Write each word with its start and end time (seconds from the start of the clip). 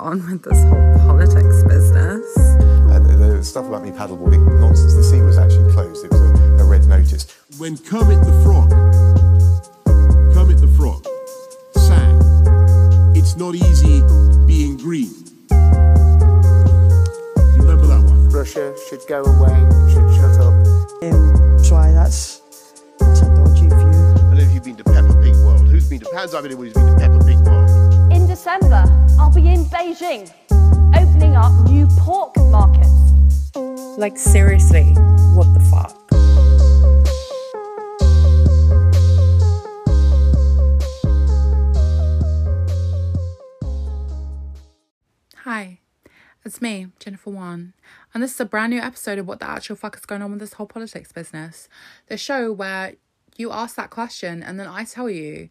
on 0.00 0.24
with 0.30 0.42
this 0.42 0.62
whole 0.64 0.98
politics 1.06 1.62
business? 1.64 2.36
And 2.94 3.04
the, 3.06 3.16
the 3.16 3.44
stuff 3.44 3.66
about 3.66 3.82
me 3.82 3.90
paddleboarding, 3.90 4.60
nonsense. 4.60 4.94
The 4.94 5.02
sea 5.04 5.20
was 5.22 5.38
actually 5.38 5.72
closed. 5.72 6.04
It 6.04 6.10
was 6.10 6.20
a, 6.20 6.62
a 6.62 6.64
red 6.64 6.86
notice. 6.86 7.26
when 7.58 7.76
Kermit 7.78 8.20
the 8.24 8.32
Frog, 8.44 8.70
Kermit 10.34 10.58
the 10.60 10.68
Frog, 10.68 11.06
sang, 11.76 12.20
It's 13.16 13.36
not 13.36 13.54
easy 13.54 14.00
being 14.46 14.76
green. 14.76 15.12
You 17.54 17.62
remember 17.62 17.86
that 17.86 18.02
one? 18.04 18.28
Russia 18.30 18.74
should 18.88 19.00
go 19.08 19.24
away, 19.24 19.56
should 19.92 20.08
shut 20.16 20.40
up. 20.40 20.54
Um, 21.02 21.58
sorry, 21.62 21.92
that's, 21.92 22.40
that's 22.98 23.20
a 23.22 23.26
dodgy 23.34 23.68
view. 23.68 23.74
I 23.74 23.74
don't 23.74 24.34
know 24.34 24.38
if 24.38 24.52
you've 24.54 24.64
been 24.64 24.76
to 24.76 24.84
Peppa 24.84 25.14
Pig 25.22 25.34
World. 25.36 25.68
Who's 25.68 25.88
been 25.88 26.00
to 26.00 26.08
Hands 26.14 26.34
up 26.34 26.44
anyone 26.44 26.66
who's 26.66 26.74
been 26.74 26.86
to 26.86 26.96
Peppa 26.96 27.24
Pig 27.24 27.38
World? 27.46 27.67
In 28.28 28.34
December, 28.34 28.84
I'll 29.18 29.32
be 29.32 29.48
in 29.48 29.64
Beijing, 29.64 30.30
opening 30.94 31.34
up 31.34 31.50
new 31.66 31.86
pork 31.96 32.36
markets. 32.36 32.90
Like, 33.96 34.18
seriously, 34.18 34.84
what 35.32 35.46
the 35.54 35.60
fuck? 35.70 35.96
Hi, 45.36 45.80
it's 46.44 46.60
me, 46.60 46.88
Jennifer 46.98 47.30
Wan, 47.30 47.72
and 48.12 48.22
this 48.22 48.34
is 48.34 48.40
a 48.40 48.44
brand 48.44 48.74
new 48.74 48.80
episode 48.80 49.18
of 49.18 49.26
What 49.26 49.40
the 49.40 49.48
Actual 49.48 49.76
Fuck 49.76 49.96
is 49.96 50.04
Going 50.04 50.20
On 50.20 50.30
with 50.30 50.40
This 50.40 50.52
Whole 50.52 50.66
Politics 50.66 51.12
Business. 51.12 51.66
The 52.08 52.18
show 52.18 52.52
where 52.52 52.92
you 53.38 53.50
ask 53.52 53.76
that 53.76 53.88
question 53.88 54.42
and 54.42 54.60
then 54.60 54.66
I 54.66 54.84
tell 54.84 55.08
you, 55.08 55.48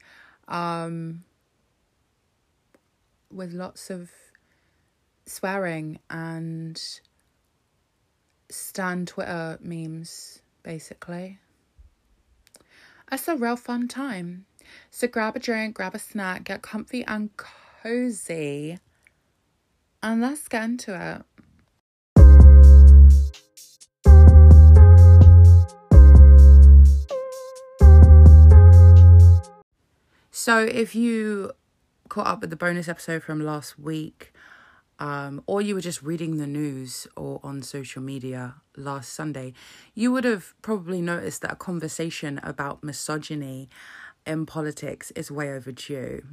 um, 0.48 1.24
with 3.32 3.54
lots 3.54 3.90
of 3.90 4.12
swearing 5.26 6.00
and 6.10 6.82
Stan 8.50 9.06
Twitter 9.06 9.58
memes, 9.62 10.42
basically. 10.64 11.40
It's 13.12 13.28
a 13.28 13.36
real 13.36 13.56
fun 13.56 13.88
time. 13.88 14.46
So 14.92 15.08
grab 15.08 15.36
a 15.36 15.40
drink, 15.40 15.76
grab 15.76 15.96
a 15.96 16.00
snack, 16.00 16.46
get 16.46 16.62
comfy 16.62 17.04
and 17.06 17.30
cozy, 17.38 18.80
and 20.04 20.22
let's 20.22 20.48
get 20.48 20.64
into 20.64 20.94
it. 20.94 21.24
So 30.32 30.60
if 30.60 30.96
you 30.96 31.52
caught 32.18 32.26
up 32.26 32.42
with 32.42 32.50
the 32.50 32.56
bonus 32.56 32.88
episode 32.88 33.22
from 33.22 33.40
last 33.40 33.78
week, 33.78 34.34
um, 34.98 35.44
or 35.46 35.62
you 35.62 35.76
were 35.76 35.82
just 35.82 36.02
reading 36.02 36.38
the 36.38 36.48
news 36.48 37.06
or 37.16 37.40
on 37.44 37.62
social 37.62 38.02
media 38.02 38.56
last 38.76 39.14
Sunday, 39.14 39.54
you 39.94 40.12
would 40.12 40.24
have 40.24 40.56
probably 40.64 41.00
noticed 41.00 41.44
that 41.44 41.52
a 41.52 41.56
conversation 41.56 42.40
about 42.42 42.84
misogyny 42.84 43.70
in 44.26 44.48
politics 44.48 45.12
is 45.12 45.30
way 45.30 45.52
overdue. 45.52 46.24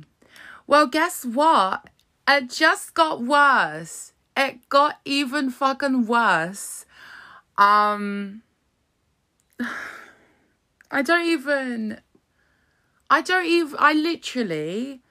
Well, 0.67 0.87
guess 0.87 1.27
what? 1.27 1.91
It 2.27 2.49
just 2.49 2.95
got 2.95 3.21
worse. 3.21 4.15
It 4.35 4.67
got 4.71 5.01
even 5.05 5.51
fucking 5.51 6.07
worse. 6.07 6.87
Um, 7.59 8.41
I 10.91 11.03
don't 11.03 11.27
even. 11.27 12.01
I 13.11 13.21
don't 13.21 13.45
even. 13.45 13.77
I 13.79 13.93
literally. 13.93 15.03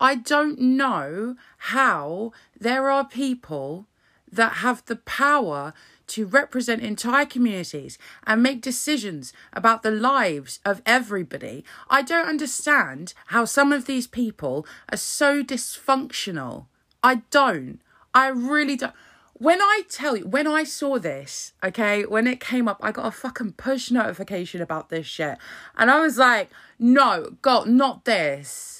I 0.00 0.14
don't 0.14 0.58
know 0.58 1.36
how 1.58 2.32
there 2.58 2.90
are 2.90 3.04
people 3.04 3.86
that 4.32 4.54
have 4.54 4.84
the 4.86 4.96
power 4.96 5.74
to 6.06 6.26
represent 6.26 6.82
entire 6.82 7.26
communities 7.26 7.98
and 8.26 8.42
make 8.42 8.62
decisions 8.62 9.32
about 9.52 9.82
the 9.82 9.90
lives 9.90 10.58
of 10.64 10.82
everybody. 10.86 11.64
I 11.88 12.02
don't 12.02 12.28
understand 12.28 13.14
how 13.26 13.44
some 13.44 13.72
of 13.72 13.86
these 13.86 14.06
people 14.06 14.66
are 14.90 14.96
so 14.96 15.42
dysfunctional. 15.42 16.66
I 17.02 17.22
don't. 17.30 17.80
I 18.14 18.28
really 18.28 18.76
don't. 18.76 18.94
When 19.34 19.60
I 19.60 19.82
tell 19.88 20.16
you, 20.16 20.26
when 20.26 20.46
I 20.46 20.64
saw 20.64 20.98
this, 20.98 21.52
okay, 21.64 22.04
when 22.04 22.26
it 22.26 22.40
came 22.40 22.68
up, 22.68 22.78
I 22.82 22.92
got 22.92 23.06
a 23.06 23.10
fucking 23.10 23.52
push 23.52 23.90
notification 23.90 24.60
about 24.60 24.90
this 24.90 25.06
shit. 25.06 25.38
And 25.76 25.90
I 25.90 26.00
was 26.00 26.18
like, 26.18 26.50
no, 26.78 27.36
God, 27.40 27.68
not 27.68 28.04
this 28.04 28.79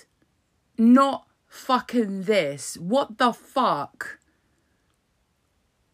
not 0.80 1.26
fucking 1.46 2.22
this. 2.22 2.76
What 2.78 3.18
the 3.18 3.32
fuck? 3.32 4.18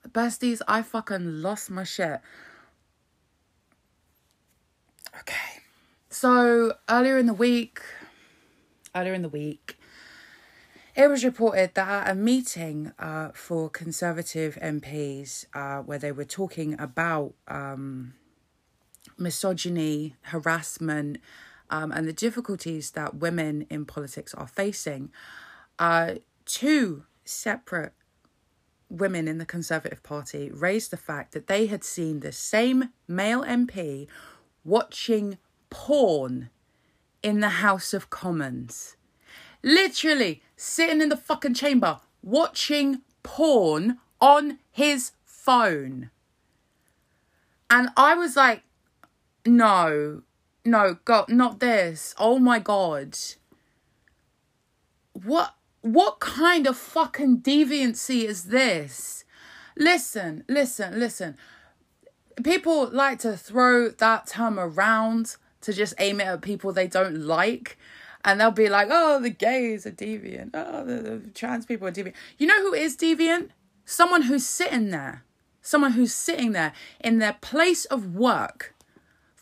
Besties, 0.09 0.63
I 0.69 0.83
fucking 0.83 1.43
lost 1.43 1.71
my 1.71 1.83
shit. 1.83 2.21
Okay. 5.21 5.63
So 6.09 6.75
earlier 6.89 7.19
in 7.19 7.27
the 7.27 7.35
week, 7.35 7.81
earlier 8.95 9.13
in 9.13 9.23
the 9.23 9.29
week, 9.29 9.79
it 10.95 11.09
was 11.09 11.25
reported 11.25 11.75
that 11.75 12.07
at 12.07 12.13
a 12.13 12.15
meeting 12.15 12.93
uh, 12.99 13.31
for 13.35 13.69
Conservative 13.69 14.57
MPs, 14.63 15.47
uh, 15.53 15.83
where 15.83 15.99
they 15.99 16.13
were 16.13 16.25
talking 16.25 16.79
about 16.81 17.35
um, 17.49 18.15
misogyny, 19.19 20.15
harassment, 20.23 21.19
um, 21.71 21.93
and 21.93 22.07
the 22.07 22.13
difficulties 22.13 22.93
that 22.93 23.17
women 23.17 23.67
in 23.71 23.85
politics 23.85 24.35
are 24.35 24.47
facing, 24.47 25.11
two 26.45 27.05
separate 27.25 27.93
women 28.89 29.27
in 29.29 29.39
the 29.39 29.47
Conservative 29.47 30.03
Party 30.03 30.51
raised 30.51 30.91
the 30.91 30.97
fact 30.97 31.33
that 31.33 31.49
they 31.49 31.67
had 31.67 31.85
seen 31.85 32.21
the 32.21 32.33
same 32.33 32.91
male 33.09 33.43
MP 33.43 34.07
watching 34.65 35.39
porn 35.71 36.51
in 37.23 37.41
the 37.41 37.49
House 37.49 37.93
of 37.93 38.11
Commons. 38.11 38.97
Literally 39.63 40.43
sitting 40.57 41.01
in 41.01 41.09
the 41.09 41.17
fucking 41.17 41.55
chamber 41.55 42.01
watching 42.23 43.03
porn 43.23 43.99
on 44.21 44.59
his 44.71 45.13
phone. 45.25 46.11
And 47.69 47.89
I 47.97 48.15
was 48.15 48.37
like, 48.37 48.63
no, 49.45 50.23
no, 50.67 50.99
God, 51.05 51.29
not 51.29 51.61
this. 51.61 52.15
Oh 52.19 52.39
my 52.39 52.59
God. 52.59 53.17
What 55.13 55.55
what 55.81 56.19
kind 56.21 56.67
of 56.67 56.77
fucking 56.77 57.39
deviancy 57.43 58.25
is 58.25 58.45
this? 58.45 59.25
Listen, 59.77 60.45
listen, 60.49 60.99
listen. 60.99 61.37
People 62.43 62.89
like 62.91 63.21
to 63.21 63.37
throw 63.37 63.89
that 63.89 64.27
term 64.27 64.59
around 64.59 65.37
to 65.61 65.73
just 65.73 65.95
aim 65.99 66.21
it 66.21 66.25
at 66.25 66.43
people 66.43 66.73
they 66.73 66.89
don't 66.89 67.21
like. 67.21 67.79
And 68.25 68.41
they'll 68.41 68.51
be 68.51 68.69
like, 68.69 68.89
oh, 68.91 69.21
the 69.21 69.31
gays 69.31 69.87
are 69.87 69.93
deviant. 69.93 70.51
Oh, 70.55 70.85
the, 70.85 70.95
the 70.95 71.31
trans 71.31 71.65
people 71.65 71.87
are 71.87 71.93
deviant. 71.93 72.15
You 72.39 72.49
know 72.49 72.61
who 72.63 72.75
is 72.75 72.97
deviant? 72.97 73.51
Someone 73.85 74.23
who's 74.23 74.45
sitting 74.45 74.91
there. 74.91 75.23
Someone 75.63 75.93
who's 75.93 76.15
sitting 76.15 76.53
there 76.53 76.73
in 77.01 77.19
their 77.19 77.37
place 77.41 77.85
of 77.87 78.15
work, 78.15 78.76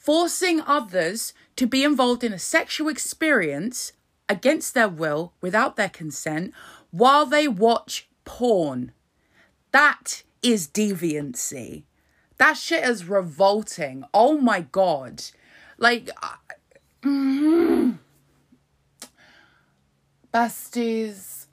forcing 0.04 0.60
others 0.60 1.32
to 1.56 1.66
be 1.66 1.82
involved 1.82 2.22
in 2.22 2.30
a 2.34 2.38
sexual 2.38 2.88
experience 2.88 3.92
against 4.28 4.74
their 4.74 4.88
will, 4.88 5.32
without 5.40 5.76
their 5.76 5.88
consent, 5.88 6.52
while 6.90 7.24
they 7.24 7.48
watch 7.48 8.06
porn. 8.26 8.92
That 9.72 10.22
is 10.42 10.68
deviancy. 10.68 11.84
That 12.36 12.58
shit 12.58 12.84
is 12.84 13.06
revolting. 13.06 14.04
Oh 14.12 14.36
my 14.36 14.60
god. 14.60 15.22
Like, 15.78 16.10
mm, 17.02 17.98
besties. 20.34 21.46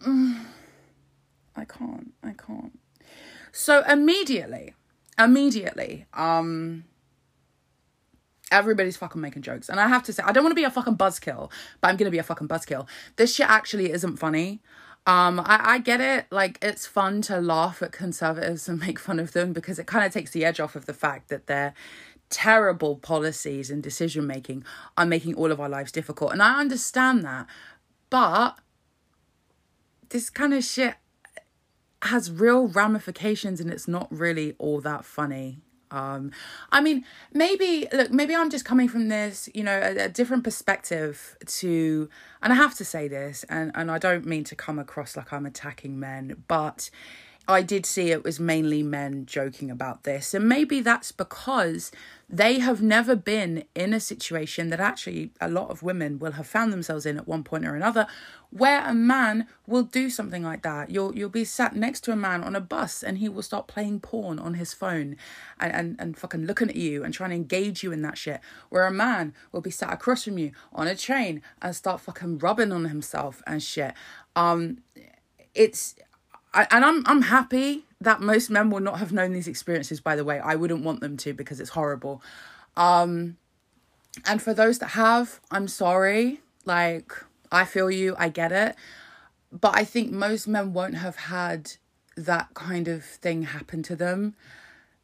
Mm, 0.00 0.44
I 1.54 1.64
can't. 1.64 2.12
I 2.24 2.32
can't. 2.32 2.76
So 3.52 3.84
immediately, 3.88 4.74
immediately, 5.20 6.06
um, 6.14 6.84
everybody's 8.50 8.96
fucking 8.96 9.20
making 9.20 9.42
jokes. 9.42 9.68
And 9.68 9.78
I 9.78 9.88
have 9.88 10.02
to 10.04 10.12
say, 10.12 10.22
I 10.24 10.32
don't 10.32 10.42
want 10.44 10.52
to 10.52 10.60
be 10.60 10.64
a 10.64 10.70
fucking 10.70 10.96
buzzkill, 10.96 11.50
but 11.80 11.88
I'm 11.88 11.96
gonna 11.96 12.10
be 12.10 12.18
a 12.18 12.22
fucking 12.22 12.48
buzzkill. 12.48 12.86
This 13.16 13.34
shit 13.34 13.48
actually 13.48 13.92
isn't 13.92 14.16
funny. 14.16 14.60
Um, 15.06 15.40
I, 15.40 15.60
I 15.62 15.78
get 15.78 16.00
it, 16.00 16.26
like 16.30 16.58
it's 16.60 16.86
fun 16.86 17.22
to 17.22 17.40
laugh 17.40 17.82
at 17.82 17.92
conservatives 17.92 18.68
and 18.68 18.78
make 18.80 18.98
fun 18.98 19.18
of 19.18 19.32
them 19.32 19.52
because 19.52 19.78
it 19.78 19.86
kind 19.86 20.04
of 20.04 20.12
takes 20.12 20.32
the 20.32 20.44
edge 20.44 20.60
off 20.60 20.76
of 20.76 20.86
the 20.86 20.94
fact 20.94 21.28
that 21.28 21.46
their 21.46 21.74
terrible 22.28 22.96
policies 22.96 23.70
and 23.70 23.82
decision 23.82 24.26
making 24.26 24.64
are 24.96 25.06
making 25.06 25.34
all 25.34 25.50
of 25.50 25.60
our 25.60 25.68
lives 25.68 25.90
difficult. 25.90 26.32
And 26.32 26.42
I 26.42 26.60
understand 26.60 27.24
that. 27.24 27.46
But 28.08 28.58
this 30.10 30.30
kind 30.30 30.54
of 30.54 30.64
shit 30.64 30.94
has 32.02 32.30
real 32.30 32.68
ramifications 32.68 33.60
and 33.60 33.70
it's 33.70 33.88
not 33.88 34.08
really 34.10 34.54
all 34.58 34.80
that 34.80 35.04
funny. 35.04 35.58
Um, 35.90 36.30
I 36.70 36.80
mean, 36.80 37.04
maybe 37.32 37.88
look, 37.92 38.12
maybe 38.12 38.34
I'm 38.34 38.48
just 38.48 38.64
coming 38.64 38.88
from 38.88 39.08
this, 39.08 39.48
you 39.54 39.64
know, 39.64 39.76
a, 39.76 40.04
a 40.04 40.08
different 40.08 40.44
perspective 40.44 41.36
to, 41.46 42.08
and 42.42 42.52
I 42.52 42.56
have 42.56 42.76
to 42.76 42.84
say 42.84 43.08
this, 43.08 43.44
and 43.48 43.72
and 43.74 43.90
I 43.90 43.98
don't 43.98 44.24
mean 44.24 44.44
to 44.44 44.54
come 44.54 44.78
across 44.78 45.16
like 45.16 45.32
I'm 45.32 45.46
attacking 45.46 45.98
men, 45.98 46.44
but 46.46 46.90
I 47.48 47.62
did 47.62 47.84
see 47.84 48.10
it 48.10 48.22
was 48.22 48.38
mainly 48.38 48.82
men 48.82 49.26
joking 49.26 49.70
about 49.70 50.04
this. 50.04 50.34
And 50.34 50.48
maybe 50.48 50.80
that's 50.80 51.10
because 51.10 51.90
they 52.32 52.60
have 52.60 52.80
never 52.80 53.16
been 53.16 53.64
in 53.74 53.92
a 53.92 53.98
situation 53.98 54.70
that 54.70 54.78
actually 54.78 55.32
a 55.40 55.48
lot 55.48 55.68
of 55.68 55.82
women 55.82 56.18
will 56.20 56.32
have 56.32 56.46
found 56.46 56.72
themselves 56.72 57.04
in 57.04 57.18
at 57.18 57.26
one 57.26 57.42
point 57.42 57.66
or 57.66 57.74
another 57.74 58.06
where 58.50 58.84
a 58.86 58.94
man 58.94 59.48
will 59.66 59.82
do 59.82 60.08
something 60.08 60.42
like 60.42 60.62
that. 60.62 60.90
You'll 60.90 61.14
you'll 61.16 61.28
be 61.28 61.44
sat 61.44 61.74
next 61.74 62.02
to 62.02 62.12
a 62.12 62.16
man 62.16 62.44
on 62.44 62.54
a 62.54 62.60
bus 62.60 63.02
and 63.02 63.18
he 63.18 63.28
will 63.28 63.42
start 63.42 63.66
playing 63.66 64.00
porn 64.00 64.38
on 64.38 64.54
his 64.54 64.72
phone 64.72 65.16
and, 65.58 65.72
and, 65.72 65.96
and 65.98 66.16
fucking 66.16 66.46
looking 66.46 66.68
at 66.68 66.76
you 66.76 67.02
and 67.02 67.12
trying 67.12 67.30
to 67.30 67.36
engage 67.36 67.82
you 67.82 67.90
in 67.90 68.02
that 68.02 68.16
shit. 68.16 68.40
Where 68.68 68.86
a 68.86 68.92
man 68.92 69.34
will 69.50 69.60
be 69.60 69.70
sat 69.70 69.92
across 69.92 70.24
from 70.24 70.38
you 70.38 70.52
on 70.72 70.86
a 70.86 70.94
train 70.94 71.42
and 71.60 71.74
start 71.74 72.00
fucking 72.00 72.38
rubbing 72.38 72.70
on 72.70 72.84
himself 72.84 73.42
and 73.46 73.60
shit. 73.60 73.94
Um 74.36 74.78
it's 75.52 75.96
I, 76.52 76.66
and 76.70 76.84
I'm 76.84 77.02
I'm 77.06 77.22
happy 77.22 77.84
that 78.00 78.20
most 78.20 78.50
men 78.50 78.70
will 78.70 78.80
not 78.80 78.98
have 78.98 79.12
known 79.12 79.32
these 79.32 79.48
experiences. 79.48 80.00
By 80.00 80.16
the 80.16 80.24
way, 80.24 80.40
I 80.40 80.54
wouldn't 80.56 80.84
want 80.84 81.00
them 81.00 81.16
to 81.18 81.32
because 81.32 81.60
it's 81.60 81.70
horrible. 81.70 82.22
Um, 82.76 83.36
and 84.26 84.42
for 84.42 84.54
those 84.54 84.78
that 84.78 84.88
have, 84.88 85.40
I'm 85.50 85.68
sorry. 85.68 86.40
Like 86.64 87.12
I 87.52 87.64
feel 87.64 87.90
you, 87.90 88.14
I 88.18 88.28
get 88.28 88.52
it, 88.52 88.76
but 89.52 89.76
I 89.76 89.84
think 89.84 90.12
most 90.12 90.46
men 90.46 90.72
won't 90.72 90.96
have 90.96 91.16
had 91.16 91.72
that 92.16 92.48
kind 92.54 92.88
of 92.88 93.04
thing 93.04 93.42
happen 93.42 93.82
to 93.84 93.96
them, 93.96 94.34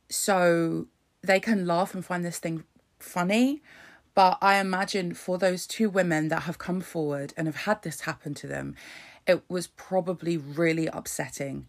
so 0.08 0.86
they 1.22 1.40
can 1.40 1.66
laugh 1.66 1.94
and 1.94 2.04
find 2.04 2.24
this 2.24 2.38
thing 2.38 2.64
funny. 2.98 3.62
But 4.14 4.38
I 4.40 4.58
imagine 4.58 5.12
for 5.12 5.36
those 5.36 5.66
two 5.66 5.90
women 5.90 6.28
that 6.28 6.44
have 6.44 6.58
come 6.58 6.80
forward 6.80 7.34
and 7.36 7.46
have 7.46 7.64
had 7.64 7.82
this 7.82 8.02
happen 8.02 8.32
to 8.34 8.46
them, 8.46 8.74
it 9.26 9.42
was 9.48 9.66
probably 9.66 10.36
really 10.36 10.86
upsetting 10.86 11.66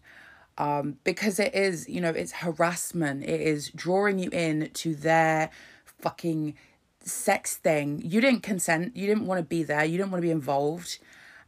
um, 0.58 0.98
because 1.04 1.38
it 1.38 1.54
is, 1.54 1.88
you 1.88 2.00
know, 2.00 2.10
it's 2.10 2.32
harassment. 2.32 3.22
It 3.22 3.40
is 3.40 3.70
drawing 3.70 4.18
you 4.18 4.28
in 4.30 4.70
to 4.74 4.94
their 4.94 5.50
fucking 5.84 6.54
sex 7.00 7.56
thing. 7.56 8.02
You 8.04 8.20
didn't 8.20 8.42
consent. 8.42 8.96
You 8.96 9.06
didn't 9.06 9.26
want 9.26 9.38
to 9.38 9.44
be 9.44 9.62
there. 9.62 9.84
You 9.84 9.96
didn't 9.96 10.10
want 10.10 10.20
to 10.20 10.26
be 10.26 10.32
involved. 10.32 10.98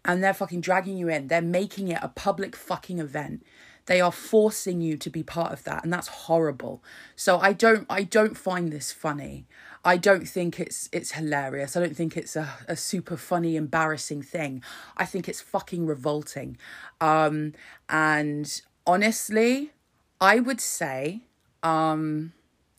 And 0.05 0.23
they're 0.23 0.33
fucking 0.33 0.61
dragging 0.63 0.97
you 0.97 1.09
in. 1.09 1.29
They're 1.29 1.43
making 1.43 1.89
it 1.89 1.99
a 2.01 2.09
public 2.09 2.57
fucking 2.57 3.01
event. 3.01 3.45
They 3.87 4.01
are 4.01 4.13
forcing 4.13 4.81
you 4.81 4.97
to 4.97 5.11
be 5.11 5.23
part 5.23 5.53
of 5.53 5.65
that. 5.65 5.83
And 5.83 5.93
that's 5.93 6.09
horrible. 6.09 6.83
So 7.17 7.41
I 7.41 7.53
don't 7.53 7.87
I 7.91 8.05
don't 8.05 8.37
find 8.37 8.73
this 8.73 8.93
funny. 8.93 9.47
I 9.85 9.97
don't 9.97 10.29
think 10.29 10.61
it's 10.61 10.89
it's 10.93 11.13
hilarious. 11.13 11.77
I 11.77 11.81
don't 11.81 11.97
think 11.97 12.17
it's 12.17 12.37
a, 12.37 12.49
a 12.69 12.77
super 12.77 13.17
funny, 13.17 13.57
embarrassing 13.57 14.23
thing. 14.23 14.63
I 14.97 15.07
think 15.07 15.29
it's 15.29 15.41
fucking 15.41 15.87
revolting. 15.87 16.59
Um, 17.01 17.55
and 17.89 18.61
honestly, 18.87 19.73
I 20.21 20.39
would 20.39 20.61
say, 20.61 21.23
um, 21.63 22.33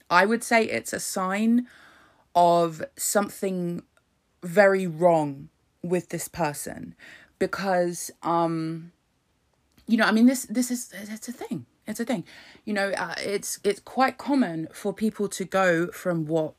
I 0.10 0.26
would 0.26 0.44
say 0.44 0.66
it's 0.66 0.94
a 0.94 1.00
sign 1.00 1.68
of 2.36 2.84
something 2.98 3.84
very 4.44 4.88
wrong 4.88 5.50
with 5.84 6.10
this 6.10 6.28
person 6.28 6.96
because 7.40 8.12
um 8.22 8.92
you 9.88 9.98
know 9.98 10.06
i 10.06 10.12
mean 10.12 10.28
this 10.28 10.46
this 10.46 10.72
is 10.72 10.94
it's 10.94 11.28
a 11.28 11.32
thing 11.32 11.66
it's 11.88 12.00
a 12.00 12.06
thing 12.06 12.24
you 12.66 12.74
know 12.74 12.92
uh, 12.92 13.16
it's 13.20 13.60
it's 13.64 13.80
quite 13.80 14.18
common 14.18 14.68
for 14.74 14.94
people 14.94 15.28
to 15.28 15.44
go 15.44 15.88
from 15.88 16.26
what 16.26 16.54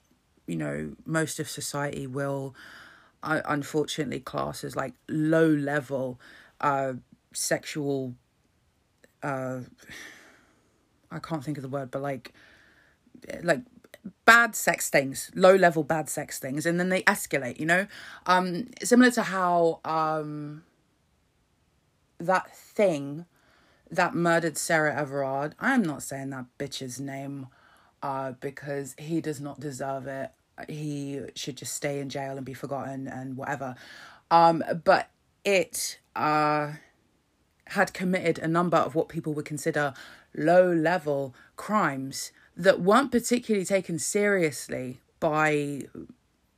you 0.46 0.56
know 0.56 0.92
most 1.06 1.38
of 1.38 1.48
society 1.48 2.06
will 2.06 2.54
uh, 3.22 3.40
unfortunately 3.44 4.20
class 4.20 4.64
as 4.64 4.74
like 4.76 4.94
low 5.08 5.46
level 5.48 6.20
uh 6.60 6.92
sexual 7.32 8.14
uh 9.22 9.60
i 11.10 11.18
can't 11.18 11.44
think 11.44 11.56
of 11.56 11.62
the 11.62 11.68
word 11.68 11.90
but 11.90 12.02
like 12.02 12.32
like 13.42 13.60
bad 14.24 14.56
sex 14.56 14.90
things 14.90 15.30
low 15.34 15.54
level 15.54 15.84
bad 15.84 16.08
sex 16.08 16.38
things 16.38 16.66
and 16.66 16.78
then 16.80 16.88
they 16.88 17.02
escalate 17.02 17.58
you 17.60 17.66
know? 17.66 17.86
Um 18.26 18.68
similar 18.82 19.12
to 19.12 19.22
how 19.22 19.80
um 19.84 20.64
that 22.18 22.54
thing 22.54 23.26
that 23.90 24.14
murdered 24.14 24.56
sarah 24.56 24.94
everard 24.96 25.54
i'm 25.60 25.82
not 25.82 26.02
saying 26.02 26.30
that 26.30 26.46
bitch's 26.58 26.98
name 26.98 27.46
uh, 28.02 28.32
because 28.40 28.94
he 28.98 29.20
does 29.20 29.40
not 29.40 29.60
deserve 29.60 30.06
it. 30.06 30.30
He 30.68 31.20
should 31.34 31.56
just 31.56 31.74
stay 31.74 32.00
in 32.00 32.08
jail 32.08 32.36
and 32.36 32.44
be 32.44 32.54
forgotten 32.54 33.08
and 33.08 33.36
whatever. 33.36 33.74
Um, 34.30 34.62
but 34.84 35.10
it 35.44 35.98
uh, 36.14 36.72
had 37.66 37.92
committed 37.94 38.38
a 38.38 38.48
number 38.48 38.76
of 38.76 38.94
what 38.94 39.08
people 39.08 39.32
would 39.34 39.44
consider 39.44 39.94
low 40.34 40.72
level 40.72 41.34
crimes 41.56 42.32
that 42.56 42.80
weren't 42.80 43.10
particularly 43.12 43.64
taken 43.64 43.98
seriously 43.98 45.00
by 45.20 45.82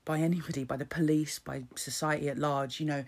by 0.05 0.19
anybody 0.19 0.64
by 0.64 0.76
the 0.76 0.85
police 0.85 1.38
by 1.38 1.62
society 1.75 2.29
at 2.29 2.38
large 2.38 2.79
you 2.79 2.87
know 2.87 3.05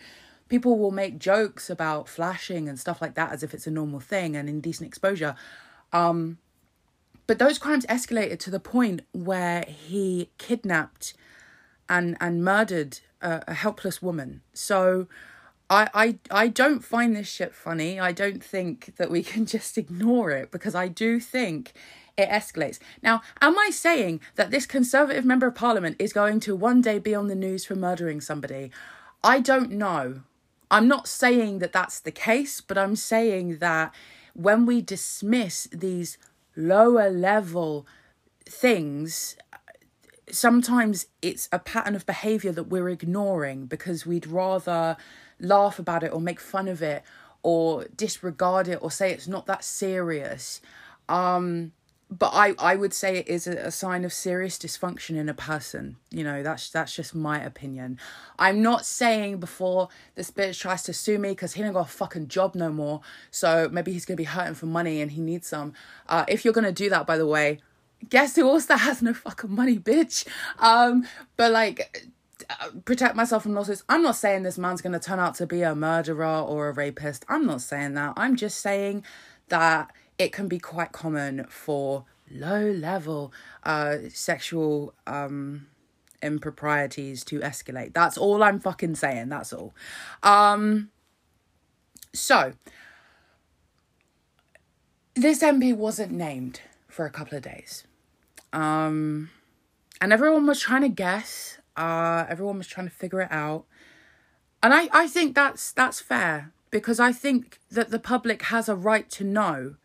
people 0.49 0.79
will 0.79 0.91
make 0.91 1.19
jokes 1.19 1.69
about 1.69 2.09
flashing 2.09 2.69
and 2.69 2.79
stuff 2.79 3.00
like 3.00 3.15
that 3.15 3.32
as 3.32 3.43
if 3.43 3.53
it's 3.55 3.67
a 3.67 3.71
normal 3.71 4.00
thing 4.00 4.37
and 4.37 4.49
indecent 4.49 4.87
exposure 4.87 5.35
um 5.93 6.39
but 7.26 7.38
those 7.38 7.58
crimes 7.58 7.87
escalated 7.87 8.38
to 8.40 8.50
the 8.50 8.61
point 8.61 9.02
where 9.12 9.64
he 9.67 10.31
kidnapped 10.38 11.14
and 11.88 12.17
and 12.20 12.44
murdered 12.44 13.00
a, 13.20 13.43
a 13.49 13.55
helpless 13.55 14.00
woman. 14.02 14.43
So 14.52 15.08
I, 15.69 15.88
I 15.94 16.19
I 16.31 16.49
don't 16.49 16.84
find 16.84 17.14
this 17.14 17.28
shit 17.28 17.55
funny. 17.55 17.99
I 17.99 18.12
don't 18.12 18.43
think 18.43 18.96
that 18.96 19.11
we 19.11 19.23
can 19.32 19.46
just 19.46 19.76
ignore 19.78 20.31
it 20.31 20.50
because 20.50 20.75
I 20.75 20.88
do 20.88 21.20
think 21.20 21.73
it 22.17 22.28
escalates. 22.28 22.78
Now, 23.02 23.20
am 23.43 23.58
I 23.58 23.70
saying 23.70 24.20
that 24.37 24.50
this 24.50 24.67
Conservative 24.67 25.25
member 25.25 25.46
of 25.46 25.55
Parliament 25.55 25.96
is 25.99 26.12
going 26.12 26.40
to 26.40 26.56
one 26.56 26.81
day 26.81 26.99
be 26.99 27.14
on 27.14 27.29
the 27.29 27.34
news 27.34 27.67
for 27.67 27.75
murdering 27.75 28.20
somebody? 28.20 28.70
I 29.22 29.40
don't 29.40 29.72
know. 29.72 30.22
I'm 30.70 30.88
not 30.88 31.06
saying 31.06 31.58
that 31.58 31.72
that's 31.72 32.00
the 32.00 32.11
case, 32.11 32.61
but 32.61 32.79
I'm 32.79 32.96
saying 32.96 33.58
that 33.58 33.94
when 34.34 34.67
we 34.67 34.81
dismiss 34.81 35.69
these 35.72 36.19
lower 36.56 37.10
level 37.10 37.86
things 38.44 39.36
sometimes 40.31 41.06
it's 41.22 41.48
a 41.53 41.58
pattern 41.58 41.94
of 41.94 42.06
behavior 42.06 42.53
that 42.53 42.65
we're 42.65 42.89
ignoring 42.89 43.67
because 43.67 44.06
we'd 44.06 44.27
rather 44.27 44.96
laugh 45.39 45.79
about 45.79 46.03
it 46.03 46.13
or 46.13 46.20
make 46.20 46.41
fun 46.41 46.69
of 46.69 46.82
it 46.82 47.03
or 47.43 47.84
disregard 47.96 48.67
it 48.67 48.79
or 48.82 48.91
say 48.91 49.13
it's 49.13 49.29
not 49.29 49.46
that 49.46 49.63
serious. 49.63 50.60
Um 51.08 51.72
but 52.08 52.31
I, 52.32 52.55
I 52.58 52.77
would 52.77 52.94
say 52.94 53.19
it 53.19 53.29
is 53.29 53.46
a, 53.48 53.70
sign 53.70 54.05
of 54.05 54.13
serious 54.13 54.58
dysfunction 54.58 55.17
in 55.17 55.29
a 55.29 55.34
person. 55.34 55.96
You 56.10 56.22
know, 56.22 56.43
that's 56.43 56.70
that's 56.70 56.94
just 56.94 57.15
my 57.17 57.43
opinion. 57.43 57.98
I'm 58.39 58.63
not 58.63 58.84
saying 58.84 59.39
before 59.39 59.89
the 60.15 60.22
spirit 60.22 60.55
tries 60.55 60.84
to 60.84 60.93
sue 60.93 61.19
me 61.19 61.31
because 61.31 61.55
he 61.55 61.63
ain't 61.63 61.75
got 61.75 61.89
a 61.89 61.91
fucking 61.91 62.29
job 62.29 62.55
no 62.55 62.70
more. 62.70 63.01
So 63.32 63.69
maybe 63.72 63.93
he's 63.93 64.05
gonna 64.05 64.17
be 64.17 64.25
hurting 64.25 64.55
for 64.55 64.67
money 64.67 65.01
and 65.01 65.10
he 65.10 65.20
needs 65.20 65.48
some. 65.48 65.72
Uh, 66.08 66.25
if 66.29 66.44
you're 66.44 66.55
gonna 66.55 66.70
do 66.70 66.89
that, 66.91 67.08
by 67.08 67.19
the 67.19 67.27
way, 67.27 67.58
guess 68.08 68.36
who 68.36 68.48
also 68.48 68.77
has 68.77 69.03
no 69.03 69.13
fucking 69.13 69.51
money, 69.51 69.77
bitch. 69.77 70.27
Um, 70.60 71.08
but 71.36 71.51
like 71.51 72.06
uh, 72.48 72.69
protect 72.84 73.17
myself 73.17 73.43
from 73.43 73.55
lawsuits. 73.55 73.82
I'm 73.89 74.03
not 74.03 74.15
saying 74.15 74.44
this 74.44 74.58
man's 74.58 74.81
to 74.81 74.98
turn 75.01 75.19
out 75.19 75.34
to 75.36 75.46
be 75.46 75.63
a 75.63 75.75
murderer 75.75 76.39
or 76.41 76.69
a 76.69 76.72
rapist. 76.72 77.25
I'm 77.29 77.46
not 77.46 77.63
saying 77.63 77.94
that. 77.94 78.15
I'm 78.17 78.36
just 78.36 78.60
saying 78.60 79.05
that 79.48 79.91
it 80.19 80.32
can 80.32 80.49
be 80.49 80.58
quite 80.58 80.93
common 80.93 81.46
for 81.49 82.05
low 82.31 82.70
level 82.70 83.32
uh, 83.65 83.96
sexual 84.08 84.94
um, 85.06 85.67
improprieties 86.23 87.25
to 87.25 87.41
escalate. 87.41 87.93
That's 87.93 88.19
all 88.19 88.43
I'm 88.43 88.61
fucking 88.61 88.96
saying. 88.96 89.29
That's 89.29 89.53
all. 89.53 89.75
Um, 90.23 90.91
so, 92.13 92.53
this 95.15 95.43
MP 95.43 95.75
wasn't 95.75 96.13
named 96.13 96.61
for 96.89 97.05
a 97.05 97.11
couple 97.11 97.37
of 97.37 97.43
days. 97.43 97.85
Um, 98.53 99.31
and 100.01 100.13
everyone 100.13 100.46
was 100.46 100.61
trying 100.61 100.82
to 100.82 100.89
guess. 100.89 101.58
Uh, 101.77 102.25
everyone 102.29 102.58
was 102.58 102.67
trying 102.67 102.89
to 102.89 102.94
figure 102.94 103.20
it 103.20 103.31
out. 103.31 103.67
And 104.63 104.73
I, 104.73 104.89
I 104.93 105.06
think 105.06 105.35
that's 105.35 105.73
that's 105.73 106.01
fair 106.01 106.53
because 106.70 106.99
I 106.99 107.13
think 107.13 107.61
that 107.70 107.91
the 107.91 107.99
public 107.99 108.43
has 108.44 108.69
a 108.69 108.75
right 108.75 109.08
to 109.11 109.25
know 109.25 109.77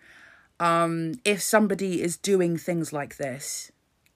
um, 0.62 1.16
if 1.26 1.42
somebody 1.42 2.04
is 2.04 2.16
doing 2.16 2.56
things 2.56 2.94
like 2.94 3.18
this 3.18 3.72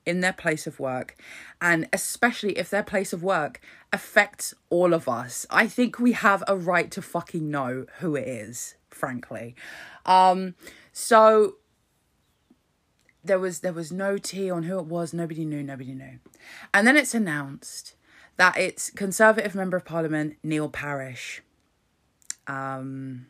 in 0.05 0.21
their 0.21 0.31
place 0.31 0.67
of 0.67 0.79
work, 0.79 1.17
and 1.59 1.89
especially 1.91 2.55
if 2.59 2.69
their 2.69 2.83
place 2.83 3.11
of 3.11 3.23
work 3.23 3.59
affects 3.91 4.53
all 4.69 4.93
of 4.93 5.09
us, 5.09 5.47
I 5.49 5.65
think 5.65 5.97
we 5.97 6.11
have 6.11 6.43
a 6.47 6.55
right 6.55 6.91
to 6.91 7.01
fucking 7.01 7.49
know 7.49 7.87
who 7.97 8.15
it 8.15 8.27
is, 8.27 8.75
frankly. 8.91 9.55
Um, 10.05 10.53
so 10.93 11.55
there 13.23 13.39
was 13.39 13.61
there 13.61 13.73
was 13.73 13.91
no 13.91 14.19
tea 14.19 14.51
on 14.51 14.63
who 14.63 14.77
it 14.77 14.85
was. 14.85 15.15
Nobody 15.15 15.45
knew. 15.45 15.63
Nobody 15.63 15.95
knew. 15.95 16.19
And 16.75 16.85
then 16.85 16.95
it's 16.95 17.15
announced 17.15 17.95
that 18.37 18.55
it's 18.55 18.91
Conservative 18.91 19.55
Member 19.55 19.77
of 19.77 19.85
Parliament 19.85 20.37
Neil 20.43 20.69
Parish. 20.69 21.41
Um. 22.45 23.25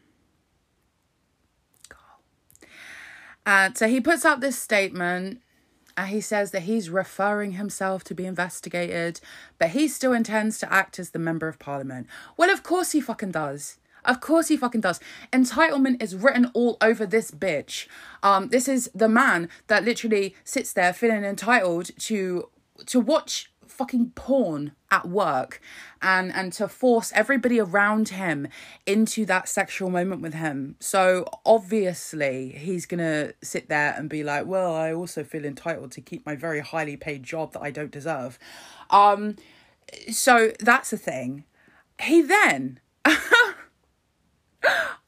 And 3.46 3.78
so 3.78 3.88
he 3.88 4.02
puts 4.02 4.25
out 4.25 4.40
this 4.40 4.58
statement 4.58 5.42
and 5.98 6.10
he 6.10 6.20
says 6.20 6.52
that 6.52 6.64
he's 6.64 6.90
referring 6.90 7.54
himself 7.54 8.04
to 8.06 8.16
be 8.16 8.25
investigated, 8.25 9.22
but 9.58 9.70
he 9.70 9.88
still 9.88 10.14
intends 10.14 10.60
to 10.60 10.74
act 10.74 11.00
as 11.00 11.12
the 11.12 11.20
member 11.20 11.48
of 11.48 11.60
parliament. 11.60 12.08
Well, 12.36 12.50
of 12.50 12.64
course 12.64 12.92
he 12.92 13.00
fucking 13.00 13.32
does. 13.32 13.78
Of 14.04 14.22
course 14.22 14.50
he 14.50 14.58
fucking 14.58 14.82
does. 14.82 15.00
Entitlement 15.34 16.02
is 16.02 16.16
written 16.16 16.52
all 16.54 16.78
over 16.80 17.06
this 17.06 17.32
bitch. 17.32 17.88
Um, 18.22 18.50
this 18.50 18.68
is 18.68 18.90
the 18.94 19.10
man 19.10 19.50
that 19.68 19.84
literally 19.84 20.36
sits 20.44 20.74
there 20.74 20.94
feeling 20.94 21.24
entitled 21.24 21.92
to 22.00 22.50
to 22.88 23.00
watch 23.00 23.50
fucking 23.69 24.12
porn 24.12 24.74
at 24.91 25.07
work 25.07 25.62
and 26.01 26.31
and 26.34 26.53
to 26.53 26.67
force 26.67 27.12
everybody 27.15 27.60
around 27.60 28.10
him 28.10 28.48
into 28.86 29.25
that 29.25 29.48
sexual 29.48 29.89
moment 29.89 30.22
with 30.22 30.34
him 30.34 30.75
so 30.79 31.25
obviously 31.45 32.50
he's 32.50 32.86
gonna 32.86 33.31
sit 33.41 33.69
there 33.69 33.93
and 33.98 34.10
be 34.10 34.24
like 34.24 34.45
well 34.45 34.74
i 34.74 34.93
also 34.93 35.24
feel 35.24 35.45
entitled 35.45 35.91
to 35.91 36.01
keep 36.01 36.25
my 36.25 36.36
very 36.36 36.60
highly 36.60 36.95
paid 36.95 37.24
job 37.24 37.51
that 37.53 37.62
i 37.62 37.72
don't 37.72 37.91
deserve 37.91 38.38
um 38.89 39.36
so 40.12 40.51
that's 40.60 40.91
the 40.91 40.98
thing 40.98 41.43
he 42.00 42.22
then 42.22 42.79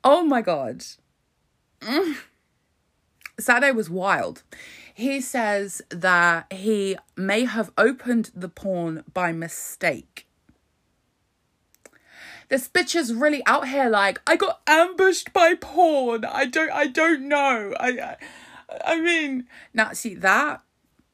oh 0.03 0.23
my 0.23 0.41
god. 0.41 0.83
Saturday 3.39 3.71
was 3.71 3.89
wild. 3.89 4.43
He 4.97 5.21
says 5.21 5.83
that 5.89 6.51
he 6.51 6.97
may 7.15 7.45
have 7.45 7.69
opened 7.77 8.31
the 8.33 8.49
porn 8.49 9.03
by 9.13 9.31
mistake. 9.31 10.25
This 12.49 12.67
bitch 12.67 12.95
is 12.95 13.13
really 13.13 13.45
out 13.45 13.67
here 13.67 13.89
like 13.89 14.19
I 14.25 14.35
got 14.37 14.59
ambushed 14.65 15.33
by 15.33 15.53
porn. 15.53 16.25
I 16.25 16.45
don't 16.45 16.71
I 16.71 16.87
don't 16.87 17.27
know. 17.27 17.75
I 17.79 17.89
I, 17.89 18.15
I 18.83 18.99
mean, 18.99 19.45
now 19.71 19.93
see 19.93 20.15
that 20.15 20.63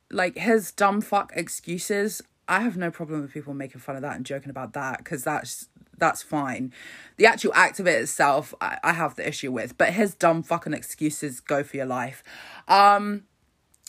like 0.10 0.38
his 0.38 0.72
dumb 0.72 1.02
fuck 1.02 1.34
excuses. 1.36 2.22
I 2.48 2.62
have 2.62 2.78
no 2.78 2.90
problem 2.90 3.20
with 3.22 3.34
people 3.34 3.54
making 3.54 3.82
fun 3.82 3.98
of 3.98 4.02
that 4.04 4.16
and 4.16 4.26
joking 4.26 4.50
about 4.50 4.72
that 4.74 5.00
because 5.00 5.26
that's 5.26 5.68
that's 5.98 6.24
fine. 6.24 6.72
The 7.18 7.26
actual 7.26 7.54
act 7.54 7.82
of 7.82 7.88
it 7.88 8.02
itself, 8.02 8.54
I, 8.62 8.78
I 8.82 8.94
have 8.94 9.18
the 9.18 9.28
issue 9.28 9.52
with, 9.52 9.78
but 9.78 9.92
his 9.92 10.16
dumb 10.16 10.42
fucking 10.42 10.74
excuses 10.74 11.42
go 11.42 11.64
for 11.64 11.76
your 11.76 11.86
life. 11.86 12.24
Um, 12.70 13.24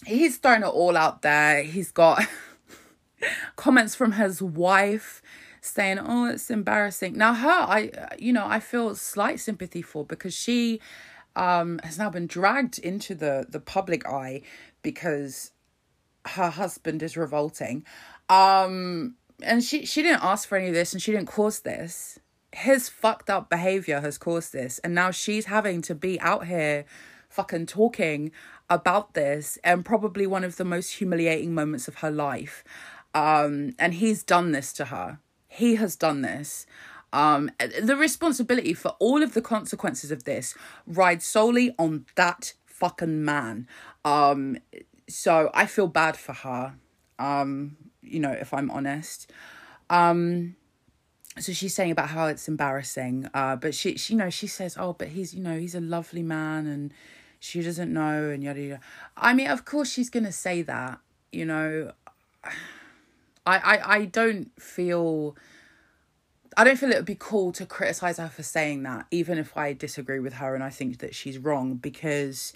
he's 0.07 0.39
thrown 0.39 0.63
it 0.63 0.67
all 0.69 0.97
out 0.97 1.23
there. 1.23 1.63
He's 1.63 1.91
got 1.91 2.27
comments 3.57 3.95
from 3.95 4.13
his 4.13 4.43
wife 4.43 5.23
saying, 5.61 5.99
"Oh, 5.99 6.27
it's 6.27 6.51
embarrassing." 6.51 7.17
Now, 7.17 7.35
her, 7.35 7.49
I, 7.49 7.91
you 8.19 8.33
know, 8.33 8.47
I 8.47 8.61
feel 8.61 8.95
slight 8.95 9.41
sympathy 9.41 9.83
for 9.83 10.05
because 10.05 10.35
she 10.35 10.81
um 11.37 11.81
has 11.83 11.99
now 11.99 12.11
been 12.11 12.27
dragged 12.27 12.79
into 12.79 13.15
the 13.15 13.47
the 13.49 13.61
public 13.61 14.07
eye 14.07 14.43
because 14.83 15.53
her 16.27 16.51
husband 16.51 17.03
is 17.03 17.17
revolting. 17.17 17.85
Um 18.29 19.17
and 19.43 19.63
she 19.63 19.85
she 19.85 20.03
didn't 20.03 20.23
ask 20.23 20.49
for 20.49 20.57
any 20.57 20.69
of 20.69 20.75
this 20.75 20.93
and 20.93 21.03
she 21.03 21.13
didn't 21.13 21.27
cause 21.27 21.61
this. 21.61 22.19
His 22.53 22.89
fucked 22.89 23.31
up 23.31 23.51
behavior 23.51 24.01
has 24.01 24.17
caused 24.17 24.53
this 24.53 24.79
and 24.81 24.95
now 24.95 25.11
she's 25.11 25.47
having 25.47 25.83
to 25.83 25.95
be 25.95 26.21
out 26.21 26.47
here 26.47 26.85
fucking 27.29 27.67
talking 27.67 28.31
about 28.71 29.15
this 29.15 29.59
and 29.63 29.85
probably 29.85 30.27
one 30.27 30.45
of 30.45 30.57
the 30.57 30.65
most 30.65 30.95
humiliating 30.95 31.55
moments 31.55 31.89
of 31.89 31.97
her 31.97 32.11
life. 32.11 32.65
Um 33.15 33.75
and 33.79 33.95
he's 33.95 34.23
done 34.23 34.53
this 34.53 34.73
to 34.75 34.87
her. 34.87 35.19
He 35.49 35.77
has 35.77 35.97
done 35.97 36.23
this. 36.23 36.67
Um 37.13 37.51
the 37.81 37.97
responsibility 37.97 38.75
for 38.75 38.97
all 38.99 39.23
of 39.23 39.35
the 39.35 39.43
consequences 39.43 40.11
of 40.11 40.25
this 40.25 40.55
rides 40.87 41.25
solely 41.25 41.75
on 41.79 42.07
that 42.17 42.55
fucking 42.67 43.25
man. 43.25 43.69
Um 44.05 44.59
so 45.09 45.51
I 45.55 45.67
feel 45.67 45.87
bad 45.87 46.17
for 46.17 46.33
her. 46.33 46.75
Um 47.19 47.77
you 48.03 48.21
know, 48.21 48.33
if 48.33 48.53
I'm 48.53 48.71
honest. 48.71 49.31
Um 49.91 50.57
so 51.39 51.53
she's 51.53 51.75
saying 51.75 51.91
about 51.91 52.11
how 52.11 52.29
it's 52.29 52.47
embarrassing 52.47 53.29
uh 53.35 53.57
but 53.57 53.75
she, 53.75 53.97
she 53.97 54.13
you 54.13 54.19
know 54.19 54.31
she 54.31 54.47
says 54.47 54.77
oh 54.79 54.93
but 54.93 55.09
he's 55.09 55.35
you 55.35 55.43
know 55.43 55.59
he's 55.59 55.75
a 55.75 55.81
lovely 55.81 56.23
man 56.23 56.67
and 56.67 56.95
she 57.45 57.61
doesn't 57.61 57.93
know 57.93 58.31
and 58.31 58.43
yada 58.43 58.61
yada 58.61 58.81
i 59.19 59.35
mean 59.35 59.49
of 59.49 59.67
course 59.67 59.91
she's 59.91 60.09
gonna 60.09 60.33
say 60.33 60.63
that 60.63 60.99
you 61.31 61.45
know. 61.45 61.93
I 63.47 63.59
i, 63.59 63.97
I 63.97 64.05
don't 64.07 64.51
feel 64.59 65.37
i 66.57 66.65
don't 66.65 66.79
feel 66.79 66.91
it 66.91 66.97
would 66.97 67.05
be 67.05 67.17
cool 67.19 67.53
to 67.53 67.67
criticize 67.67 68.17
her 68.17 68.31
for 68.31 68.43
saying 68.43 68.85
that 68.85 69.07
even 69.11 69.37
if 69.37 69.55
i 69.55 69.75
disagree 69.75 70.19
with 70.19 70.35
her 70.35 70.55
and 70.55 70.65
i 70.65 70.71
think 70.71 71.01
that 71.01 71.15
she's 71.15 71.37
wrong 71.37 71.75
because 71.75 72.55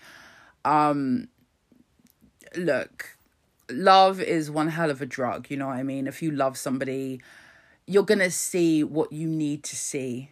um 0.65 1.29
look 2.57 3.19
love 3.71 4.19
is 4.19 4.51
one 4.51 4.69
hell 4.69 4.91
of 4.91 5.03
a 5.03 5.07
drug 5.07 5.51
you 5.51 5.59
know 5.59 5.67
what 5.67 5.77
i 5.77 5.83
mean? 5.83 6.07
If 6.07 6.23
you 6.23 6.31
love 6.31 6.57
somebody 6.57 7.21
you're 7.85 8.05
gonna 8.05 8.31
see 8.31 8.83
what 8.83 9.13
you 9.13 9.29
need 9.29 9.63
to 9.65 9.77
see 9.77 10.31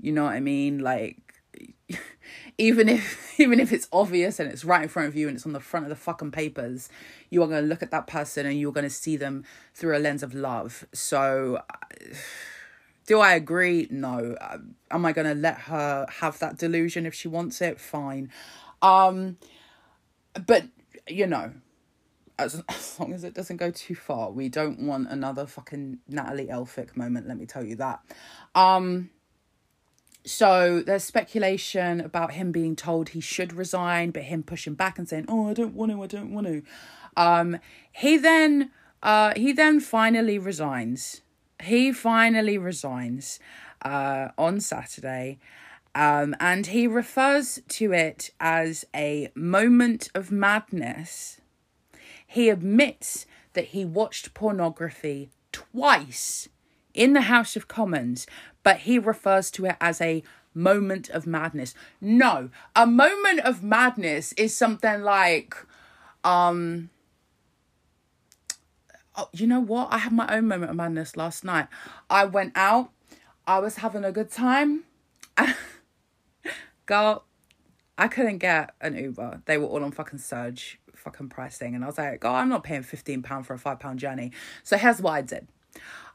you 0.00 0.12
know 0.12 0.22
what 0.22 0.34
i 0.34 0.40
mean? 0.40 0.78
Like 0.78 1.31
even 2.58 2.88
if 2.88 3.34
even 3.40 3.60
if 3.60 3.72
it's 3.72 3.88
obvious 3.92 4.38
and 4.38 4.50
it's 4.50 4.64
right 4.64 4.82
in 4.82 4.88
front 4.88 5.08
of 5.08 5.16
you 5.16 5.28
and 5.28 5.36
it's 5.36 5.46
on 5.46 5.52
the 5.52 5.60
front 5.60 5.86
of 5.86 5.90
the 5.90 5.96
fucking 5.96 6.30
papers 6.30 6.88
you 7.30 7.42
are 7.42 7.46
going 7.46 7.62
to 7.62 7.68
look 7.68 7.82
at 7.82 7.90
that 7.90 8.06
person 8.06 8.46
and 8.46 8.58
you're 8.58 8.72
going 8.72 8.84
to 8.84 8.90
see 8.90 9.16
them 9.16 9.44
through 9.74 9.96
a 9.96 10.00
lens 10.00 10.22
of 10.22 10.34
love. 10.34 10.86
So 10.92 11.62
do 13.06 13.18
i 13.20 13.34
agree? 13.34 13.88
No. 13.90 14.36
Am 14.90 15.04
i 15.04 15.12
going 15.12 15.26
to 15.26 15.34
let 15.34 15.58
her 15.62 16.06
have 16.20 16.38
that 16.38 16.58
delusion 16.58 17.06
if 17.06 17.14
she 17.14 17.28
wants 17.28 17.60
it? 17.60 17.80
Fine. 17.80 18.30
Um 18.80 19.38
but 20.46 20.64
you 21.08 21.26
know 21.26 21.52
as, 22.38 22.62
as 22.68 22.96
long 22.98 23.12
as 23.12 23.24
it 23.24 23.34
doesn't 23.34 23.58
go 23.58 23.70
too 23.70 23.94
far 23.94 24.30
we 24.30 24.48
don't 24.48 24.80
want 24.80 25.08
another 25.08 25.46
fucking 25.46 25.98
natalie 26.08 26.46
elphicke 26.46 26.96
moment 26.96 27.28
let 27.28 27.38
me 27.38 27.46
tell 27.46 27.64
you 27.64 27.76
that. 27.76 28.00
Um 28.54 29.10
so 30.24 30.82
there's 30.84 31.04
speculation 31.04 32.00
about 32.00 32.32
him 32.32 32.52
being 32.52 32.76
told 32.76 33.10
he 33.10 33.20
should 33.20 33.52
resign, 33.52 34.10
but 34.10 34.24
him 34.24 34.42
pushing 34.42 34.74
back 34.74 34.98
and 34.98 35.08
saying, 35.08 35.24
"Oh, 35.28 35.48
I 35.48 35.54
don't 35.54 35.74
want 35.74 35.90
to. 35.92 36.02
I 36.02 36.06
don't 36.06 36.32
want 36.32 36.46
to." 36.46 36.62
Um, 37.16 37.58
he 37.92 38.16
then, 38.16 38.70
uh, 39.02 39.32
he 39.36 39.52
then 39.52 39.80
finally 39.80 40.38
resigns. 40.38 41.22
He 41.62 41.92
finally 41.92 42.56
resigns 42.56 43.40
uh, 43.84 44.28
on 44.38 44.60
Saturday, 44.60 45.38
um, 45.94 46.36
and 46.38 46.66
he 46.68 46.86
refers 46.86 47.60
to 47.68 47.92
it 47.92 48.30
as 48.40 48.84
a 48.94 49.30
moment 49.34 50.08
of 50.14 50.30
madness. 50.30 51.40
He 52.26 52.48
admits 52.48 53.26
that 53.54 53.66
he 53.66 53.84
watched 53.84 54.34
pornography 54.34 55.30
twice 55.50 56.48
in 56.94 57.12
the 57.12 57.22
House 57.22 57.56
of 57.56 57.68
Commons, 57.68 58.26
but 58.62 58.78
he 58.78 58.98
refers 58.98 59.50
to 59.52 59.66
it 59.66 59.76
as 59.80 60.00
a 60.00 60.22
moment 60.54 61.08
of 61.10 61.26
madness. 61.26 61.74
No, 62.00 62.50
a 62.76 62.86
moment 62.86 63.40
of 63.40 63.62
madness 63.62 64.32
is 64.34 64.56
something 64.56 65.02
like, 65.02 65.54
um, 66.24 66.90
oh, 69.16 69.28
you 69.32 69.46
know 69.46 69.60
what? 69.60 69.88
I 69.92 69.98
had 69.98 70.12
my 70.12 70.26
own 70.34 70.48
moment 70.48 70.70
of 70.70 70.76
madness 70.76 71.16
last 71.16 71.44
night. 71.44 71.68
I 72.10 72.24
went 72.24 72.52
out, 72.54 72.90
I 73.46 73.58
was 73.58 73.76
having 73.76 74.04
a 74.04 74.12
good 74.12 74.30
time. 74.30 74.84
Girl, 76.86 77.24
I 77.96 78.08
couldn't 78.08 78.38
get 78.38 78.74
an 78.80 78.96
Uber. 78.96 79.42
They 79.46 79.58
were 79.58 79.66
all 79.66 79.84
on 79.84 79.92
fucking 79.92 80.18
surge, 80.18 80.78
fucking 80.94 81.28
pricing. 81.28 81.74
And 81.74 81.84
I 81.84 81.86
was 81.86 81.98
like, 81.98 82.24
oh, 82.24 82.34
I'm 82.34 82.48
not 82.48 82.64
paying 82.64 82.82
£15 82.82 83.46
for 83.46 83.54
a 83.54 83.58
£5 83.58 83.96
journey. 83.96 84.32
So 84.62 84.76
here's 84.76 85.00
what 85.00 85.12
I 85.12 85.22
did 85.22 85.48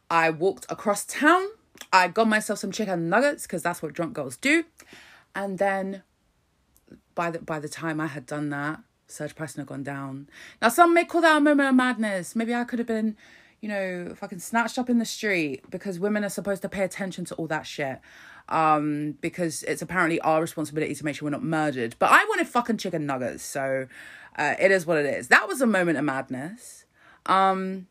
I 0.10 0.30
walked 0.30 0.66
across 0.70 1.06
town. 1.06 1.48
I 1.92 2.08
got 2.08 2.28
myself 2.28 2.60
some 2.60 2.72
chicken 2.72 3.10
nuggets 3.10 3.44
because 3.44 3.64
that's 3.64 3.82
what 3.82 3.94
drunk 3.94 4.14
girls 4.14 4.38
do. 4.38 4.66
And 5.36 5.58
then 5.58 6.04
by 7.16 7.32
the 7.32 7.40
by 7.40 7.60
the 7.60 7.70
time 7.70 8.00
I 8.00 8.08
had 8.08 8.26
done 8.26 8.50
that, 8.50 8.80
surge 9.08 9.36
pricing 9.36 9.62
had 9.62 9.68
gone 9.68 9.84
down. 9.84 10.30
Now 10.62 10.70
some 10.70 10.94
may 10.94 11.06
call 11.06 11.22
that 11.22 11.38
a 11.38 11.42
moment 11.42 11.70
of 11.70 11.76
madness. 11.76 12.36
Maybe 12.36 12.54
I 12.54 12.64
could 12.64 12.80
have 12.80 12.88
been, 12.88 13.16
you 13.62 13.70
know, 13.70 14.14
fucking 14.16 14.40
snatched 14.40 14.78
up 14.78 14.90
in 14.90 15.00
the 15.00 15.06
street 15.06 15.70
because 15.70 16.00
women 16.00 16.24
are 16.24 16.30
supposed 16.30 16.62
to 16.62 16.70
pay 16.70 16.84
attention 16.84 17.26
to 17.26 17.36
all 17.36 17.48
that 17.48 17.66
shit. 17.66 18.00
Um, 18.50 19.18
because 19.20 19.64
it's 19.64 19.82
apparently 19.82 20.22
our 20.22 20.40
responsibility 20.40 20.96
to 20.96 21.04
make 21.04 21.18
sure 21.18 21.26
we're 21.26 21.32
not 21.32 21.44
murdered. 21.44 21.98
But 22.00 22.12
I 22.12 22.24
wanted 22.30 22.48
fucking 22.48 22.78
chicken 22.78 23.06
nuggets, 23.06 23.44
so 23.44 23.88
uh, 24.38 24.56
it 24.58 24.72
is 24.72 24.86
what 24.86 24.98
it 24.98 25.06
is. 25.06 25.28
That 25.28 25.50
was 25.50 25.60
a 25.60 25.68
moment 25.68 25.98
of 25.98 26.06
madness. 26.06 26.86
Um, 27.26 27.88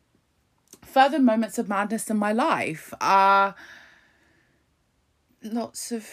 further 0.83 1.19
moments 1.19 1.59
of 1.59 1.69
madness 1.69 2.09
in 2.09 2.17
my 2.17 2.33
life 2.33 2.91
are 2.99 3.53
lots 5.43 5.91
of 5.91 6.07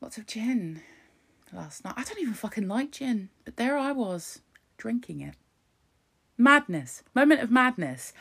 lots 0.00 0.18
of 0.18 0.26
gin 0.26 0.82
last 1.52 1.84
night. 1.84 1.94
I 1.96 2.04
don't 2.04 2.20
even 2.20 2.34
fucking 2.34 2.68
like 2.68 2.90
gin, 2.92 3.28
but 3.44 3.56
there 3.56 3.76
I 3.76 3.92
was 3.92 4.40
drinking 4.76 5.20
it. 5.20 5.34
Madness, 6.38 7.02
moment 7.14 7.40
of 7.40 7.50
madness. 7.50 8.12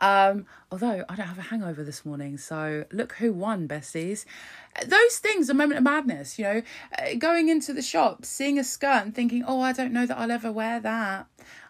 Um, 0.00 0.46
although 0.72 1.04
I 1.08 1.14
don't 1.14 1.26
have 1.26 1.38
a 1.38 1.42
hangover 1.42 1.84
this 1.84 2.06
morning, 2.06 2.38
so 2.38 2.84
look 2.90 3.14
who 3.14 3.32
won, 3.32 3.68
besties. 3.68 4.24
Those 4.86 5.18
things, 5.18 5.50
a 5.50 5.54
moment 5.54 5.76
of 5.76 5.84
madness, 5.84 6.38
you 6.38 6.44
know, 6.44 6.62
uh, 6.98 7.14
going 7.18 7.50
into 7.50 7.74
the 7.74 7.82
shop, 7.82 8.24
seeing 8.24 8.58
a 8.58 8.64
skirt 8.64 9.02
and 9.04 9.14
thinking, 9.14 9.44
oh, 9.46 9.60
I 9.60 9.72
don't 9.72 9.92
know 9.92 10.06
that 10.06 10.16
I'll 10.18 10.30
ever 10.30 10.50
wear 10.50 10.80
that. 10.80 11.26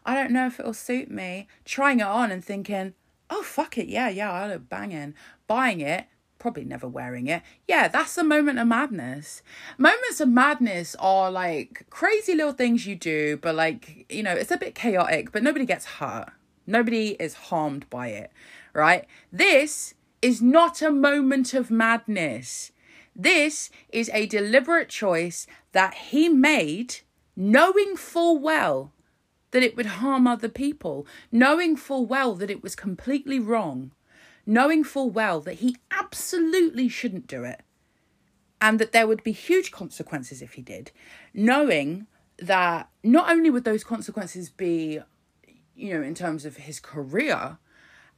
I 0.07 0.15
don't 0.15 0.31
know 0.31 0.47
if 0.47 0.61
it'll 0.61 0.75
suit 0.75 1.11
me. 1.11 1.49
Trying 1.65 1.99
it 2.01 2.07
on 2.07 2.31
and 2.31 2.45
thinking, 2.45 2.95
oh, 3.29 3.43
fuck 3.43 3.77
it, 3.79 3.89
yeah, 3.89 4.09
yeah, 4.09 4.31
I 4.31 4.47
look 4.47 4.69
banging. 4.69 5.15
Buying 5.49 5.81
it, 5.81 6.07
probably 6.41 6.65
never 6.65 6.89
wearing 6.89 7.29
it. 7.29 7.43
Yeah, 7.69 7.87
that's 7.87 8.19
a 8.19 8.25
moment 8.25 8.59
of 8.59 8.67
madness. 8.67 9.43
Moments 9.79 10.21
of 10.21 10.29
madness 10.29 10.97
are 10.99 11.31
like 11.31 11.87
crazy 11.91 12.35
little 12.35 12.53
things 12.53 12.87
you 12.87 12.97
do, 12.97 13.37
but 13.37 13.55
like, 13.55 14.07
you 14.09 14.25
know, 14.25 14.33
it's 14.33 14.51
a 14.51 14.57
bit 14.57 14.75
chaotic, 14.75 15.31
but 15.31 15.45
nobody 15.45 15.65
gets 15.65 15.85
hurt. 15.85 16.31
Nobody 16.67 17.11
is 17.21 17.35
harmed 17.35 17.89
by 17.91 18.09
it, 18.09 18.33
right? 18.73 19.07
This 19.31 19.95
is 20.23 20.43
not 20.43 20.83
a 20.83 20.91
moment 20.91 21.55
of 21.55 21.71
madness. 21.71 22.73
This 23.15 23.71
is 23.91 24.11
a 24.13 24.27
deliberate 24.27 24.89
choice 24.89 25.47
that 25.73 25.95
he 25.95 26.29
made 26.29 26.97
knowing 27.37 27.97
full 27.97 28.39
well 28.39 28.93
that 29.51 29.63
it 29.63 29.77
would 29.77 29.87
harm 29.87 30.27
other 30.27 30.49
people, 30.49 31.07
knowing 31.33 31.77
full 31.77 32.07
well 32.07 32.35
that 32.35 32.51
it 32.51 32.63
was 32.63 32.77
completely 32.77 33.39
wrong, 33.39 33.91
knowing 34.51 34.83
full 34.83 35.09
well 35.09 35.41
that 35.41 35.55
he 35.55 35.77
absolutely 35.93 36.89
shouldn't 36.89 37.29
do 37.29 37.45
it 37.45 37.63
and 38.61 38.81
that 38.81 38.91
there 38.91 39.07
would 39.07 39.23
be 39.23 39.31
huge 39.31 39.71
consequences 39.71 40.43
if 40.43 40.55
he 40.55 40.63
did, 40.63 40.91
knowing 41.33 42.09
that 42.37 42.89
not 43.05 43.31
only 43.31 43.49
would 43.49 43.63
those 43.63 43.85
consequences 43.85 44.51
be, 44.51 44.99
you 45.77 45.95
know, 45.95 46.03
in 46.03 46.17
terms 46.17 46.45
of 46.45 46.57
his 46.57 46.81
career 46.81 47.59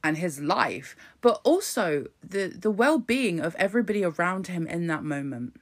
and 0.03 0.17
his 0.17 0.41
life, 0.41 0.95
but 1.21 1.39
also 1.43 2.07
the 2.21 2.47
the 2.47 2.71
well-being 2.71 3.39
of 3.39 3.55
everybody 3.55 4.03
around 4.03 4.47
him 4.47 4.65
in 4.65 4.87
that 4.87 5.03
moment. 5.03 5.53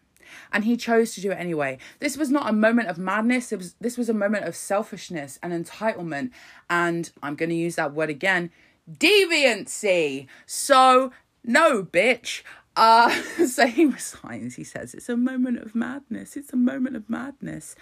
And 0.53 0.63
he 0.63 0.77
chose 0.77 1.13
to 1.15 1.21
do 1.21 1.31
it 1.31 1.35
anyway. 1.35 1.77
This 1.99 2.15
was 2.15 2.31
not 2.31 2.49
a 2.49 2.53
moment 2.53 2.87
of 2.87 2.97
madness. 2.97 3.51
It 3.51 3.57
was 3.57 3.75
this 3.81 3.97
was 3.97 4.07
a 4.07 4.13
moment 4.13 4.45
of 4.45 4.55
selfishness 4.55 5.37
and 5.43 5.51
entitlement. 5.51 6.31
And 6.69 7.11
I'm 7.21 7.35
gonna 7.35 7.55
use 7.55 7.75
that 7.75 7.93
word 7.93 8.09
again, 8.09 8.51
deviancy. 8.97 10.27
So 10.45 11.11
no, 11.43 11.83
bitch. 11.83 12.43
Uh, 12.75 13.09
so 13.47 13.67
he 13.67 13.85
resigns. 13.85 14.55
He 14.55 14.63
says 14.63 14.93
it's 14.93 15.09
a 15.09 15.17
moment 15.17 15.59
of 15.59 15.75
madness. 15.75 16.37
It's 16.37 16.53
a 16.53 16.57
moment 16.57 16.95
of 16.95 17.09
madness. 17.09 17.75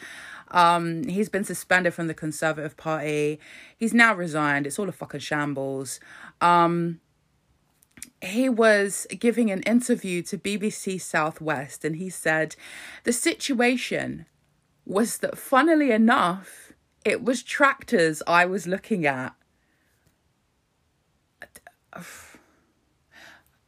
Um, 0.49 1.03
he's 1.03 1.29
been 1.29 1.43
suspended 1.43 1.93
from 1.93 2.07
the 2.07 2.13
Conservative 2.13 2.75
Party. 2.75 3.39
He's 3.77 3.93
now 3.93 4.13
resigned. 4.13 4.65
It's 4.65 4.79
all 4.79 4.89
a 4.89 4.93
fucking 4.93 5.19
shambles. 5.19 5.99
Um, 6.41 6.99
he 8.21 8.49
was 8.49 9.07
giving 9.17 9.51
an 9.51 9.61
interview 9.63 10.21
to 10.23 10.37
BBC 10.37 10.99
Southwest 10.99 11.85
and 11.85 11.95
he 11.95 12.09
said 12.09 12.55
the 13.03 13.13
situation 13.13 14.25
was 14.85 15.19
that, 15.19 15.37
funnily 15.37 15.91
enough, 15.91 16.73
it 17.05 17.23
was 17.23 17.43
tractors 17.43 18.21
I 18.27 18.45
was 18.45 18.67
looking 18.67 19.05
at. 19.05 19.33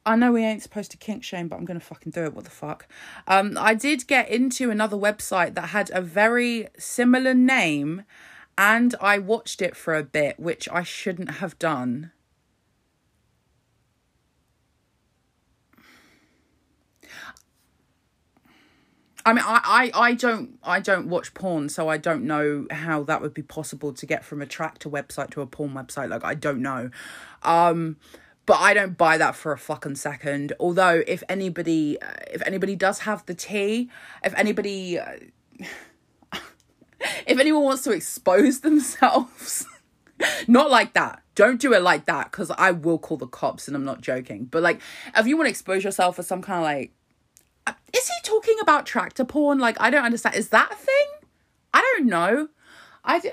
I 0.05 0.15
know 0.15 0.31
we 0.31 0.43
ain't 0.43 0.63
supposed 0.63 0.91
to 0.91 0.97
kink 0.97 1.23
shame, 1.23 1.47
but 1.47 1.57
I'm 1.57 1.65
gonna 1.65 1.79
fucking 1.79 2.11
do 2.11 2.23
it. 2.23 2.33
What 2.33 2.45
the 2.45 2.51
fuck? 2.51 2.87
Um, 3.27 3.57
I 3.59 3.75
did 3.75 4.07
get 4.07 4.29
into 4.29 4.71
another 4.71 4.97
website 4.97 5.55
that 5.55 5.69
had 5.69 5.91
a 5.93 6.01
very 6.01 6.67
similar 6.77 7.33
name, 7.33 8.03
and 8.57 8.95
I 8.99 9.19
watched 9.19 9.62
it 9.62 9.75
for 9.75 9.95
a 9.95 10.03
bit, 10.03 10.39
which 10.39 10.67
I 10.69 10.84
shouldn't 10.84 11.36
have 11.36 11.57
done. 11.60 12.12
I 19.25 19.34
mean, 19.34 19.43
I, 19.45 19.91
I, 19.93 19.99
I 19.99 20.13
don't 20.13 20.57
I 20.63 20.79
don't 20.79 21.07
watch 21.07 21.34
porn, 21.34 21.69
so 21.69 21.88
I 21.88 21.97
don't 21.97 22.23
know 22.23 22.65
how 22.71 23.03
that 23.03 23.21
would 23.21 23.34
be 23.34 23.41
possible 23.41 23.93
to 23.93 24.05
get 24.05 24.23
from 24.23 24.41
a 24.41 24.45
tractor 24.45 24.89
website 24.89 25.31
to 25.31 25.41
a 25.41 25.47
porn 25.47 25.71
website. 25.71 26.10
Like 26.10 26.23
I 26.23 26.34
don't 26.34 26.62
know, 26.62 26.89
um, 27.43 27.97
but 28.45 28.60
I 28.60 28.73
don't 28.73 28.97
buy 28.97 29.17
that 29.17 29.36
for 29.36 29.51
a 29.51 29.57
fucking 29.57 29.95
second. 29.95 30.53
Although 30.60 31.03
if 31.07 31.23
anybody 31.29 32.01
uh, 32.01 32.13
if 32.31 32.41
anybody 32.45 32.75
does 32.75 32.99
have 32.99 33.25
the 33.25 33.36
tea, 33.36 33.89
if 34.23 34.34
anybody 34.36 34.99
uh, 34.99 35.17
if 37.27 37.39
anyone 37.39 37.63
wants 37.63 37.84
to 37.84 37.91
expose 37.91 38.60
themselves, 38.62 39.65
not 40.47 40.71
like 40.71 40.93
that. 40.93 41.21
Don't 41.34 41.62
do 41.62 41.73
it 41.73 41.81
like 41.81 42.05
that 42.07 42.31
because 42.31 42.51
I 42.51 42.71
will 42.71 42.99
call 42.99 43.17
the 43.17 43.27
cops, 43.27 43.67
and 43.67 43.75
I'm 43.75 43.86
not 43.86 44.01
joking. 44.01 44.45
But 44.45 44.63
like, 44.63 44.81
if 45.15 45.25
you 45.27 45.38
want 45.38 45.47
to 45.47 45.51
expose 45.51 45.84
yourself 45.84 46.17
for 46.17 46.23
some 46.23 46.41
kind 46.41 46.60
of 46.60 46.63
like 46.63 46.91
is 47.93 48.08
he 48.08 48.13
talking 48.24 48.58
about 48.62 48.86
tractor 48.86 49.26
porn? 49.26 49.60
Like, 49.60 49.80
I 49.80 49.89
don't 49.89 50.04
understand. 50.04 50.36
Is 50.36 50.50
that 50.50 50.71
a 50.71 50.76
thing? 50.76 51.08
I 51.74 51.82
don't 51.82 52.08
know. 52.08 52.50
I 53.04 53.19
d- 53.19 53.32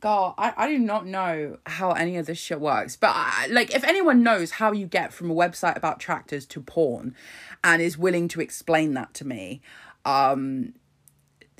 God, 0.00 0.34
I, 0.36 0.52
I 0.56 0.68
do 0.68 0.78
not 0.78 1.06
know 1.06 1.58
how 1.64 1.92
any 1.92 2.16
of 2.16 2.26
this 2.26 2.38
shit 2.38 2.60
works. 2.60 2.96
But 2.96 3.12
I, 3.14 3.46
like, 3.50 3.74
if 3.74 3.84
anyone 3.84 4.22
knows 4.22 4.52
how 4.52 4.72
you 4.72 4.86
get 4.86 5.12
from 5.12 5.30
a 5.30 5.34
website 5.34 5.76
about 5.76 6.00
tractors 6.00 6.44
to 6.46 6.60
porn, 6.60 7.14
and 7.62 7.80
is 7.80 7.96
willing 7.96 8.28
to 8.28 8.40
explain 8.40 8.94
that 8.94 9.14
to 9.14 9.26
me, 9.26 9.60
um, 10.04 10.74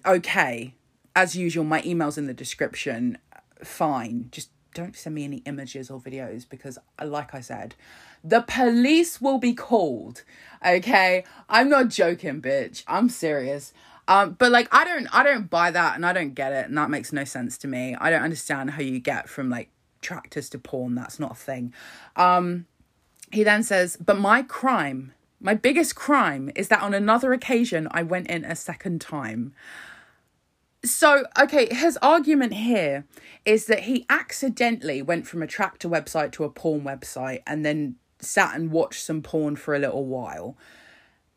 okay. 0.05 0.75
As 1.15 1.37
usual, 1.37 1.65
my 1.65 1.83
email's 1.85 2.19
in 2.19 2.27
the 2.27 2.35
description. 2.35 3.19
Fine. 3.63 4.29
Just 4.33 4.51
don't 4.75 4.97
send 4.97 5.15
me 5.15 5.25
any 5.25 5.39
images 5.45 5.91
or 5.91 6.01
videos 6.01 6.49
because, 6.49 6.79
like 7.03 7.35
I 7.35 7.41
said, 7.41 7.75
the 8.25 8.41
police 8.41 9.21
will 9.21 9.39
be 9.39 9.53
called. 9.53 10.23
Okay, 10.65 11.25
I'm 11.49 11.69
not 11.69 11.89
joking, 11.89 12.41
bitch. 12.41 12.85
I'm 12.87 13.09
serious. 13.09 13.73
Um, 14.09 14.37
but 14.39 14.51
like, 14.51 14.69
I 14.73 14.85
don't, 14.85 15.09
I 15.13 15.23
don't 15.23 15.49
buy 15.49 15.71
that, 15.71 15.97
and 15.97 16.05
I 16.05 16.13
don't 16.13 16.35
get 16.35 16.53
it, 16.53 16.67
and 16.67 16.77
that 16.77 16.91
makes 16.91 17.13
no 17.13 17.25
sense 17.25 17.57
to 17.59 17.69
me. 17.69 17.97
I 18.01 18.11
don't 18.11 18.23
understand 18.23 18.71
how 18.71 18.83
you 18.83 18.99
get 18.99 19.29
from 19.29 19.51
like 19.51 19.71
tractors 20.01 20.49
to 20.51 20.59
porn. 20.59 20.95
That's 20.95 21.19
not 21.19 21.33
a 21.33 21.37
thing. 21.37 21.73
Um, 22.17 22.67
he 23.33 23.43
then 23.45 23.63
says, 23.63 23.97
but 23.97 24.19
my 24.19 24.43
crime, 24.43 25.13
my 25.41 25.55
biggest 25.55 25.95
crime, 25.97 26.51
is 26.55 26.69
that 26.69 26.83
on 26.83 26.93
another 26.95 27.33
occasion 27.33 27.89
I 27.91 28.03
went 28.03 28.29
in 28.29 28.45
a 28.45 28.55
second 28.55 29.01
time. 29.01 29.55
So, 30.85 31.25
okay, 31.41 31.73
his 31.73 31.97
argument 32.03 32.55
here 32.55 33.07
is 33.45 33.67
that 33.67 33.81
he 33.81 34.05
accidentally 34.11 35.01
went 35.01 35.27
from 35.27 35.43
a 35.43 35.47
tractor 35.47 35.89
website 35.89 36.33
to 36.33 36.45
a 36.45 36.51
porn 36.51 36.83
website 36.83 37.43
and 37.47 37.65
then 37.65 37.97
sat 38.23 38.55
and 38.55 38.71
watched 38.71 39.03
some 39.03 39.23
porn 39.23 39.57
for 39.57 39.75
a 39.75 39.79
little 39.79 40.07
while. 40.07 40.57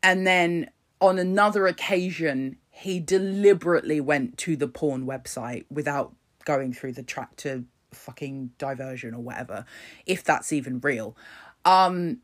And 0.02 0.26
then 0.26 0.70
on 1.00 1.18
another 1.18 1.66
occasion, 1.66 2.56
he 2.70 3.00
deliberately 3.00 4.00
went 4.00 4.38
to 4.38 4.56
the 4.56 4.68
porn 4.68 5.06
website 5.06 5.64
without 5.70 6.14
going 6.44 6.72
through 6.72 6.92
the 6.92 7.02
tractor 7.02 7.64
fucking 7.92 8.50
diversion 8.58 9.14
or 9.14 9.20
whatever, 9.20 9.64
if 10.06 10.22
that's 10.22 10.52
even 10.52 10.80
real. 10.80 11.16
Um, 11.64 12.18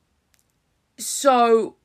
so 0.99 1.77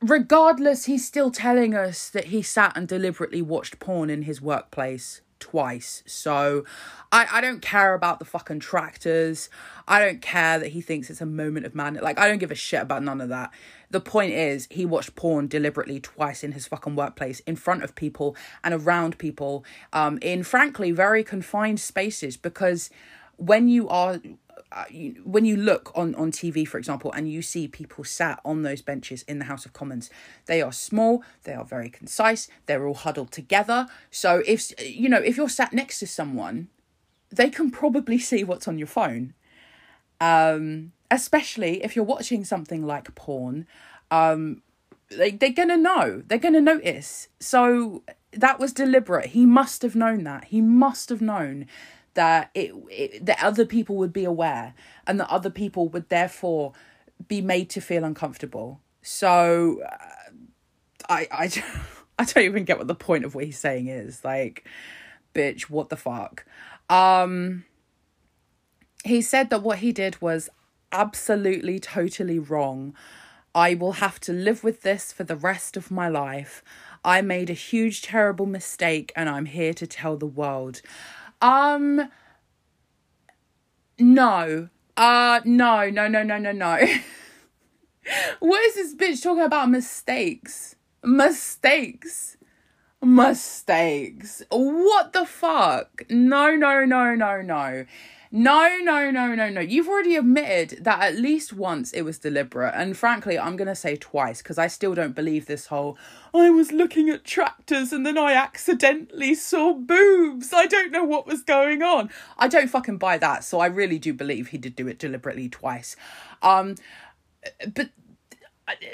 regardless, 0.00 0.86
he's 0.86 1.06
still 1.06 1.30
telling 1.30 1.74
us 1.74 2.08
that 2.10 2.26
he 2.26 2.42
sat 2.42 2.76
and 2.76 2.88
deliberately 2.88 3.42
watched 3.42 3.78
porn 3.78 4.08
in 4.08 4.22
his 4.22 4.40
workplace 4.40 5.20
twice. 5.38 6.02
So 6.06 6.64
I, 7.12 7.26
I 7.30 7.40
don't 7.40 7.62
care 7.62 7.94
about 7.94 8.18
the 8.18 8.24
fucking 8.24 8.60
tractors. 8.60 9.48
I 9.86 9.98
don't 9.98 10.20
care 10.20 10.58
that 10.58 10.68
he 10.68 10.80
thinks 10.80 11.10
it's 11.10 11.20
a 11.20 11.26
moment 11.26 11.66
of 11.66 11.74
madness. 11.74 12.02
Like, 12.02 12.18
I 12.18 12.28
don't 12.28 12.38
give 12.38 12.50
a 12.50 12.56
shit 12.56 12.82
about 12.82 13.02
none 13.02 13.20
of 13.20 13.28
that. 13.28 13.50
The 13.90 14.00
point 14.00 14.32
is, 14.32 14.66
he 14.70 14.84
watched 14.84 15.14
porn 15.14 15.46
deliberately 15.46 16.00
twice 16.00 16.42
in 16.42 16.52
his 16.52 16.66
fucking 16.66 16.96
workplace, 16.96 17.40
in 17.40 17.56
front 17.56 17.84
of 17.84 17.94
people 17.94 18.36
and 18.64 18.74
around 18.74 19.18
people, 19.18 19.64
um, 19.92 20.18
in 20.20 20.42
frankly 20.42 20.90
very 20.90 21.22
confined 21.22 21.78
spaces. 21.78 22.36
Because 22.36 22.90
when 23.36 23.68
you 23.68 23.88
are 23.88 24.20
when 25.24 25.44
you 25.44 25.56
look 25.56 25.92
on 25.94 26.14
on 26.14 26.32
TV, 26.32 26.66
for 26.66 26.78
example, 26.78 27.12
and 27.12 27.30
you 27.30 27.42
see 27.42 27.68
people 27.68 28.04
sat 28.04 28.40
on 28.44 28.62
those 28.62 28.82
benches 28.82 29.22
in 29.22 29.38
the 29.38 29.46
House 29.46 29.64
of 29.64 29.72
Commons, 29.72 30.10
they 30.46 30.62
are 30.62 30.72
small, 30.72 31.22
they 31.44 31.54
are 31.54 31.64
very 31.64 31.88
concise, 31.88 32.48
they're 32.66 32.86
all 32.86 32.94
huddled 32.94 33.32
together. 33.32 33.86
So 34.10 34.42
if 34.46 34.72
you 34.80 35.08
know 35.08 35.18
if 35.18 35.36
you're 35.36 35.48
sat 35.48 35.72
next 35.72 35.98
to 36.00 36.06
someone, 36.06 36.68
they 37.30 37.50
can 37.50 37.70
probably 37.70 38.18
see 38.30 38.44
what's 38.44 38.68
on 38.68 38.78
your 38.78 38.88
phone. 38.88 39.34
Um, 40.20 40.92
especially 41.10 41.84
if 41.84 41.94
you're 41.94 42.04
watching 42.04 42.44
something 42.44 42.84
like 42.84 43.14
porn, 43.14 43.66
um, 44.10 44.62
they 45.10 45.30
they're 45.30 45.50
gonna 45.50 45.76
know, 45.76 46.22
they're 46.26 46.38
gonna 46.38 46.60
notice. 46.60 47.28
So 47.38 48.02
that 48.32 48.58
was 48.58 48.72
deliberate. 48.72 49.30
He 49.30 49.46
must 49.46 49.82
have 49.82 49.94
known 49.94 50.24
that. 50.24 50.46
He 50.46 50.60
must 50.60 51.08
have 51.08 51.22
known 51.22 51.66
that 52.16 52.50
it, 52.54 52.74
it 52.90 53.24
that 53.24 53.42
other 53.42 53.64
people 53.64 53.96
would 53.96 54.12
be 54.12 54.24
aware 54.24 54.74
and 55.06 55.20
that 55.20 55.30
other 55.30 55.50
people 55.50 55.88
would 55.88 56.08
therefore 56.08 56.72
be 57.28 57.40
made 57.40 57.70
to 57.70 57.80
feel 57.80 58.04
uncomfortable 58.04 58.80
so 59.00 59.80
uh, 59.82 60.32
i 61.08 61.28
i 61.30 61.64
i 62.18 62.24
don't 62.24 62.44
even 62.44 62.64
get 62.64 62.76
what 62.76 62.88
the 62.88 62.94
point 62.94 63.24
of 63.24 63.34
what 63.34 63.44
he's 63.44 63.58
saying 63.58 63.86
is 63.86 64.24
like 64.24 64.66
bitch, 65.36 65.64
what 65.64 65.90
the 65.90 65.96
fuck? 65.96 66.44
Um, 66.88 67.64
he 69.04 69.20
said 69.20 69.50
that 69.50 69.62
what 69.62 69.78
he 69.78 69.92
did 69.92 70.20
was 70.22 70.48
absolutely, 70.90 71.78
totally 71.78 72.38
wrong. 72.38 72.94
I 73.54 73.74
will 73.74 73.92
have 73.92 74.18
to 74.20 74.32
live 74.32 74.64
with 74.64 74.82
this 74.82 75.12
for 75.12 75.24
the 75.24 75.36
rest 75.36 75.76
of 75.76 75.90
my 75.90 76.08
life. 76.08 76.64
I 77.04 77.20
made 77.20 77.50
a 77.50 77.54
huge, 77.54 78.02
terrible 78.02 78.46
mistake, 78.46 79.12
and 79.14 79.28
I'm 79.28 79.46
here 79.46 79.74
to 79.74 79.86
tell 79.86 80.16
the 80.16 80.26
world. 80.26 80.80
Um, 81.40 82.08
no. 83.98 84.68
Uh, 84.96 85.40
no, 85.44 85.90
no, 85.90 86.08
no, 86.08 86.22
no, 86.22 86.38
no, 86.38 86.52
no. 86.52 86.78
what 88.40 88.64
is 88.64 88.74
this 88.74 88.94
bitch 88.94 89.22
talking 89.22 89.42
about 89.42 89.70
mistakes? 89.70 90.76
Mistakes. 91.04 92.36
Mistakes. 93.02 94.42
What 94.50 95.12
the 95.12 95.26
fuck? 95.26 96.02
No, 96.08 96.56
no, 96.56 96.84
no, 96.84 97.14
no, 97.14 97.42
no. 97.42 97.84
No, 98.32 98.78
no, 98.82 99.10
no, 99.10 99.34
no, 99.34 99.48
no. 99.48 99.60
You've 99.60 99.88
already 99.88 100.16
admitted 100.16 100.84
that 100.84 101.00
at 101.00 101.16
least 101.16 101.52
once 101.52 101.92
it 101.92 102.02
was 102.02 102.18
deliberate. 102.18 102.74
And 102.74 102.96
frankly, 102.96 103.38
I'm 103.38 103.56
going 103.56 103.68
to 103.68 103.74
say 103.74 103.96
twice 103.96 104.42
because 104.42 104.58
I 104.58 104.66
still 104.66 104.94
don't 104.94 105.14
believe 105.14 105.46
this 105.46 105.66
whole 105.66 105.96
I 106.34 106.50
was 106.50 106.72
looking 106.72 107.08
at 107.08 107.24
tractors 107.24 107.92
and 107.92 108.04
then 108.04 108.18
I 108.18 108.32
accidentally 108.34 109.34
saw 109.34 109.74
boobs. 109.74 110.52
I 110.52 110.66
don't 110.66 110.92
know 110.92 111.04
what 111.04 111.26
was 111.26 111.42
going 111.42 111.82
on. 111.82 112.10
I 112.36 112.48
don't 112.48 112.68
fucking 112.68 112.98
buy 112.98 113.18
that. 113.18 113.44
So 113.44 113.60
I 113.60 113.66
really 113.66 113.98
do 113.98 114.12
believe 114.12 114.48
he 114.48 114.58
did 114.58 114.76
do 114.76 114.88
it 114.88 114.98
deliberately 114.98 115.48
twice. 115.48 115.96
Um 116.42 116.74
but 117.74 117.90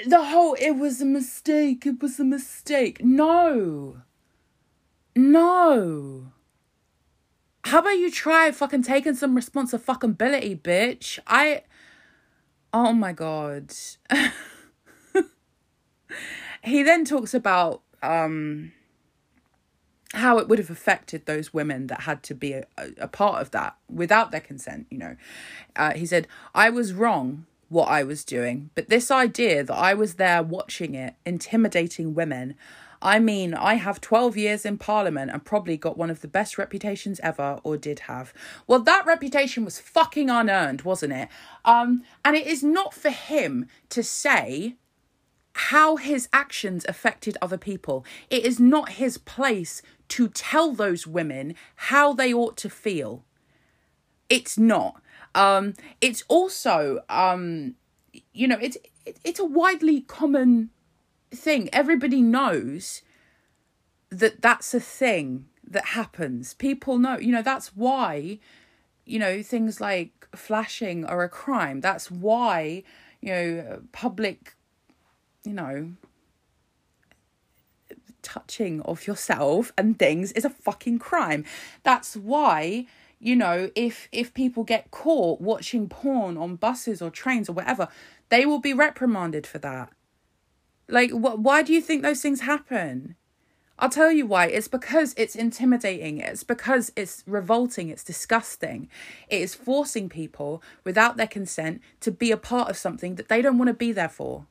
the 0.05 0.23
whole 0.25 0.55
it 0.59 0.71
was 0.71 1.01
a 1.01 1.05
mistake, 1.05 1.85
it 1.85 2.01
was 2.01 2.19
a 2.19 2.23
mistake. 2.23 3.03
No. 3.03 3.97
No. 5.15 6.32
How 7.73 7.79
about 7.79 7.97
you 7.97 8.11
try 8.11 8.51
fucking 8.51 8.83
taking 8.83 9.15
some 9.15 9.33
responsibility, 9.33 10.55
bitch? 10.55 11.17
I. 11.25 11.63
Oh 12.71 12.93
my 12.93 13.13
god. 13.13 13.73
he 16.63 16.83
then 16.83 17.03
talks 17.03 17.33
about 17.33 17.81
um 18.03 18.73
how 20.13 20.37
it 20.37 20.47
would 20.47 20.59
have 20.59 20.69
affected 20.69 21.25
those 21.25 21.51
women 21.51 21.87
that 21.87 22.01
had 22.01 22.21
to 22.21 22.35
be 22.35 22.53
a, 22.53 22.65
a 22.99 23.07
part 23.07 23.41
of 23.41 23.49
that 23.49 23.75
without 23.91 24.29
their 24.29 24.39
consent, 24.39 24.85
you 24.91 24.99
know. 24.99 25.17
Uh, 25.75 25.93
he 25.93 26.05
said, 26.05 26.27
I 26.53 26.69
was 26.69 26.93
wrong 26.93 27.47
what 27.69 27.87
I 27.87 28.03
was 28.03 28.23
doing, 28.23 28.69
but 28.75 28.89
this 28.89 29.09
idea 29.09 29.63
that 29.63 29.75
I 29.75 29.95
was 29.95 30.13
there 30.13 30.43
watching 30.43 30.93
it, 30.93 31.15
intimidating 31.25 32.13
women, 32.13 32.53
I 33.03 33.19
mean, 33.19 33.53
I 33.53 33.73
have 33.73 33.99
12 33.99 34.37
years 34.37 34.65
in 34.65 34.77
Parliament 34.77 35.29
and 35.29 35.43
probably 35.43 35.75
got 35.75 35.97
one 35.97 36.09
of 36.09 36.21
the 36.21 36.27
best 36.27 36.57
reputations 36.57 37.19
ever, 37.21 37.59
or 37.61 37.75
did 37.75 37.99
have. 37.99 38.33
Well, 38.65 38.79
that 38.79 39.05
reputation 39.05 39.65
was 39.65 39.77
fucking 39.77 40.29
unearned, 40.29 40.83
wasn't 40.83 41.11
it? 41.11 41.27
Um, 41.65 42.03
and 42.23 42.37
it 42.37 42.47
is 42.47 42.63
not 42.63 42.93
for 42.93 43.09
him 43.09 43.67
to 43.89 44.01
say 44.01 44.77
how 45.55 45.97
his 45.97 46.29
actions 46.31 46.85
affected 46.87 47.37
other 47.41 47.57
people. 47.57 48.05
It 48.29 48.45
is 48.45 48.57
not 48.57 48.93
his 48.93 49.17
place 49.17 49.81
to 50.07 50.29
tell 50.29 50.71
those 50.71 51.05
women 51.05 51.55
how 51.75 52.13
they 52.13 52.33
ought 52.33 52.55
to 52.57 52.69
feel. 52.69 53.25
It's 54.29 54.57
not. 54.57 55.01
Um, 55.35 55.73
it's 55.99 56.23
also, 56.29 57.01
um, 57.09 57.75
you 58.31 58.47
know, 58.47 58.57
it's 58.61 58.77
it, 59.05 59.19
it's 59.25 59.39
a 59.39 59.45
widely 59.45 60.01
common 60.01 60.69
thing. 61.35 61.69
Everybody 61.73 62.21
knows 62.21 63.01
that 64.09 64.41
that's 64.41 64.73
a 64.73 64.79
thing 64.79 65.47
that 65.67 65.87
happens. 65.87 66.53
People 66.53 66.99
know, 66.99 67.17
you 67.17 67.31
know, 67.31 67.41
that's 67.41 67.75
why, 67.75 68.39
you 69.05 69.19
know, 69.19 69.41
things 69.41 69.81
like 69.81 70.27
flashing 70.35 71.05
are 71.05 71.23
a 71.23 71.29
crime. 71.29 71.81
That's 71.81 72.11
why, 72.11 72.83
you 73.21 73.31
know, 73.31 73.81
public, 73.91 74.55
you 75.43 75.53
know, 75.53 75.93
touching 78.21 78.81
of 78.81 79.05
yourself 79.05 79.71
and 79.77 79.99
things 79.99 80.31
is 80.31 80.45
a 80.45 80.49
fucking 80.49 80.99
crime. 80.99 81.43
That's 81.83 82.15
why 82.15 82.87
you 83.19 83.37
know 83.37 83.71
if 83.73 84.09
if 84.11 84.33
people 84.33 84.65
get 84.65 84.91
caught 84.91 85.39
watching 85.39 85.87
porn 85.87 86.35
on 86.37 86.57
buses 86.57 87.01
or 87.01 87.09
trains 87.09 87.47
or 87.47 87.53
whatever 87.53 87.87
they 88.27 88.45
will 88.45 88.59
be 88.59 88.73
reprimanded 88.73 89.47
for 89.47 89.59
that 89.59 89.89
like, 90.93 91.09
wh- 91.11 91.39
why 91.39 91.63
do 91.63 91.73
you 91.73 91.81
think 91.81 92.03
those 92.03 92.21
things 92.21 92.41
happen? 92.41 93.15
I'll 93.79 93.89
tell 93.89 94.11
you 94.11 94.27
why. 94.27 94.45
It's 94.45 94.67
because 94.67 95.15
it's 95.17 95.35
intimidating. 95.35 96.19
It's 96.19 96.43
because 96.43 96.91
it's 96.95 97.23
revolting. 97.25 97.89
It's 97.89 98.03
disgusting. 98.03 98.87
It 99.27 99.41
is 99.41 99.55
forcing 99.55 100.07
people 100.07 100.61
without 100.83 101.17
their 101.17 101.27
consent 101.27 101.81
to 102.01 102.11
be 102.11 102.31
a 102.31 102.37
part 102.37 102.69
of 102.69 102.77
something 102.77 103.15
that 103.15 103.27
they 103.27 103.41
don't 103.41 103.57
want 103.57 103.69
to 103.69 103.73
be 103.73 103.91
there 103.91 104.07
for. 104.07 104.45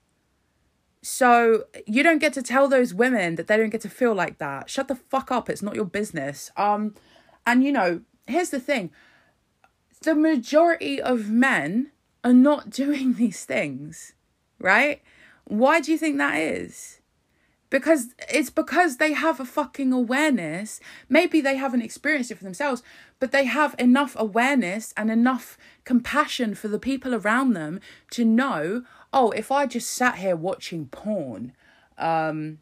So 1.01 1.65
you 1.87 2.03
don't 2.03 2.19
get 2.19 2.33
to 2.35 2.43
tell 2.43 2.69
those 2.69 2.93
women 2.93 3.37
that 3.37 3.47
they 3.47 3.57
don't 3.57 3.71
get 3.71 3.81
to 3.83 3.89
feel 3.89 4.15
like 4.15 4.39
that. 4.39 4.69
Shut 4.69 4.89
the 4.89 4.97
fuck 4.97 5.31
up. 5.31 5.49
It's 5.49 5.63
not 5.63 5.77
your 5.77 5.85
business. 5.85 6.51
Um, 6.57 6.95
and 7.47 7.63
you 7.63 7.71
know, 7.71 8.03
here's 8.27 8.51
the 8.51 8.61
thing: 8.61 8.91
the 10.03 10.15
majority 10.15 11.01
of 11.01 11.31
men 11.31 11.93
are 12.25 12.33
not 12.33 12.71
doing 12.83 13.15
these 13.15 13.45
things, 13.45 14.15
right? 14.59 15.03
Why 15.45 15.81
do 15.81 15.93
you 15.93 15.99
think 15.99 16.19
that 16.19 16.39
is? 16.39 17.01
Because 17.71 18.15
it's 18.29 18.51
because 18.51 18.99
they 18.99 19.15
have 19.15 19.41
a 19.41 19.47
fucking 19.47 19.93
awareness. 19.93 20.79
Maybe 21.09 21.41
they 21.41 21.57
haven't 21.57 21.83
experienced 21.83 22.31
it 22.31 22.37
for 22.37 22.45
themselves, 22.45 22.83
but 23.19 23.33
they 23.33 23.45
have 23.45 23.75
enough 23.79 24.15
awareness 24.19 24.93
and 24.97 25.11
enough 25.11 25.57
compassion 25.85 26.55
for 26.55 26.69
the 26.69 26.79
people 26.79 27.15
around 27.15 27.55
them 27.55 27.81
to 28.11 28.27
know, 28.27 28.85
oh, 29.13 29.31
if 29.31 29.51
I 29.51 29.67
just 29.67 29.91
sat 29.91 30.17
here 30.17 30.37
watching 30.37 30.87
porn, 30.89 31.55
um, 31.97 32.59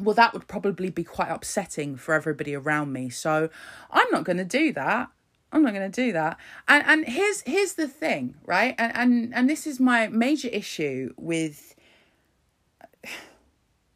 well, 0.00 0.14
that 0.14 0.32
would 0.32 0.48
probably 0.48 0.90
be 0.90 1.04
quite 1.04 1.30
upsetting 1.30 1.96
for 1.96 2.14
everybody 2.14 2.54
around 2.54 2.92
me. 2.92 3.10
So 3.10 3.50
I'm 3.90 4.10
not 4.10 4.24
going 4.24 4.38
to 4.38 4.44
do 4.44 4.72
that. 4.72 5.10
I'm 5.52 5.62
not 5.62 5.72
going 5.72 5.90
to 5.90 6.02
do 6.02 6.12
that. 6.12 6.36
And 6.66 6.84
and 6.84 7.06
here's 7.06 7.42
here's 7.42 7.74
the 7.74 7.86
thing, 7.86 8.34
right? 8.44 8.74
And 8.76 8.92
and 8.96 9.34
and 9.34 9.50
this 9.50 9.66
is 9.66 9.78
my 9.78 10.08
major 10.08 10.48
issue 10.48 11.14
with 11.16 11.73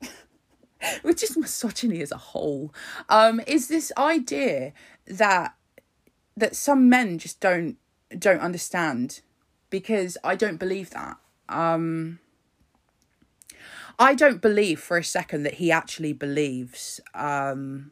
with 1.03 1.23
is 1.23 1.37
misogyny 1.37 2.01
as 2.03 2.13
a 2.13 2.17
whole, 2.17 2.75
um, 3.09 3.41
is 3.47 3.69
this 3.69 3.93
idea 3.97 4.73
that 5.07 5.55
that 6.37 6.55
some 6.55 6.89
men 6.89 7.19
just 7.19 7.41
don't 7.41 7.77
don't 8.17 8.41
understand 8.41 9.21
because 9.71 10.17
I 10.25 10.35
don't 10.35 10.57
believe 10.57 10.91
that. 10.91 11.17
Um, 11.49 12.21
I 13.99 14.15
don't 14.15 14.41
believe 14.41 14.81
for 14.81 14.97
a 14.97 15.05
second 15.05 15.43
that 15.43 15.55
he 15.55 15.73
actually 15.73 16.13
believes 16.13 17.01
um, 17.15 17.91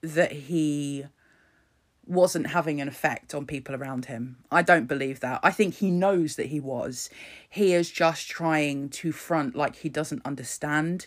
that 0.00 0.32
he 0.32 1.06
wasn't 2.06 2.48
having 2.48 2.80
an 2.80 2.88
effect 2.88 3.34
on 3.34 3.46
people 3.46 3.74
around 3.74 4.06
him. 4.06 4.36
I 4.50 4.62
don't 4.62 4.86
believe 4.86 5.20
that. 5.20 5.40
I 5.42 5.50
think 5.50 5.74
he 5.74 5.90
knows 5.90 6.36
that 6.36 6.46
he 6.46 6.60
was. 6.60 7.10
He 7.48 7.72
is 7.72 7.90
just 7.90 8.28
trying 8.28 8.88
to 8.90 9.12
front 9.12 9.54
like 9.54 9.76
he 9.76 9.88
doesn't 9.88 10.24
understand 10.24 11.06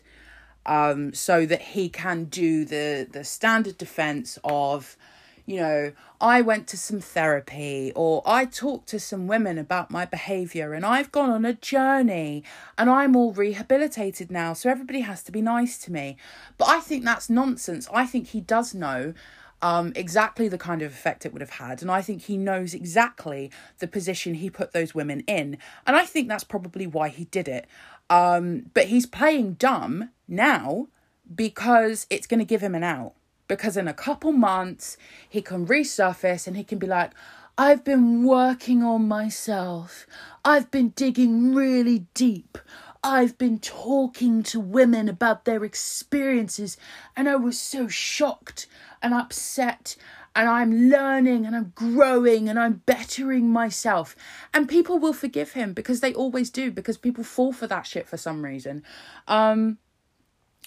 um, 0.68 1.14
so 1.14 1.46
that 1.46 1.62
he 1.62 1.90
can 1.90 2.26
do 2.26 2.66
the 2.66 3.08
the 3.10 3.24
standard 3.24 3.78
defense 3.78 4.38
of 4.44 4.98
you 5.46 5.56
know 5.56 5.94
i 6.20 6.42
went 6.42 6.68
to 6.68 6.78
some 6.78 7.00
therapy 7.00 7.94
or 7.96 8.22
i 8.26 8.44
talked 8.44 8.90
to 8.90 9.00
some 9.00 9.28
women 9.28 9.58
about 9.58 9.90
my 9.90 10.04
behavior 10.04 10.74
and 10.74 10.86
i've 10.86 11.10
gone 11.12 11.30
on 11.30 11.46
a 11.46 11.54
journey 11.54 12.44
and 12.78 12.90
i'm 12.90 13.16
all 13.16 13.32
rehabilitated 13.32 14.30
now 14.30 14.52
so 14.52 14.70
everybody 14.70 15.00
has 15.00 15.24
to 15.24 15.32
be 15.32 15.42
nice 15.42 15.78
to 15.78 15.92
me 15.92 16.18
but 16.58 16.68
i 16.68 16.82
think 16.82 17.06
that's 17.06 17.30
nonsense 17.30 17.88
i 17.94 18.06
think 18.06 18.28
he 18.28 18.42
does 18.42 18.74
know 18.74 19.14
um, 19.62 19.92
exactly 19.96 20.48
the 20.48 20.58
kind 20.58 20.82
of 20.82 20.92
effect 20.92 21.26
it 21.26 21.34
would 21.34 21.42
have 21.42 21.52
had. 21.52 21.82
And 21.82 21.90
I 21.90 22.02
think 22.02 22.24
he 22.24 22.38
knows 22.38 22.74
exactly 22.74 23.52
the 23.80 23.88
position 23.88 24.36
he 24.36 24.50
put 24.50 24.72
those 24.72 24.94
women 24.94 25.22
in. 25.22 25.58
And 25.86 25.96
I 25.96 26.06
think 26.06 26.28
that's 26.28 26.44
probably 26.44 26.86
why 26.86 27.10
he 27.10 27.26
did 27.26 27.48
it. 27.48 27.68
Um, 28.10 28.70
but 28.74 28.86
he's 28.86 29.06
playing 29.06 29.54
dumb 29.54 30.12
now 30.28 30.88
because 31.34 32.06
it's 32.10 32.28
going 32.28 32.40
to 32.40 32.46
give 32.46 32.62
him 32.62 32.76
an 32.76 32.84
out. 32.84 33.14
Because 33.48 33.78
in 33.78 33.88
a 33.88 33.94
couple 33.94 34.34
months, 34.34 34.98
he 35.28 35.42
can 35.42 35.66
resurface 35.66 36.48
and 36.48 36.58
he 36.58 36.64
can 36.64 36.78
be 36.78 36.88
like, 36.88 37.12
I've 37.58 37.84
been 37.84 38.24
working 38.24 38.84
on 38.84 39.08
myself. 39.08 40.06
I've 40.46 40.70
been 40.70 40.90
digging 40.90 41.56
really 41.56 42.06
deep. 42.14 42.58
I've 43.04 43.38
been 43.38 43.60
talking 43.60 44.44
to 44.44 44.60
women 44.60 45.08
about 45.10 45.46
their 45.46 45.64
experiences, 45.64 46.78
and 47.16 47.30
I 47.30 47.36
was 47.36 47.60
so 47.60 47.88
shocked 47.88 48.68
and 49.02 49.14
upset 49.14 49.96
and 50.36 50.48
I'm 50.48 50.90
learning 50.90 51.48
and 51.48 51.56
I'm 51.56 51.72
growing 51.74 52.48
and 52.48 52.60
I'm 52.60 52.84
bettering 52.86 53.50
myself. 53.50 54.16
And 54.54 54.70
people 54.70 55.00
will 55.00 55.14
forgive 55.14 55.54
him 55.54 55.74
because 55.74 56.00
they 56.00 56.14
always 56.14 56.52
do, 56.52 56.70
because 56.70 56.96
people 56.96 57.24
fall 57.24 57.52
for 57.52 57.66
that 57.66 57.88
shit 57.88 58.08
for 58.08 58.18
some 58.18 58.46
reason. 58.46 58.84
Um, 59.28 59.80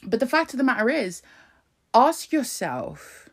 but 0.03 0.19
the 0.19 0.27
fact 0.27 0.53
of 0.53 0.59
the 0.59 0.65
matter 0.65 0.91
is, 0.91 1.23
ask 1.95 2.33
yourself 2.33 3.31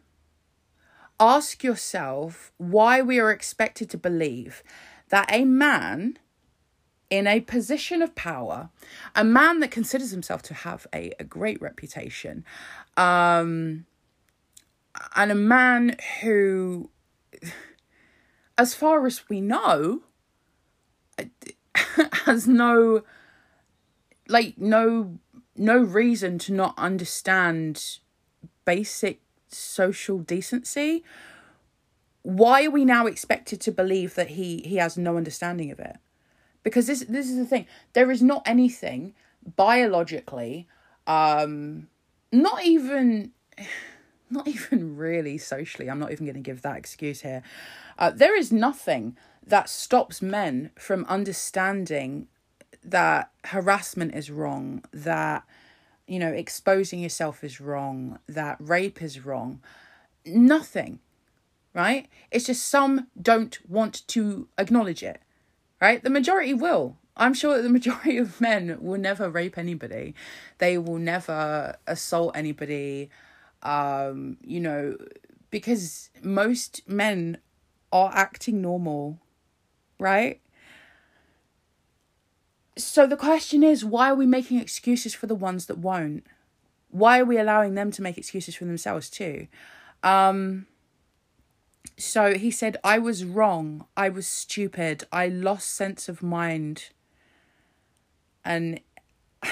ask 1.20 1.64
yourself 1.64 2.52
why 2.58 3.02
we 3.02 3.20
are 3.20 3.32
expected 3.32 3.90
to 3.90 3.98
believe 3.98 4.64
that 5.10 5.28
a 5.32 5.46
man 5.46 6.18
in 7.10 7.28
a 7.28 7.40
position 7.40 8.02
of 8.02 8.16
power, 8.16 8.70
a 9.16 9.24
man 9.24 9.60
that 9.62 9.72
considers 9.72 10.12
himself 10.12 10.42
to 10.44 10.54
have 10.54 10.88
a, 10.94 11.12
a 11.20 11.24
great 11.24 11.62
reputation, 11.62 12.44
um, 12.98 13.86
and 15.16 15.32
a 15.32 15.36
man 15.36 15.96
who, 16.22 16.90
as 18.58 18.74
far 18.74 19.06
as 19.06 19.30
we 19.30 19.40
know, 19.40 20.02
has 22.26 22.48
no, 22.48 23.04
like, 24.28 24.58
no, 24.58 25.20
no 25.56 25.78
reason 25.78 26.38
to 26.40 26.54
not 26.54 26.74
understand 26.78 28.00
basic 28.66 29.22
social 29.48 30.20
decency. 30.20 31.04
Why 32.24 32.66
are 32.66 32.72
we 32.72 32.84
now 32.84 33.08
expected 33.08 33.62
to 33.62 33.72
believe 33.72 34.16
that 34.16 34.32
he 34.32 34.62
he 34.66 34.76
has 34.76 34.98
no 34.98 35.16
understanding 35.16 35.72
of 35.72 35.80
it? 35.80 35.98
Because 36.68 36.88
this 36.88 37.00
this 37.08 37.30
is 37.30 37.38
the 37.38 37.46
thing. 37.46 37.66
There 37.94 38.12
is 38.12 38.22
not 38.22 38.44
anything 38.46 39.14
biologically 39.56 40.68
um 41.06 41.88
not 42.34 42.66
even 42.66 43.32
not 44.30 44.48
even 44.50 44.98
really 44.98 45.38
socially. 45.38 45.90
I'm 45.90 46.00
not 46.00 46.12
even 46.12 46.26
going 46.26 46.36
to 46.36 46.42
give 46.42 46.62
that 46.64 46.76
excuse 46.76 47.22
here. 47.22 47.42
Uh, 47.98 48.12
there 48.12 48.38
is 48.38 48.52
nothing 48.52 49.16
that 49.46 49.70
stops 49.70 50.22
men 50.22 50.72
from 50.78 51.06
understanding 51.06 52.28
that 52.84 53.32
harassment 53.46 54.14
is 54.14 54.30
wrong 54.30 54.84
that 54.92 55.44
you 56.06 56.20
know 56.20 56.34
exposing 56.34 57.00
yourself 57.00 57.46
is 57.46 57.62
wrong 57.62 58.20
that 58.28 58.58
rape 58.60 59.02
is 59.02 59.26
wrong. 59.26 59.62
Nothing 60.26 61.00
right? 61.74 62.08
It's 62.32 62.48
just 62.48 62.68
some 62.68 63.08
don't 63.22 63.58
want 63.70 64.06
to 64.10 64.50
acknowledge 64.58 65.04
it 65.04 65.22
right? 65.82 66.04
The 66.04 66.10
majority 66.10 66.54
will. 66.54 66.98
I'm 67.16 67.34
sure 67.34 67.58
that 67.58 67.64
the 67.64 67.70
majority 67.80 68.18
of 68.18 68.40
men 68.40 68.78
will 68.80 69.00
never 69.00 69.30
rape 69.30 69.58
anybody. 69.58 70.16
They 70.60 70.78
will 70.78 71.00
never 71.00 71.76
assault 71.88 72.36
anybody. 72.36 73.10
Um, 73.64 74.38
you 74.44 74.60
know, 74.60 74.98
because 75.50 76.10
most 76.22 76.88
men 76.88 77.40
are 77.92 78.12
acting 78.14 78.62
normal, 78.62 79.20
right? 80.00 80.42
So 82.78 83.08
the 83.08 83.18
question 83.18 83.64
is, 83.64 83.84
why 83.84 84.12
are 84.12 84.16
we 84.16 84.28
making 84.28 84.60
excuses 84.60 85.16
for 85.16 85.26
the 85.26 85.36
ones 85.36 85.66
that 85.66 85.80
won't? 85.80 86.26
Why 86.90 87.20
are 87.20 87.26
we 87.26 87.38
allowing 87.38 87.74
them 87.74 87.92
to 87.92 88.02
make 88.02 88.18
excuses 88.18 88.56
for 88.56 88.66
themselves 88.66 89.10
too? 89.10 89.48
Um, 90.04 90.68
so 91.98 92.36
he 92.36 92.52
said, 92.52 92.78
I 92.84 93.00
was 93.00 93.26
wrong. 93.26 93.86
I 93.98 94.10
was 94.10 94.28
stupid. 94.28 95.06
I 95.12 95.28
lost 95.28 95.72
sense 95.72 96.08
of 96.08 96.22
mind. 96.22 96.90
And 98.46 98.80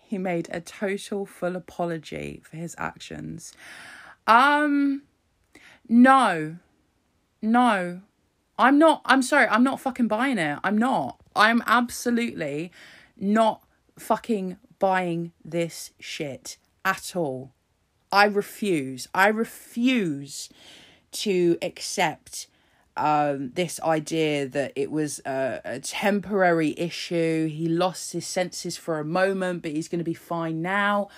he 0.00 0.16
made 0.16 0.48
a 0.50 0.60
total 0.60 1.26
full 1.26 1.54
apology 1.54 2.40
for 2.42 2.56
his 2.56 2.74
actions. 2.78 3.52
Um, 4.26 5.02
no, 5.86 6.56
no, 7.42 8.00
I'm 8.58 8.78
not. 8.78 9.02
I'm 9.04 9.20
sorry. 9.20 9.46
I'm 9.48 9.64
not 9.64 9.80
fucking 9.80 10.08
buying 10.08 10.38
it. 10.38 10.58
I'm 10.64 10.78
not. 10.78 11.20
I'm 11.36 11.62
absolutely 11.66 12.72
not 13.18 13.62
fucking 13.98 14.56
buying 14.78 15.32
this 15.44 15.90
shit 16.00 16.56
at 16.86 17.14
all. 17.14 17.52
I 18.10 18.24
refuse. 18.24 19.08
I 19.14 19.28
refuse 19.28 20.48
to 21.14 21.58
accept 21.62 22.48
um, 22.96 23.50
this 23.54 23.80
idea 23.80 24.46
that 24.46 24.72
it 24.76 24.90
was 24.90 25.20
a, 25.26 25.60
a, 25.64 25.80
temporary 25.80 26.74
issue. 26.78 27.48
He 27.48 27.66
lost 27.66 28.12
his 28.12 28.26
senses 28.26 28.76
for 28.76 29.00
a 29.00 29.04
moment, 29.04 29.62
but 29.62 29.72
he's 29.72 29.88
going 29.88 29.98
to 29.98 30.04
be 30.04 30.14
fine 30.14 30.62
now. 30.62 31.08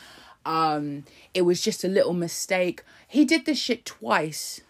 Um, 0.46 1.04
it 1.34 1.42
was 1.42 1.60
just 1.60 1.84
a 1.84 1.88
little 1.88 2.14
mistake. 2.14 2.82
He 3.06 3.24
did 3.24 3.44
this 3.44 3.58
shit 3.58 3.84
twice. 3.84 4.62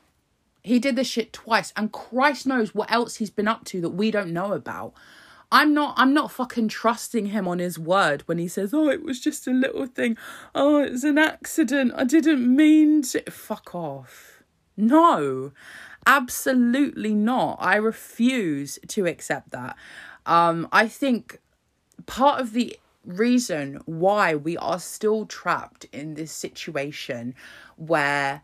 He 0.63 0.81
did 0.81 0.97
this 0.97 1.07
shit 1.07 1.33
twice, 1.33 1.73
and 1.77 1.93
Christ 1.93 2.45
knows 2.45 2.75
what 2.75 2.91
else 2.91 3.17
he's 3.17 3.31
been 3.31 3.47
up 3.47 3.65
to 3.67 3.81
that 3.83 3.91
we 3.91 4.11
don't 4.11 4.33
know 4.33 4.53
about. 4.53 4.93
I'm 5.53 5.73
not 5.73 5.95
I'm 5.97 6.13
not 6.13 6.33
fucking 6.33 6.69
trusting 6.69 7.27
him 7.27 7.47
on 7.47 7.61
his 7.61 7.79
word 7.79 8.23
when 8.27 8.39
he 8.39 8.49
says, 8.49 8.75
"Oh, 8.75 8.89
it 8.89 9.05
was 9.05 9.21
just 9.21 9.47
a 9.47 9.53
little 9.53 9.87
thing. 9.87 10.17
Oh, 10.57 10.83
it 10.83 10.91
was 10.91 11.05
an 11.05 11.19
accident. 11.19 11.93
I 11.95 12.03
didn't 12.03 12.55
mean 12.55 13.03
to." 13.03 13.23
Fuck 13.31 13.75
off. 13.75 14.36
No, 14.77 15.53
absolutely 16.07 17.15
not. 17.15 17.57
I 17.61 17.77
refuse 17.77 18.79
to 18.89 19.07
accept 19.07 19.51
that. 19.51 19.77
Um, 20.27 20.69
I 20.73 20.89
think 20.89 21.41
part 22.05 22.41
of 22.41 22.53
the 22.53 22.79
reason 23.05 23.81
why 23.87 24.35
we 24.35 24.57
are 24.57 24.81
still 24.81 25.27
trapped 25.27 25.85
in 25.93 26.15
this 26.15 26.33
situation 26.33 27.35
where 27.77 28.43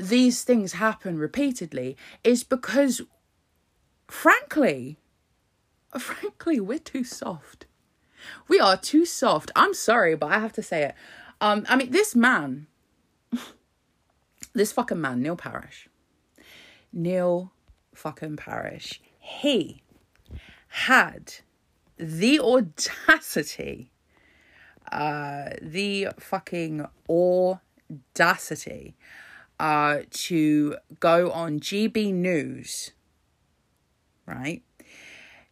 these 0.00 0.44
things 0.44 0.74
happen 0.74 1.18
repeatedly 1.18 1.96
is 2.22 2.44
because 2.44 3.02
frankly 4.06 4.98
frankly 5.98 6.60
we're 6.60 6.78
too 6.78 7.02
soft 7.02 7.66
we 8.46 8.60
are 8.60 8.76
too 8.76 9.04
soft 9.04 9.50
i'm 9.56 9.74
sorry 9.74 10.14
but 10.14 10.30
i 10.30 10.38
have 10.38 10.52
to 10.52 10.62
say 10.62 10.84
it 10.84 10.94
um 11.40 11.64
i 11.68 11.74
mean 11.74 11.90
this 11.90 12.14
man 12.14 12.66
this 14.58 14.72
fucking 14.72 15.00
man, 15.00 15.22
Neil 15.22 15.36
Parish, 15.36 15.88
Neil 16.92 17.52
fucking 17.94 18.36
Parish, 18.36 19.00
he 19.18 19.82
had 20.68 21.34
the 21.96 22.38
audacity, 22.40 23.90
uh, 24.92 25.50
the 25.60 26.08
fucking 26.18 26.86
audacity, 27.08 28.96
uh, 29.58 29.98
to 30.10 30.76
go 31.00 31.30
on 31.30 31.60
GB 31.60 32.12
News, 32.14 32.92
right? 34.26 34.62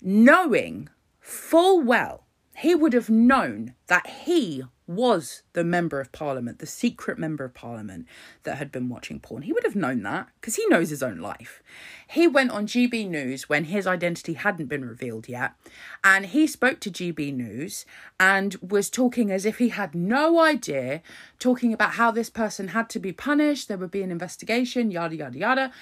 Knowing 0.00 0.88
full 1.18 1.82
well, 1.82 2.26
he 2.56 2.74
would 2.74 2.92
have 2.92 3.10
known 3.10 3.74
that 3.88 4.06
he 4.24 4.62
was 4.86 5.42
the 5.52 5.64
member 5.64 6.00
of 6.00 6.12
parliament, 6.12 6.60
the 6.60 6.66
secret 6.66 7.18
member 7.18 7.44
of 7.44 7.54
parliament 7.54 8.06
that 8.44 8.58
had 8.58 8.70
been 8.70 8.88
watching 8.88 9.18
porn. 9.18 9.42
He 9.42 9.52
would 9.52 9.64
have 9.64 9.74
known 9.74 10.02
that 10.04 10.28
because 10.40 10.54
he 10.56 10.66
knows 10.68 10.90
his 10.90 11.02
own 11.02 11.18
life. 11.18 11.62
He 12.06 12.28
went 12.28 12.52
on 12.52 12.66
GB 12.66 13.08
News 13.08 13.48
when 13.48 13.64
his 13.64 13.86
identity 13.86 14.34
hadn't 14.34 14.66
been 14.66 14.84
revealed 14.84 15.28
yet, 15.28 15.54
and 16.04 16.26
he 16.26 16.46
spoke 16.46 16.78
to 16.80 16.90
GB 16.90 17.34
News 17.34 17.84
and 18.20 18.54
was 18.56 18.88
talking 18.88 19.30
as 19.30 19.44
if 19.44 19.58
he 19.58 19.70
had 19.70 19.94
no 19.94 20.40
idea, 20.40 21.02
talking 21.38 21.72
about 21.72 21.94
how 21.94 22.10
this 22.10 22.30
person 22.30 22.68
had 22.68 22.88
to 22.90 23.00
be 23.00 23.12
punished, 23.12 23.68
there 23.68 23.78
would 23.78 23.90
be 23.90 24.02
an 24.02 24.12
investigation, 24.12 24.90
yada, 24.90 25.16
yada, 25.16 25.38
yada. 25.38 25.72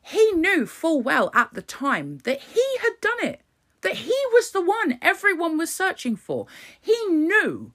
He 0.00 0.32
knew 0.32 0.66
full 0.66 1.00
well 1.00 1.30
at 1.34 1.54
the 1.54 1.62
time 1.62 2.18
that 2.24 2.40
he 2.40 2.64
had 2.80 2.92
done 3.00 3.24
it. 3.24 3.40
That 3.82 3.96
he 3.96 4.16
was 4.32 4.52
the 4.52 4.60
one 4.60 4.98
everyone 5.02 5.58
was 5.58 5.72
searching 5.72 6.14
for. 6.14 6.46
He 6.80 6.96
knew 7.06 7.72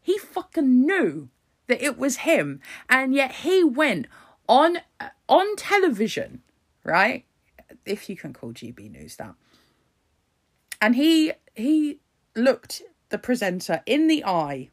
he 0.00 0.18
fucking 0.18 0.86
knew 0.86 1.28
that 1.66 1.82
it 1.82 1.98
was 1.98 2.18
him, 2.18 2.60
and 2.88 3.14
yet 3.14 3.32
he 3.36 3.62
went 3.62 4.06
on 4.48 4.78
uh, 5.00 5.08
on 5.28 5.56
television, 5.56 6.42
right? 6.84 7.24
If 7.84 8.08
you 8.08 8.16
can 8.16 8.32
call 8.32 8.52
GB 8.52 8.90
News 8.90 9.16
that. 9.16 9.34
And 10.80 10.96
he 10.96 11.32
he 11.54 12.00
looked 12.34 12.82
the 13.10 13.18
presenter 13.18 13.82
in 13.86 14.06
the 14.06 14.24
eye 14.24 14.70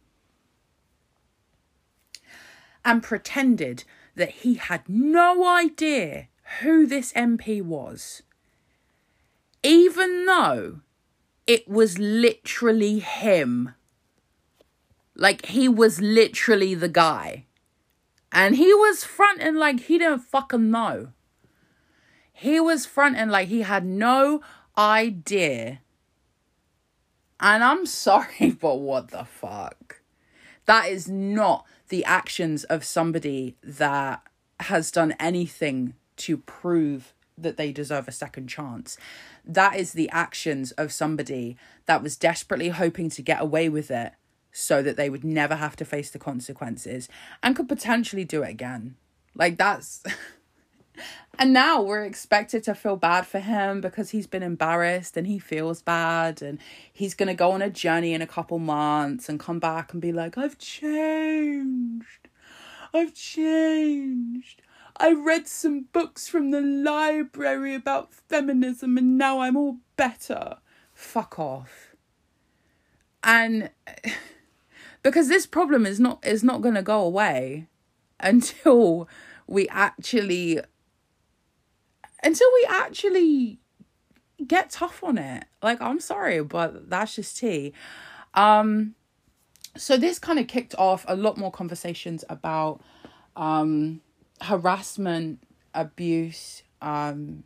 and 2.84 3.02
pretended 3.02 3.84
that 4.16 4.30
he 4.30 4.56
had 4.56 4.88
no 4.88 5.46
idea 5.46 6.28
who 6.62 6.86
this 6.86 7.12
MP 7.14 7.62
was, 7.62 8.22
even 9.64 10.26
though 10.26 10.82
it 11.48 11.68
was 11.68 11.98
literally 11.98 13.00
him. 13.00 13.74
Like 15.16 15.48
he 15.48 15.68
was 15.70 16.02
literally 16.02 16.76
the 16.76 16.90
guy. 16.90 17.46
And 18.32 18.58
he 18.58 18.74
was 18.74 19.04
fronting 19.04 19.56
like 19.56 19.82
he 19.82 19.98
didn't 19.98 20.20
fucking 20.20 20.70
know. 20.70 21.14
He 22.34 22.60
was 22.60 22.86
fronting 22.86 23.30
like 23.30 23.48
he 23.48 23.62
had 23.62 23.86
no 23.86 24.42
idea. 24.78 25.80
And 27.40 27.64
I'm 27.64 27.86
sorry, 27.86 28.52
but 28.60 28.76
what 28.76 29.10
the 29.10 29.24
fuck? 29.24 30.02
That 30.66 30.90
is 30.90 31.08
not 31.08 31.66
the 31.90 32.04
actions 32.04 32.64
of 32.66 32.84
somebody 32.84 33.56
that 33.64 34.22
has 34.60 34.92
done 34.92 35.14
anything 35.20 35.94
to 36.18 36.38
prove 36.38 37.14
that 37.38 37.58
they 37.58 37.72
deserve 37.72 38.08
a 38.08 38.14
second 38.14 38.48
chance. 38.48 38.98
That 39.46 39.76
is 39.76 39.94
the 39.94 40.10
actions 40.10 40.72
of 40.72 40.92
somebody 40.92 41.58
that 41.86 42.02
was 42.02 42.16
desperately 42.16 42.70
hoping 42.70 43.10
to 43.12 43.22
get 43.22 43.42
away 43.42 43.70
with 43.70 43.92
it 43.92 44.14
so 44.58 44.82
that 44.82 44.96
they 44.96 45.10
would 45.10 45.26
never 45.26 45.56
have 45.56 45.76
to 45.76 45.84
face 45.84 46.10
the 46.10 46.18
consequences 46.18 47.10
and 47.44 47.58
could 47.58 47.68
potentially 47.68 48.24
do 48.24 48.42
it 48.42 48.50
again. 48.50 48.96
Like 49.36 49.58
that's 49.58 50.02
and 51.40 51.52
now 51.52 51.82
we're 51.82 52.06
expected 52.06 52.64
to 52.64 52.74
feel 52.74 52.96
bad 52.96 53.28
for 53.28 53.40
him 53.40 53.82
because 53.82 54.12
he's 54.12 54.28
been 54.28 54.44
embarrassed 54.44 55.18
and 55.18 55.28
he 55.28 55.40
feels 55.40 55.82
bad 55.82 56.42
and 56.42 56.58
he's 56.92 57.14
going 57.14 57.28
to 57.28 57.34
go 57.34 57.52
on 57.52 57.62
a 57.62 57.70
journey 57.70 58.14
in 58.14 58.22
a 58.22 58.28
couple 58.28 58.58
months 58.58 59.28
and 59.28 59.42
come 59.42 59.60
back 59.60 59.92
and 59.92 60.02
be 60.02 60.14
like, 60.14 60.38
I've 60.38 60.58
changed. 60.58 62.30
I've 62.94 63.14
changed. 63.14 64.62
I 64.96 65.12
read 65.12 65.50
some 65.50 65.88
books 65.92 66.30
from 66.30 66.52
the 66.52 66.62
library 66.62 67.76
about 67.76 68.14
feminism 68.14 68.98
and 68.98 69.18
now 69.18 69.42
I'm 69.42 69.58
all 69.58 69.80
better. 69.98 70.60
Fuck 70.94 71.38
off. 71.40 71.94
And 73.22 73.72
because 75.06 75.28
this 75.28 75.46
problem 75.46 75.86
is 75.86 76.00
not 76.00 76.26
is 76.26 76.44
not 76.44 76.64
going 76.64 76.74
to 76.74 76.82
go 76.82 77.02
away 77.02 77.68
until 78.20 79.08
we 79.46 79.70
actually 79.70 80.60
until 82.24 82.48
we 82.56 82.66
actually 82.68 83.60
get 84.48 84.72
tough 84.72 85.04
on 85.04 85.20
it. 85.20 85.46
Like 85.62 85.80
I'm 85.80 86.00
sorry, 86.00 86.44
but 86.44 86.90
that's 86.90 87.16
just 87.16 87.38
tea. 87.38 87.72
Um 88.34 88.96
so 89.78 89.96
this 89.96 90.18
kind 90.18 90.40
of 90.40 90.48
kicked 90.48 90.74
off 90.76 91.06
a 91.08 91.16
lot 91.16 91.38
more 91.38 91.52
conversations 91.52 92.24
about 92.28 92.82
um 93.36 94.02
harassment, 94.42 95.38
abuse 95.76 96.64
um 96.82 97.44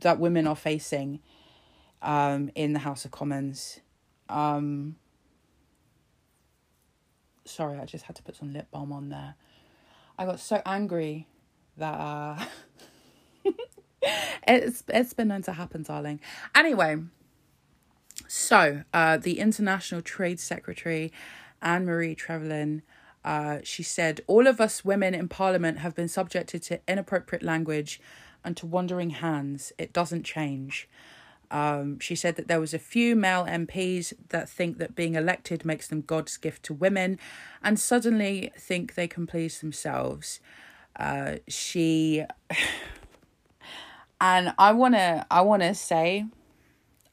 that 0.00 0.18
women 0.18 0.48
are 0.48 0.56
facing 0.56 1.20
um 2.02 2.50
in 2.56 2.72
the 2.72 2.80
House 2.80 3.04
of 3.04 3.12
Commons. 3.12 3.78
Um 4.28 4.96
sorry, 7.46 7.78
I 7.78 7.84
just 7.84 8.04
had 8.04 8.16
to 8.16 8.22
put 8.22 8.36
some 8.36 8.52
lip 8.52 8.68
balm 8.70 8.92
on 8.92 9.08
there. 9.08 9.34
I 10.18 10.24
got 10.26 10.40
so 10.40 10.62
angry 10.64 11.26
that 11.76 11.94
uh 11.94 12.44
it's 14.46 14.82
it's 14.88 15.14
been 15.14 15.28
known 15.28 15.42
to 15.42 15.52
happen, 15.52 15.82
darling. 15.82 16.20
Anyway, 16.54 16.98
so 18.28 18.82
uh, 18.92 19.16
the 19.18 19.38
International 19.38 20.00
Trade 20.00 20.40
Secretary 20.40 21.12
Anne 21.62 21.84
Marie 21.84 22.14
Trevelyan. 22.14 22.82
Uh, 23.24 23.58
she 23.64 23.82
said, 23.82 24.20
All 24.26 24.46
of 24.46 24.60
us 24.60 24.84
women 24.84 25.14
in 25.14 25.28
Parliament 25.28 25.78
have 25.78 25.94
been 25.94 26.08
subjected 26.08 26.62
to 26.64 26.80
inappropriate 26.86 27.42
language 27.42 28.00
and 28.44 28.56
to 28.56 28.66
wandering 28.66 29.10
hands. 29.10 29.72
It 29.78 29.92
doesn't 29.92 30.22
change. 30.22 30.88
Um, 31.50 31.98
she 31.98 32.14
said 32.14 32.36
that 32.36 32.48
there 32.48 32.60
was 32.60 32.74
a 32.74 32.78
few 32.78 33.16
male 33.16 33.44
MPs 33.44 34.12
that 34.28 34.48
think 34.48 34.78
that 34.78 34.94
being 34.94 35.14
elected 35.14 35.64
makes 35.64 35.88
them 35.88 36.00
God's 36.00 36.36
gift 36.36 36.62
to 36.64 36.74
women 36.74 37.18
and 37.62 37.78
suddenly 37.78 38.52
think 38.58 38.94
they 38.94 39.08
can 39.08 39.26
please 39.26 39.60
themselves. 39.60 40.40
Uh, 40.98 41.36
she 41.48 42.24
and 44.20 44.54
I 44.58 44.72
want 44.72 44.94
to 44.94 45.26
I 45.30 45.42
want 45.42 45.62
to 45.62 45.74
say 45.74 46.26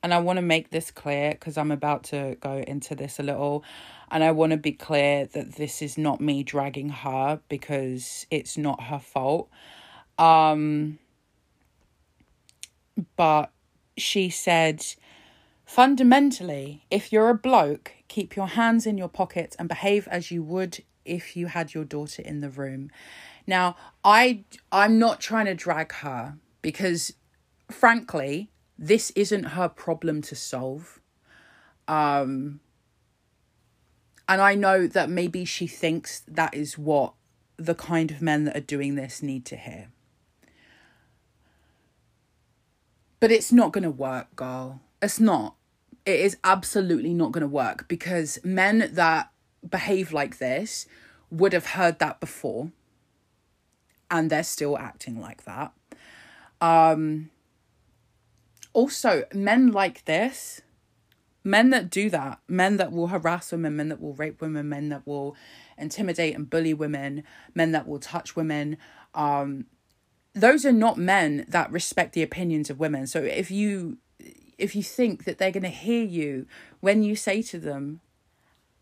and 0.01 0.13
I 0.13 0.19
want 0.19 0.37
to 0.37 0.41
make 0.41 0.69
this 0.69 0.91
clear 0.91 1.31
because 1.31 1.57
I'm 1.57 1.71
about 1.71 2.03
to 2.05 2.37
go 2.41 2.57
into 2.67 2.95
this 2.95 3.19
a 3.19 3.23
little 3.23 3.63
and 4.11 4.23
I 4.23 4.31
want 4.31 4.51
to 4.51 4.57
be 4.57 4.73
clear 4.73 5.25
that 5.27 5.55
this 5.55 5.81
is 5.81 5.97
not 5.97 6.21
me 6.21 6.43
dragging 6.43 6.89
her 6.89 7.39
because 7.49 8.27
it's 8.29 8.57
not 8.57 8.83
her 8.83 8.99
fault 8.99 9.49
um 10.17 10.99
but 13.15 13.52
she 13.97 14.29
said 14.29 14.83
fundamentally 15.65 16.85
if 16.91 17.11
you're 17.11 17.29
a 17.29 17.35
bloke 17.35 17.93
keep 18.07 18.35
your 18.35 18.47
hands 18.47 18.85
in 18.85 18.97
your 18.97 19.07
pockets 19.07 19.55
and 19.57 19.69
behave 19.69 20.07
as 20.09 20.29
you 20.29 20.43
would 20.43 20.83
if 21.05 21.35
you 21.35 21.47
had 21.47 21.73
your 21.73 21.83
daughter 21.83 22.21
in 22.21 22.41
the 22.41 22.49
room. 22.49 22.89
Now 23.47 23.75
i 24.03 24.43
i'm 24.71 24.99
not 24.99 25.19
trying 25.19 25.45
to 25.45 25.55
drag 25.55 25.91
her 25.93 26.37
because 26.61 27.13
frankly 27.71 28.49
this 28.77 29.11
isn't 29.15 29.43
her 29.43 29.69
problem 29.69 30.21
to 30.23 30.35
solve. 30.35 30.99
Um 31.87 32.59
and 34.27 34.41
i 34.41 34.55
know 34.55 34.87
that 34.87 35.09
maybe 35.09 35.45
she 35.45 35.67
thinks 35.67 36.21
that 36.27 36.53
is 36.53 36.77
what 36.77 37.13
the 37.57 37.75
kind 37.75 38.11
of 38.11 38.21
men 38.21 38.45
that 38.45 38.55
are 38.55 38.61
doing 38.75 38.95
this 38.95 39.21
need 39.21 39.45
to 39.45 39.57
hear 39.57 39.89
but 43.23 43.31
it's 43.31 43.53
not 43.53 43.71
going 43.71 43.85
to 43.85 43.89
work 43.89 44.35
girl. 44.35 44.81
It's 45.01 45.17
not. 45.17 45.55
It 46.05 46.19
is 46.19 46.35
absolutely 46.43 47.13
not 47.13 47.31
going 47.31 47.39
to 47.43 47.47
work 47.47 47.87
because 47.87 48.37
men 48.43 48.89
that 48.95 49.31
behave 49.65 50.11
like 50.11 50.39
this 50.39 50.87
would 51.31 51.53
have 51.53 51.67
heard 51.67 51.99
that 51.99 52.19
before 52.19 52.73
and 54.11 54.29
they're 54.29 54.43
still 54.43 54.77
acting 54.77 55.21
like 55.21 55.45
that. 55.45 55.71
Um 56.59 57.29
also 58.73 59.23
men 59.33 59.71
like 59.71 60.03
this 60.03 60.59
men 61.45 61.69
that 61.69 61.89
do 61.89 62.09
that 62.09 62.39
men 62.49 62.75
that 62.75 62.91
will 62.91 63.07
harass 63.07 63.53
women 63.53 63.77
men 63.77 63.87
that 63.87 64.01
will 64.01 64.15
rape 64.15 64.41
women 64.41 64.67
men 64.67 64.89
that 64.89 65.07
will 65.07 65.33
intimidate 65.77 66.35
and 66.35 66.49
bully 66.49 66.73
women 66.73 67.23
men 67.55 67.71
that 67.71 67.87
will 67.87 67.99
touch 67.99 68.35
women 68.35 68.75
um 69.15 69.65
those 70.33 70.65
are 70.65 70.71
not 70.71 70.97
men 70.97 71.45
that 71.47 71.71
respect 71.71 72.13
the 72.13 72.23
opinions 72.23 72.69
of 72.69 72.79
women. 72.79 73.07
So 73.07 73.21
if 73.21 73.51
you 73.51 73.97
if 74.57 74.75
you 74.75 74.83
think 74.83 75.25
that 75.25 75.37
they're 75.37 75.51
going 75.51 75.63
to 75.63 75.69
hear 75.69 76.03
you 76.03 76.45
when 76.79 77.03
you 77.03 77.15
say 77.15 77.41
to 77.41 77.59
them 77.59 77.99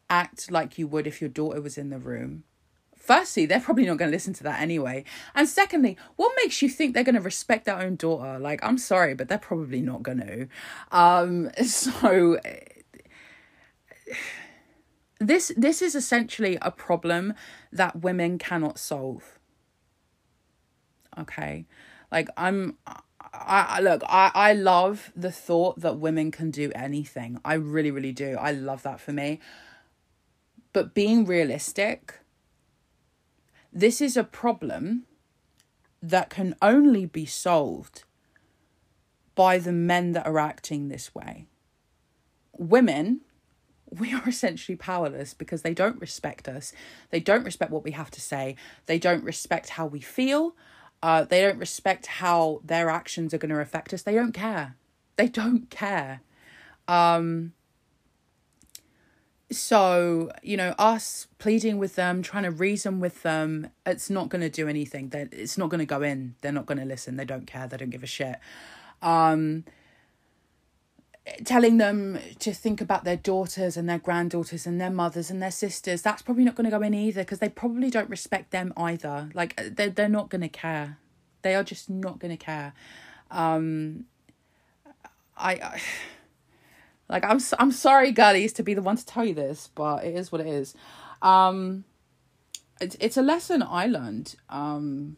act 0.09 0.51
like 0.51 0.77
you 0.77 0.87
would 0.87 1.07
if 1.07 1.21
your 1.21 1.29
daughter 1.29 1.61
was 1.61 1.77
in 1.77 1.89
the 1.89 1.97
room 1.97 2.43
firstly 2.97 3.45
they're 3.45 3.61
probably 3.61 3.85
not 3.85 3.97
going 3.97 4.11
to 4.11 4.15
listen 4.15 4.33
to 4.33 4.43
that 4.43 4.61
anyway. 4.61 5.03
And 5.33 5.47
secondly 5.47 5.97
what 6.17 6.33
makes 6.43 6.61
you 6.61 6.69
think 6.69 6.93
they're 6.93 7.03
going 7.03 7.15
to 7.15 7.21
respect 7.21 7.65
their 7.65 7.79
own 7.79 7.95
daughter? 7.95 8.37
Like 8.39 8.63
i'm 8.63 8.77
sorry 8.77 9.13
but 9.13 9.27
they're 9.27 9.37
probably 9.37 9.81
not 9.81 10.03
going 10.03 10.19
to 10.19 10.47
um 10.91 11.49
so 11.65 12.39
this 15.19 15.51
this 15.55 15.81
is 15.81 15.95
essentially 15.95 16.57
a 16.61 16.71
problem 16.71 17.33
that 17.71 18.01
women 18.01 18.37
cannot 18.37 18.77
solve 18.77 19.39
okay? 21.19 21.65
Like 22.11 22.29
i'm 22.37 22.77
I, 23.33 23.65
I 23.69 23.79
look 23.79 24.03
I, 24.07 24.31
I 24.33 24.53
love 24.53 25.11
the 25.15 25.31
thought 25.31 25.79
that 25.79 25.97
women 25.97 26.31
can 26.31 26.51
do 26.51 26.71
anything. 26.75 27.39
I 27.45 27.53
really 27.55 27.91
really 27.91 28.11
do. 28.11 28.37
I 28.39 28.51
love 28.51 28.83
that 28.83 28.99
for 28.99 29.13
me. 29.13 29.39
But 30.73 30.93
being 30.93 31.25
realistic 31.25 32.15
this 33.73 34.01
is 34.01 34.17
a 34.17 34.23
problem 34.23 35.05
that 36.03 36.29
can 36.29 36.55
only 36.61 37.05
be 37.05 37.25
solved 37.25 38.03
by 39.33 39.57
the 39.57 39.71
men 39.71 40.11
that 40.11 40.25
are 40.25 40.39
acting 40.39 40.89
this 40.89 41.15
way. 41.15 41.47
Women 42.57 43.21
we 43.91 44.13
are 44.13 44.27
essentially 44.27 44.75
powerless 44.75 45.33
because 45.33 45.61
they 45.61 45.73
don't 45.73 45.99
respect 45.99 46.47
us. 46.47 46.71
They 47.09 47.19
don't 47.19 47.43
respect 47.43 47.71
what 47.71 47.83
we 47.83 47.91
have 47.91 48.09
to 48.11 48.21
say. 48.21 48.55
They 48.85 48.97
don't 48.97 49.23
respect 49.23 49.71
how 49.71 49.85
we 49.85 49.99
feel 49.99 50.55
uh, 51.03 51.23
they 51.23 51.41
don't 51.41 51.57
respect 51.57 52.05
how 52.05 52.61
their 52.63 52.89
actions 52.89 53.33
are 53.33 53.37
going 53.37 53.49
to 53.49 53.59
affect 53.59 53.93
us. 53.93 54.03
They 54.03 54.13
don't 54.13 54.33
care. 54.33 54.75
They 55.15 55.27
don't 55.27 55.69
care. 55.69 56.21
Um, 56.87 57.53
so, 59.51 60.31
you 60.41 60.55
know, 60.55 60.73
us 60.77 61.27
pleading 61.37 61.77
with 61.77 61.95
them, 61.95 62.21
trying 62.21 62.43
to 62.43 62.51
reason 62.51 62.99
with 62.99 63.21
them, 63.23 63.69
it's 63.85 64.09
not 64.09 64.29
going 64.29 64.41
to 64.41 64.49
do 64.49 64.67
anything. 64.67 65.09
That 65.09 65.33
it's 65.33 65.57
not 65.57 65.69
going 65.69 65.79
to 65.79 65.85
go 65.85 66.01
in. 66.01 66.35
They're 66.41 66.51
not 66.51 66.65
going 66.65 66.77
to 66.77 66.85
listen. 66.85 67.17
They 67.17 67.25
don't 67.25 67.45
care. 67.45 67.67
They 67.67 67.77
don't 67.77 67.89
give 67.89 68.03
a 68.03 68.07
shit. 68.07 68.37
Um, 69.01 69.65
telling 71.43 71.77
them 71.77 72.19
to 72.39 72.53
think 72.53 72.81
about 72.81 73.03
their 73.03 73.17
daughters 73.17 73.77
and 73.77 73.87
their 73.87 73.99
granddaughters 73.99 74.65
and 74.65 74.79
their 74.79 74.89
mothers 74.89 75.29
and 75.29 75.41
their 75.41 75.51
sisters 75.51 76.01
that's 76.01 76.21
probably 76.21 76.43
not 76.43 76.55
going 76.55 76.69
to 76.69 76.75
go 76.75 76.81
in 76.81 76.93
either 76.93 77.21
because 77.21 77.39
they 77.39 77.49
probably 77.49 77.89
don't 77.89 78.09
respect 78.09 78.51
them 78.51 78.73
either. 78.77 79.29
Like 79.33 79.75
they're, 79.75 79.89
they're 79.89 80.09
not 80.09 80.29
going 80.29 80.41
to 80.41 80.49
care. 80.49 80.97
They 81.41 81.55
are 81.55 81.63
just 81.63 81.89
not 81.89 82.19
going 82.19 82.35
to 82.35 82.43
care. 82.43 82.73
Um 83.29 84.05
I, 85.37 85.53
I 85.53 85.81
like 87.09 87.25
i'm 87.25 87.39
i'm 87.59 87.71
sorry 87.73 88.11
girlies 88.13 88.53
to 88.53 88.63
be 88.63 88.73
the 88.73 88.81
one 88.81 88.95
to 88.95 89.05
tell 89.05 89.25
you 89.25 89.33
this 89.33 89.69
but 89.75 90.05
it 90.05 90.15
is 90.15 90.31
what 90.31 90.41
it 90.41 90.47
is. 90.47 90.75
Um 91.21 91.85
it's 92.79 92.97
it's 92.99 93.15
a 93.15 93.21
lesson 93.21 93.61
i 93.61 93.85
learned 93.85 94.35
um 94.49 95.15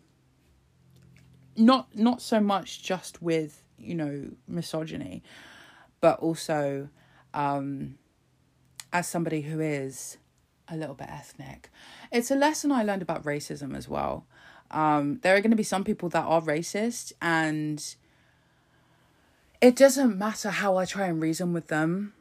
not 1.55 1.87
not 1.95 2.21
so 2.21 2.39
much 2.39 2.83
just 2.83 3.21
with 3.21 3.63
you 3.77 3.95
know 3.95 4.25
misogyny 4.47 5.23
but 6.03 6.19
also 6.19 6.89
um, 7.33 7.97
as 8.91 9.07
somebody 9.07 9.43
who 9.43 9.61
is 9.61 10.17
a 10.67 10.75
little 10.75 10.95
bit 10.95 11.07
ethnic. 11.09 11.69
It's 12.11 12.29
a 12.29 12.35
lesson 12.35 12.73
I 12.73 12.83
learned 12.83 13.01
about 13.01 13.23
racism 13.23 13.73
as 13.73 13.87
well. 13.87 14.25
Um, 14.69 15.19
there 15.23 15.33
are 15.33 15.39
going 15.39 15.51
to 15.51 15.57
be 15.57 15.63
some 15.63 15.85
people 15.85 16.09
that 16.09 16.25
are 16.25 16.41
racist, 16.41 17.13
and 17.21 17.95
it 19.61 19.77
doesn't 19.77 20.17
matter 20.17 20.49
how 20.49 20.75
I 20.75 20.83
try 20.83 21.07
and 21.07 21.21
reason 21.21 21.53
with 21.53 21.67
them 21.67 22.13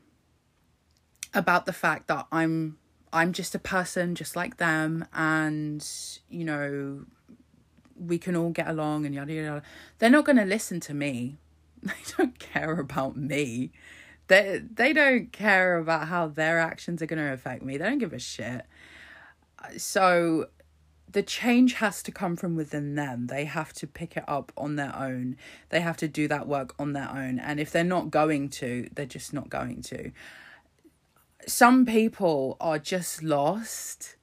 about 1.34 1.66
the 1.66 1.72
fact 1.72 2.06
that 2.06 2.28
I'm 2.30 2.78
I'm 3.12 3.32
just 3.32 3.52
a 3.52 3.58
person 3.58 4.14
just 4.14 4.36
like 4.36 4.58
them 4.58 5.06
and 5.12 5.84
you 6.30 6.44
know 6.44 7.04
we 7.98 8.16
can 8.16 8.36
all 8.36 8.50
get 8.50 8.68
along 8.68 9.06
and 9.06 9.14
yada 9.14 9.32
yada. 9.32 9.46
yada. 9.46 9.62
They're 9.98 10.08
not 10.08 10.24
going 10.24 10.36
to 10.36 10.44
listen 10.44 10.78
to 10.80 10.94
me. 10.94 11.38
They 11.88 12.14
don't 12.16 12.38
care 12.38 12.78
about 12.78 13.16
me. 13.16 13.72
They 14.28 14.62
they 14.62 14.92
don't 14.92 15.32
care 15.32 15.78
about 15.78 16.08
how 16.08 16.28
their 16.28 16.58
actions 16.60 17.02
are 17.02 17.06
going 17.06 17.18
to 17.18 17.32
affect 17.32 17.62
me. 17.62 17.76
They 17.76 17.84
don't 17.84 17.98
give 17.98 18.12
a 18.12 18.18
shit. 18.18 18.66
So 19.76 20.46
the 21.10 21.22
change 21.22 21.74
has 21.74 22.02
to 22.04 22.12
come 22.12 22.36
from 22.36 22.56
within 22.56 22.94
them. 22.94 23.26
They 23.26 23.44
have 23.44 23.72
to 23.74 23.86
pick 23.86 24.16
it 24.16 24.24
up 24.26 24.52
on 24.56 24.76
their 24.76 24.94
own. 24.96 25.36
They 25.68 25.80
have 25.80 25.96
to 25.98 26.08
do 26.08 26.26
that 26.28 26.48
work 26.48 26.74
on 26.78 26.92
their 26.92 27.10
own. 27.10 27.38
And 27.38 27.60
if 27.60 27.70
they're 27.70 27.84
not 27.84 28.10
going 28.10 28.48
to, 28.50 28.88
they're 28.94 29.04
just 29.06 29.32
not 29.32 29.50
going 29.50 29.82
to. 29.82 30.12
Some 31.46 31.84
people 31.84 32.56
are 32.60 32.78
just 32.78 33.22
lost 33.22 34.16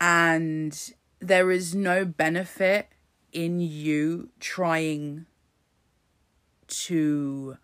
and 0.00 0.92
there 1.20 1.50
is 1.50 1.74
no 1.74 2.04
benefit 2.04 2.88
in 3.32 3.60
you 3.60 4.30
trying 4.40 5.26
to 6.68 7.56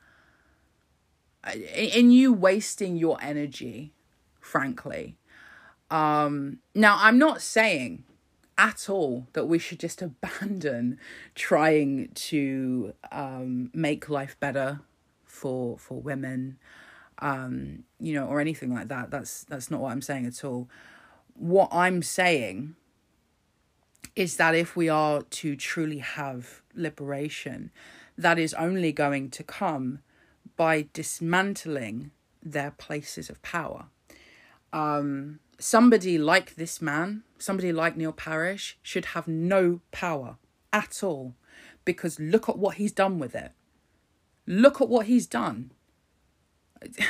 in 1.55 2.11
you 2.11 2.33
wasting 2.33 2.97
your 2.97 3.19
energy 3.23 3.93
frankly. 4.41 5.17
Um 5.91 6.59
now 6.75 6.97
i'm 7.01 7.19
not 7.19 7.41
saying 7.43 8.05
at 8.57 8.89
all 8.89 9.27
that 9.33 9.47
we 9.47 9.59
should 9.59 9.81
just 9.81 10.01
abandon 10.03 10.99
trying 11.35 12.11
to 12.15 12.95
um 13.13 13.71
make 13.75 14.09
life 14.09 14.39
better 14.41 14.81
for 15.25 15.77
for 15.79 16.01
women 16.01 16.57
um 17.19 17.85
you 18.01 18.15
know 18.15 18.27
or 18.27 18.41
anything 18.41 18.73
like 18.73 18.89
that. 18.89 19.11
That's 19.11 19.45
that's 19.45 19.71
not 19.71 19.81
what 19.81 19.93
i'm 19.93 20.03
saying 20.03 20.27
at 20.27 20.45
all. 20.45 20.69
What 21.35 21.69
i'm 21.73 22.03
saying 22.03 22.77
is 24.17 24.37
that 24.37 24.55
if 24.55 24.77
we 24.77 24.89
are 24.89 25.23
to 25.23 25.57
truly 25.57 25.99
have 25.99 26.63
liberation, 26.75 27.71
that 28.17 28.39
is 28.39 28.55
only 28.55 28.93
going 28.93 29.31
to 29.31 29.43
come 29.43 30.01
by 30.57 30.87
dismantling 30.93 32.11
their 32.43 32.71
places 32.71 33.29
of 33.29 33.43
power. 33.43 33.87
Um, 34.73 35.41
somebody 35.59 36.19
like 36.19 36.57
this 36.57 36.83
man, 36.83 37.23
somebody 37.39 37.73
like 37.73 37.97
Neil 37.97 38.13
Parish, 38.13 38.79
should 38.83 39.07
have 39.07 39.27
no 39.27 39.81
power 39.91 40.37
at 40.73 41.03
all 41.03 41.35
because 41.85 42.19
look 42.21 42.49
at 42.49 42.59
what 42.59 42.77
he's 42.77 42.93
done 42.93 43.19
with 43.19 43.35
it. 43.35 43.53
Look 44.47 44.81
at 44.81 44.89
what 44.89 45.07
he's 45.07 45.27
done. 45.27 45.73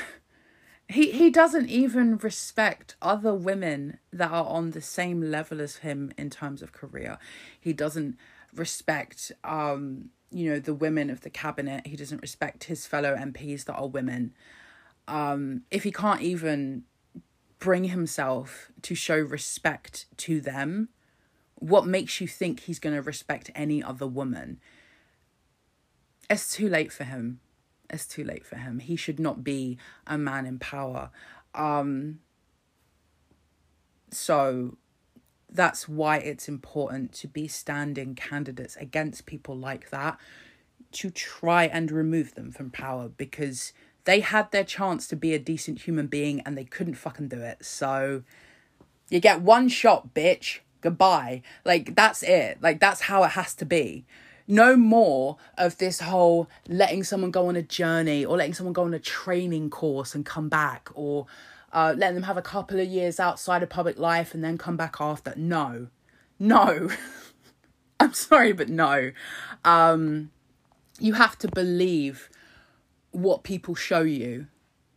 he 0.89 1.11
he 1.13 1.31
doesn't 1.31 1.69
even 1.69 2.19
respect 2.19 2.97
other 3.01 3.35
women 3.35 3.99
that 4.13 4.31
are 4.31 4.45
on 4.45 4.71
the 4.71 4.81
same 4.81 5.21
level 5.21 5.61
as 5.61 5.77
him 5.77 6.13
in 6.19 6.29
terms 6.31 6.63
of 6.63 6.73
career 6.73 7.19
he 7.59 7.73
doesn't 7.73 8.17
respect 8.55 9.33
um 9.43 10.11
you 10.35 10.51
know 10.51 10.59
the 10.59 10.75
women 10.75 11.11
of 11.11 11.21
the 11.23 11.31
cabinet 11.31 11.87
he 11.87 11.97
doesn't 11.97 12.21
respect 12.21 12.65
his 12.65 12.87
fellow 12.87 13.15
mps 13.17 13.65
that 13.65 13.75
are 13.75 13.89
women 13.89 14.33
um 15.09 15.63
if 15.71 15.85
he 15.85 15.93
can't 15.93 16.21
even 16.21 16.83
bring 17.59 17.85
himself 17.85 18.71
to 18.83 18.95
show 18.95 19.17
respect 19.19 20.07
to 20.17 20.41
them 20.41 20.89
what 21.55 21.87
makes 21.87 22.21
you 22.21 22.27
think 22.27 22.61
he's 22.61 22.79
going 22.79 22.95
to 22.95 23.01
respect 23.01 23.51
any 23.55 23.83
other 23.83 24.07
woman 24.07 24.61
it's 26.29 26.55
too 26.55 26.69
late 26.69 26.93
for 26.93 27.05
him 27.05 27.41
it's 27.91 28.07
too 28.07 28.25
late 28.25 28.45
for 28.45 28.57
him. 28.57 28.79
He 28.79 28.97
should 28.97 29.21
not 29.21 29.45
be 29.45 29.79
a 30.07 30.19
man 30.19 30.47
in 30.47 30.59
power. 30.59 31.11
Um, 31.55 32.21
so 34.11 34.77
that's 35.55 35.89
why 35.89 36.19
it's 36.19 36.49
important 36.49 37.13
to 37.15 37.29
be 37.29 37.49
standing 37.49 38.15
candidates 38.15 38.77
against 38.77 39.25
people 39.25 39.57
like 39.57 39.91
that 39.91 40.19
to 40.93 41.11
try 41.11 41.65
and 41.65 41.91
remove 41.91 42.35
them 42.35 42.51
from 42.53 42.71
power 42.71 43.09
because 43.09 43.73
they 44.05 44.21
had 44.21 44.51
their 44.51 44.65
chance 44.65 45.07
to 45.09 45.17
be 45.17 45.33
a 45.33 45.39
decent 45.39 45.83
human 45.83 46.09
being 46.09 46.41
and 46.41 46.59
they 46.59 46.65
couldn't 46.65 46.95
fucking 46.95 47.29
do 47.29 47.41
it. 47.41 47.65
So 47.65 48.23
you 49.09 49.21
get 49.21 49.41
one 49.41 49.69
shot, 49.69 50.13
bitch. 50.13 50.59
Goodbye. 50.81 51.43
Like 51.65 51.95
that's 51.95 52.23
it. 52.23 52.59
Like 52.61 52.81
that's 52.81 53.03
how 53.03 53.23
it 53.23 53.31
has 53.31 53.55
to 53.55 53.65
be 53.65 54.05
no 54.47 54.77
more 54.77 55.37
of 55.57 55.79
this 55.79 56.01
whole 56.01 56.49
letting 56.69 57.03
someone 57.03 57.31
go 57.31 57.49
on 57.49 57.57
a 57.57 57.63
journey 57.63 58.25
or 58.25 58.37
letting 58.37 58.55
someone 58.55 58.73
go 58.73 58.85
on 58.85 58.95
a 58.95 58.99
training 58.99 59.71
course 59.71 60.15
and 60.15 60.27
come 60.27 60.49
back 60.49 60.91
or 60.95 61.27
uh, 61.75 61.95
letting 61.97 62.15
them 62.15 62.25
have 62.25 62.37
a 62.37 62.43
couple 62.43 62.81
of 62.81 62.87
years 62.87 63.21
outside 63.21 63.63
of 63.63 63.69
public 63.69 63.99
life 63.99 64.33
and 64.33 64.43
then 64.43 64.57
come 64.57 64.77
back 64.77 64.97
after. 65.01 65.35
No, 65.37 65.89
no. 66.39 66.89
I'm 68.01 68.15
sorry, 68.15 68.53
but 68.53 68.69
no. 68.69 69.11
Um, 69.65 70.31
you 70.99 71.15
have 71.15 71.37
to 71.39 71.49
believe 71.49 72.31
what 73.11 73.43
people 73.43 73.75
show 73.75 74.03
you 74.03 74.47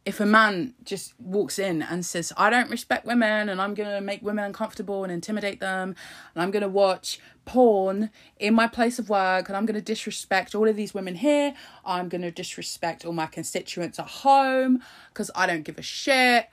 if 0.07 0.21
a 0.21 0.25
man 0.25 0.73
just 0.85 1.13
walks 1.19 1.59
in 1.59 1.81
and 1.81 2.05
says, 2.05 2.31
I 2.37 2.49
don't 2.49 2.69
respect 2.69 3.05
women 3.05 3.49
and 3.49 3.61
I'm 3.61 3.73
going 3.73 3.89
to 3.89 3.99
make 3.99 4.21
women 4.21 4.45
uncomfortable 4.45 5.03
and 5.03 5.11
intimidate 5.11 5.59
them 5.59 5.95
and 6.33 6.41
I'm 6.41 6.49
going 6.49 6.63
to 6.63 6.69
watch 6.69 7.19
porn 7.43 8.09
in 8.39 8.53
my 8.53 8.67
place 8.67 8.99
of 8.99 9.09
work 9.09 9.49
and 9.49 9.57
I'm 9.57 9.65
going 9.65 9.75
to 9.75 9.81
disrespect 9.81 10.55
all 10.55 10.65
of 10.65 10.77
these 10.77 10.93
women 10.93 11.15
here, 11.15 11.53
I'm 11.83 12.07
going 12.07 12.21
to 12.21 12.31
disrespect 12.31 13.03
all 13.03 13.11
my 13.11 13.25
constituents 13.25 13.99
at 13.99 14.07
home 14.07 14.81
because 15.09 15.29
I 15.35 15.45
don't 15.45 15.63
give 15.63 15.77
a 15.77 15.81
shit. 15.81 16.47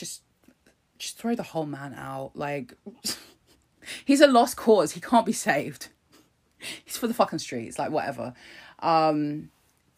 Just 0.00 0.22
just 0.98 1.16
throw 1.16 1.34
the 1.34 1.42
whole 1.42 1.66
man 1.66 1.94
out. 1.94 2.32
Like 2.34 2.74
he's 4.04 4.20
a 4.20 4.26
lost 4.26 4.56
cause. 4.56 4.92
He 4.92 5.00
can't 5.00 5.26
be 5.26 5.32
saved. 5.32 5.88
He's 6.84 6.96
for 6.96 7.06
the 7.06 7.14
fucking 7.14 7.38
streets, 7.38 7.78
like 7.78 7.90
whatever. 7.90 8.34
Um 8.80 9.50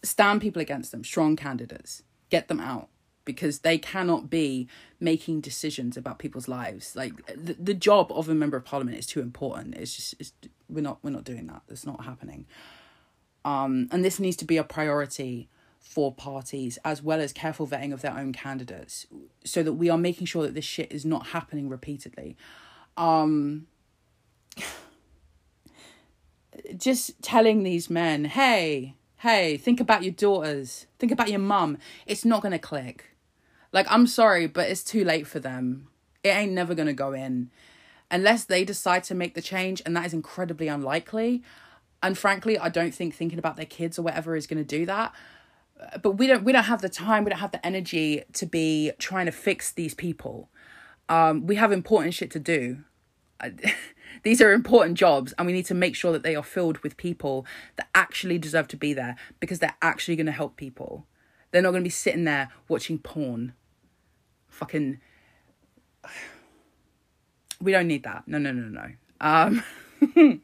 stand 0.02 0.40
people 0.40 0.60
against 0.60 0.90
them, 0.90 1.04
strong 1.04 1.36
candidates 1.36 2.02
get 2.28 2.48
them 2.48 2.60
out 2.60 2.88
because 3.24 3.60
they 3.60 3.78
cannot 3.78 4.30
be 4.30 4.68
making 4.98 5.40
decisions 5.40 5.96
about 5.96 6.18
people's 6.18 6.48
lives 6.48 6.96
like 6.96 7.12
the, 7.26 7.54
the 7.54 7.74
job 7.74 8.10
of 8.10 8.28
a 8.28 8.34
member 8.34 8.56
of 8.56 8.64
parliament 8.64 8.98
is 8.98 9.06
too 9.06 9.20
important 9.20 9.74
it's 9.74 9.94
just 9.94 10.14
it's, 10.18 10.32
we're 10.68 10.80
not 10.80 10.98
we're 11.02 11.10
not 11.10 11.24
doing 11.24 11.46
that 11.46 11.62
it's 11.68 11.86
not 11.86 12.04
happening 12.04 12.46
um 13.44 13.88
and 13.90 14.04
this 14.04 14.18
needs 14.18 14.36
to 14.36 14.44
be 14.44 14.56
a 14.56 14.64
priority 14.64 15.48
for 15.82 16.14
parties 16.14 16.78
as 16.84 17.02
well 17.02 17.20
as 17.20 17.32
careful 17.32 17.66
vetting 17.66 17.92
of 17.92 18.00
their 18.00 18.16
own 18.16 18.32
candidates 18.32 19.06
so 19.44 19.62
that 19.62 19.74
we 19.74 19.90
are 19.90 19.98
making 19.98 20.26
sure 20.26 20.42
that 20.42 20.54
this 20.54 20.64
shit 20.64 20.90
is 20.90 21.04
not 21.04 21.28
happening 21.28 21.68
repeatedly 21.68 22.36
um 22.96 23.66
just 26.76 27.20
telling 27.20 27.62
these 27.62 27.90
men 27.90 28.24
hey 28.24 28.94
hey, 29.22 29.56
think 29.56 29.78
about 29.78 30.02
your 30.02 30.12
daughters, 30.12 30.86
think 30.98 31.12
about 31.12 31.30
your 31.30 31.38
mum. 31.38 31.78
It's 32.06 32.24
not 32.24 32.42
gonna 32.42 32.58
click. 32.58 33.16
Like, 33.70 33.86
I'm 33.88 34.08
sorry, 34.08 34.48
but 34.48 34.68
it's 34.68 34.82
too 34.82 35.04
late 35.04 35.28
for 35.28 35.38
them. 35.38 35.86
It 36.24 36.30
ain't 36.30 36.52
never 36.52 36.74
gonna 36.74 36.92
go 36.92 37.12
in. 37.12 37.50
Unless 38.10 38.44
they 38.44 38.64
decide 38.64 39.04
to 39.04 39.14
make 39.14 39.34
the 39.34 39.40
change, 39.40 39.80
and 39.86 39.96
that 39.96 40.04
is 40.04 40.12
incredibly 40.12 40.66
unlikely. 40.66 41.44
And 42.02 42.18
frankly, 42.18 42.58
I 42.58 42.68
don't 42.68 42.92
think 42.92 43.14
thinking 43.14 43.38
about 43.38 43.54
their 43.54 43.64
kids 43.64 43.96
or 43.96 44.02
whatever 44.02 44.34
is 44.34 44.48
gonna 44.48 44.64
do 44.64 44.84
that. 44.86 45.14
But 46.02 46.12
we 46.12 46.26
don't 46.26 46.44
we 46.44 46.52
don't 46.52 46.64
have 46.64 46.82
the 46.82 46.88
time, 46.88 47.24
we 47.24 47.30
don't 47.30 47.38
have 47.40 47.52
the 47.52 47.64
energy 47.64 48.22
to 48.34 48.46
be 48.46 48.92
trying 48.98 49.26
to 49.26 49.32
fix 49.32 49.72
these 49.72 49.94
people. 49.94 50.48
Um, 51.08 51.46
we 51.46 51.56
have 51.56 51.72
important 51.72 52.14
shit 52.14 52.30
to 52.32 52.40
do. 52.40 52.78
These 54.22 54.40
are 54.40 54.52
important 54.52 54.96
jobs, 54.96 55.32
and 55.32 55.46
we 55.46 55.52
need 55.52 55.66
to 55.66 55.74
make 55.74 55.96
sure 55.96 56.12
that 56.12 56.22
they 56.22 56.36
are 56.36 56.42
filled 56.42 56.78
with 56.78 56.96
people 56.96 57.46
that 57.76 57.88
actually 57.94 58.38
deserve 58.38 58.68
to 58.68 58.76
be 58.76 58.92
there 58.92 59.16
because 59.40 59.58
they're 59.58 59.76
actually 59.82 60.16
going 60.16 60.26
to 60.26 60.32
help 60.32 60.56
people. 60.56 61.06
They're 61.50 61.62
not 61.62 61.70
going 61.70 61.82
to 61.82 61.86
be 61.86 61.90
sitting 61.90 62.24
there 62.24 62.50
watching 62.68 62.98
porn. 62.98 63.54
Fucking. 64.48 65.00
We 67.60 67.70
don't 67.70 67.86
need 67.86 68.02
that. 68.02 68.24
No, 68.26 68.38
no, 68.38 68.50
no, 68.50 68.68
no. 68.68 68.90
Um, 69.20 69.62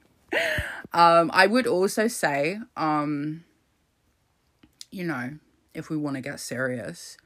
um, 0.92 1.30
I 1.34 1.48
would 1.48 1.66
also 1.66 2.06
say, 2.06 2.60
um, 2.76 3.42
you 4.90 5.04
know, 5.04 5.38
if 5.74 5.90
we 5.90 5.96
want 5.96 6.16
to 6.16 6.20
get 6.20 6.40
serious, 6.40 7.16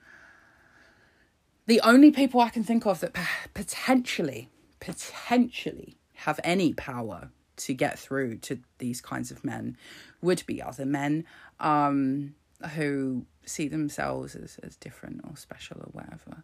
the 1.67 1.81
only 1.83 2.11
people 2.11 2.41
I 2.41 2.51
can 2.51 2.65
think 2.65 2.87
of 2.87 3.01
that 3.01 3.17
potentially, 3.55 4.51
potentially 4.81 5.97
have 6.15 6.41
any 6.45 6.73
power 6.73 7.31
to 7.57 7.75
get 7.75 7.99
through 7.99 8.39
to 8.39 8.59
these 8.79 9.01
kinds 9.01 9.31
of 9.31 9.45
men 9.45 9.77
would 10.21 10.43
be 10.47 10.61
other 10.61 10.87
men 10.87 11.25
um, 11.61 12.35
who 12.75 13.25
see 13.45 13.69
themselves 13.69 14.35
as, 14.35 14.59
as 14.63 14.77
different 14.77 15.21
or 15.29 15.37
special 15.37 15.79
or 15.79 15.89
whatever. 15.93 16.43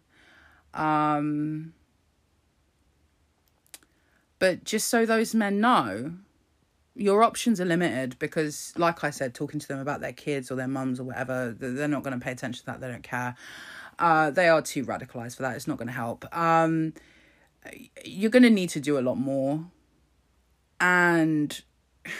Um, 0.73 1.73
but 4.37 4.63
just 4.63 4.87
so 4.87 5.05
those 5.05 5.35
men 5.35 5.59
know, 5.59 6.13
your 6.99 7.23
options 7.23 7.59
are 7.61 7.65
limited 7.65 8.17
because, 8.19 8.73
like 8.77 9.03
I 9.03 9.09
said, 9.09 9.33
talking 9.33 9.59
to 9.59 9.67
them 9.67 9.79
about 9.79 10.01
their 10.01 10.13
kids 10.13 10.51
or 10.51 10.55
their 10.55 10.67
mums 10.67 10.99
or 10.99 11.03
whatever, 11.03 11.55
they're 11.57 11.87
not 11.87 12.03
going 12.03 12.17
to 12.17 12.23
pay 12.23 12.31
attention 12.31 12.59
to 12.61 12.65
that. 12.67 12.81
They 12.81 12.87
don't 12.87 13.03
care. 13.03 13.35
Uh, 13.97 14.31
they 14.31 14.47
are 14.49 14.61
too 14.61 14.85
radicalized 14.85 15.35
for 15.35 15.43
that. 15.43 15.55
It's 15.55 15.67
not 15.67 15.77
going 15.77 15.87
to 15.87 15.93
help. 15.93 16.25
Um, 16.35 16.93
you're 18.03 18.31
going 18.31 18.43
to 18.43 18.49
need 18.49 18.69
to 18.69 18.79
do 18.79 18.97
a 18.97 19.01
lot 19.01 19.15
more 19.15 19.65
and 20.79 21.61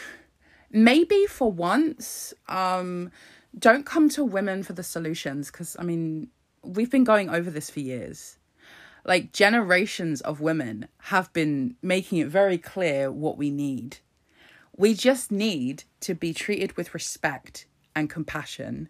maybe 0.71 1.25
for 1.25 1.51
once 1.51 2.33
um 2.47 3.11
don't 3.57 3.85
come 3.85 4.07
to 4.07 4.23
women 4.23 4.61
for 4.61 4.73
the 4.73 4.83
solutions 4.83 5.49
because 5.49 5.75
i 5.79 5.83
mean 5.83 6.29
we've 6.63 6.91
been 6.91 7.03
going 7.03 7.29
over 7.29 7.49
this 7.49 7.69
for 7.69 7.79
years 7.79 8.37
like 9.05 9.31
generations 9.31 10.21
of 10.21 10.41
women 10.41 10.87
have 11.03 11.31
been 11.33 11.75
making 11.81 12.19
it 12.19 12.27
very 12.27 12.57
clear 12.57 13.11
what 13.11 13.37
we 13.37 13.49
need 13.49 13.97
we 14.79 14.93
just 14.93 15.29
need 15.29 15.83
to 15.99 16.15
be 16.15 16.33
treated 16.33 16.77
with 16.77 16.93
respect 16.93 17.65
and 17.93 18.09
compassion 18.09 18.87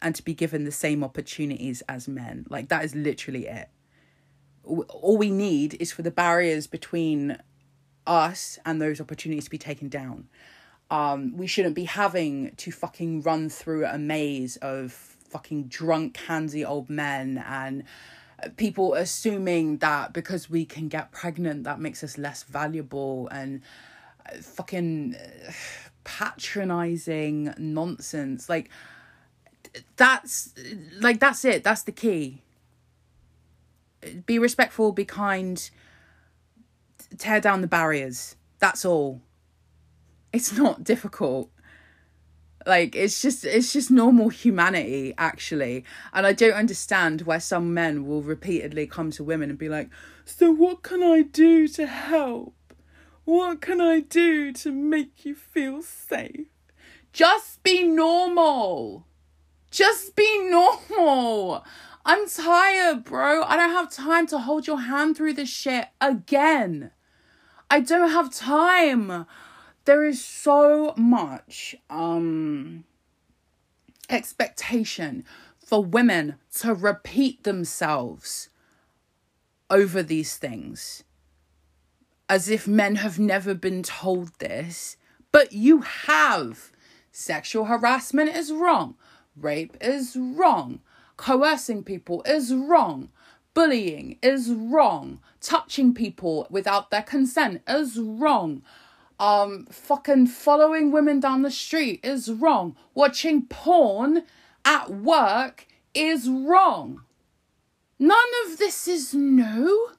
and 0.00 0.14
to 0.14 0.24
be 0.24 0.32
given 0.32 0.64
the 0.64 0.72
same 0.72 1.04
opportunities 1.04 1.82
as 1.86 2.08
men. 2.08 2.46
Like 2.48 2.70
that 2.70 2.82
is 2.82 2.94
literally 2.94 3.46
it. 3.46 3.68
All 4.64 5.18
we 5.18 5.30
need 5.30 5.76
is 5.78 5.92
for 5.92 6.00
the 6.00 6.10
barriers 6.10 6.66
between 6.66 7.36
us 8.06 8.58
and 8.64 8.80
those 8.80 9.02
opportunities 9.02 9.44
to 9.44 9.50
be 9.50 9.58
taken 9.58 9.90
down. 9.90 10.28
Um 10.90 11.36
we 11.36 11.46
shouldn't 11.46 11.74
be 11.74 11.84
having 11.84 12.54
to 12.56 12.72
fucking 12.72 13.20
run 13.20 13.50
through 13.50 13.84
a 13.84 13.98
maze 13.98 14.56
of 14.56 14.92
fucking 14.92 15.64
drunk 15.64 16.16
handsy 16.26 16.66
old 16.66 16.88
men 16.88 17.44
and 17.46 17.84
uh, 18.42 18.48
people 18.56 18.94
assuming 18.94 19.76
that 19.78 20.14
because 20.14 20.48
we 20.48 20.64
can 20.64 20.88
get 20.88 21.12
pregnant 21.12 21.64
that 21.64 21.80
makes 21.80 22.02
us 22.02 22.16
less 22.16 22.44
valuable 22.44 23.28
and 23.28 23.60
fucking 24.40 25.16
uh, 25.16 25.52
patronizing 26.04 27.54
nonsense. 27.58 28.48
Like 28.48 28.70
that's 29.96 30.54
like 31.00 31.20
that's 31.20 31.44
it. 31.44 31.64
That's 31.64 31.82
the 31.82 31.92
key. 31.92 32.42
Be 34.26 34.38
respectful 34.38 34.92
be 34.92 35.04
kind 35.04 35.70
tear 37.18 37.40
down 37.40 37.60
the 37.60 37.66
barriers. 37.66 38.36
That's 38.58 38.84
all. 38.84 39.20
It's 40.32 40.56
not 40.56 40.84
difficult. 40.84 41.50
Like 42.66 42.94
it's 42.94 43.20
just 43.20 43.44
it's 43.44 43.72
just 43.72 43.90
normal 43.90 44.28
humanity 44.28 45.14
actually. 45.18 45.84
And 46.12 46.26
i 46.26 46.32
don't 46.32 46.54
understand 46.54 47.22
why 47.22 47.38
some 47.38 47.74
men 47.74 48.06
will 48.06 48.22
repeatedly 48.22 48.86
come 48.86 49.10
to 49.12 49.24
women 49.24 49.50
and 49.50 49.58
be 49.58 49.68
like 49.68 49.90
so 50.24 50.52
what 50.52 50.82
can 50.82 51.02
i 51.02 51.22
do 51.22 51.66
to 51.66 51.86
help 51.86 52.54
what 53.24 53.60
can 53.60 53.80
i 53.80 54.00
do 54.00 54.52
to 54.52 54.72
make 54.72 55.24
you 55.24 55.34
feel 55.34 55.82
safe? 55.82 56.48
Just 57.12 57.62
be 57.62 57.82
normal. 57.84 59.06
Just 59.70 60.16
be 60.16 60.48
normal. 60.48 61.64
I'm 62.04 62.28
tired 62.28 63.04
bro. 63.04 63.42
I 63.42 63.56
don't 63.56 63.70
have 63.70 63.90
time 63.90 64.26
to 64.28 64.38
hold 64.38 64.66
your 64.66 64.80
hand 64.80 65.16
through 65.16 65.34
this 65.34 65.48
shit 65.48 65.88
again. 66.00 66.90
I 67.70 67.80
don't 67.80 68.10
have 68.10 68.34
time. 68.34 69.26
There 69.84 70.04
is 70.04 70.24
so 70.24 70.94
much 70.96 71.76
um 71.90 72.84
expectation 74.10 75.24
for 75.58 75.84
women 75.84 76.36
to 76.58 76.74
repeat 76.74 77.44
themselves 77.44 78.48
over 79.70 80.02
these 80.02 80.36
things 80.36 81.04
as 82.32 82.48
if 82.48 82.66
men 82.66 82.94
have 82.94 83.18
never 83.18 83.52
been 83.52 83.82
told 83.82 84.30
this. 84.38 84.96
But 85.32 85.52
you 85.52 85.82
have. 85.82 86.72
Sexual 87.10 87.66
harassment 87.66 88.34
is 88.34 88.50
wrong. 88.50 88.94
Rape 89.36 89.76
is 89.82 90.16
wrong. 90.18 90.80
Coercing 91.18 91.84
people 91.84 92.22
is 92.24 92.54
wrong. 92.54 93.10
Bullying 93.52 94.16
is 94.22 94.50
wrong. 94.50 95.20
Touching 95.42 95.92
people 95.92 96.46
without 96.48 96.90
their 96.90 97.02
consent 97.02 97.60
is 97.68 97.98
wrong. 97.98 98.62
Um 99.20 99.66
fucking 99.66 100.28
following 100.28 100.90
women 100.90 101.20
down 101.20 101.42
the 101.42 101.50
street 101.50 102.00
is 102.02 102.32
wrong. 102.32 102.74
Watching 102.94 103.44
porn 103.44 104.22
at 104.64 104.88
work 104.88 105.66
is 105.94 106.30
wrong. 106.30 107.02
None 107.98 108.32
of 108.46 108.56
this 108.56 108.88
is 108.88 109.12
new 109.12 109.90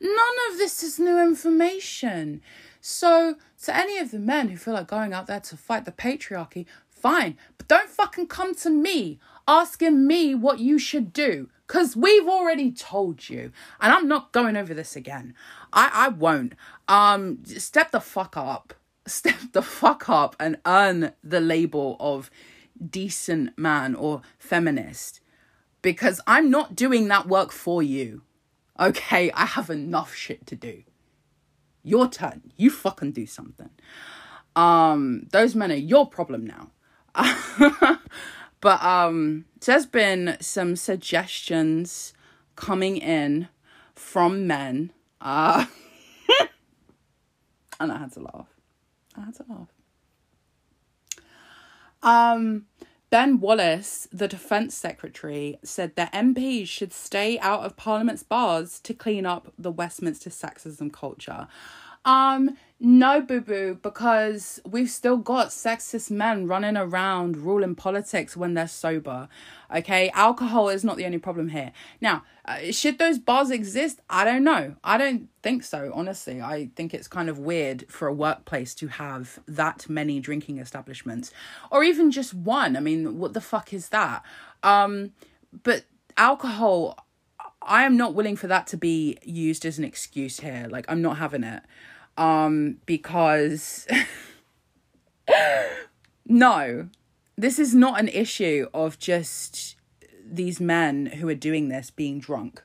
none 0.00 0.36
of 0.50 0.58
this 0.58 0.82
is 0.82 0.98
new 0.98 1.20
information. 1.20 2.42
So 2.80 3.36
to 3.64 3.76
any 3.76 3.98
of 3.98 4.10
the 4.10 4.18
men 4.18 4.48
who 4.48 4.56
feel 4.56 4.74
like 4.74 4.86
going 4.86 5.12
out 5.12 5.26
there 5.26 5.40
to 5.40 5.56
fight 5.56 5.84
the 5.84 5.92
patriarchy 5.92 6.66
fine. 6.88 7.36
But 7.58 7.68
don't 7.68 7.88
fucking 7.88 8.26
come 8.26 8.54
to 8.56 8.70
me 8.70 9.18
asking 9.46 10.06
me 10.06 10.34
what 10.34 10.58
you 10.58 10.78
should 10.78 11.12
do 11.12 11.48
because 11.66 11.96
we've 11.96 12.28
already 12.28 12.72
told 12.72 13.28
you. 13.28 13.52
And 13.80 13.92
i'm 13.92 14.08
not 14.08 14.32
going 14.32 14.56
over 14.56 14.74
this 14.74 14.96
again. 14.96 15.34
I 15.72 15.90
i 15.92 16.08
won't. 16.08 16.54
Um 16.88 17.44
step 17.44 17.90
the 17.90 18.00
fuck 18.00 18.36
up. 18.36 18.74
Step 19.06 19.38
the 19.52 19.62
fuck 19.62 20.08
up 20.08 20.34
and 20.40 20.58
earn 20.66 21.12
the 21.22 21.40
label 21.40 21.96
of 22.00 22.28
decent 22.90 23.56
man 23.56 23.94
or 23.94 24.22
feminist. 24.38 25.20
Because 25.82 26.20
i'm 26.26 26.50
not 26.50 26.74
doing 26.74 27.06
that 27.08 27.28
work 27.28 27.52
for 27.52 27.82
you 27.82 28.22
okay 28.78 29.30
i 29.32 29.44
have 29.46 29.70
enough 29.70 30.14
shit 30.14 30.46
to 30.46 30.56
do. 30.56 30.82
Your 31.82 32.08
turn. 32.08 32.52
You 32.56 32.70
fucking 32.70 33.12
do 33.12 33.26
something. 33.26 33.70
Um 34.56 35.28
those 35.32 35.54
men 35.54 35.70
are 35.70 35.74
your 35.74 36.08
problem 36.08 36.46
now. 36.46 36.70
But 38.60 38.82
um 38.82 39.44
there's 39.64 39.86
been 39.86 40.36
some 40.40 40.76
suggestions 40.76 42.12
coming 42.56 42.96
in 42.96 43.48
from 43.94 44.46
men 44.46 44.92
uh 45.20 45.66
and 47.80 47.92
i 47.92 47.98
had 47.98 48.12
to 48.12 48.20
laugh. 48.20 48.48
I 49.16 49.20
had 49.20 49.34
to 49.36 49.44
laugh. 49.48 49.68
Um 52.02 52.66
Ben 53.08 53.38
Wallace, 53.40 54.08
the 54.12 54.26
Defence 54.26 54.74
Secretary, 54.74 55.58
said 55.62 55.94
that 55.94 56.12
MPs 56.12 56.66
should 56.66 56.92
stay 56.92 57.38
out 57.38 57.64
of 57.64 57.76
Parliament's 57.76 58.24
bars 58.24 58.80
to 58.80 58.92
clean 58.92 59.24
up 59.24 59.52
the 59.56 59.70
Westminster 59.70 60.30
sexism 60.30 60.92
culture. 60.92 61.46
Um, 62.04 62.56
no, 62.78 63.22
boo 63.22 63.40
boo, 63.40 63.78
because 63.80 64.60
we've 64.66 64.90
still 64.90 65.16
got 65.16 65.48
sexist 65.48 66.10
men 66.10 66.46
running 66.46 66.76
around 66.76 67.38
ruling 67.38 67.74
politics 67.74 68.36
when 68.36 68.52
they're 68.52 68.68
sober. 68.68 69.28
Okay, 69.74 70.10
alcohol 70.10 70.68
is 70.68 70.84
not 70.84 70.98
the 70.98 71.06
only 71.06 71.16
problem 71.16 71.48
here. 71.48 71.72
Now, 72.02 72.24
uh, 72.44 72.70
should 72.72 72.98
those 72.98 73.18
bars 73.18 73.50
exist? 73.50 74.00
I 74.10 74.26
don't 74.26 74.44
know. 74.44 74.76
I 74.84 74.98
don't 74.98 75.30
think 75.42 75.64
so, 75.64 75.90
honestly. 75.94 76.42
I 76.42 76.68
think 76.76 76.92
it's 76.92 77.08
kind 77.08 77.30
of 77.30 77.38
weird 77.38 77.86
for 77.88 78.08
a 78.08 78.12
workplace 78.12 78.74
to 78.74 78.88
have 78.88 79.40
that 79.48 79.88
many 79.88 80.20
drinking 80.20 80.58
establishments 80.58 81.32
or 81.70 81.82
even 81.82 82.10
just 82.10 82.34
one. 82.34 82.76
I 82.76 82.80
mean, 82.80 83.18
what 83.18 83.32
the 83.32 83.40
fuck 83.40 83.72
is 83.72 83.88
that? 83.88 84.22
Um, 84.62 85.12
but 85.62 85.84
alcohol, 86.18 87.06
I 87.62 87.84
am 87.84 87.96
not 87.96 88.14
willing 88.14 88.36
for 88.36 88.48
that 88.48 88.66
to 88.68 88.76
be 88.76 89.16
used 89.24 89.64
as 89.64 89.78
an 89.78 89.84
excuse 89.84 90.40
here. 90.40 90.68
Like, 90.70 90.84
I'm 90.90 91.00
not 91.00 91.16
having 91.16 91.42
it 91.42 91.62
um 92.16 92.78
because 92.86 93.86
no 96.26 96.88
this 97.36 97.58
is 97.58 97.74
not 97.74 98.00
an 98.00 98.08
issue 98.08 98.66
of 98.72 98.98
just 98.98 99.76
these 100.24 100.60
men 100.60 101.06
who 101.06 101.28
are 101.28 101.34
doing 101.34 101.68
this 101.68 101.90
being 101.90 102.18
drunk. 102.18 102.62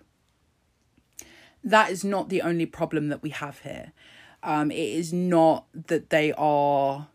That 1.63 1.91
is 1.91 2.03
not 2.03 2.29
the 2.29 2.41
only 2.41 2.65
problem 2.65 3.09
that 3.09 3.21
we 3.21 3.29
have 3.31 3.59
here. 3.59 3.91
Um 4.41 4.71
it 4.71 4.77
is 4.77 5.13
not 5.13 5.65
that 5.73 6.09
they 6.09 6.33
are 6.33 7.07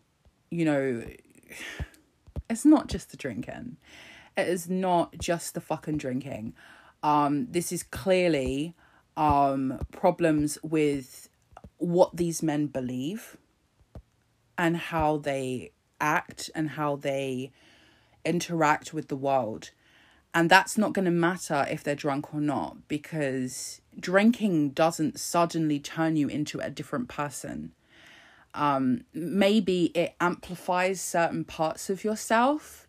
you 0.49 0.65
know 0.65 1.03
it's 2.49 2.65
not 2.65 2.87
just 2.87 3.11
the 3.11 3.17
drinking. 3.17 3.77
It 4.37 4.47
is 4.47 4.69
not 4.69 5.17
just 5.17 5.53
the 5.55 5.61
fucking 5.61 5.97
drinking. 5.97 6.53
Um 7.01 7.47
this 7.49 7.71
is 7.71 7.83
clearly 7.83 8.75
um 9.17 9.79
problems 9.91 10.59
with 10.61 11.27
what 11.77 12.15
these 12.15 12.41
men 12.41 12.67
believe 12.67 13.37
and 14.57 14.77
how 14.77 15.17
they 15.17 15.71
act 16.01 16.49
and 16.55 16.71
how 16.71 16.95
they 16.95 17.51
interact 18.25 18.93
with 18.93 19.07
the 19.07 19.15
world. 19.15 19.71
And 20.33 20.49
that's 20.49 20.77
not 20.77 20.93
going 20.93 21.05
to 21.05 21.11
matter 21.11 21.65
if 21.69 21.83
they're 21.83 21.95
drunk 21.95 22.33
or 22.33 22.41
not 22.41 22.87
because 22.87 23.81
drinking 23.99 24.71
doesn't 24.71 25.19
suddenly 25.19 25.79
turn 25.79 26.15
you 26.15 26.27
into 26.27 26.59
a 26.59 26.69
different 26.69 27.07
person. 27.07 27.73
Um, 28.53 29.03
maybe 29.13 29.85
it 29.95 30.15
amplifies 30.19 30.99
certain 30.99 31.43
parts 31.43 31.89
of 31.89 32.03
yourself 32.03 32.87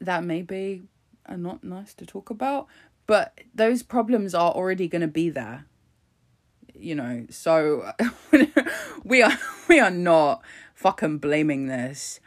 that 0.00 0.24
maybe 0.24 0.82
are 1.26 1.36
not 1.36 1.64
nice 1.64 1.94
to 1.94 2.06
talk 2.06 2.30
about, 2.30 2.66
but 3.06 3.40
those 3.54 3.82
problems 3.82 4.34
are 4.34 4.52
already 4.52 4.88
going 4.88 5.02
to 5.02 5.08
be 5.08 5.30
there 5.30 5.66
you 6.78 6.94
know 6.94 7.26
so 7.30 7.92
we 9.04 9.22
are 9.22 9.32
we 9.68 9.80
are 9.80 9.90
not 9.90 10.42
fucking 10.74 11.18
blaming 11.18 11.66
this 11.66 12.20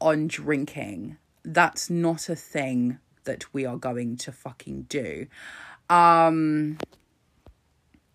on 0.00 0.28
drinking. 0.28 1.16
That's 1.44 1.88
not 1.88 2.28
a 2.28 2.36
thing 2.36 2.98
that 3.24 3.52
we 3.52 3.64
are 3.64 3.76
going 3.76 4.16
to 4.18 4.32
fucking 4.32 4.86
do. 4.88 5.26
Um 5.88 6.78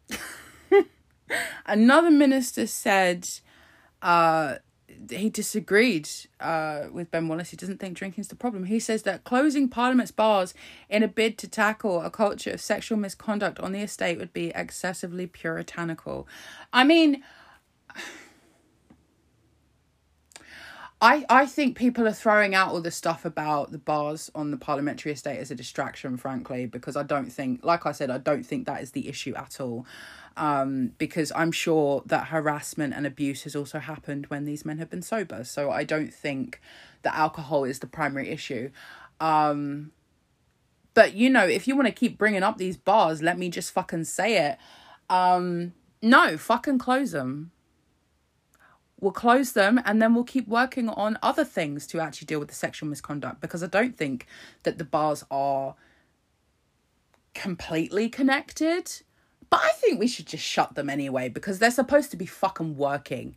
another 1.65 2.11
minister 2.11 2.67
said 2.67 3.27
uh, 4.01 4.55
he 5.09 5.29
disagreed 5.29 6.09
uh, 6.39 6.85
with 6.91 7.11
Ben 7.11 7.27
Wallace. 7.27 7.49
He 7.49 7.57
doesn't 7.57 7.79
think 7.79 7.97
drinking's 7.97 8.27
the 8.27 8.35
problem. 8.35 8.65
He 8.65 8.79
says 8.79 9.03
that 9.03 9.23
closing 9.23 9.69
Parliament's 9.69 10.11
bars 10.11 10.53
in 10.89 11.03
a 11.03 11.07
bid 11.07 11.37
to 11.39 11.47
tackle 11.47 12.01
a 12.01 12.09
culture 12.09 12.51
of 12.51 12.61
sexual 12.61 12.97
misconduct 12.97 13.59
on 13.59 13.71
the 13.71 13.81
estate 13.81 14.17
would 14.17 14.33
be 14.33 14.51
excessively 14.55 15.27
puritanical. 15.27 16.27
I 16.71 16.83
mean, 16.83 17.23
I 21.01 21.25
I 21.29 21.45
think 21.47 21.75
people 21.75 22.07
are 22.07 22.13
throwing 22.13 22.53
out 22.53 22.69
all 22.69 22.81
the 22.81 22.91
stuff 22.91 23.25
about 23.25 23.71
the 23.71 23.79
bars 23.79 24.29
on 24.35 24.51
the 24.51 24.57
parliamentary 24.57 25.11
estate 25.11 25.39
as 25.39 25.49
a 25.49 25.55
distraction, 25.55 26.15
frankly, 26.15 26.67
because 26.67 26.95
I 26.95 27.03
don't 27.03 27.31
think, 27.31 27.65
like 27.65 27.87
I 27.87 27.91
said, 27.91 28.11
I 28.11 28.19
don't 28.19 28.45
think 28.45 28.67
that 28.67 28.81
is 28.81 28.91
the 28.91 29.09
issue 29.09 29.33
at 29.35 29.59
all. 29.59 29.85
Um, 30.37 30.93
because 30.97 31.31
I'm 31.35 31.51
sure 31.51 32.03
that 32.05 32.27
harassment 32.27 32.93
and 32.93 33.05
abuse 33.05 33.43
has 33.43 33.55
also 33.55 33.79
happened 33.79 34.27
when 34.27 34.45
these 34.45 34.63
men 34.63 34.77
have 34.77 34.89
been 34.89 35.01
sober. 35.01 35.43
So 35.43 35.71
I 35.71 35.83
don't 35.83 36.13
think 36.13 36.61
that 37.01 37.15
alcohol 37.15 37.65
is 37.65 37.79
the 37.79 37.87
primary 37.87 38.29
issue. 38.29 38.69
Um, 39.19 39.91
but 40.93 41.15
you 41.15 41.29
know, 41.29 41.45
if 41.45 41.67
you 41.67 41.75
want 41.75 41.87
to 41.87 41.93
keep 41.93 42.17
bringing 42.17 42.43
up 42.43 42.57
these 42.57 42.77
bars, 42.77 43.21
let 43.21 43.37
me 43.37 43.49
just 43.49 43.73
fucking 43.73 44.05
say 44.05 44.37
it. 44.37 44.57
Um, 45.09 45.73
no, 46.01 46.37
fucking 46.37 46.77
close 46.77 47.11
them 47.11 47.51
we'll 49.01 49.11
close 49.11 49.51
them 49.51 49.81
and 49.83 50.01
then 50.01 50.13
we'll 50.13 50.23
keep 50.23 50.47
working 50.47 50.87
on 50.87 51.17
other 51.21 51.43
things 51.43 51.85
to 51.87 51.99
actually 51.99 52.27
deal 52.27 52.39
with 52.39 52.47
the 52.47 52.55
sexual 52.55 52.87
misconduct 52.87 53.41
because 53.41 53.63
I 53.63 53.67
don't 53.67 53.97
think 53.97 54.27
that 54.63 54.77
the 54.77 54.85
bars 54.85 55.25
are 55.29 55.75
completely 57.33 58.07
connected. 58.07 59.01
But 59.49 59.61
I 59.63 59.69
think 59.73 59.99
we 59.99 60.07
should 60.07 60.27
just 60.27 60.45
shut 60.45 60.75
them 60.75 60.89
anyway 60.89 61.27
because 61.27 61.59
they're 61.59 61.71
supposed 61.71 62.11
to 62.11 62.17
be 62.17 62.25
fucking 62.25 62.77
working. 62.77 63.35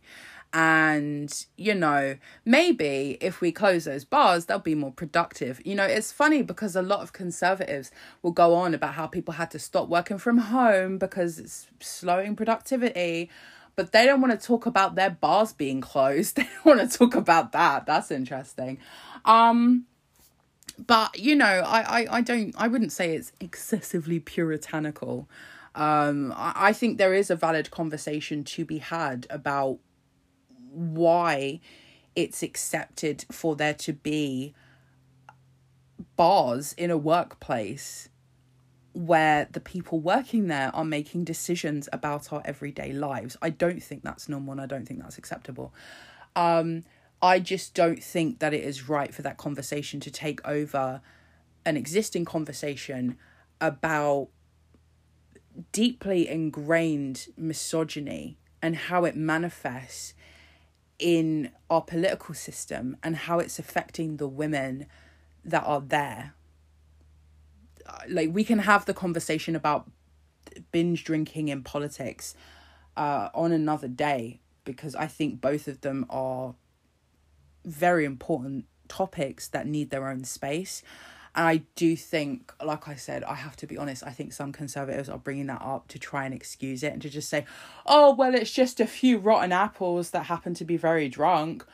And, 0.53 1.45
you 1.57 1.75
know, 1.75 2.15
maybe 2.45 3.17
if 3.19 3.41
we 3.41 3.51
close 3.51 3.83
those 3.83 4.05
bars, 4.05 4.45
they'll 4.45 4.59
be 4.59 4.75
more 4.75 4.93
productive. 4.93 5.59
You 5.65 5.75
know, 5.75 5.83
it's 5.83 6.13
funny 6.13 6.43
because 6.43 6.77
a 6.77 6.81
lot 6.81 7.01
of 7.01 7.11
conservatives 7.11 7.91
will 8.21 8.31
go 8.31 8.53
on 8.53 8.73
about 8.73 8.93
how 8.93 9.07
people 9.07 9.33
had 9.33 9.51
to 9.51 9.59
stop 9.59 9.89
working 9.89 10.17
from 10.17 10.37
home 10.37 10.97
because 10.97 11.39
it's 11.39 11.67
slowing 11.81 12.37
productivity 12.37 13.29
but 13.75 13.91
they 13.91 14.05
don't 14.05 14.21
want 14.21 14.39
to 14.39 14.47
talk 14.47 14.65
about 14.65 14.95
their 14.95 15.09
bars 15.09 15.53
being 15.53 15.81
closed. 15.81 16.35
They 16.37 16.43
don't 16.43 16.77
want 16.77 16.91
to 16.91 16.97
talk 16.97 17.15
about 17.15 17.51
that. 17.53 17.85
That's 17.85 18.11
interesting. 18.11 18.79
Um 19.23 19.85
but 20.77 21.17
you 21.17 21.35
know, 21.35 21.45
I, 21.45 22.01
I, 22.01 22.07
I 22.17 22.21
don't 22.21 22.53
I 22.57 22.67
wouldn't 22.67 22.91
say 22.91 23.15
it's 23.15 23.31
excessively 23.39 24.19
puritanical. 24.19 25.29
Um 25.73 26.33
I, 26.35 26.53
I 26.55 26.73
think 26.73 26.97
there 26.97 27.13
is 27.13 27.29
a 27.29 27.35
valid 27.35 27.71
conversation 27.71 28.43
to 28.45 28.65
be 28.65 28.79
had 28.79 29.27
about 29.29 29.79
why 30.71 31.61
it's 32.15 32.43
accepted 32.43 33.25
for 33.31 33.55
there 33.55 33.73
to 33.73 33.93
be 33.93 34.53
bars 36.15 36.73
in 36.73 36.91
a 36.91 36.97
workplace 36.97 38.09
where 38.95 39.49
the 39.51 39.59
people 39.59 39.99
working 39.99 40.47
there 40.47 40.73
are 40.73 40.85
making 40.85 41.25
decisions 41.25 41.89
about 41.91 42.31
our 42.31 42.41
everyday 42.45 42.93
lives. 42.93 43.35
I 43.41 43.49
don't 43.49 43.83
think 43.83 44.03
that's 44.03 44.29
normal 44.29 44.53
and 44.53 44.61
I 44.61 44.65
don't 44.65 44.85
think 44.85 45.01
that's 45.01 45.17
acceptable. 45.17 45.73
Um, 46.33 46.85
I 47.21 47.39
just 47.39 47.73
don't 47.73 48.01
think 48.01 48.39
that 48.39 48.53
it 48.53 48.63
is 48.63 48.87
right 48.87 49.13
for 49.13 49.21
that 49.21 49.37
conversation 49.37 49.99
to 49.99 50.09
take 50.09 50.45
over 50.47 51.01
an 51.65 51.75
existing 51.75 52.23
conversation 52.23 53.17
about 53.59 54.29
deeply 55.73 56.29
ingrained 56.29 57.27
misogyny 57.35 58.37
and 58.61 58.77
how 58.77 59.03
it 59.03 59.17
manifests 59.17 60.13
in 60.99 61.51
our 61.69 61.81
political 61.81 62.33
system 62.33 62.95
and 63.03 63.17
how 63.17 63.39
it's 63.39 63.59
affecting 63.59 64.17
the 64.17 64.27
women 64.27 64.85
that 65.43 65.63
are 65.65 65.81
there 65.81 66.33
like 68.07 68.29
we 68.33 68.43
can 68.43 68.59
have 68.59 68.85
the 68.85 68.93
conversation 68.93 69.55
about 69.55 69.89
binge 70.71 71.03
drinking 71.03 71.49
in 71.49 71.63
politics 71.63 72.35
uh, 72.97 73.29
on 73.33 73.51
another 73.51 73.87
day 73.87 74.39
because 74.63 74.95
I 74.95 75.07
think 75.07 75.41
both 75.41 75.67
of 75.67 75.81
them 75.81 76.05
are 76.09 76.55
very 77.63 78.05
important 78.05 78.65
topics 78.87 79.47
that 79.49 79.67
need 79.67 79.89
their 79.89 80.07
own 80.09 80.23
space. 80.23 80.81
And 81.35 81.45
I 81.45 81.63
do 81.75 81.97
think, 81.97 82.53
like 82.63 82.87
I 82.87 82.95
said, 82.95 83.23
I 83.25 83.35
have 83.35 83.57
to 83.57 83.67
be 83.67 83.77
honest, 83.77 84.03
I 84.03 84.11
think 84.11 84.31
some 84.31 84.53
conservatives 84.53 85.09
are 85.09 85.17
bringing 85.17 85.47
that 85.47 85.61
up 85.61 85.89
to 85.89 85.99
try 85.99 86.25
and 86.25 86.33
excuse 86.33 86.81
it 86.81 86.93
and 86.93 87.01
to 87.01 87.09
just 87.09 87.27
say, 87.27 87.45
oh, 87.85 88.13
well, 88.13 88.33
it's 88.33 88.51
just 88.51 88.79
a 88.79 88.87
few 88.87 89.17
rotten 89.17 89.51
apples 89.51 90.11
that 90.11 90.27
happen 90.27 90.53
to 90.53 90.63
be 90.63 90.77
very 90.77 91.09
drunk 91.09 91.65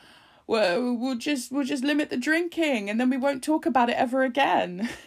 we'll, 0.52 1.14
just 1.16 1.50
we'll 1.50 1.64
just 1.64 1.82
limit 1.82 2.10
the 2.10 2.16
drinking 2.16 2.90
and 2.90 3.00
then 3.00 3.08
we 3.08 3.16
won't 3.16 3.42
talk 3.42 3.64
about 3.64 3.88
it 3.88 3.96
ever 3.96 4.22
again. 4.22 4.88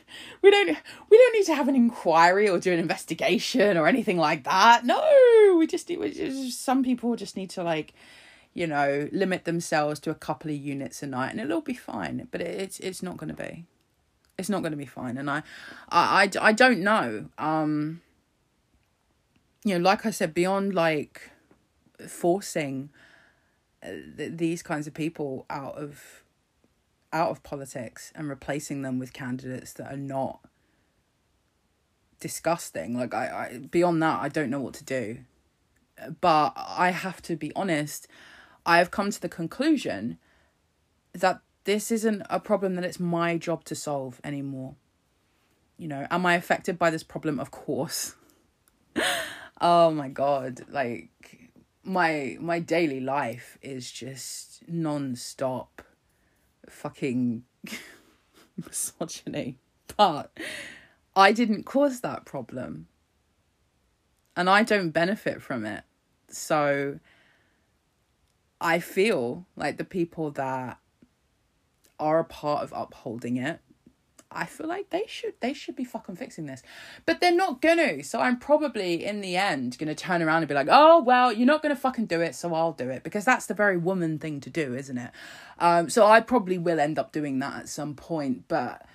We 0.42 0.52
don't 0.52 0.78
we 1.10 1.18
don't 1.18 1.34
need 1.34 1.46
to 1.48 1.56
have 1.56 1.68
an 1.68 1.76
inquiry 1.76 2.48
or 2.48 2.60
do 2.60 2.72
an 2.72 2.78
investigation 2.78 3.78
or 3.78 3.88
anything 3.88 4.18
like 4.18 4.44
that. 4.44 4.86
No 4.86 5.56
we 5.58 5.66
just 5.66 5.90
need 5.90 6.00
we 6.00 6.12
just, 6.12 6.64
some 6.64 6.84
people 6.84 7.16
just 7.16 7.36
need 7.36 7.50
to 7.52 7.64
like 7.64 7.94
you 8.54 8.68
know 8.68 9.10
limit 9.12 9.46
themselves 9.46 10.00
to 10.02 10.12
a 10.12 10.16
couple 10.16 10.52
of 10.52 10.58
units 10.58 11.02
a 11.02 11.08
night 11.08 11.32
and 11.32 11.42
it'll 11.42 11.62
be 11.62 11.74
fine 11.74 12.28
but 12.32 12.42
it, 12.42 12.62
it's 12.62 12.80
it's 12.80 13.02
not 13.02 13.18
going 13.18 13.36
to 13.36 13.44
be. 13.44 13.66
It's 14.38 14.48
not 14.48 14.62
going 14.62 14.72
to 14.72 14.78
be 14.78 14.86
fine 14.86 15.18
and 15.18 15.30
I, 15.30 15.42
I 15.90 16.24
i 16.24 16.32
i 16.50 16.52
don't 16.54 16.80
know. 16.80 17.26
Um 17.38 18.02
you 19.66 19.78
know 19.78 19.84
like 19.84 20.06
i 20.06 20.12
said 20.12 20.34
beyond 20.34 20.76
like 20.76 21.32
forcing 22.08 22.90
th- 24.18 24.38
these 24.38 24.64
kinds 24.64 24.88
of 24.88 24.94
people 24.94 25.46
out 25.50 25.76
of 25.76 26.24
out 27.14 27.30
of 27.30 27.44
politics 27.44 28.12
and 28.16 28.28
replacing 28.28 28.82
them 28.82 29.00
with 29.00 29.14
candidates 29.14 29.72
that 29.74 29.92
are 29.92 29.98
not 29.98 30.42
disgusting. 32.20 32.98
Like 32.98 33.14
I, 33.14 33.28
I 33.28 33.58
beyond 33.60 34.02
that 34.04 34.20
i 34.22 34.30
don't 34.30 34.50
know 34.50 34.60
what 34.60 34.74
to 34.76 34.84
do. 34.84 35.20
But 36.22 36.54
i 36.56 36.92
have 36.92 37.22
to 37.24 37.36
be 37.36 37.52
honest 37.56 38.08
i 38.66 38.78
have 38.80 38.92
come 38.92 39.12
to 39.12 39.22
the 39.22 39.30
conclusion 39.30 40.18
that 41.14 41.40
this 41.64 41.92
isn't 41.92 42.22
a 42.30 42.40
problem 42.40 42.76
that 42.76 42.84
it's 42.84 43.00
my 43.00 43.38
job 43.38 43.64
to 43.66 43.76
solve 43.76 44.20
anymore. 44.24 44.76
You 45.78 45.88
know 45.88 46.08
am 46.10 46.26
i 46.26 46.36
affected 46.36 46.78
by 46.78 46.90
this 46.90 47.04
problem? 47.04 47.40
Of 47.40 47.52
course. 47.52 48.16
Oh 49.62 49.90
my 49.90 50.10
god. 50.10 50.66
Like 50.70 51.45
my 51.86 52.38
my 52.40 52.60
daily 52.60 53.00
life 53.00 53.58
is 53.62 53.92
just 53.92 54.68
non-stop 54.68 55.84
fucking 56.68 57.44
misogyny. 58.58 59.60
But 59.96 60.38
i 61.16 61.32
didn't 61.32 61.64
cause 61.64 62.02
that 62.02 62.26
problem. 62.26 62.88
And 64.36 64.50
i 64.50 64.64
don't 64.64 64.90
benefit 64.90 65.42
from 65.42 65.66
it. 65.66 65.84
So 66.28 67.00
i 68.60 68.80
feel 68.80 69.46
like 69.56 69.78
the 69.78 69.84
people 69.84 70.32
that 70.32 70.80
are 72.00 72.20
a 72.20 72.26
part 72.26 72.64
of 72.64 72.74
upholding 72.76 73.38
it 73.38 73.60
I 74.36 74.46
feel 74.46 74.68
like 74.68 74.90
they 74.90 75.06
should 75.08 75.34
they 75.40 75.54
should 75.54 75.76
be 75.76 75.86
fucking 75.86 76.18
fixing 76.18 76.46
this. 76.46 76.62
But 77.06 77.22
they're 77.22 77.32
not 77.32 77.62
gonna. 77.62 78.04
So 78.04 78.20
I'm 78.20 78.38
probably 78.38 79.04
in 79.04 79.22
the 79.22 79.38
end 79.38 79.78
gonna 79.78 79.96
turn 79.96 80.22
around 80.22 80.40
and 80.40 80.48
be 80.48 80.54
like, 80.54 80.68
oh 80.70 81.02
well, 81.02 81.32
you're 81.32 81.48
not 81.48 81.62
gonna 81.62 81.76
fucking 81.76 82.08
do 82.08 82.22
it, 82.22 82.36
so 82.36 82.54
I'll 82.54 82.74
do 82.74 82.90
it. 82.90 83.04
Because 83.04 83.26
that's 83.26 83.46
the 83.46 83.54
very 83.54 83.78
woman 83.78 84.20
thing 84.20 84.42
to 84.42 84.50
do, 84.50 84.76
isn't 84.76 84.98
it? 84.98 85.12
Um 85.60 85.90
so 85.90 86.06
I 86.06 86.20
probably 86.20 86.58
will 86.58 86.80
end 86.80 87.00
up 87.00 87.12
doing 87.12 87.40
that 87.40 87.62
at 87.62 87.70
some 87.70 87.96
point, 87.96 88.48
but 88.48 88.86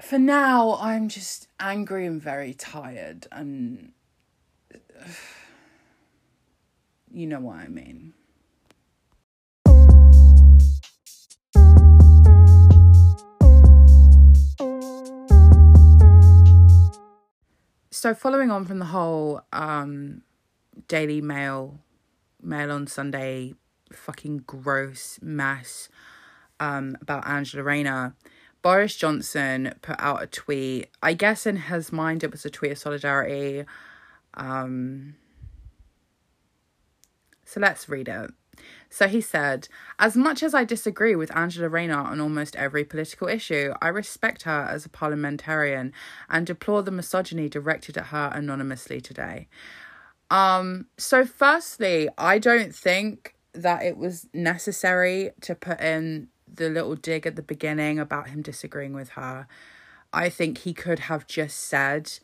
for 0.00 0.18
now 0.18 0.78
I'm 0.80 1.08
just 1.08 1.48
angry 1.60 2.06
and 2.06 2.20
very 2.20 2.54
tired 2.54 3.26
and 3.30 3.92
you 7.12 7.26
know 7.26 7.40
what 7.40 7.56
I 7.56 7.68
mean. 7.68 8.14
So 17.96 18.12
following 18.14 18.50
on 18.50 18.66
from 18.66 18.78
the 18.78 18.84
whole 18.86 19.40
um 19.52 20.22
Daily 20.86 21.22
Mail 21.22 21.80
Mail 22.42 22.70
on 22.70 22.86
Sunday 22.86 23.54
fucking 23.90 24.44
gross 24.46 25.18
mess 25.22 25.88
um 26.60 26.98
about 27.00 27.26
Angela 27.26 27.62
Rayner, 27.62 28.14
Boris 28.60 28.96
Johnson 28.96 29.74
put 29.80 29.96
out 29.98 30.22
a 30.22 30.26
tweet. 30.26 30.90
I 31.02 31.14
guess 31.14 31.46
in 31.46 31.56
his 31.56 31.90
mind 31.90 32.22
it 32.22 32.30
was 32.30 32.44
a 32.44 32.50
tweet 32.50 32.72
of 32.72 32.78
solidarity. 32.78 33.64
Um 34.34 35.14
so 37.46 37.60
let's 37.60 37.88
read 37.88 38.08
it. 38.08 38.30
So 38.96 39.08
he 39.08 39.20
said, 39.20 39.68
As 39.98 40.16
much 40.16 40.42
as 40.42 40.54
I 40.54 40.64
disagree 40.64 41.14
with 41.14 41.36
Angela 41.36 41.68
Rayner 41.68 41.98
on 41.98 42.18
almost 42.18 42.56
every 42.56 42.82
political 42.82 43.28
issue, 43.28 43.74
I 43.82 43.88
respect 43.88 44.44
her 44.44 44.66
as 44.70 44.86
a 44.86 44.88
parliamentarian 44.88 45.92
and 46.30 46.46
deplore 46.46 46.82
the 46.82 46.90
misogyny 46.90 47.50
directed 47.50 47.98
at 47.98 48.06
her 48.06 48.30
anonymously 48.32 49.02
today. 49.02 49.48
Um, 50.30 50.86
so 50.96 51.26
firstly, 51.26 52.08
I 52.16 52.38
don't 52.38 52.74
think 52.74 53.34
that 53.52 53.82
it 53.82 53.98
was 53.98 54.28
necessary 54.32 55.32
to 55.42 55.54
put 55.54 55.78
in 55.78 56.28
the 56.50 56.70
little 56.70 56.94
dig 56.94 57.26
at 57.26 57.36
the 57.36 57.42
beginning 57.42 57.98
about 57.98 58.30
him 58.30 58.40
disagreeing 58.40 58.94
with 58.94 59.10
her. 59.10 59.46
I 60.10 60.30
think 60.30 60.56
he 60.56 60.72
could 60.72 61.00
have 61.00 61.26
just 61.26 61.60
said, 61.60 62.18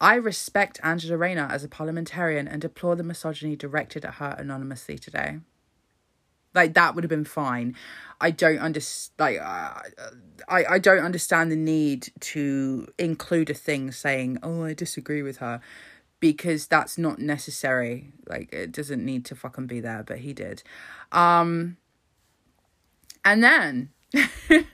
I 0.00 0.16
respect 0.16 0.80
Angela 0.82 1.16
Rayner 1.16 1.46
as 1.48 1.62
a 1.62 1.68
parliamentarian 1.68 2.48
and 2.48 2.60
deplore 2.60 2.96
the 2.96 3.04
misogyny 3.04 3.54
directed 3.54 4.04
at 4.04 4.14
her 4.14 4.34
anonymously 4.36 4.98
today. 4.98 5.38
Like 6.58 6.74
that 6.74 6.94
would 6.94 7.04
have 7.04 7.08
been 7.08 7.24
fine. 7.24 7.76
I 8.20 8.32
don't 8.32 8.58
understand. 8.58 9.14
Like 9.18 9.38
uh, 9.40 9.80
I 10.48 10.64
I 10.70 10.78
don't 10.80 11.04
understand 11.04 11.52
the 11.52 11.56
need 11.56 12.10
to 12.20 12.88
include 12.98 13.48
a 13.48 13.54
thing 13.54 13.92
saying, 13.92 14.38
"Oh, 14.42 14.64
I 14.64 14.74
disagree 14.74 15.22
with 15.22 15.36
her," 15.36 15.60
because 16.18 16.66
that's 16.66 16.98
not 16.98 17.20
necessary. 17.20 18.12
Like 18.26 18.52
it 18.52 18.72
doesn't 18.72 19.04
need 19.04 19.24
to 19.26 19.36
fucking 19.36 19.68
be 19.68 19.78
there, 19.78 20.02
but 20.04 20.18
he 20.18 20.32
did. 20.32 20.64
Um, 21.12 21.76
and 23.24 23.44
then 23.44 23.90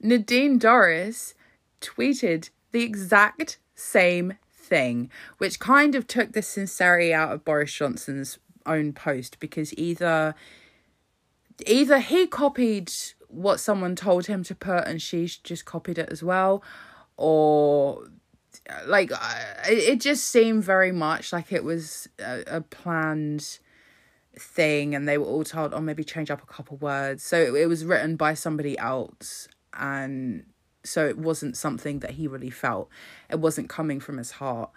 Nadine 0.00 0.60
Dorries 0.60 1.34
tweeted 1.80 2.50
the 2.70 2.82
exact 2.82 3.58
same 3.74 4.34
thing, 4.52 5.10
which 5.38 5.58
kind 5.58 5.96
of 5.96 6.06
took 6.06 6.32
the 6.32 6.42
sincerity 6.42 7.12
out 7.12 7.32
of 7.32 7.44
Boris 7.44 7.72
Johnson's 7.72 8.38
own 8.66 8.92
post 8.92 9.38
because 9.40 9.72
either 9.74 10.34
either 11.66 11.98
he 11.98 12.26
copied 12.26 12.92
what 13.28 13.60
someone 13.60 13.96
told 13.96 14.26
him 14.26 14.42
to 14.44 14.54
put 14.54 14.86
and 14.86 15.00
she 15.00 15.30
just 15.42 15.64
copied 15.64 15.98
it 15.98 16.08
as 16.10 16.22
well 16.22 16.62
or 17.16 18.08
like 18.86 19.10
it 19.68 20.00
just 20.00 20.26
seemed 20.26 20.64
very 20.64 20.92
much 20.92 21.32
like 21.32 21.52
it 21.52 21.64
was 21.64 22.08
a, 22.18 22.42
a 22.46 22.60
planned 22.60 23.58
thing 24.38 24.94
and 24.94 25.08
they 25.08 25.18
were 25.18 25.26
all 25.26 25.44
told 25.44 25.72
oh 25.72 25.80
maybe 25.80 26.04
change 26.04 26.30
up 26.30 26.42
a 26.42 26.46
couple 26.46 26.76
words. 26.76 27.22
So 27.22 27.38
it, 27.38 27.54
it 27.54 27.66
was 27.66 27.84
written 27.84 28.16
by 28.16 28.34
somebody 28.34 28.78
else 28.78 29.48
and 29.74 30.44
so 30.84 31.06
it 31.06 31.18
wasn't 31.18 31.56
something 31.56 32.00
that 32.00 32.12
he 32.12 32.28
really 32.28 32.50
felt. 32.50 32.88
It 33.28 33.40
wasn't 33.40 33.68
coming 33.68 33.98
from 34.00 34.18
his 34.18 34.32
heart. 34.32 34.70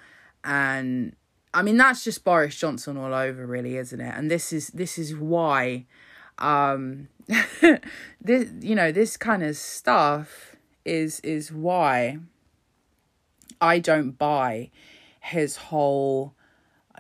And 0.44 1.16
i 1.52 1.64
mean 1.64 1.78
that's 1.78 2.04
just 2.04 2.24
boris 2.24 2.56
johnson 2.56 2.96
all 2.96 3.12
over 3.12 3.46
really 3.46 3.76
isn't 3.76 4.00
it? 4.00 4.14
And 4.16 4.30
this 4.30 4.54
is 4.54 4.68
this 4.68 4.98
is 4.98 5.16
why 5.16 5.86
um 6.40 7.08
this 8.22 8.50
you 8.60 8.76
know 8.76 8.92
this 8.92 9.18
kind 9.18 9.44
of 9.44 9.56
stuff 9.56 10.56
is 10.86 11.20
is 11.20 11.52
why 11.52 12.18
i 13.62 13.78
don't 13.78 14.18
buy 14.18 14.70
his 15.22 15.58
whole 15.58 16.34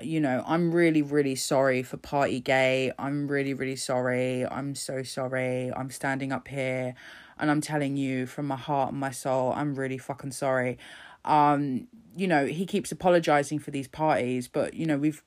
you 0.02 0.20
know 0.20 0.44
i'm 0.46 0.72
really 0.72 1.02
really 1.02 1.36
sorry 1.36 1.82
for 1.84 1.98
Partygate. 1.98 2.92
i'm 3.00 3.28
really 3.28 3.54
really 3.54 3.76
sorry. 3.76 4.46
I'm 4.46 4.76
so 4.76 5.04
sorry. 5.04 5.72
I'm 5.76 5.90
standing 5.90 6.32
up 6.32 6.48
here 6.48 6.96
and 7.38 7.50
i'm 7.50 7.62
telling 7.62 7.98
you 7.98 8.26
from 8.26 8.48
my 8.48 8.56
heart 8.56 8.92
and 8.92 9.00
my 9.00 9.12
soul 9.12 9.54
i'm 9.56 9.76
really 9.76 9.98
fucking 9.98 10.32
sorry. 10.32 10.78
Um 11.26 11.88
you 12.16 12.28
know 12.28 12.46
he 12.46 12.66
keeps 12.66 12.92
apologizing 12.92 13.60
for 13.60 13.72
these 13.72 13.88
parties 13.88 14.48
but 14.48 14.74
you 14.74 14.86
know 14.86 14.98
we've 14.98 15.24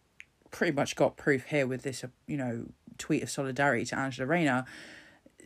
pretty 0.51 0.73
much 0.73 0.97
got 0.97 1.17
proof 1.17 1.45
here 1.47 1.67
with 1.67 1.83
this 1.83 2.05
you 2.27 2.37
know 2.37 2.67
tweet 2.99 3.23
of 3.23 3.31
solidarity 3.31 3.85
to 3.87 3.99
Angela 3.99 4.27
Rayner 4.27 4.65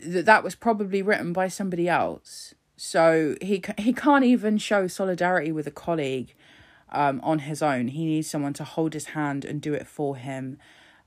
that 0.05 0.27
that 0.27 0.45
was 0.45 0.55
probably 0.55 1.03
written 1.03 1.33
by 1.33 1.49
somebody 1.49 1.89
else. 1.89 2.55
So 2.77 3.37
he 3.41 3.63
he 3.79 3.93
can't 3.93 4.25
even 4.25 4.59
show 4.59 4.87
solidarity 4.87 5.53
with 5.53 5.67
a 5.67 5.71
colleague 5.71 6.35
um, 6.93 7.21
on 7.23 7.41
his 7.41 7.63
own. 7.63 7.89
He 7.89 8.05
needs 8.05 8.29
someone 8.29 8.53
to 8.55 8.65
hold 8.65 8.95
his 8.95 9.07
hand 9.07 9.45
and 9.45 9.61
do 9.61 9.75
it 9.75 9.87
for 9.87 10.17
him 10.17 10.59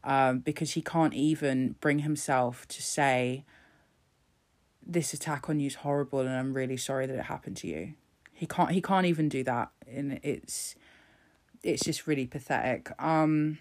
um, 0.03 0.39
because 0.39 0.71
he 0.71 0.81
can't 0.81 1.13
even 1.13 1.75
bring 1.79 1.99
himself 1.99 2.67
to 2.69 2.81
say 2.81 3.45
this 4.85 5.13
attack 5.13 5.49
on 5.49 5.59
you 5.59 5.67
is 5.67 5.75
horrible 5.75 6.19
and 6.21 6.29
I'm 6.29 6.53
really 6.53 6.77
sorry 6.77 7.05
that 7.05 7.15
it 7.15 7.25
happened 7.25 7.57
to 7.57 7.67
you. 7.67 7.93
He 8.33 8.47
can't 8.47 8.71
he 8.71 8.81
can't 8.81 9.05
even 9.05 9.29
do 9.29 9.43
that 9.43 9.69
and 9.87 10.19
it's 10.23 10.75
it's 11.61 11.83
just 11.83 12.07
really 12.07 12.25
pathetic. 12.25 12.89
Um 12.97 13.59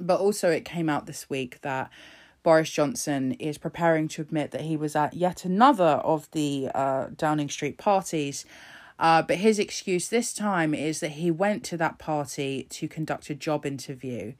but 0.00 0.20
also, 0.20 0.50
it 0.50 0.64
came 0.64 0.88
out 0.88 1.06
this 1.06 1.28
week 1.30 1.60
that 1.62 1.90
Boris 2.42 2.70
Johnson 2.70 3.32
is 3.32 3.58
preparing 3.58 4.06
to 4.08 4.22
admit 4.22 4.52
that 4.52 4.60
he 4.60 4.76
was 4.76 4.94
at 4.94 5.14
yet 5.14 5.44
another 5.44 6.00
of 6.04 6.30
the 6.30 6.70
uh, 6.74 7.08
Downing 7.16 7.48
Street 7.48 7.76
parties. 7.76 8.44
Uh, 8.98 9.20
but 9.20 9.38
his 9.38 9.58
excuse 9.58 10.08
this 10.08 10.32
time 10.32 10.72
is 10.72 11.00
that 11.00 11.12
he 11.12 11.30
went 11.30 11.64
to 11.64 11.76
that 11.76 11.98
party 11.98 12.66
to 12.70 12.88
conduct 12.88 13.28
a 13.30 13.34
job 13.34 13.66
interview. 13.66 14.32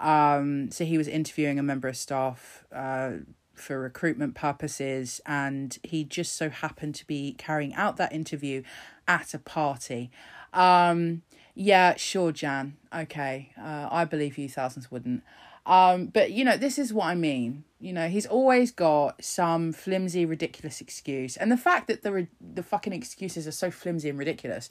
Um, 0.00 0.70
so 0.70 0.84
he 0.84 0.98
was 0.98 1.08
interviewing 1.08 1.58
a 1.58 1.62
member 1.62 1.88
of 1.88 1.96
staff 1.96 2.64
uh, 2.72 3.12
for 3.54 3.80
recruitment 3.80 4.34
purposes, 4.34 5.20
and 5.24 5.78
he 5.82 6.04
just 6.04 6.36
so 6.36 6.50
happened 6.50 6.94
to 6.96 7.06
be 7.06 7.34
carrying 7.38 7.74
out 7.74 7.96
that 7.96 8.12
interview 8.12 8.62
at 9.08 9.32
a 9.32 9.38
party. 9.38 10.10
Um, 10.52 11.22
yeah, 11.58 11.96
sure, 11.96 12.32
Jan. 12.32 12.76
Okay, 12.94 13.50
uh, 13.58 13.88
I 13.90 14.04
believe 14.04 14.36
you. 14.36 14.46
Thousands 14.46 14.90
wouldn't. 14.90 15.22
Um, 15.64 16.06
but 16.06 16.30
you 16.30 16.44
know, 16.44 16.58
this 16.58 16.78
is 16.78 16.92
what 16.92 17.06
I 17.06 17.14
mean. 17.14 17.64
You 17.80 17.94
know, 17.94 18.08
he's 18.08 18.26
always 18.26 18.70
got 18.70 19.24
some 19.24 19.72
flimsy, 19.72 20.26
ridiculous 20.26 20.82
excuse, 20.82 21.34
and 21.34 21.50
the 21.50 21.56
fact 21.56 21.88
that 21.88 22.02
the 22.02 22.28
the 22.40 22.62
fucking 22.62 22.92
excuses 22.92 23.48
are 23.48 23.52
so 23.52 23.70
flimsy 23.70 24.10
and 24.10 24.18
ridiculous, 24.18 24.68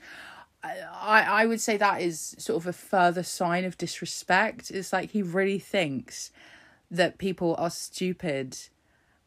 I 0.64 1.26
I 1.28 1.46
would 1.48 1.60
say 1.60 1.76
that 1.78 2.02
is 2.02 2.36
sort 2.38 2.62
of 2.62 2.68
a 2.68 2.74
further 2.74 3.24
sign 3.24 3.66
of 3.66 3.80
disrespect. 3.80 4.70
It's 4.70 4.94
like 4.94 5.10
he 5.10 5.24
really 5.24 5.60
thinks 5.60 6.32
that 6.92 7.18
people 7.18 7.56
are 7.58 7.72
stupid 7.72 8.58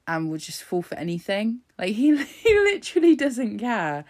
and 0.07 0.31
will 0.31 0.39
just 0.39 0.63
fall 0.63 0.83
for 0.83 0.97
anything. 0.97 1.63
Like 1.77 1.95
he 1.97 2.17
he 2.25 2.55
literally 2.55 3.17
doesn't 3.17 3.59
care 3.59 4.05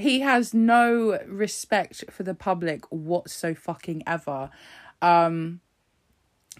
he 0.00 0.20
has 0.20 0.52
no 0.54 1.18
respect 1.26 2.04
for 2.10 2.22
the 2.22 2.34
public 2.34 2.84
whatso 2.90 3.54
fucking 3.54 4.02
ever. 4.06 4.50
Um 5.02 5.60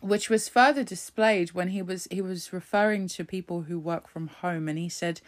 which 0.00 0.30
was 0.30 0.48
further 0.48 0.82
displayed 0.82 1.52
when 1.52 1.68
he 1.68 1.82
was 1.82 2.08
he 2.10 2.22
was 2.22 2.54
referring 2.54 3.06
to 3.06 3.22
people 3.22 3.62
who 3.62 3.78
work 3.78 4.08
from 4.08 4.28
home 4.28 4.66
and 4.66 4.78
he 4.78 4.88
said 4.88 5.20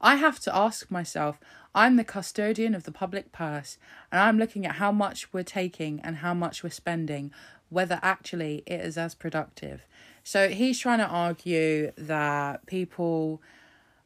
i 0.00 0.14
have 0.14 0.38
to 0.38 0.54
ask 0.54 0.88
myself 0.88 1.40
i'm 1.74 1.96
the 1.96 2.04
custodian 2.04 2.72
of 2.72 2.84
the 2.84 2.92
public 2.92 3.32
purse 3.32 3.76
and 4.12 4.20
i'm 4.20 4.38
looking 4.38 4.64
at 4.64 4.76
how 4.76 4.92
much 4.92 5.32
we're 5.32 5.42
taking 5.42 5.98
and 6.02 6.18
how 6.18 6.32
much 6.32 6.62
we're 6.62 6.70
spending 6.70 7.32
whether 7.70 7.98
actually 8.02 8.62
it 8.66 8.80
is 8.80 8.98
as 8.98 9.14
productive. 9.14 9.86
So 10.22 10.48
he's 10.48 10.78
trying 10.78 10.98
to 10.98 11.06
argue 11.06 11.92
that 11.96 12.66
people 12.66 13.40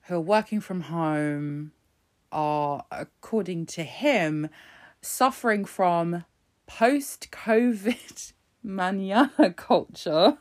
who 0.02 0.16
are 0.16 0.20
working 0.20 0.60
from 0.60 0.82
home 0.82 1.72
are, 2.34 2.84
according 2.90 3.66
to 3.66 3.84
him, 3.84 4.50
suffering 5.00 5.64
from 5.64 6.24
post 6.66 7.28
COVID 7.30 8.32
mania 8.62 9.30
culture. 9.56 10.36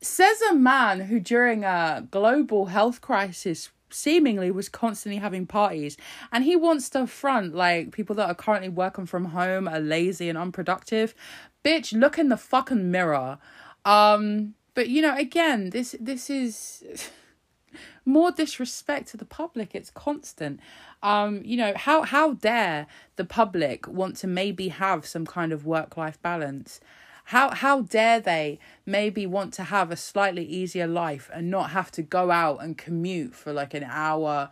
Says 0.00 0.40
a 0.42 0.54
man 0.54 1.00
who, 1.00 1.20
during 1.20 1.64
a 1.64 2.06
global 2.10 2.66
health 2.66 3.00
crisis, 3.00 3.70
seemingly 3.90 4.50
was 4.50 4.68
constantly 4.68 5.18
having 5.18 5.46
parties 5.46 5.96
and 6.32 6.44
he 6.44 6.56
wants 6.56 6.90
to 6.90 7.06
front 7.06 7.54
like 7.54 7.92
people 7.92 8.14
that 8.14 8.28
are 8.28 8.34
currently 8.34 8.68
working 8.68 9.06
from 9.06 9.26
home 9.26 9.66
are 9.66 9.80
lazy 9.80 10.28
and 10.28 10.36
unproductive 10.36 11.14
bitch 11.64 11.98
look 11.98 12.18
in 12.18 12.28
the 12.28 12.36
fucking 12.36 12.90
mirror 12.90 13.38
um 13.84 14.54
but 14.74 14.88
you 14.88 15.00
know 15.00 15.16
again 15.16 15.70
this 15.70 15.96
this 15.98 16.28
is 16.28 17.10
more 18.04 18.30
disrespect 18.30 19.08
to 19.08 19.16
the 19.16 19.24
public 19.24 19.74
it's 19.74 19.90
constant. 19.90 20.60
Um 21.02 21.42
you 21.44 21.56
know 21.56 21.72
how 21.76 22.02
how 22.02 22.34
dare 22.34 22.86
the 23.16 23.24
public 23.24 23.86
want 23.86 24.16
to 24.18 24.26
maybe 24.26 24.68
have 24.68 25.06
some 25.06 25.26
kind 25.26 25.52
of 25.52 25.66
work 25.66 25.96
life 25.96 26.20
balance? 26.22 26.80
How 27.24 27.50
how 27.54 27.82
dare 27.82 28.20
they 28.20 28.58
maybe 28.86 29.26
want 29.26 29.52
to 29.54 29.64
have 29.64 29.90
a 29.90 29.96
slightly 29.96 30.44
easier 30.44 30.86
life 30.86 31.30
and 31.32 31.50
not 31.50 31.70
have 31.70 31.90
to 31.92 32.02
go 32.02 32.30
out 32.30 32.62
and 32.62 32.78
commute 32.78 33.34
for 33.34 33.52
like 33.52 33.74
an 33.74 33.84
hour 33.84 34.50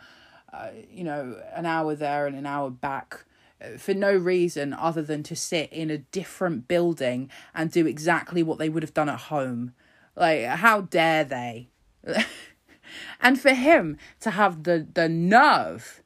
uh, 0.53 0.69
you 0.91 1.05
know 1.05 1.41
an 1.55 1.67
hour 1.67 1.95
there 1.95 2.27
and 2.27 2.37
an 2.37 2.47
hour 2.47 2.71
back 2.71 3.25
uh, 3.61 3.79
for 3.79 3.95
no 3.95 4.15
reason 4.15 4.75
other 4.75 5.03
than 5.03 5.23
to 5.23 5.35
sit 5.35 5.73
in 5.73 5.91
a 5.91 5.99
different 5.99 6.69
building 6.69 7.31
and 7.55 7.71
do 7.71 7.87
exactly 7.87 8.43
what 8.43 8.59
they 8.59 8.69
would 8.69 8.83
have 8.83 8.95
done 8.95 9.09
at 9.09 9.21
home? 9.21 9.73
Like 10.15 10.45
how 10.45 10.83
dare 10.83 11.25
they 11.25 11.69
and 13.21 13.41
for 13.41 13.55
him 13.55 13.97
to 14.21 14.31
have 14.31 14.65
the 14.65 14.87
the 14.95 15.09
nerve, 15.09 16.03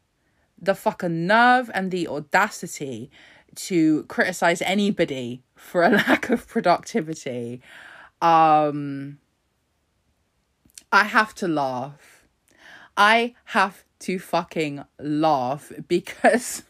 the 0.60 0.74
fucking 0.74 1.26
nerve 1.26 1.70
and 1.74 1.90
the 1.90 2.08
audacity 2.08 3.10
to 3.54 4.04
criticize 4.04 4.62
anybody 4.62 5.42
for 5.54 5.82
a 5.82 5.90
lack 6.08 6.30
of 6.30 6.46
productivity, 6.46 7.60
um, 8.20 9.18
I 10.92 11.04
have 11.04 11.34
to 11.36 11.48
laugh. 11.48 12.26
I 12.96 13.34
have 13.46 13.84
to 14.00 14.18
fucking 14.18 14.84
laugh 14.98 15.72
because 15.88 16.62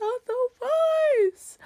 otherwise 0.00 1.58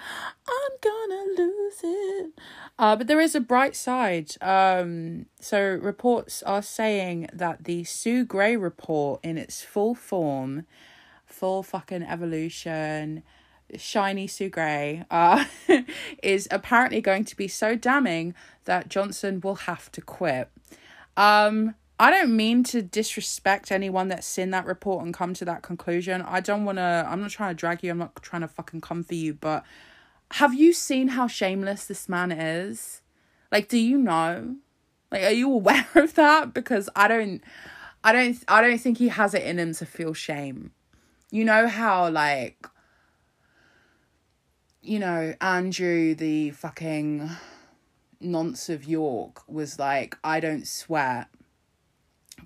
I'm 0.49 0.73
gonna 0.81 1.25
lose 1.37 1.81
it. 1.83 2.33
Uh, 2.79 2.97
but 2.97 3.07
there 3.07 3.21
is 3.21 3.35
a 3.35 3.41
bright 3.41 3.77
side. 3.77 4.31
Um, 4.41 5.27
so 5.41 5.61
reports 5.61 6.43
are 6.43 6.63
saying 6.63 7.29
that 7.33 7.65
the 7.65 7.85
Sue 7.85 8.25
Gray 8.25 8.57
report 8.57 9.21
in 9.23 9.39
its 9.39 9.63
full 9.63 9.95
form, 9.95 10.67
full 11.25 11.63
fucking 11.63 12.03
evolution, 12.03 13.23
shiny 13.77 14.27
Sue 14.27 14.49
Gray, 14.49 15.05
uh, 15.11 15.45
is 16.23 16.49
apparently 16.51 17.01
going 17.01 17.25
to 17.25 17.37
be 17.37 17.49
so 17.49 17.77
damning 17.77 18.35
that 18.65 18.89
Johnson 18.89 19.41
will 19.41 19.57
have 19.57 19.91
to 19.93 20.01
quit. 20.01 20.51
Um, 21.17 21.75
I 22.01 22.11
don't 22.11 22.35
mean 22.35 22.65
to 22.65 22.81
disrespect 22.81 23.71
anyone 23.71 24.09
that's 24.09 24.27
seen 24.27 24.53
that 24.53 24.65
report 24.65 25.05
and 25.05 25.13
come 25.13 25.35
to 25.35 25.45
that 25.45 25.61
conclusion. 25.61 26.23
I 26.23 26.41
don't 26.41 26.65
want 26.65 26.79
to, 26.79 27.07
I'm 27.07 27.21
not 27.21 27.31
trying 27.31 27.51
to 27.51 27.61
drag 27.61 27.85
you, 27.85 27.91
I'm 27.91 27.99
not 27.99 28.23
trying 28.23 28.41
to 28.41 28.49
fucking 28.49 28.81
come 28.81 29.05
for 29.05 29.15
you, 29.15 29.35
but 29.35 29.67
have 30.33 30.55
you 30.55 30.73
seen 30.73 31.09
how 31.09 31.27
shameless 31.27 31.85
this 31.85 32.09
man 32.09 32.33
is? 32.33 33.03
Like, 33.53 33.69
do 33.69 33.77
you 33.77 33.99
know? 33.99 34.57
Like, 35.13 35.25
are 35.25 35.31
you 35.31 35.53
aware 35.53 35.87
of 35.95 36.15
that? 36.15 36.55
Because 36.55 36.89
I 36.97 37.07
don't, 37.07 37.43
I 38.03 38.13
don't, 38.13 38.43
I 38.49 38.63
don't 38.63 38.79
think 38.79 38.97
he 38.97 39.09
has 39.09 39.35
it 39.35 39.43
in 39.43 39.59
him 39.59 39.75
to 39.75 39.85
feel 39.85 40.15
shame. 40.15 40.71
You 41.31 41.45
know 41.45 41.69
how, 41.69 42.09
like, 42.09 42.67
you 44.81 44.99
know, 44.99 45.35
Andrew, 45.43 46.15
the 46.15 46.53
fucking 46.53 47.29
nonce 48.21 48.71
of 48.71 48.85
York, 48.87 49.43
was 49.47 49.79
like, 49.79 50.17
I 50.25 50.41
don't 50.41 50.67
sweat. 50.67 51.29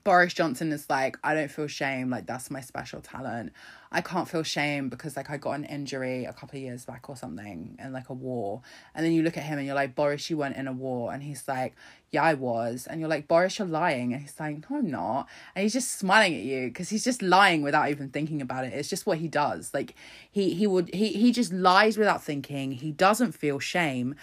Boris 0.04 0.34
Johnson 0.34 0.70
is 0.70 0.88
like, 0.90 1.16
I 1.24 1.34
don't 1.34 1.50
feel 1.50 1.66
shame. 1.66 2.10
Like, 2.10 2.26
that's 2.26 2.50
my 2.50 2.60
special 2.60 3.00
talent. 3.00 3.52
I 3.90 4.02
can't 4.02 4.28
feel 4.28 4.42
shame 4.42 4.90
because, 4.90 5.16
like, 5.16 5.30
I 5.30 5.38
got 5.38 5.52
an 5.52 5.64
injury 5.64 6.26
a 6.26 6.32
couple 6.34 6.58
of 6.58 6.62
years 6.62 6.84
back 6.84 7.08
or 7.08 7.16
something 7.16 7.78
in 7.82 7.92
like 7.92 8.10
a 8.10 8.12
war. 8.12 8.60
And 8.94 9.04
then 9.04 9.12
you 9.12 9.22
look 9.22 9.38
at 9.38 9.44
him 9.44 9.56
and 9.56 9.66
you're 9.66 9.74
like, 9.74 9.94
Boris, 9.94 10.28
you 10.28 10.36
weren't 10.36 10.56
in 10.56 10.68
a 10.68 10.72
war. 10.72 11.12
And 11.12 11.22
he's 11.22 11.48
like, 11.48 11.74
Yeah, 12.10 12.22
I 12.22 12.34
was. 12.34 12.86
And 12.86 13.00
you're 13.00 13.08
like, 13.08 13.26
Boris, 13.28 13.58
you're 13.58 13.66
lying. 13.66 14.12
And 14.12 14.20
he's 14.20 14.38
like, 14.38 14.68
No, 14.70 14.76
I'm 14.76 14.90
not. 14.90 15.28
And 15.54 15.62
he's 15.62 15.72
just 15.72 15.92
smiling 15.92 16.34
at 16.34 16.42
you 16.42 16.68
because 16.68 16.90
he's 16.90 17.04
just 17.04 17.22
lying 17.22 17.62
without 17.62 17.88
even 17.88 18.10
thinking 18.10 18.42
about 18.42 18.66
it. 18.66 18.74
It's 18.74 18.90
just 18.90 19.06
what 19.06 19.18
he 19.18 19.28
does. 19.28 19.72
Like, 19.72 19.94
he, 20.30 20.52
he 20.52 20.66
would, 20.66 20.92
he, 20.92 21.08
he 21.14 21.32
just 21.32 21.52
lies 21.52 21.96
without 21.96 22.22
thinking. 22.22 22.72
He 22.72 22.92
doesn't 22.92 23.32
feel 23.32 23.58
shame. 23.58 24.16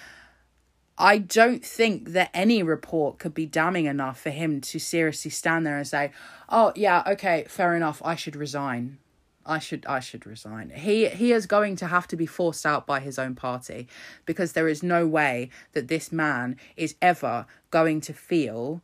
I 1.02 1.18
don't 1.18 1.66
think 1.66 2.10
that 2.10 2.30
any 2.32 2.62
report 2.62 3.18
could 3.18 3.34
be 3.34 3.48
damning 3.48 3.86
enough 3.86 4.22
for 4.22 4.30
him 4.30 4.62
to 4.62 4.78
seriously 4.78 5.32
stand 5.32 5.66
there 5.66 5.78
and 5.78 5.88
say, 5.88 6.12
"Oh 6.48 6.72
yeah, 6.76 7.02
okay, 7.08 7.46
fair 7.48 7.76
enough. 7.76 8.04
I 8.06 8.14
should 8.14 8.36
resign. 8.36 9.00
I 9.44 9.58
should 9.58 9.84
I 9.88 10.00
should 10.00 10.28
resign." 10.28 10.70
He 10.70 11.08
he 11.08 11.32
is 11.32 11.48
going 11.48 11.76
to 11.78 11.88
have 11.88 12.08
to 12.10 12.16
be 12.16 12.28
forced 12.28 12.68
out 12.68 12.86
by 12.86 13.00
his 13.00 13.18
own 13.18 13.34
party 13.34 13.88
because 14.28 14.54
there 14.54 14.68
is 14.68 14.84
no 14.84 15.08
way 15.08 15.50
that 15.74 15.88
this 15.88 16.12
man 16.12 16.56
is 16.78 16.96
ever 17.02 17.48
going 17.72 18.00
to 18.02 18.14
feel 18.14 18.84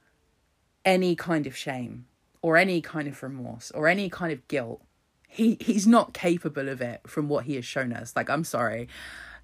any 0.83 1.15
kind 1.15 1.45
of 1.45 1.55
shame 1.55 2.07
or 2.41 2.57
any 2.57 2.81
kind 2.81 3.07
of 3.07 3.21
remorse 3.21 3.69
or 3.71 3.87
any 3.87 4.09
kind 4.09 4.33
of 4.33 4.47
guilt. 4.47 4.81
He 5.27 5.55
he's 5.59 5.85
not 5.85 6.15
capable 6.15 6.67
of 6.67 6.81
it 6.81 7.01
from 7.05 7.29
what 7.29 7.45
he 7.45 7.53
has 7.55 7.65
shown 7.65 7.93
us. 7.93 8.15
Like 8.15 8.27
I'm 8.31 8.43
sorry. 8.43 8.87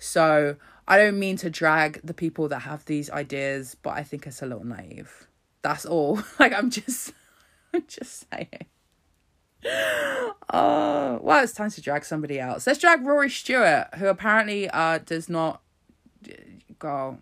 So 0.03 0.57
I 0.85 0.97
don't 0.97 1.17
mean 1.17 1.37
to 1.37 1.49
drag 1.49 2.01
the 2.03 2.13
people 2.13 2.49
that 2.49 2.59
have 2.59 2.83
these 2.85 3.09
ideas, 3.09 3.77
but 3.81 3.91
I 3.91 4.03
think 4.03 4.27
it's 4.27 4.41
a 4.41 4.45
little 4.45 4.65
naive. 4.65 5.27
That's 5.61 5.85
all. 5.85 6.21
Like 6.39 6.53
I'm 6.53 6.69
just 6.69 7.13
I'm 7.73 7.85
just 7.87 8.25
saying. 8.29 8.65
Oh, 10.51 11.19
well, 11.23 11.41
it's 11.41 11.53
time 11.53 11.71
to 11.71 11.81
drag 11.81 12.03
somebody 12.03 12.37
else. 12.37 12.67
Let's 12.67 12.79
drag 12.79 13.05
Rory 13.05 13.29
Stewart, 13.29 13.95
who 13.95 14.07
apparently 14.07 14.69
uh 14.69 14.97
does 14.99 15.29
not 15.29 15.61
go. 16.79 17.19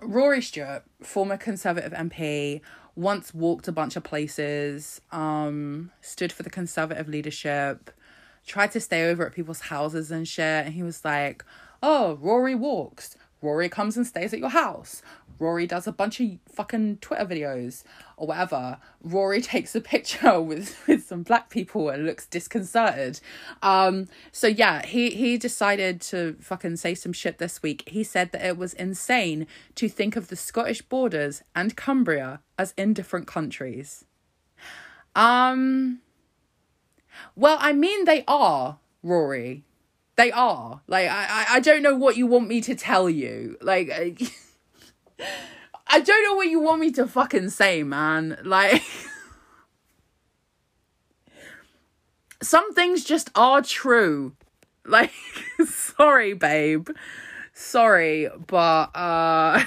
Rory 0.00 0.40
Stewart, 0.40 0.84
former 1.02 1.36
Conservative 1.36 1.92
MP, 1.92 2.60
once 2.94 3.34
walked 3.34 3.66
a 3.66 3.72
bunch 3.72 3.96
of 3.96 4.04
places, 4.04 5.00
um, 5.10 5.90
stood 6.00 6.32
for 6.32 6.44
the 6.44 6.50
Conservative 6.50 7.08
leadership, 7.08 7.90
tried 8.48 8.72
to 8.72 8.80
stay 8.80 9.08
over 9.08 9.26
at 9.26 9.34
people's 9.34 9.60
houses 9.60 10.10
and 10.10 10.26
shit. 10.26 10.66
And 10.66 10.74
he 10.74 10.82
was 10.82 11.04
like, 11.04 11.44
oh, 11.82 12.18
Rory 12.20 12.54
walks. 12.54 13.16
Rory 13.40 13.68
comes 13.68 13.96
and 13.96 14.06
stays 14.06 14.32
at 14.32 14.40
your 14.40 14.48
house. 14.48 15.02
Rory 15.38 15.66
does 15.68 15.86
a 15.86 15.92
bunch 15.92 16.20
of 16.20 16.30
fucking 16.48 16.98
Twitter 16.98 17.24
videos 17.24 17.84
or 18.16 18.26
whatever. 18.26 18.78
Rory 19.02 19.40
takes 19.42 19.74
a 19.74 19.80
picture 19.80 20.40
with, 20.40 20.76
with 20.88 21.04
some 21.04 21.22
black 21.22 21.48
people 21.48 21.88
and 21.88 22.04
looks 22.04 22.26
disconcerted. 22.26 23.20
Um, 23.62 24.08
so 24.32 24.48
yeah, 24.48 24.84
he, 24.84 25.10
he 25.10 25.38
decided 25.38 26.00
to 26.02 26.36
fucking 26.40 26.76
say 26.76 26.94
some 26.94 27.12
shit 27.12 27.38
this 27.38 27.62
week. 27.62 27.84
He 27.88 28.02
said 28.02 28.32
that 28.32 28.44
it 28.44 28.58
was 28.58 28.74
insane 28.74 29.46
to 29.76 29.88
think 29.88 30.16
of 30.16 30.28
the 30.28 30.36
Scottish 30.36 30.82
borders 30.82 31.42
and 31.54 31.76
Cumbria 31.76 32.40
as 32.58 32.74
indifferent 32.76 33.28
countries. 33.28 34.04
Um, 35.14 36.00
well, 37.36 37.58
I 37.60 37.72
mean, 37.72 38.04
they 38.04 38.24
are, 38.26 38.78
Rory. 39.02 39.64
They 40.16 40.32
are. 40.32 40.80
Like, 40.88 41.08
I, 41.08 41.46
I, 41.50 41.60
don't 41.60 41.82
know 41.82 41.94
what 41.94 42.16
you 42.16 42.26
want 42.26 42.48
me 42.48 42.60
to 42.62 42.74
tell 42.74 43.08
you. 43.08 43.56
Like, 43.60 43.88
I 45.86 46.00
don't 46.00 46.24
know 46.24 46.34
what 46.34 46.48
you 46.48 46.58
want 46.58 46.80
me 46.80 46.90
to 46.92 47.06
fucking 47.06 47.50
say, 47.50 47.84
man. 47.84 48.38
Like, 48.42 48.82
some 52.42 52.74
things 52.74 53.04
just 53.04 53.30
are 53.36 53.62
true. 53.62 54.34
Like, 54.84 55.12
sorry, 55.64 56.34
babe. 56.34 56.88
Sorry, 57.52 58.28
but, 58.46 58.96
uh, 58.96 59.64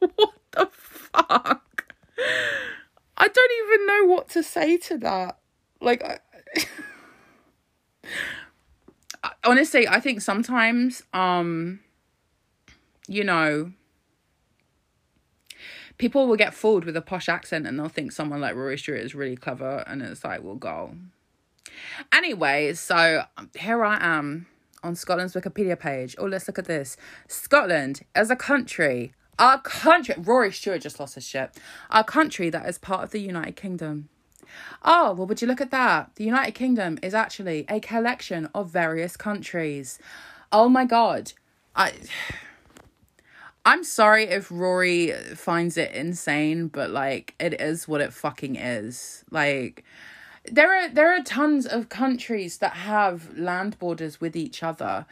what 0.00 0.34
the 0.52 0.68
fuck? 0.72 1.94
I 3.16 3.28
don't 3.28 3.52
even 3.64 3.86
know 3.86 4.04
what 4.12 4.28
to 4.30 4.42
say 4.42 4.76
to 4.78 4.98
that. 4.98 5.38
Like, 5.80 6.02
I, 6.04 6.18
honestly, 9.44 9.86
I 9.86 10.00
think 10.00 10.20
sometimes, 10.20 11.02
um, 11.12 11.80
you 13.06 13.24
know, 13.24 13.72
people 15.98 16.26
will 16.26 16.36
get 16.36 16.54
fooled 16.54 16.84
with 16.84 16.96
a 16.96 17.02
posh 17.02 17.28
accent 17.28 17.66
and 17.66 17.78
they'll 17.78 17.88
think 17.88 18.12
someone 18.12 18.40
like 18.40 18.54
Rory 18.54 18.78
Stewart 18.78 19.00
is 19.00 19.14
really 19.14 19.36
clever, 19.36 19.84
and 19.86 20.02
it's 20.02 20.24
like, 20.24 20.42
we'll 20.42 20.56
go. 20.56 20.94
Anyway, 22.12 22.72
so 22.74 23.24
here 23.54 23.84
I 23.84 23.98
am 24.00 24.46
on 24.82 24.94
Scotland's 24.94 25.34
Wikipedia 25.34 25.78
page. 25.78 26.14
Oh, 26.18 26.26
let's 26.26 26.46
look 26.48 26.58
at 26.58 26.66
this. 26.66 26.96
Scotland 27.26 28.02
as 28.14 28.30
a 28.30 28.36
country, 28.36 29.12
our 29.38 29.60
country. 29.60 30.14
Rory 30.18 30.52
Stewart 30.52 30.80
just 30.80 30.98
lost 30.98 31.14
his 31.14 31.24
shit. 31.24 31.56
Our 31.90 32.04
country 32.04 32.50
that 32.50 32.68
is 32.68 32.78
part 32.78 33.02
of 33.04 33.10
the 33.10 33.20
United 33.20 33.56
Kingdom. 33.56 34.08
Oh, 34.82 35.12
well, 35.12 35.26
would 35.26 35.42
you 35.42 35.48
look 35.48 35.60
at 35.60 35.70
that? 35.70 36.10
The 36.16 36.24
United 36.24 36.52
Kingdom 36.52 36.98
is 37.02 37.14
actually 37.14 37.64
a 37.68 37.80
collection 37.80 38.48
of 38.54 38.70
various 38.70 39.16
countries. 39.16 39.98
Oh 40.52 40.68
my 40.68 40.84
god. 40.84 41.32
I 41.74 41.92
I'm 43.64 43.84
sorry 43.84 44.24
if 44.24 44.50
Rory 44.50 45.12
finds 45.34 45.76
it 45.76 45.92
insane, 45.92 46.68
but 46.68 46.90
like 46.90 47.34
it 47.38 47.60
is 47.60 47.86
what 47.86 48.00
it 48.00 48.14
fucking 48.14 48.56
is. 48.56 49.24
Like 49.30 49.84
there 50.50 50.72
are 50.72 50.88
there 50.88 51.14
are 51.14 51.22
tons 51.22 51.66
of 51.66 51.88
countries 51.88 52.58
that 52.58 52.72
have 52.72 53.36
land 53.36 53.78
borders 53.78 54.20
with 54.20 54.36
each 54.36 54.62
other. 54.62 55.06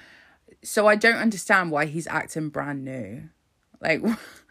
So 0.63 0.87
I 0.87 0.97
don't 0.97 1.17
understand 1.17 1.71
why 1.71 1.87
he's 1.87 2.07
acting 2.07 2.49
brand 2.49 2.85
new. 2.85 3.29
Like 3.81 4.03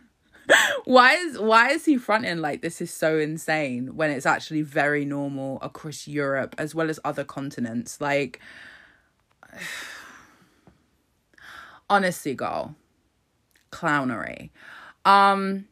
why 0.85 1.13
is 1.13 1.39
why 1.39 1.69
is 1.69 1.85
he 1.85 1.97
fronting 1.97 2.39
like 2.39 2.61
this 2.61 2.81
is 2.81 2.93
so 2.93 3.17
insane 3.17 3.95
when 3.95 4.11
it's 4.11 4.25
actually 4.25 4.61
very 4.61 5.05
normal 5.05 5.59
across 5.61 6.07
Europe 6.07 6.55
as 6.57 6.75
well 6.75 6.89
as 6.89 6.99
other 7.03 7.23
continents? 7.23 7.99
Like 7.99 8.39
honestly, 11.89 12.33
girl, 12.33 12.75
clownery. 13.71 14.49
Um 15.03 15.67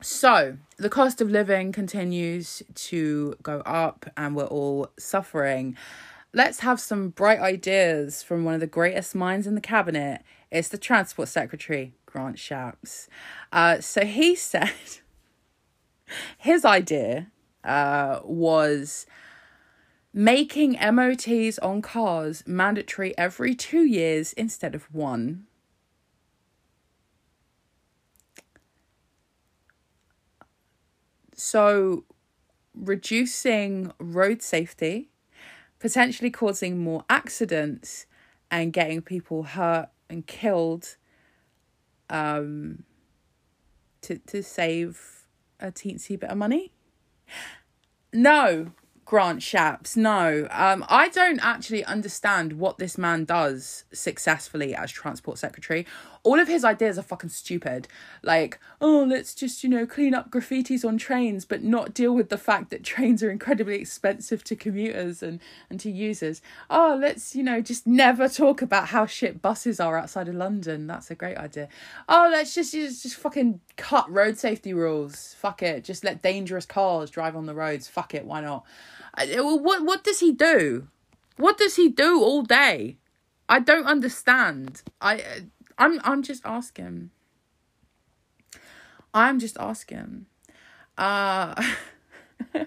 so 0.00 0.56
the 0.76 0.88
cost 0.88 1.20
of 1.20 1.30
living 1.30 1.72
continues 1.72 2.62
to 2.74 3.34
go 3.42 3.60
up 3.60 4.06
and 4.16 4.36
we're 4.36 4.44
all 4.44 4.90
suffering. 4.98 5.76
Let's 6.32 6.60
have 6.60 6.78
some 6.78 7.08
bright 7.08 7.40
ideas 7.40 8.22
from 8.22 8.44
one 8.44 8.54
of 8.54 8.60
the 8.60 8.66
greatest 8.66 9.14
minds 9.14 9.46
in 9.46 9.56
the 9.56 9.60
cabinet. 9.60 10.22
It's 10.50 10.68
the 10.68 10.78
Transport 10.78 11.28
Secretary, 11.28 11.94
Grant 12.06 12.36
Shapps. 12.36 13.08
Uh, 13.52 13.80
so 13.80 14.04
he 14.04 14.34
said 14.36 14.72
his 16.38 16.64
idea 16.64 17.28
uh, 17.64 18.20
was 18.24 19.06
making 20.12 20.72
MOTs 20.72 21.58
on 21.58 21.82
cars 21.82 22.42
mandatory 22.46 23.16
every 23.18 23.54
two 23.54 23.84
years 23.84 24.32
instead 24.32 24.74
of 24.74 24.92
one. 24.94 25.44
So, 31.34 32.04
reducing 32.74 33.92
road 34.00 34.42
safety, 34.42 35.08
potentially 35.78 36.30
causing 36.30 36.78
more 36.78 37.04
accidents, 37.08 38.06
and 38.50 38.72
getting 38.72 39.02
people 39.02 39.44
hurt 39.44 39.90
and 40.10 40.26
killed 40.26 40.96
um, 42.10 42.84
to 44.02 44.18
to 44.18 44.42
save 44.42 45.26
a 45.60 45.70
teensy 45.70 46.18
bit 46.18 46.30
of 46.30 46.36
money. 46.36 46.72
No, 48.12 48.72
Grant 49.04 49.40
Shapps, 49.40 49.96
no. 49.96 50.46
Um, 50.50 50.84
I 50.88 51.08
don't 51.08 51.40
actually 51.42 51.82
understand 51.84 52.54
what 52.54 52.78
this 52.78 52.98
man 52.98 53.24
does 53.24 53.84
successfully 53.92 54.74
as 54.74 54.90
transport 54.90 55.38
secretary. 55.38 55.86
All 56.28 56.38
of 56.38 56.46
his 56.46 56.62
ideas 56.62 56.98
are 56.98 57.02
fucking 57.02 57.30
stupid. 57.30 57.88
Like, 58.22 58.60
oh, 58.82 59.02
let's 59.08 59.34
just, 59.34 59.64
you 59.64 59.70
know, 59.70 59.86
clean 59.86 60.12
up 60.12 60.30
graffitis 60.30 60.84
on 60.84 60.98
trains, 60.98 61.46
but 61.46 61.64
not 61.64 61.94
deal 61.94 62.14
with 62.14 62.28
the 62.28 62.36
fact 62.36 62.68
that 62.68 62.84
trains 62.84 63.22
are 63.22 63.30
incredibly 63.30 63.76
expensive 63.76 64.44
to 64.44 64.54
commuters 64.54 65.22
and, 65.22 65.40
and 65.70 65.80
to 65.80 65.90
users. 65.90 66.42
Oh, 66.68 66.98
let's, 67.00 67.34
you 67.34 67.42
know, 67.42 67.62
just 67.62 67.86
never 67.86 68.28
talk 68.28 68.60
about 68.60 68.88
how 68.88 69.06
shit 69.06 69.40
buses 69.40 69.80
are 69.80 69.96
outside 69.96 70.28
of 70.28 70.34
London. 70.34 70.86
That's 70.86 71.10
a 71.10 71.14
great 71.14 71.38
idea. 71.38 71.70
Oh, 72.10 72.28
let's 72.30 72.54
just, 72.54 72.72
just, 72.72 73.04
just 73.04 73.16
fucking 73.16 73.62
cut 73.78 74.10
road 74.10 74.36
safety 74.36 74.74
rules. 74.74 75.32
Fuck 75.38 75.62
it. 75.62 75.82
Just 75.82 76.04
let 76.04 76.20
dangerous 76.20 76.66
cars 76.66 77.08
drive 77.08 77.36
on 77.36 77.46
the 77.46 77.54
roads. 77.54 77.88
Fuck 77.88 78.12
it. 78.12 78.26
Why 78.26 78.42
not? 78.42 78.66
What 79.16 79.82
what 79.82 80.04
does 80.04 80.20
he 80.20 80.32
do? 80.32 80.88
What 81.38 81.56
does 81.56 81.76
he 81.76 81.88
do 81.88 82.22
all 82.22 82.42
day? 82.42 82.98
I 83.48 83.60
don't 83.60 83.86
understand. 83.86 84.82
I 85.00 85.22
I'm 85.78 86.00
I'm 86.04 86.22
just 86.22 86.44
asking. 86.44 87.10
I'm 89.14 89.38
just 89.38 89.56
asking. 89.58 90.26
Uh 90.96 91.62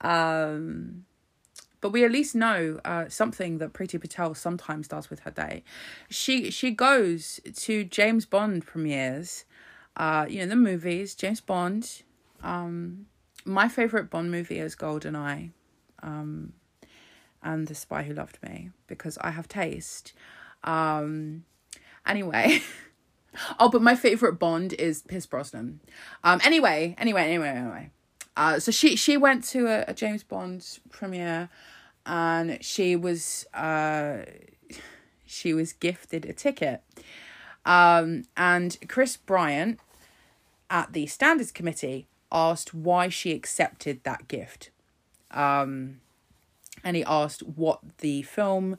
um 0.00 1.04
but 1.80 1.92
we 1.92 2.04
at 2.04 2.10
least 2.10 2.34
know 2.34 2.80
uh, 2.84 3.08
something 3.08 3.58
that 3.58 3.72
Priti 3.72 4.00
Patel 4.00 4.34
sometimes 4.34 4.88
does 4.88 5.08
with 5.08 5.20
her 5.20 5.30
day. 5.30 5.62
She 6.08 6.50
she 6.50 6.72
goes 6.72 7.38
to 7.54 7.84
James 7.84 8.26
Bond 8.26 8.66
premieres, 8.66 9.44
uh, 9.96 10.26
you 10.28 10.40
know 10.40 10.46
the 10.46 10.56
movies. 10.56 11.14
James 11.14 11.40
Bond, 11.40 12.02
um, 12.42 13.06
my 13.44 13.68
favorite 13.68 14.10
Bond 14.10 14.32
movie 14.32 14.58
is 14.58 14.74
GoldenEye, 14.74 15.50
um, 16.02 16.54
and 17.42 17.68
The 17.68 17.74
Spy 17.76 18.02
Who 18.02 18.14
Loved 18.14 18.38
Me 18.42 18.70
because 18.88 19.16
I 19.20 19.30
have 19.30 19.46
taste. 19.46 20.12
Um, 20.64 21.44
anyway. 22.06 22.60
oh, 23.58 23.68
but 23.68 23.82
my 23.82 23.94
favorite 23.94 24.34
Bond 24.34 24.72
is 24.74 25.02
Pierce 25.02 25.26
Brosnan. 25.26 25.80
Um, 26.24 26.40
anyway, 26.44 26.94
anyway, 26.98 27.24
anyway, 27.24 27.48
anyway. 27.48 27.90
Uh, 28.36 28.58
so 28.58 28.70
she 28.70 28.96
she 28.96 29.16
went 29.16 29.44
to 29.44 29.66
a, 29.66 29.84
a 29.88 29.94
James 29.94 30.22
Bond 30.22 30.78
premiere, 30.90 31.48
and 32.04 32.62
she 32.62 32.94
was 32.94 33.46
uh, 33.54 34.18
she 35.24 35.54
was 35.54 35.72
gifted 35.72 36.24
a 36.26 36.32
ticket. 36.32 36.82
Um, 37.64 38.24
and 38.36 38.76
Chris 38.88 39.16
Bryant 39.16 39.80
at 40.70 40.92
the 40.92 41.06
standards 41.06 41.50
committee 41.50 42.06
asked 42.30 42.74
why 42.74 43.08
she 43.08 43.32
accepted 43.32 44.04
that 44.04 44.28
gift. 44.28 44.70
Um, 45.30 46.00
and 46.84 46.96
he 46.96 47.04
asked 47.04 47.42
what 47.42 47.80
the 47.98 48.22
film 48.22 48.78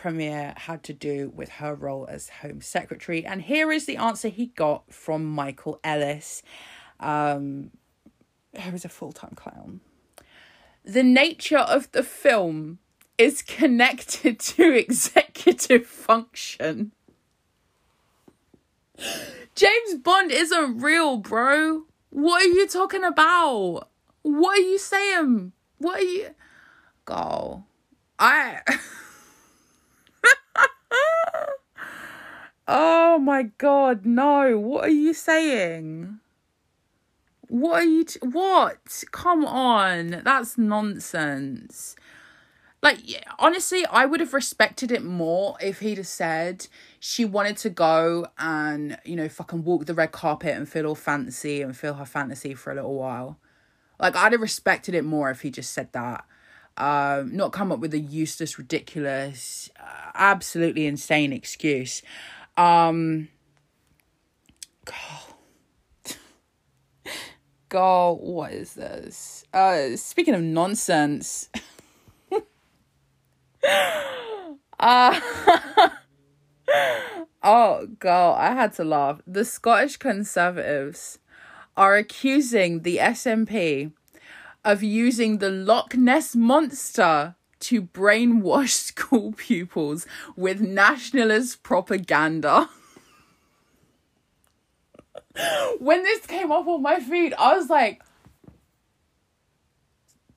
premiere 0.00 0.54
had 0.56 0.82
to 0.82 0.94
do 0.94 1.30
with 1.34 1.50
her 1.50 1.74
role 1.74 2.06
as 2.08 2.30
Home 2.40 2.62
Secretary. 2.62 3.26
And 3.26 3.42
here 3.42 3.70
is 3.70 3.84
the 3.84 3.98
answer 3.98 4.28
he 4.28 4.46
got 4.46 4.90
from 4.90 5.26
Michael 5.26 5.78
Ellis, 5.84 6.42
um, 7.00 7.70
who 8.58 8.70
is 8.70 8.86
a 8.86 8.88
full 8.88 9.12
time 9.12 9.34
clown. 9.36 9.80
The 10.86 11.02
nature 11.02 11.58
of 11.58 11.92
the 11.92 12.02
film 12.02 12.78
is 13.18 13.42
connected 13.42 14.38
to 14.56 14.72
executive 14.72 15.86
function. 15.86 16.92
James 19.54 19.94
Bond 20.02 20.32
isn't 20.32 20.78
real, 20.78 21.18
bro. 21.18 21.82
What 22.08 22.42
are 22.42 22.48
you 22.48 22.66
talking 22.66 23.04
about? 23.04 23.88
What 24.22 24.58
are 24.58 24.62
you 24.62 24.78
saying? 24.78 25.52
What 25.76 26.00
are 26.00 26.04
you. 26.04 26.28
Go. 27.04 27.64
I. 28.18 28.60
oh 32.70 33.18
my 33.18 33.44
god, 33.58 34.06
no. 34.06 34.58
What 34.58 34.84
are 34.84 34.90
you 34.90 35.12
saying? 35.12 36.20
What 37.48 37.82
are 37.82 37.84
you. 37.84 38.04
T- 38.04 38.20
what? 38.22 39.04
Come 39.10 39.44
on. 39.44 40.22
That's 40.24 40.56
nonsense. 40.56 41.96
Like, 42.82 42.98
honestly, 43.38 43.84
I 43.86 44.06
would 44.06 44.20
have 44.20 44.32
respected 44.32 44.90
it 44.90 45.04
more 45.04 45.56
if 45.60 45.80
he'd 45.80 45.98
have 45.98 46.06
said 46.06 46.66
she 46.98 47.26
wanted 47.26 47.58
to 47.58 47.70
go 47.70 48.28
and, 48.38 48.96
you 49.04 49.16
know, 49.16 49.28
fucking 49.28 49.64
walk 49.64 49.84
the 49.84 49.92
red 49.92 50.12
carpet 50.12 50.56
and 50.56 50.66
feel 50.66 50.86
all 50.86 50.94
fancy 50.94 51.60
and 51.60 51.76
feel 51.76 51.94
her 51.94 52.06
fantasy 52.06 52.54
for 52.54 52.72
a 52.72 52.74
little 52.74 52.94
while. 52.94 53.38
Like, 53.98 54.16
I'd 54.16 54.32
have 54.32 54.40
respected 54.40 54.94
it 54.94 55.04
more 55.04 55.30
if 55.30 55.42
he 55.42 55.50
just 55.50 55.72
said 55.72 55.92
that. 55.92 56.24
Um, 56.78 57.36
not 57.36 57.52
come 57.52 57.70
up 57.70 57.80
with 57.80 57.92
a 57.92 57.98
useless, 57.98 58.58
ridiculous, 58.58 59.68
uh, 59.78 60.12
absolutely 60.14 60.86
insane 60.86 61.34
excuse. 61.34 62.00
Um, 62.60 63.28
God. 64.84 66.16
God, 67.70 68.18
what 68.20 68.52
is 68.52 68.74
this? 68.74 69.44
Uh, 69.54 69.96
speaking 69.96 70.34
of 70.34 70.42
nonsense. 70.42 71.48
Uh, 74.82 75.20
oh 77.42 77.86
god, 77.98 78.38
I 78.40 78.54
had 78.54 78.72
to 78.76 78.84
laugh. 78.84 79.20
The 79.26 79.44
Scottish 79.44 79.98
Conservatives 79.98 81.18
are 81.76 81.96
accusing 81.96 82.80
the 82.80 82.96
SNP 82.96 83.92
of 84.64 84.82
using 84.82 85.36
the 85.36 85.50
Loch 85.50 85.94
Ness 85.98 86.34
monster 86.34 87.36
to 87.60 87.82
brainwash 87.82 88.70
school 88.88 89.32
pupils 89.36 90.06
with 90.36 90.60
nationalist 90.60 91.62
propaganda. 91.62 92.68
when 95.78 96.02
this 96.02 96.26
came 96.26 96.50
up 96.50 96.66
on 96.66 96.82
my 96.82 96.98
feed, 97.00 97.34
I 97.34 97.56
was 97.56 97.70
like, 97.70 98.02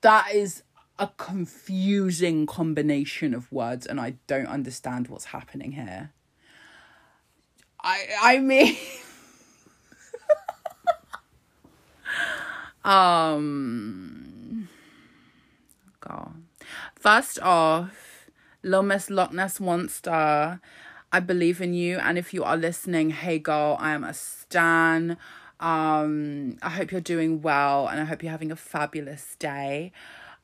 that 0.00 0.34
is 0.34 0.62
a 0.98 1.08
confusing 1.16 2.46
combination 2.46 3.34
of 3.34 3.50
words 3.50 3.86
and 3.86 4.00
I 4.00 4.14
don't 4.26 4.46
understand 4.46 5.08
what's 5.08 5.24
happening 5.26 5.72
here. 5.72 6.12
I 7.82 8.06
I 8.22 8.38
mean 8.38 8.76
um 12.84 14.68
God. 16.00 16.43
First 17.04 17.38
off, 17.40 18.30
Lomas 18.62 19.10
Loch 19.10 19.30
Ness 19.30 19.60
Monster. 19.60 20.58
I 21.12 21.20
believe 21.20 21.60
in 21.60 21.74
you 21.74 21.98
and 21.98 22.16
if 22.16 22.32
you 22.32 22.42
are 22.44 22.56
listening, 22.56 23.10
hey 23.10 23.38
girl, 23.38 23.76
I 23.78 23.90
am 23.90 24.04
a 24.04 24.14
stan. 24.14 25.18
Um 25.60 26.56
I 26.62 26.70
hope 26.70 26.92
you're 26.92 27.02
doing 27.02 27.42
well 27.42 27.88
and 27.88 28.00
I 28.00 28.04
hope 28.04 28.22
you're 28.22 28.32
having 28.32 28.50
a 28.50 28.56
fabulous 28.56 29.36
day. 29.38 29.92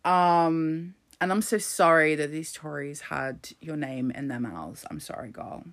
Um, 0.04 0.96
and 1.18 1.32
I'm 1.32 1.40
so 1.40 1.56
sorry 1.56 2.14
that 2.16 2.30
these 2.30 2.52
Tories 2.52 3.00
had 3.08 3.52
your 3.62 3.76
name 3.76 4.10
in 4.10 4.28
their 4.28 4.38
mouths. 4.38 4.84
I'm 4.90 5.00
sorry, 5.00 5.30
girl. 5.30 5.64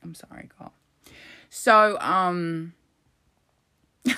I'm 0.00 0.14
sorry, 0.14 0.48
girl. 0.56 0.72
So, 1.48 1.98
um, 2.00 2.74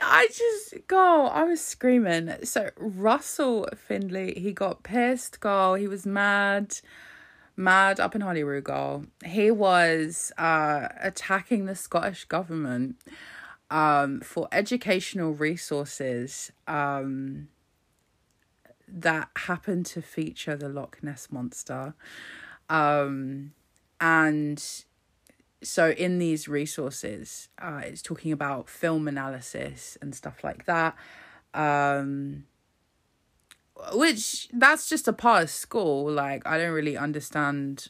I 0.00 0.28
just, 0.32 0.86
go. 0.86 1.26
I 1.26 1.44
was 1.44 1.60
screaming. 1.60 2.32
So, 2.44 2.70
Russell 2.76 3.68
Findlay, 3.76 4.38
he 4.38 4.52
got 4.52 4.82
pissed, 4.82 5.40
girl. 5.40 5.74
He 5.74 5.86
was 5.86 6.06
mad, 6.06 6.78
mad 7.56 8.00
up 8.00 8.14
in 8.14 8.20
Holyrood, 8.20 8.64
girl. 8.64 9.04
He 9.24 9.50
was 9.50 10.32
uh, 10.38 10.88
attacking 11.00 11.66
the 11.66 11.74
Scottish 11.74 12.24
government 12.24 12.96
um, 13.70 14.20
for 14.20 14.48
educational 14.52 15.32
resources 15.32 16.52
um, 16.66 17.48
that 18.88 19.28
happen 19.36 19.84
to 19.84 20.02
feature 20.02 20.56
the 20.56 20.68
Loch 20.68 20.98
Ness 21.02 21.28
Monster. 21.30 21.94
Um, 22.68 23.52
and 24.00 24.84
so, 25.64 25.90
in 25.90 26.18
these 26.18 26.46
resources, 26.46 27.48
uh, 27.60 27.80
it's 27.84 28.02
talking 28.02 28.32
about 28.32 28.68
film 28.68 29.08
analysis 29.08 29.98
and 30.00 30.14
stuff 30.14 30.44
like 30.44 30.66
that. 30.66 30.94
Um, 31.52 32.44
which 33.92 34.48
that's 34.52 34.88
just 34.88 35.08
a 35.08 35.12
part 35.12 35.44
of 35.44 35.50
school. 35.50 36.10
Like, 36.10 36.46
I 36.46 36.58
don't 36.58 36.72
really 36.72 36.96
understand. 36.96 37.88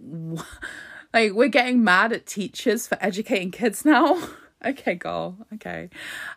Wh- 0.00 0.42
like, 1.14 1.32
we're 1.32 1.48
getting 1.48 1.84
mad 1.84 2.12
at 2.12 2.26
teachers 2.26 2.86
for 2.86 2.96
educating 3.00 3.50
kids 3.50 3.84
now. 3.84 4.18
okay 4.64 4.94
girl 4.94 5.36
okay 5.54 5.88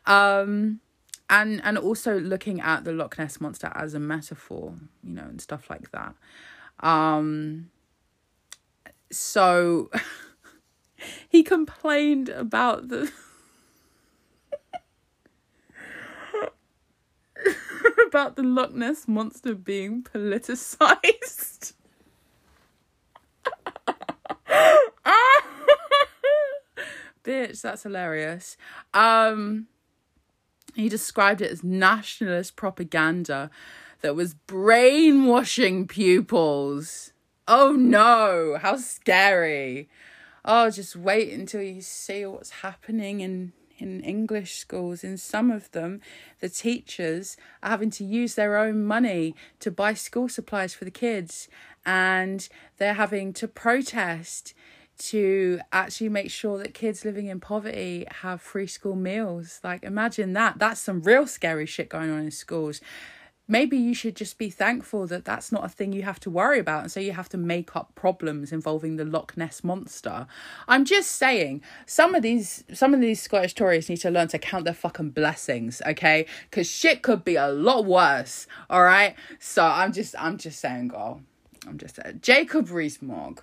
um 0.06 0.80
and 1.30 1.62
and 1.64 1.78
also 1.78 2.20
looking 2.20 2.60
at 2.62 2.84
the 2.84 2.92
loch 2.92 3.18
ness 3.18 3.42
monster 3.42 3.72
as 3.76 3.94
a 3.94 4.00
metaphor 4.00 4.76
you 5.04 5.14
know 5.14 5.24
and 5.24 5.42
stuff 5.42 5.70
like 5.70 5.92
that 5.92 6.14
um 6.82 7.70
so 9.12 9.90
he 11.28 11.44
complained 11.44 12.30
about 12.30 12.88
the 12.90 13.12
about 18.08 18.36
the 18.36 18.44
Loch 18.44 18.74
Ness 18.74 19.08
monster 19.08 19.56
being 19.56 20.04
politicized. 20.04 21.74
Bitch, 27.24 27.62
that's 27.62 27.84
hilarious. 27.84 28.58
Um 28.94 29.68
he 30.76 30.90
described 30.90 31.42
it 31.42 31.52
as 31.52 31.64
nationalist 31.64 32.56
propaganda 32.56 33.50
that 34.02 34.16
was 34.16 34.34
brainwashing 34.34 35.88
pupils. 35.88 37.14
Oh 37.48 37.74
no, 37.74 38.58
how 38.62 38.78
scary. 38.78 39.90
Oh, 40.44 40.70
just 40.70 40.96
wait 40.96 41.32
until 41.32 41.62
you 41.62 41.82
see 41.82 42.26
what's 42.26 42.50
happening 42.50 43.22
in 43.22 43.54
in 43.82 44.02
English 44.02 44.56
schools. 44.56 45.04
In 45.04 45.18
some 45.18 45.50
of 45.50 45.72
them, 45.72 46.02
the 46.40 46.50
teachers 46.50 47.36
are 47.64 47.72
having 47.72 47.90
to 47.92 48.04
use 48.04 48.36
their 48.36 48.58
own 48.58 48.86
money 48.86 49.36
to 49.60 49.72
buy 49.72 49.94
school 49.96 50.30
supplies 50.30 50.74
for 50.74 50.86
the 50.86 50.92
kids, 50.92 51.48
and 51.86 52.48
they're 52.78 52.94
having 52.94 53.34
to 53.34 53.48
protest 53.48 54.54
to 54.98 55.60
actually 55.72 56.10
make 56.10 56.30
sure 56.30 56.60
that 56.60 56.76
kids 56.76 57.04
living 57.04 57.26
in 57.26 57.40
poverty 57.40 58.06
have 58.22 58.40
free 58.40 58.68
school 58.68 58.96
meals. 58.96 59.60
Like, 59.64 59.84
imagine 59.84 60.34
that. 60.34 60.60
That's 60.60 60.80
some 60.80 61.02
real 61.02 61.26
scary 61.26 61.66
shit 61.66 61.90
going 61.90 62.12
on 62.12 62.20
in 62.20 62.32
schools. 62.32 62.82
Maybe 63.48 63.76
you 63.76 63.94
should 63.94 64.16
just 64.16 64.38
be 64.38 64.50
thankful 64.50 65.08
that 65.08 65.26
that's 65.26 65.52
not 65.52 65.66
a 65.66 65.70
thing 65.70 65.92
you 65.92 66.04
have 66.04 66.20
to 66.22 66.30
worry 66.30 66.60
about. 66.60 66.84
And 66.84 66.92
so 66.92 67.00
you 67.00 67.12
have 67.12 67.28
to 67.30 67.38
make 67.38 67.76
up 67.76 67.94
problems 67.96 68.52
involving 68.52 68.96
the 68.96 69.04
Loch 69.04 69.36
Ness 69.36 69.64
monster. 69.64 70.28
I'm 70.68 70.86
just 70.86 71.12
saying, 71.14 71.62
some 71.86 72.16
of 72.16 72.22
these, 72.22 72.64
some 72.74 72.94
of 72.94 73.02
these 73.02 73.22
Scottish 73.22 73.54
Tories 73.54 73.90
need 73.90 73.98
to 73.98 74.12
learn 74.12 74.30
to 74.30 74.40
count 74.40 74.66
their 74.66 74.74
fucking 74.74 75.10
blessings, 75.10 75.82
okay? 75.86 76.26
Because 76.50 76.70
shit 76.70 77.02
could 77.02 77.26
be 77.26 77.36
a 77.36 77.50
lot 77.50 77.86
worse, 77.86 78.48
all 78.70 78.84
right? 78.84 79.16
So 79.40 79.66
I'm 79.66 79.92
just, 79.92 80.16
I'm 80.18 80.38
just 80.38 80.60
saying, 80.60 80.90
girl. 80.90 81.22
I'm 81.68 81.78
just 81.78 81.96
saying. 81.96 82.20
Jacob 82.22 82.72
Rees-Mogg. 82.72 83.42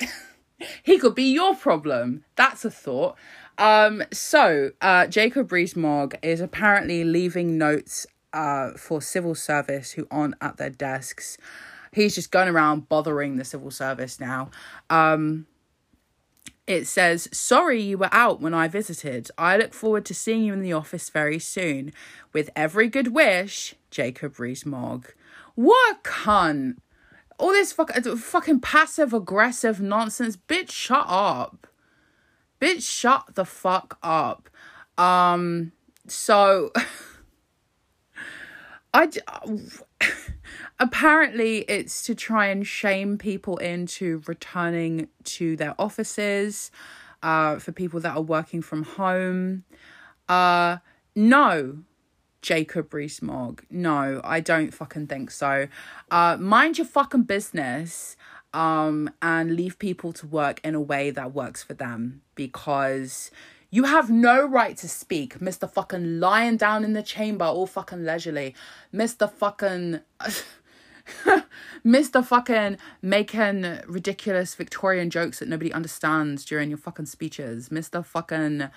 he 0.82 0.98
could 0.98 1.14
be 1.14 1.32
your 1.32 1.54
problem. 1.54 2.24
That's 2.36 2.64
a 2.64 2.70
thought. 2.70 3.16
Um, 3.58 4.02
so 4.12 4.72
uh, 4.80 5.06
Jacob 5.06 5.52
Rees-Mogg 5.52 6.16
is 6.22 6.40
apparently 6.40 7.04
leaving 7.04 7.58
notes 7.58 8.06
uh, 8.34 8.72
for 8.72 9.00
civil 9.00 9.34
service 9.34 9.92
who 9.92 10.06
aren't 10.10 10.34
at 10.42 10.58
their 10.58 10.70
desks. 10.70 11.38
He's 11.92 12.14
just 12.14 12.30
going 12.30 12.48
around 12.48 12.88
bothering 12.88 13.36
the 13.36 13.44
civil 13.44 13.70
service 13.70 14.20
now. 14.20 14.50
Um, 14.90 15.46
it 16.66 16.86
says, 16.86 17.28
Sorry 17.32 17.80
you 17.80 17.96
were 17.96 18.08
out 18.12 18.40
when 18.40 18.52
I 18.52 18.68
visited. 18.68 19.30
I 19.38 19.56
look 19.56 19.72
forward 19.72 20.04
to 20.06 20.14
seeing 20.14 20.42
you 20.42 20.52
in 20.52 20.62
the 20.62 20.72
office 20.72 21.08
very 21.08 21.38
soon. 21.38 21.92
With 22.32 22.50
every 22.56 22.88
good 22.88 23.08
wish, 23.14 23.74
Jacob 23.90 24.38
Rees-Mogg. 24.38 25.14
What 25.54 25.96
a 25.96 25.98
cunt 26.02 26.78
all 27.38 27.50
this 27.50 27.72
fuck, 27.72 27.92
fucking 27.92 28.60
passive 28.60 29.12
aggressive 29.12 29.80
nonsense. 29.80 30.36
Bitch, 30.36 30.70
shut 30.70 31.04
up. 31.08 31.66
Bitch, 32.60 32.82
shut 32.82 33.34
the 33.34 33.44
fuck 33.44 33.98
up. 34.02 34.48
Um, 34.96 35.72
so 36.06 36.72
I 38.94 39.10
apparently 40.80 41.58
it's 41.68 42.02
to 42.06 42.14
try 42.14 42.46
and 42.46 42.66
shame 42.66 43.18
people 43.18 43.58
into 43.58 44.22
returning 44.26 45.08
to 45.24 45.56
their 45.56 45.74
offices. 45.78 46.70
Uh, 47.24 47.58
for 47.58 47.72
people 47.72 48.00
that 48.00 48.14
are 48.14 48.20
working 48.20 48.60
from 48.60 48.82
home. 48.82 49.64
Uh, 50.28 50.76
no, 51.16 51.78
Jacob 52.42 52.92
Rees-Mogg. 52.92 53.64
No, 53.70 54.20
I 54.22 54.40
don't 54.40 54.74
fucking 54.74 55.06
think 55.06 55.30
so. 55.30 55.68
Uh, 56.10 56.36
mind 56.38 56.76
your 56.76 56.86
fucking 56.86 57.22
business 57.22 58.14
um, 58.52 59.08
and 59.22 59.56
leave 59.56 59.78
people 59.78 60.12
to 60.12 60.26
work 60.26 60.60
in 60.62 60.74
a 60.74 60.82
way 60.82 61.10
that 61.10 61.32
works 61.32 61.62
for 61.62 61.72
them 61.72 62.20
because 62.34 63.30
you 63.74 63.82
have 63.82 64.08
no 64.08 64.46
right 64.46 64.76
to 64.76 64.88
speak, 64.88 65.40
Mr. 65.40 65.68
fucking 65.68 66.20
lying 66.20 66.56
down 66.56 66.84
in 66.84 66.92
the 66.92 67.02
chamber 67.02 67.44
all 67.44 67.66
fucking 67.66 68.04
leisurely. 68.04 68.54
Mr. 68.94 69.28
fucking. 69.28 69.98
Mr. 71.84 72.24
fucking 72.24 72.78
making 73.02 73.80
ridiculous 73.88 74.54
Victorian 74.54 75.10
jokes 75.10 75.40
that 75.40 75.48
nobody 75.48 75.72
understands 75.72 76.44
during 76.44 76.68
your 76.70 76.78
fucking 76.78 77.06
speeches. 77.06 77.70
Mr. 77.70 78.04
fucking 78.04 78.68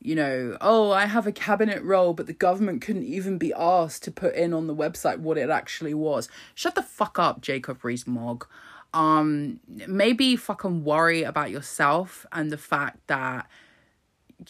you 0.00 0.16
know, 0.16 0.56
oh, 0.60 0.90
I 0.90 1.06
have 1.06 1.28
a 1.28 1.32
cabinet 1.32 1.80
role, 1.84 2.12
but 2.12 2.26
the 2.26 2.32
government 2.32 2.82
couldn't 2.82 3.04
even 3.04 3.38
be 3.38 3.52
asked 3.56 4.02
to 4.02 4.10
put 4.10 4.34
in 4.34 4.52
on 4.52 4.66
the 4.66 4.74
website 4.74 5.18
what 5.18 5.38
it 5.38 5.50
actually 5.50 5.94
was. 5.94 6.28
Shut 6.56 6.74
the 6.74 6.82
fuck 6.82 7.16
up, 7.16 7.42
Jacob 7.42 7.84
Rees-Mogg. 7.84 8.44
Um, 8.92 9.60
maybe 9.86 10.34
fucking 10.34 10.82
worry 10.82 11.22
about 11.22 11.52
yourself 11.52 12.26
and 12.32 12.50
the 12.50 12.58
fact 12.58 13.06
that 13.06 13.46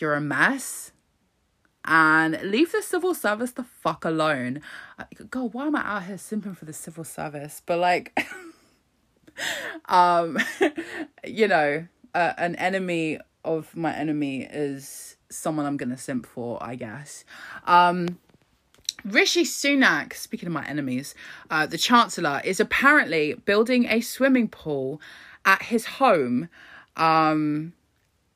you're 0.01 0.15
a 0.15 0.21
mess 0.21 0.93
and 1.85 2.41
leave 2.43 2.73
the 2.73 2.83
civil 2.83 3.15
service 3.15 3.53
the 3.53 3.65
fuck 3.65 4.05
alone. 4.05 4.61
God, 5.31 5.53
why 5.53 5.67
am 5.67 5.77
I 5.77 5.83
out 5.83 6.05
here 6.05 6.17
simping 6.17 6.57
for 6.57 6.65
the 6.65 6.73
civil 6.73 7.05
service? 7.05 7.61
But 7.65 7.79
like, 7.79 8.27
um, 9.87 10.39
you 11.25 11.49
know, 11.49 11.87
uh, 12.15 12.33
an 12.39 12.55
enemy 12.57 13.19
of 13.45 13.75
my 13.77 13.95
enemy 13.95 14.43
is 14.43 15.17
someone 15.29 15.67
I'm 15.67 15.77
gonna 15.77 15.99
simp 15.99 16.27
for, 16.27 16.63
I 16.63 16.77
guess. 16.77 17.25
Um, 17.67 18.19
Rishi 19.05 19.43
Sunak, 19.43 20.15
speaking 20.15 20.47
of 20.47 20.53
my 20.53 20.65
enemies, 20.65 21.17
uh, 21.51 21.67
the 21.67 21.79
Chancellor, 21.79 22.41
is 22.45 22.61
apparently 22.61 23.35
building 23.35 23.87
a 23.87 24.01
swimming 24.01 24.47
pool 24.47 25.01
at 25.45 25.63
his 25.63 25.87
home 25.87 26.49
um, 26.97 27.73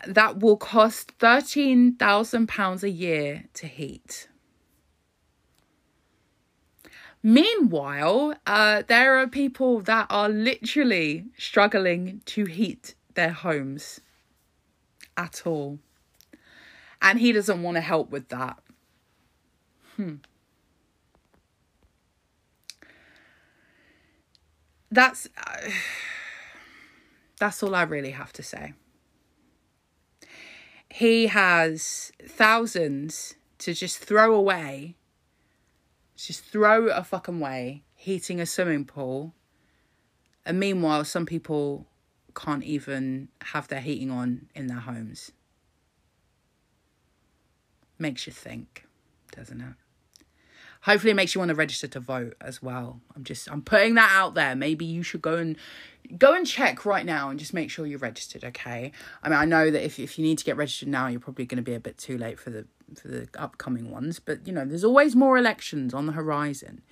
that 0.07 0.41
will 0.41 0.57
cost 0.57 1.17
£13,000 1.19 2.83
a 2.83 2.91
year 2.91 3.45
to 3.55 3.67
heat. 3.67 4.29
Meanwhile, 7.23 8.35
uh, 8.47 8.83
there 8.87 9.19
are 9.19 9.27
people 9.27 9.81
that 9.81 10.07
are 10.11 10.29
literally 10.29 11.27
struggling 11.39 12.21
to 12.27 12.45
heat 12.45 12.95
their 13.15 13.33
homes 13.33 14.01
at 15.17 15.43
all 15.47 15.79
and 17.03 17.21
he 17.21 17.33
doesn't 17.33 17.63
want 17.63 17.77
to 17.77 17.81
help 17.81 18.11
with 18.11 18.29
that. 18.29 18.59
Hmm. 19.97 20.17
That's 24.91 25.29
uh, 25.37 25.57
that's 27.39 27.63
all 27.63 27.75
I 27.75 27.83
really 27.83 28.13
have 28.13 28.33
to 28.35 28.43
say. 28.43 28.75
He 30.97 31.27
has 31.27 32.11
thousands 32.27 33.35
to 33.59 33.75
just 33.75 33.99
throw 33.99 34.35
away. 34.35 34.97
Just 36.17 36.43
throw 36.43 36.87
a 36.87 37.05
fucking 37.05 37.39
way, 37.39 37.83
heating 37.95 38.41
a 38.41 38.47
swimming 38.47 38.87
pool. 38.87 39.35
And 40.47 40.59
meanwhile, 40.59 41.05
some 41.05 41.27
people 41.27 41.87
can't 42.35 42.65
even 42.65 43.29
have 43.43 43.69
their 43.69 43.83
heating 43.83 44.11
on 44.11 44.49
in 44.55 44.69
their 44.69 44.79
homes 44.79 45.33
makes 47.99 48.27
you 48.27 48.33
think, 48.33 48.87
doesn't 49.33 49.61
it? 49.61 49.75
Hopefully, 50.87 51.11
it 51.11 51.15
makes 51.15 51.35
you 51.35 51.41
want 51.41 51.49
to 51.49 51.55
register 51.57 51.89
to 51.89 51.99
vote 51.99 52.37
as 52.41 52.63
well. 52.63 53.01
I'm 53.17 53.25
just 53.25 53.51
I'm 53.51 53.61
putting 53.61 53.97
that 53.97 54.13
out 54.15 54.35
there. 54.35 54.55
Maybe 54.55 54.85
you 54.85 55.03
should 55.03 55.21
go 55.21 55.35
and 55.35 55.57
go 56.17 56.33
and 56.33 56.47
check 56.47 56.87
right 56.87 57.05
now 57.05 57.29
and 57.29 57.41
just 57.41 57.53
make 57.53 57.73
sure 57.73 57.87
you're 57.87 57.99
registered. 57.99 58.45
Okay. 58.45 58.93
I 59.21 59.29
mean, 59.29 59.37
I 59.37 59.45
know 59.47 59.69
that 59.69 59.85
if 59.85 59.99
if 59.99 60.17
you 60.17 60.25
need 60.25 60.39
to 60.39 60.45
get 60.45 60.57
registered 60.57 60.89
now, 60.89 61.09
you're 61.09 61.19
probably 61.19 61.45
going 61.45 61.57
to 61.57 61.63
be 61.63 61.75
a 61.75 61.81
bit 61.81 61.99
too 61.99 62.17
late 62.17 62.39
for 62.39 62.51
the 62.51 62.67
for 62.95 63.09
the 63.09 63.29
upcoming 63.37 63.91
ones. 63.91 64.21
But 64.21 64.47
you 64.47 64.53
know, 64.53 64.65
there's 64.65 64.85
always 64.85 65.17
more 65.17 65.37
elections 65.37 65.93
on 65.93 66.07
the 66.07 66.13
horizon. 66.13 66.83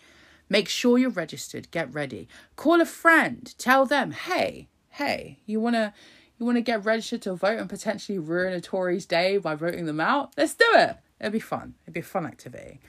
Make 0.48 0.68
sure 0.68 0.98
you're 0.98 1.10
registered. 1.10 1.70
Get 1.70 1.94
ready. 1.94 2.28
Call 2.56 2.80
a 2.80 2.86
friend. 2.86 3.54
Tell 3.58 3.86
them, 3.86 4.10
hey, 4.10 4.66
hey, 4.90 5.38
you 5.46 5.60
wanna 5.60 5.94
you 6.36 6.44
want 6.44 6.56
to 6.56 6.62
get 6.62 6.84
registered 6.84 7.22
to 7.22 7.34
vote 7.36 7.60
and 7.60 7.70
potentially 7.70 8.18
ruin 8.18 8.52
a 8.52 8.60
Tory's 8.60 9.06
day 9.06 9.38
by 9.38 9.54
voting 9.54 9.86
them 9.86 10.00
out? 10.00 10.32
Let's 10.36 10.54
do 10.54 10.66
it. 10.74 10.96
It'd 11.20 11.32
be 11.32 11.38
fun. 11.38 11.74
It'd 11.84 11.94
be 11.94 12.00
a 12.00 12.02
fun 12.02 12.26
activity. 12.26 12.80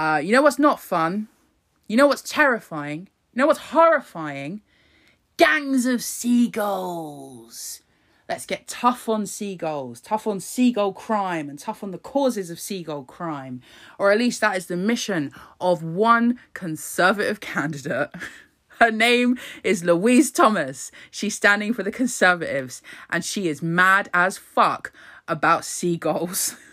Uh, 0.00 0.16
you 0.16 0.32
know 0.32 0.40
what's 0.40 0.58
not 0.58 0.80
fun? 0.80 1.28
You 1.86 1.94
know 1.98 2.06
what's 2.06 2.22
terrifying? 2.22 3.00
You 3.34 3.40
know 3.40 3.46
what's 3.46 3.58
horrifying? 3.58 4.62
Gangs 5.36 5.84
of 5.84 6.02
seagulls. 6.02 7.82
Let's 8.26 8.46
get 8.46 8.66
tough 8.66 9.10
on 9.10 9.26
seagulls, 9.26 10.00
tough 10.00 10.26
on 10.26 10.40
seagull 10.40 10.94
crime, 10.94 11.50
and 11.50 11.58
tough 11.58 11.84
on 11.84 11.90
the 11.90 11.98
causes 11.98 12.48
of 12.48 12.58
seagull 12.58 13.04
crime. 13.04 13.60
Or 13.98 14.10
at 14.10 14.16
least 14.16 14.40
that 14.40 14.56
is 14.56 14.68
the 14.68 14.76
mission 14.78 15.32
of 15.60 15.82
one 15.82 16.40
conservative 16.54 17.40
candidate. 17.40 18.08
Her 18.80 18.90
name 18.90 19.36
is 19.62 19.84
Louise 19.84 20.30
Thomas. 20.30 20.90
She's 21.10 21.34
standing 21.34 21.74
for 21.74 21.82
the 21.82 21.92
Conservatives 21.92 22.80
and 23.10 23.22
she 23.22 23.48
is 23.48 23.60
mad 23.60 24.08
as 24.14 24.38
fuck 24.38 24.94
about 25.28 25.66
seagulls. 25.66 26.56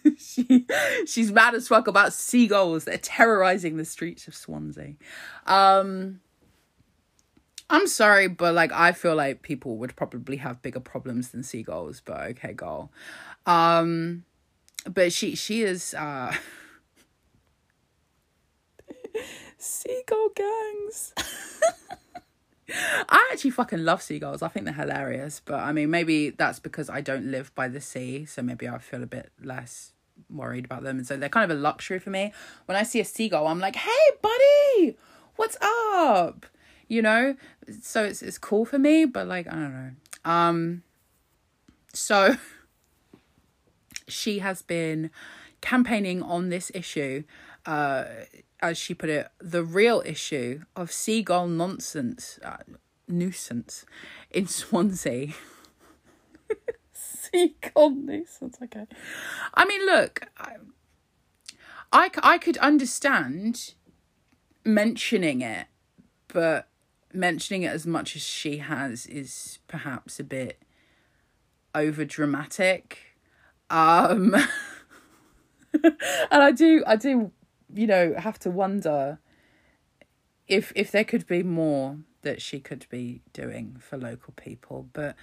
she, 0.18 0.66
she's 1.06 1.32
mad 1.32 1.54
as 1.54 1.68
fuck 1.68 1.86
about 1.86 2.12
seagulls 2.12 2.84
that 2.84 2.94
are 2.94 2.98
terrorizing 2.98 3.76
the 3.76 3.84
streets 3.84 4.26
of 4.28 4.34
Swansea. 4.34 4.94
Um, 5.46 6.20
I'm 7.70 7.86
sorry, 7.86 8.28
but 8.28 8.54
like 8.54 8.72
I 8.72 8.92
feel 8.92 9.14
like 9.14 9.42
people 9.42 9.76
would 9.78 9.96
probably 9.96 10.36
have 10.36 10.60
bigger 10.62 10.80
problems 10.80 11.30
than 11.30 11.42
seagulls, 11.42 12.02
but 12.04 12.20
okay, 12.30 12.52
girl. 12.52 12.90
Um, 13.46 14.24
but 14.84 15.12
she 15.12 15.34
she 15.34 15.62
is 15.62 15.94
uh 15.94 16.34
seagull 19.58 20.28
gangs. 20.34 21.14
I 22.70 23.28
actually 23.32 23.50
fucking 23.50 23.84
love 23.84 24.02
seagulls. 24.02 24.42
I 24.42 24.48
think 24.48 24.66
they're 24.66 24.74
hilarious. 24.74 25.40
But 25.44 25.60
I 25.60 25.72
mean, 25.72 25.90
maybe 25.90 26.30
that's 26.30 26.58
because 26.58 26.88
I 26.88 27.00
don't 27.00 27.30
live 27.30 27.54
by 27.54 27.68
the 27.68 27.80
sea. 27.80 28.24
So 28.24 28.42
maybe 28.42 28.68
I 28.68 28.78
feel 28.78 29.02
a 29.02 29.06
bit 29.06 29.30
less 29.42 29.92
worried 30.30 30.64
about 30.64 30.82
them. 30.82 30.98
And 30.98 31.06
so 31.06 31.16
they're 31.16 31.28
kind 31.28 31.50
of 31.50 31.56
a 31.56 31.60
luxury 31.60 31.98
for 31.98 32.10
me. 32.10 32.32
When 32.66 32.76
I 32.76 32.82
see 32.82 33.00
a 33.00 33.04
seagull, 33.04 33.46
I'm 33.46 33.58
like, 33.58 33.76
hey, 33.76 33.90
buddy, 34.20 34.96
what's 35.36 35.56
up? 35.62 36.46
You 36.88 37.02
know? 37.02 37.36
So 37.80 38.04
it's, 38.04 38.22
it's 38.22 38.38
cool 38.38 38.64
for 38.64 38.78
me. 38.78 39.04
But 39.04 39.26
like, 39.26 39.46
I 39.48 39.52
don't 39.52 39.72
know. 39.72 40.30
Um, 40.30 40.82
so 41.92 42.36
she 44.08 44.38
has 44.38 44.62
been 44.62 45.10
campaigning 45.60 46.22
on 46.22 46.48
this 46.48 46.70
issue. 46.74 47.24
Uh, 47.66 48.04
as 48.62 48.78
she 48.78 48.94
put 48.94 49.10
it, 49.10 49.28
the 49.40 49.64
real 49.64 50.02
issue 50.06 50.62
of 50.76 50.92
seagull 50.92 51.48
nonsense, 51.48 52.38
uh, 52.44 52.58
nuisance 53.08 53.84
in 54.30 54.46
Swansea. 54.46 55.32
seagull 56.92 57.90
nuisance, 57.90 58.56
okay. 58.62 58.86
I 59.52 59.64
mean, 59.64 59.84
look, 59.84 60.22
I, 60.38 60.54
I, 61.92 62.10
I 62.22 62.38
could 62.38 62.56
understand 62.58 63.74
mentioning 64.64 65.42
it, 65.42 65.66
but 66.28 66.68
mentioning 67.12 67.64
it 67.64 67.72
as 67.72 67.86
much 67.86 68.14
as 68.14 68.22
she 68.22 68.58
has 68.58 69.06
is 69.06 69.58
perhaps 69.66 70.20
a 70.20 70.24
bit 70.24 70.62
over 71.74 72.04
dramatic. 72.04 72.98
Um, 73.68 74.36
and 75.82 75.92
I 76.30 76.52
do, 76.52 76.84
I 76.86 76.94
do 76.94 77.32
you 77.72 77.86
know 77.86 78.14
have 78.18 78.38
to 78.40 78.50
wonder 78.50 79.18
if 80.48 80.72
if 80.74 80.90
there 80.90 81.04
could 81.04 81.26
be 81.26 81.42
more 81.42 81.98
that 82.22 82.40
she 82.40 82.60
could 82.60 82.86
be 82.88 83.20
doing 83.32 83.76
for 83.80 83.96
local 83.96 84.32
people. 84.36 84.88
But 84.92 85.16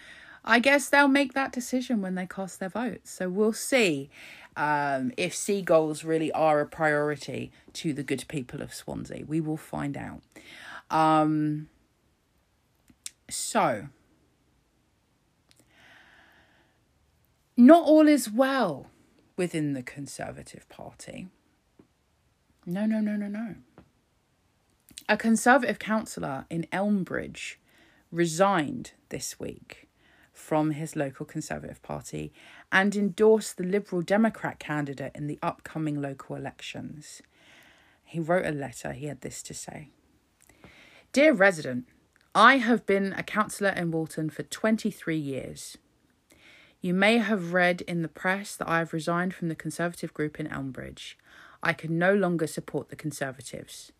i 0.45 0.57
guess 0.57 0.87
they'll 0.87 1.09
make 1.09 1.33
that 1.33 1.51
decision 1.51 2.01
when 2.01 2.15
they 2.15 2.25
cast 2.25 2.61
their 2.61 2.69
votes 2.69 3.11
so 3.11 3.27
we'll 3.27 3.51
see 3.51 4.09
um, 4.59 5.13
if 5.15 5.33
seagulls 5.33 6.03
really 6.03 6.31
are 6.33 6.59
a 6.59 6.67
priority 6.67 7.49
to 7.71 7.93
the 7.93 8.03
good 8.03 8.25
people 8.27 8.61
of 8.61 8.73
swansea. 8.73 9.23
We 9.25 9.39
will 9.39 9.57
find 9.57 9.95
out. 9.95 10.21
Um, 10.91 11.69
so 13.29 13.87
not 17.55 17.85
all 17.85 18.07
is 18.07 18.29
well 18.29 18.87
within 19.37 19.73
the 19.73 19.83
conservative 19.83 20.67
party 20.67 21.27
no, 22.69 22.85
no, 22.85 22.99
no, 22.99 23.15
no, 23.15 23.27
no. 23.27 23.55
A 25.07 25.17
Conservative 25.17 25.79
councillor 25.79 26.45
in 26.49 26.67
Elmbridge 26.71 27.55
resigned 28.11 28.91
this 29.09 29.39
week 29.39 29.89
from 30.31 30.71
his 30.71 30.95
local 30.95 31.25
Conservative 31.25 31.81
Party 31.81 32.31
and 32.71 32.95
endorsed 32.95 33.57
the 33.57 33.63
Liberal 33.63 34.03
Democrat 34.03 34.59
candidate 34.59 35.11
in 35.15 35.25
the 35.25 35.39
upcoming 35.41 35.99
local 35.99 36.35
elections. 36.35 37.23
He 38.03 38.19
wrote 38.19 38.45
a 38.45 38.51
letter, 38.51 38.93
he 38.93 39.07
had 39.07 39.21
this 39.21 39.41
to 39.43 39.53
say 39.53 39.89
Dear 41.11 41.33
resident, 41.33 41.87
I 42.35 42.57
have 42.57 42.85
been 42.85 43.13
a 43.13 43.23
councillor 43.23 43.71
in 43.71 43.89
Walton 43.89 44.29
for 44.29 44.43
23 44.43 45.17
years. 45.17 45.77
You 46.81 46.93
may 46.93 47.17
have 47.17 47.51
read 47.51 47.81
in 47.81 48.03
the 48.03 48.07
press 48.07 48.55
that 48.55 48.69
I 48.69 48.77
have 48.77 48.93
resigned 48.93 49.33
from 49.33 49.49
the 49.49 49.55
Conservative 49.55 50.13
group 50.13 50.39
in 50.39 50.47
Elmbridge. 50.47 51.15
I 51.61 51.73
can 51.73 51.97
no 51.97 52.13
longer 52.13 52.47
support 52.47 52.89
the 52.89 52.95
Conservatives. 52.95 53.91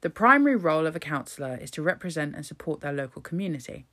The 0.00 0.10
primary 0.10 0.56
role 0.56 0.86
of 0.86 0.94
a 0.94 1.00
councillor 1.00 1.58
is 1.60 1.70
to 1.72 1.82
represent 1.82 2.34
and 2.34 2.44
support 2.44 2.80
their 2.80 2.92
local 2.92 3.22
community. 3.22 3.86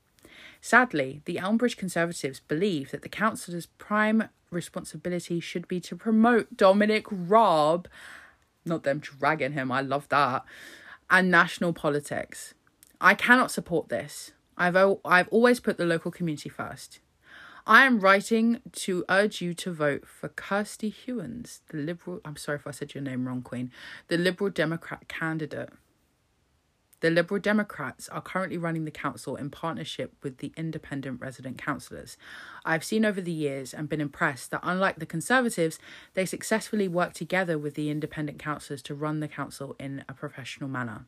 Sadly, 0.59 1.21
the 1.25 1.37
Elmbridge 1.37 1.77
Conservatives 1.77 2.39
believe 2.39 2.91
that 2.91 3.01
the 3.01 3.09
councillor's 3.09 3.65
prime 3.65 4.29
responsibility 4.49 5.39
should 5.39 5.67
be 5.67 5.79
to 5.79 5.95
promote 5.95 6.57
Dominic 6.57 7.05
Raab, 7.09 7.87
not 8.65 8.83
them 8.83 8.99
dragging 8.99 9.53
him, 9.53 9.71
I 9.71 9.81
love 9.81 10.07
that, 10.09 10.43
and 11.09 11.31
national 11.31 11.73
politics. 11.73 12.53
I 12.99 13.15
cannot 13.15 13.51
support 13.51 13.89
this. 13.89 14.31
I've, 14.57 14.77
I've 15.03 15.27
always 15.29 15.59
put 15.59 15.77
the 15.77 15.85
local 15.85 16.11
community 16.11 16.49
first. 16.49 16.99
I 17.71 17.85
am 17.85 18.01
writing 18.01 18.59
to 18.73 19.05
urge 19.07 19.39
you 19.39 19.53
to 19.53 19.71
vote 19.71 20.05
for 20.05 20.27
Kirsty 20.27 20.89
Hewins, 20.89 21.61
the 21.69 21.77
Liberal. 21.77 22.19
I'm 22.25 22.35
sorry 22.35 22.57
if 22.57 22.67
I 22.67 22.71
said 22.71 22.93
your 22.93 23.01
name 23.01 23.25
wrong, 23.25 23.41
Queen. 23.41 23.71
The 24.09 24.17
Liberal 24.17 24.49
Democrat 24.49 25.07
candidate. 25.07 25.69
The 26.99 27.09
Liberal 27.09 27.39
Democrats 27.39 28.09
are 28.09 28.21
currently 28.21 28.57
running 28.57 28.83
the 28.83 28.91
council 28.91 29.37
in 29.37 29.51
partnership 29.51 30.13
with 30.21 30.39
the 30.39 30.51
independent 30.57 31.21
resident 31.21 31.59
councillors. 31.59 32.17
I've 32.65 32.83
seen 32.83 33.05
over 33.05 33.21
the 33.21 33.31
years 33.31 33.73
and 33.73 33.87
been 33.87 34.01
impressed 34.01 34.51
that, 34.51 34.59
unlike 34.63 34.99
the 34.99 35.05
Conservatives, 35.05 35.79
they 36.13 36.25
successfully 36.25 36.89
work 36.89 37.13
together 37.13 37.57
with 37.57 37.75
the 37.75 37.89
independent 37.89 38.37
councillors 38.37 38.81
to 38.81 38.95
run 38.95 39.21
the 39.21 39.29
council 39.29 39.77
in 39.79 40.03
a 40.09 40.13
professional 40.13 40.69
manner 40.69 41.05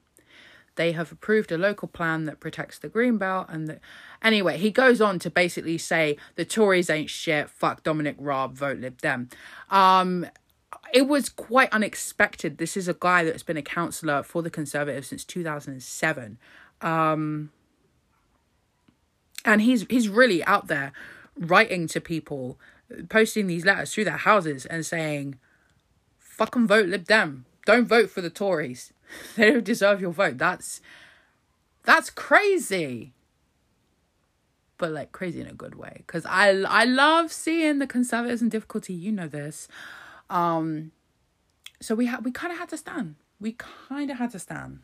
they 0.76 0.92
have 0.94 1.12
approved 1.12 1.52
a 1.52 1.58
local 1.58 1.88
plan 1.88 2.26
that 2.26 2.40
protects 2.40 2.80
the 2.80 2.90
green 2.90 3.18
belt 3.18 3.48
and 3.50 3.68
the... 3.68 3.80
anyway 4.22 4.58
he 4.58 4.72
goes 4.72 5.02
on 5.02 5.20
to 5.20 5.30
basically 5.30 5.78
say 5.78 6.18
the 6.36 6.46
tories 6.46 6.90
ain't 6.90 7.10
shit 7.10 7.50
fuck 7.50 7.84
dominic 7.84 8.16
raab 8.20 8.54
vote 8.54 8.80
lib 8.80 9.02
dem. 9.02 9.30
Um 9.70 10.26
it 10.92 11.08
was 11.08 11.30
quite 11.30 11.72
unexpected. 11.72 12.60
This 12.60 12.78
is 12.78 12.88
a 12.88 12.94
guy 12.94 13.24
that's 13.24 13.42
been 13.42 13.58
a 13.58 13.64
councillor 13.64 14.22
for 14.22 14.42
the 14.42 14.50
conservatives 14.50 15.08
since 15.08 15.24
2007 15.24 16.38
um 16.82 17.52
and 19.46 19.62
he's 19.62 19.86
he's 19.90 20.10
really 20.10 20.44
out 20.46 20.68
there 20.68 20.92
writing 21.38 21.88
to 21.88 22.00
people 22.00 22.60
posting 23.10 23.48
these 23.48 23.66
letters 23.66 23.94
through 23.94 24.06
their 24.06 24.18
houses 24.18 24.66
and 24.66 24.86
saying 24.86 25.38
fucking 26.20 26.68
vote 26.68 26.88
lib 26.88 27.06
dem. 27.06 27.46
Don't 27.66 27.88
vote 27.88 28.10
for 28.10 28.22
the 28.22 28.30
tories 28.30 28.93
they 29.36 29.52
don't 29.52 29.64
deserve 29.64 30.02
your 30.02 30.12
vote. 30.12 30.38
That's 30.38 30.82
that's 31.84 32.10
crazy. 32.10 33.14
But 34.78 34.92
like 34.92 35.12
crazy 35.12 35.42
in 35.42 35.48
a 35.48 35.54
good 35.54 35.76
way. 35.76 36.04
Cause 36.08 36.26
I 36.28 36.50
I 36.68 36.86
love 36.86 37.32
seeing 37.32 37.80
the 37.80 37.88
conservatives 37.88 38.42
in 38.42 38.50
difficulty. 38.50 38.94
You 38.94 39.12
know 39.12 39.28
this. 39.28 39.68
Um 40.30 40.92
so 41.82 41.96
we 41.96 42.06
had 42.08 42.24
we 42.26 42.32
kinda 42.32 42.56
had 42.56 42.70
to 42.70 42.78
stand. 42.78 43.16
We 43.40 43.58
kinda 43.90 44.16
had 44.16 44.32
to 44.32 44.40
stand. 44.40 44.80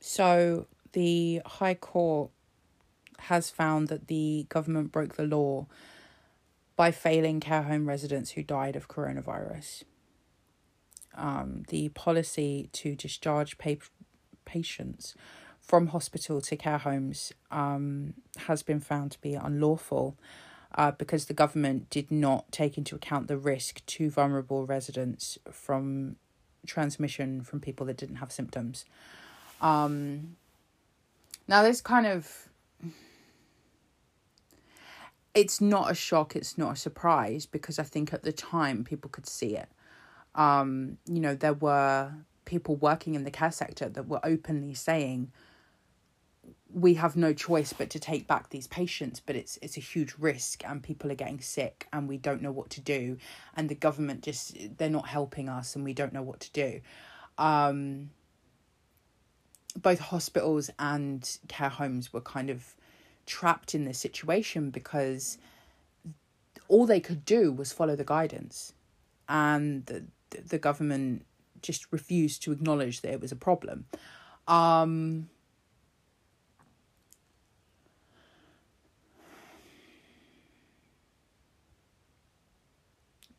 So 0.00 0.66
the 0.92 1.40
High 1.46 1.74
Court 1.74 2.30
has 3.22 3.50
found 3.50 3.88
that 3.88 4.08
the 4.08 4.46
government 4.48 4.92
broke 4.92 5.16
the 5.16 5.24
law 5.24 5.66
by 6.76 6.90
failing 6.90 7.40
care 7.40 7.62
home 7.62 7.88
residents 7.88 8.30
who 8.32 8.42
died 8.42 8.76
of 8.76 8.88
coronavirus. 8.88 9.84
Um, 11.14 11.64
the 11.68 11.90
policy 11.90 12.70
to 12.72 12.94
discharge 12.94 13.58
pa- 13.58 13.74
patients 14.44 15.14
from 15.60 15.88
hospital 15.88 16.40
to 16.40 16.56
care 16.56 16.78
homes 16.78 17.32
um, 17.50 18.14
has 18.46 18.62
been 18.62 18.80
found 18.80 19.12
to 19.12 19.20
be 19.20 19.34
unlawful 19.34 20.16
uh, 20.74 20.90
because 20.92 21.26
the 21.26 21.34
government 21.34 21.90
did 21.90 22.10
not 22.10 22.50
take 22.52 22.78
into 22.78 22.94
account 22.94 23.28
the 23.28 23.36
risk 23.36 23.84
to 23.86 24.08
vulnerable 24.08 24.66
residents 24.66 25.38
from 25.50 26.16
transmission 26.66 27.42
from 27.42 27.60
people 27.60 27.86
that 27.86 27.96
didn't 27.96 28.16
have 28.16 28.32
symptoms. 28.32 28.84
Um, 29.60 30.36
now, 31.48 31.62
this 31.62 31.80
kind 31.80 32.06
of 32.06 32.48
it's 35.34 35.60
not 35.60 35.90
a 35.90 35.94
shock, 35.94 36.34
it's 36.34 36.58
not 36.58 36.72
a 36.72 36.76
surprise 36.76 37.46
because 37.46 37.78
I 37.78 37.84
think 37.84 38.12
at 38.12 38.22
the 38.22 38.32
time 38.32 38.84
people 38.84 39.10
could 39.10 39.26
see 39.26 39.56
it. 39.56 39.68
Um, 40.34 40.98
you 41.06 41.20
know, 41.20 41.34
there 41.34 41.54
were 41.54 42.12
people 42.44 42.76
working 42.76 43.14
in 43.14 43.24
the 43.24 43.30
care 43.30 43.52
sector 43.52 43.88
that 43.88 44.08
were 44.08 44.20
openly 44.24 44.74
saying 44.74 45.30
we 46.72 46.94
have 46.94 47.16
no 47.16 47.32
choice 47.32 47.72
but 47.72 47.90
to 47.90 47.98
take 47.98 48.26
back 48.26 48.50
these 48.50 48.66
patients 48.68 49.20
but 49.20 49.34
it's 49.36 49.58
it's 49.60 49.76
a 49.76 49.80
huge 49.80 50.14
risk 50.18 50.62
and 50.64 50.82
people 50.82 51.10
are 51.10 51.16
getting 51.16 51.40
sick 51.40 51.86
and 51.92 52.08
we 52.08 52.16
don't 52.16 52.42
know 52.42 52.52
what 52.52 52.70
to 52.70 52.80
do 52.80 53.16
and 53.56 53.68
the 53.68 53.74
government 53.74 54.22
just 54.22 54.56
they're 54.78 54.88
not 54.88 55.08
helping 55.08 55.48
us 55.48 55.74
and 55.74 55.84
we 55.84 55.92
don't 55.92 56.12
know 56.12 56.22
what 56.22 56.40
to 56.40 56.50
do 56.52 56.80
um 57.38 58.10
both 59.80 59.98
hospitals 60.00 60.70
and 60.78 61.38
care 61.48 61.68
homes 61.68 62.12
were 62.12 62.20
kind 62.20 62.50
of 62.50 62.74
trapped 63.30 63.76
in 63.76 63.84
this 63.84 63.98
situation 63.98 64.70
because 64.70 65.38
all 66.66 66.84
they 66.84 66.98
could 66.98 67.24
do 67.24 67.52
was 67.52 67.72
follow 67.72 67.94
the 67.94 68.04
guidance. 68.04 68.72
And 69.28 69.86
the, 69.86 70.04
the 70.30 70.58
government 70.58 71.24
just 71.62 71.86
refused 71.92 72.42
to 72.42 72.52
acknowledge 72.52 73.02
that 73.02 73.12
it 73.12 73.20
was 73.20 73.30
a 73.30 73.36
problem. 73.36 73.86
Um 74.48 75.28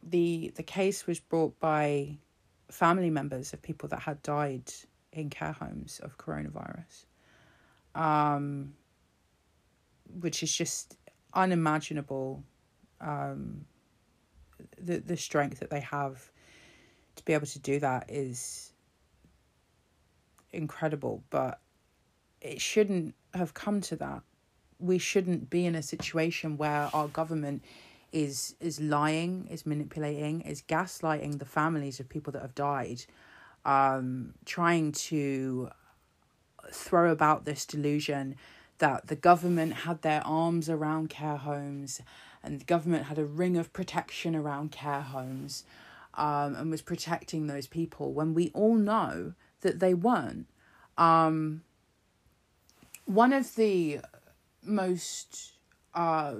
the 0.02 0.54
the 0.56 0.64
case 0.64 1.06
was 1.06 1.20
brought 1.20 1.60
by 1.60 2.18
family 2.70 3.10
members 3.10 3.52
of 3.52 3.62
people 3.62 3.90
that 3.90 4.00
had 4.00 4.22
died 4.24 4.72
in 5.12 5.30
care 5.30 5.52
homes 5.52 6.00
of 6.02 6.18
coronavirus. 6.18 7.06
Um 7.94 8.74
which 10.20 10.44
is 10.44 10.54
just 10.54 10.98
unimaginable 11.34 12.44
um 13.00 13.66
the 14.80 15.00
the 15.00 15.18
strength 15.18 15.60
that 15.60 15.70
they 15.70 15.80
have 15.80 16.32
to 17.16 17.24
be 17.26 17.34
able 17.34 17.48
to 17.48 17.60
do 17.60 17.80
that 17.80 18.10
is 18.10 18.74
incredible 20.52 21.24
but 21.30 21.62
it 22.42 22.60
shouldn't 22.60 23.16
have 23.34 23.54
come 23.54 23.82
to 23.82 23.96
that. 23.98 24.24
We 24.80 24.98
shouldn't 24.98 25.50
be 25.50 25.66
in 25.66 25.76
a 25.76 25.84
situation 25.84 26.58
where 26.58 26.90
our 26.94 27.08
government 27.08 27.64
is 28.12 28.56
is 28.60 28.80
lying, 28.80 29.48
is 29.50 29.66
manipulating, 29.66 30.42
is 30.42 30.62
gaslighting 30.62 31.40
the 31.40 31.46
families 31.46 32.00
of 32.00 32.10
people 32.10 32.34
that 32.34 32.42
have 32.42 32.56
died, 32.56 33.06
um, 33.64 34.34
trying 34.46 34.92
to 34.92 35.70
throw 36.72 37.12
about 37.12 37.46
this 37.46 37.66
delusion 37.66 38.36
that 38.82 39.08
the 39.08 39.16
government 39.16 39.74
had 39.74 40.02
their 40.02 40.26
arms 40.26 40.68
around 40.68 41.08
care 41.08 41.38
homes 41.38 42.02
and 42.44 42.60
the 42.60 42.66
government 42.66 43.06
had 43.06 43.20
a 43.20 43.24
ring 43.24 43.56
of 43.56 43.72
protection 43.74 44.36
around 44.36 44.72
care 44.72 45.02
homes 45.02 45.64
um, 46.16 46.56
and 46.56 46.72
was 46.72 46.82
protecting 46.82 47.46
those 47.46 47.68
people 47.68 48.12
when 48.12 48.34
we 48.34 48.50
all 48.56 48.74
know 48.74 49.34
that 49.62 49.80
they 49.80 49.94
weren't. 49.94 50.48
Um, 50.98 51.62
one 53.06 53.34
of 53.34 53.56
the 53.56 54.00
most 54.64 55.54
uh, 55.94 56.34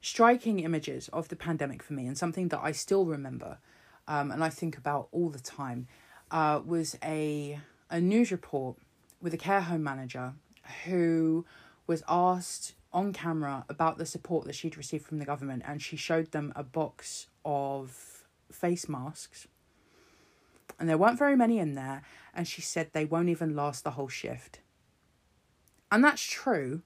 striking 0.00 0.60
images 0.60 1.08
of 1.08 1.28
the 1.30 1.36
pandemic 1.36 1.82
for 1.82 1.94
me 1.94 2.06
and 2.06 2.16
something 2.16 2.46
that 2.48 2.60
I 2.62 2.70
still 2.70 3.04
remember 3.04 3.58
um, 4.06 4.30
and 4.30 4.44
I 4.44 4.50
think 4.50 4.78
about 4.78 5.08
all 5.10 5.30
the 5.30 5.40
time 5.40 5.88
uh, 6.30 6.60
was 6.64 6.96
a, 7.02 7.58
a 7.90 8.00
news 8.00 8.30
report 8.30 8.76
with 9.20 9.34
a 9.34 9.36
care 9.36 9.62
home 9.62 9.82
manager 9.82 10.34
who 10.84 11.44
was 11.86 12.02
asked 12.08 12.74
on 12.92 13.12
camera 13.12 13.64
about 13.68 13.98
the 13.98 14.06
support 14.06 14.46
that 14.46 14.54
she'd 14.54 14.76
received 14.76 15.04
from 15.04 15.18
the 15.18 15.24
government 15.24 15.62
and 15.66 15.82
she 15.82 15.96
showed 15.96 16.32
them 16.32 16.52
a 16.56 16.62
box 16.62 17.28
of 17.44 18.24
face 18.50 18.88
masks 18.88 19.46
and 20.78 20.88
there 20.88 20.98
weren't 20.98 21.18
very 21.18 21.36
many 21.36 21.58
in 21.58 21.74
there 21.74 22.02
and 22.34 22.48
she 22.48 22.60
said 22.60 22.88
they 22.92 23.04
won't 23.04 23.28
even 23.28 23.54
last 23.54 23.84
the 23.84 23.92
whole 23.92 24.08
shift 24.08 24.60
and 25.90 26.02
that's 26.02 26.22
true 26.22 26.82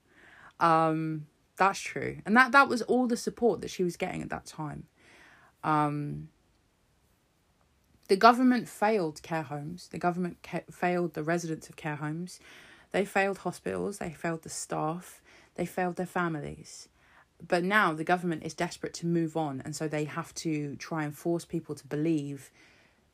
um 0.59 1.27
that's 1.61 1.79
true. 1.79 2.23
And 2.25 2.35
that 2.39 2.53
that 2.53 2.71
was 2.71 2.81
all 2.81 3.07
the 3.07 3.19
support 3.19 3.61
that 3.61 3.69
she 3.69 3.85
was 3.85 3.99
getting 3.99 4.23
at 4.23 4.31
that 4.31 4.47
time. 4.47 4.85
Um 5.63 6.31
the 8.09 8.17
government 8.17 8.67
failed 8.67 9.23
care 9.23 9.43
homes. 9.43 9.89
The 9.89 9.99
government 9.99 10.39
ca- 10.43 10.63
failed 10.71 11.13
the 11.13 11.23
residents 11.23 11.69
of 11.69 11.77
care 11.77 11.97
homes. 11.97 12.41
They 12.93 13.05
failed 13.05 13.39
hospitals. 13.39 13.99
They 13.99 14.11
failed 14.11 14.43
the 14.43 14.49
staff. 14.49 15.21
They 15.55 15.67
failed 15.67 15.97
their 15.97 16.07
families. 16.07 16.89
But 17.47 17.65
now 17.65 17.95
the 17.95 18.05
government 18.05 18.43
is 18.45 18.55
desperate 18.55 18.95
to 18.95 19.07
move 19.07 19.37
on, 19.37 19.63
and 19.65 19.75
so 19.75 19.89
they 19.89 20.05
have 20.05 20.35
to 20.37 20.77
try 20.77 21.05
and 21.05 21.17
force 21.17 21.45
people 21.45 21.75
to 21.75 21.87
believe 21.87 22.51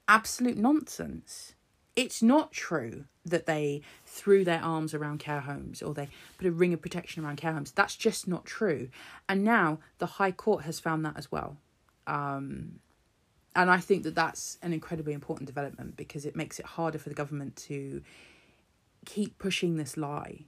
absolute 0.08 0.56
nonsense 0.56 1.54
it's 1.96 2.22
not 2.22 2.52
true 2.52 3.06
that 3.24 3.46
they 3.46 3.80
threw 4.04 4.44
their 4.44 4.60
arms 4.60 4.92
around 4.94 5.18
care 5.18 5.40
homes 5.40 5.82
or 5.82 5.94
they 5.94 6.08
put 6.36 6.46
a 6.46 6.52
ring 6.52 6.74
of 6.74 6.82
protection 6.82 7.24
around 7.24 7.36
care 7.36 7.54
homes. 7.54 7.72
That's 7.72 7.96
just 7.96 8.28
not 8.28 8.44
true. 8.44 8.90
And 9.28 9.42
now 9.42 9.78
the 9.98 10.06
High 10.06 10.30
Court 10.30 10.64
has 10.64 10.78
found 10.78 11.04
that 11.06 11.16
as 11.16 11.32
well. 11.32 11.56
Um, 12.06 12.80
and 13.56 13.70
I 13.70 13.78
think 13.78 14.02
that 14.04 14.14
that's 14.14 14.58
an 14.62 14.74
incredibly 14.74 15.14
important 15.14 15.46
development 15.46 15.96
because 15.96 16.26
it 16.26 16.36
makes 16.36 16.60
it 16.60 16.66
harder 16.66 16.98
for 16.98 17.08
the 17.08 17.14
government 17.14 17.56
to 17.56 18.02
keep 19.06 19.38
pushing 19.38 19.76
this 19.76 19.96
lie. 19.96 20.44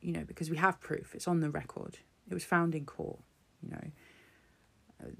You 0.00 0.12
know, 0.12 0.24
because 0.24 0.50
we 0.50 0.56
have 0.56 0.80
proof, 0.80 1.14
it's 1.14 1.28
on 1.28 1.40
the 1.40 1.50
record, 1.50 1.98
it 2.30 2.34
was 2.34 2.44
found 2.44 2.74
in 2.74 2.84
court. 2.86 3.20
You 3.62 3.70
know, 3.70 3.90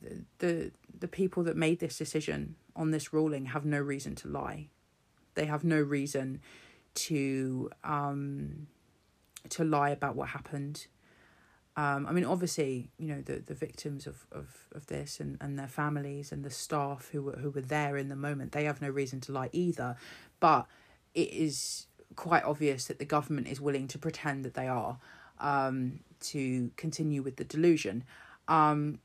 the 0.00 0.24
the, 0.38 0.72
the 1.00 1.08
people 1.08 1.42
that 1.44 1.56
made 1.56 1.80
this 1.80 1.98
decision 1.98 2.54
on 2.76 2.92
this 2.92 3.12
ruling 3.12 3.46
have 3.46 3.64
no 3.64 3.80
reason 3.80 4.14
to 4.16 4.28
lie 4.28 4.68
they 5.34 5.46
have 5.46 5.64
no 5.64 5.80
reason 5.80 6.40
to 6.94 7.70
um 7.84 8.66
to 9.48 9.64
lie 9.64 9.90
about 9.90 10.14
what 10.14 10.28
happened. 10.28 10.86
Um, 11.74 12.06
I 12.06 12.12
mean, 12.12 12.24
obviously, 12.24 12.90
you 12.98 13.08
know 13.08 13.22
the, 13.22 13.38
the 13.38 13.54
victims 13.54 14.06
of, 14.06 14.26
of, 14.30 14.68
of 14.72 14.86
this 14.86 15.20
and, 15.20 15.38
and 15.40 15.58
their 15.58 15.68
families 15.68 16.30
and 16.30 16.44
the 16.44 16.50
staff 16.50 17.08
who 17.12 17.22
were 17.22 17.36
who 17.36 17.50
were 17.50 17.62
there 17.62 17.96
in 17.96 18.08
the 18.08 18.16
moment, 18.16 18.52
they 18.52 18.64
have 18.64 18.82
no 18.82 18.88
reason 18.88 19.20
to 19.22 19.32
lie 19.32 19.48
either. 19.52 19.96
But 20.38 20.66
it 21.14 21.32
is 21.32 21.86
quite 22.16 22.44
obvious 22.44 22.86
that 22.86 22.98
the 22.98 23.04
government 23.04 23.48
is 23.48 23.60
willing 23.60 23.88
to 23.88 23.98
pretend 23.98 24.44
that 24.44 24.54
they 24.54 24.68
are 24.68 24.98
um, 25.40 26.00
to 26.20 26.70
continue 26.76 27.22
with 27.22 27.36
the 27.36 27.44
delusion. 27.44 28.04
Um, 28.48 28.98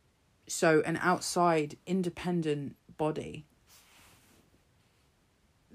so, 0.48 0.82
an 0.86 0.98
outside 1.02 1.78
independent 1.86 2.76
body 2.98 3.46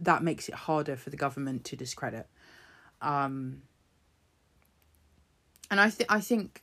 that 0.00 0.22
makes 0.22 0.48
it 0.48 0.54
harder 0.54 0.96
for 0.96 1.10
the 1.10 1.16
government 1.16 1.64
to 1.64 1.76
discredit. 1.76 2.26
Um, 3.00 3.62
and 5.70 5.80
I 5.80 5.90
think 5.90 6.12
I 6.12 6.20
think 6.20 6.62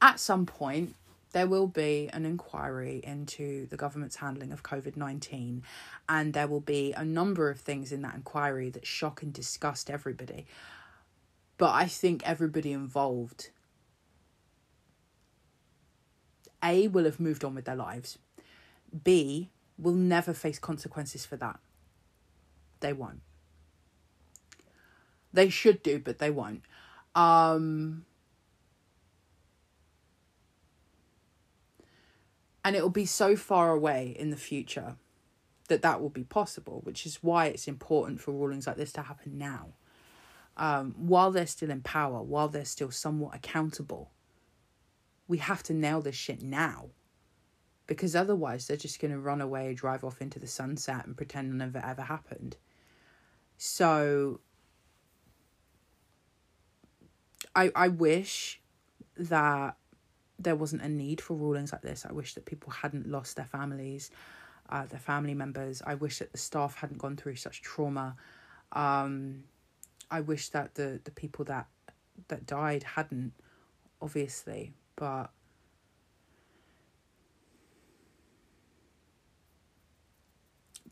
at 0.00 0.20
some 0.20 0.46
point 0.46 0.94
there 1.34 1.48
will 1.48 1.66
be 1.66 2.08
an 2.12 2.24
inquiry 2.24 3.00
into 3.02 3.66
the 3.66 3.76
government's 3.76 4.14
handling 4.14 4.52
of 4.52 4.62
COVID 4.62 4.96
19, 4.96 5.64
and 6.08 6.32
there 6.32 6.46
will 6.46 6.60
be 6.60 6.92
a 6.92 7.04
number 7.04 7.50
of 7.50 7.58
things 7.58 7.90
in 7.90 8.02
that 8.02 8.14
inquiry 8.14 8.70
that 8.70 8.86
shock 8.86 9.20
and 9.20 9.32
disgust 9.32 9.90
everybody. 9.90 10.46
But 11.58 11.72
I 11.72 11.86
think 11.86 12.22
everybody 12.24 12.70
involved, 12.70 13.50
A, 16.62 16.86
will 16.86 17.04
have 17.04 17.18
moved 17.18 17.44
on 17.44 17.56
with 17.56 17.64
their 17.64 17.74
lives, 17.74 18.16
B, 19.02 19.50
will 19.76 19.92
never 19.92 20.32
face 20.34 20.60
consequences 20.60 21.26
for 21.26 21.36
that. 21.36 21.58
They 22.78 22.92
won't. 22.92 23.22
They 25.32 25.48
should 25.48 25.82
do, 25.82 25.98
but 25.98 26.20
they 26.20 26.30
won't. 26.30 26.62
Um, 27.16 28.06
and 32.64 32.74
it 32.74 32.82
will 32.82 32.88
be 32.88 33.06
so 33.06 33.36
far 33.36 33.70
away 33.70 34.16
in 34.18 34.30
the 34.30 34.36
future 34.36 34.96
that 35.68 35.82
that 35.82 36.00
will 36.00 36.10
be 36.10 36.24
possible, 36.24 36.80
which 36.84 37.06
is 37.06 37.22
why 37.22 37.46
it's 37.46 37.68
important 37.68 38.20
for 38.20 38.32
rulings 38.32 38.66
like 38.66 38.76
this 38.76 38.92
to 38.92 39.02
happen 39.02 39.38
now. 39.38 39.74
Um, 40.56 40.94
while 40.96 41.30
they're 41.30 41.46
still 41.46 41.70
in 41.70 41.82
power, 41.82 42.22
while 42.22 42.48
they're 42.48 42.64
still 42.64 42.90
somewhat 42.90 43.34
accountable, 43.34 44.10
we 45.26 45.38
have 45.38 45.62
to 45.64 45.74
nail 45.74 46.00
this 46.00 46.14
shit 46.14 46.42
now 46.42 46.90
because 47.86 48.16
otherwise 48.16 48.66
they're 48.66 48.76
just 48.76 49.00
going 49.00 49.10
to 49.10 49.18
run 49.18 49.40
away, 49.40 49.74
drive 49.74 50.04
off 50.04 50.22
into 50.22 50.38
the 50.38 50.46
sunset, 50.46 51.06
and 51.06 51.16
pretend 51.16 51.50
none 51.50 51.68
of 51.68 51.76
it 51.76 51.82
ever 51.84 52.02
happened. 52.02 52.56
So 53.56 54.40
I 57.54 57.70
I 57.74 57.88
wish 57.88 58.60
that 59.16 59.76
there 60.38 60.56
wasn't 60.56 60.82
a 60.82 60.88
need 60.88 61.20
for 61.20 61.34
rulings 61.34 61.72
like 61.72 61.82
this. 61.82 62.04
I 62.08 62.12
wish 62.12 62.34
that 62.34 62.44
people 62.44 62.70
hadn't 62.70 63.08
lost 63.08 63.36
their 63.36 63.44
families, 63.44 64.10
uh, 64.68 64.86
their 64.86 65.00
family 65.00 65.34
members. 65.34 65.82
I 65.86 65.94
wish 65.94 66.18
that 66.18 66.32
the 66.32 66.38
staff 66.38 66.76
hadn't 66.76 66.98
gone 66.98 67.16
through 67.16 67.36
such 67.36 67.62
trauma. 67.62 68.16
Um, 68.72 69.44
I 70.10 70.20
wish 70.20 70.48
that 70.50 70.74
the 70.74 71.00
the 71.04 71.10
people 71.10 71.44
that 71.46 71.66
that 72.28 72.46
died 72.46 72.82
hadn't, 72.82 73.32
obviously, 74.00 74.72
but 74.96 75.30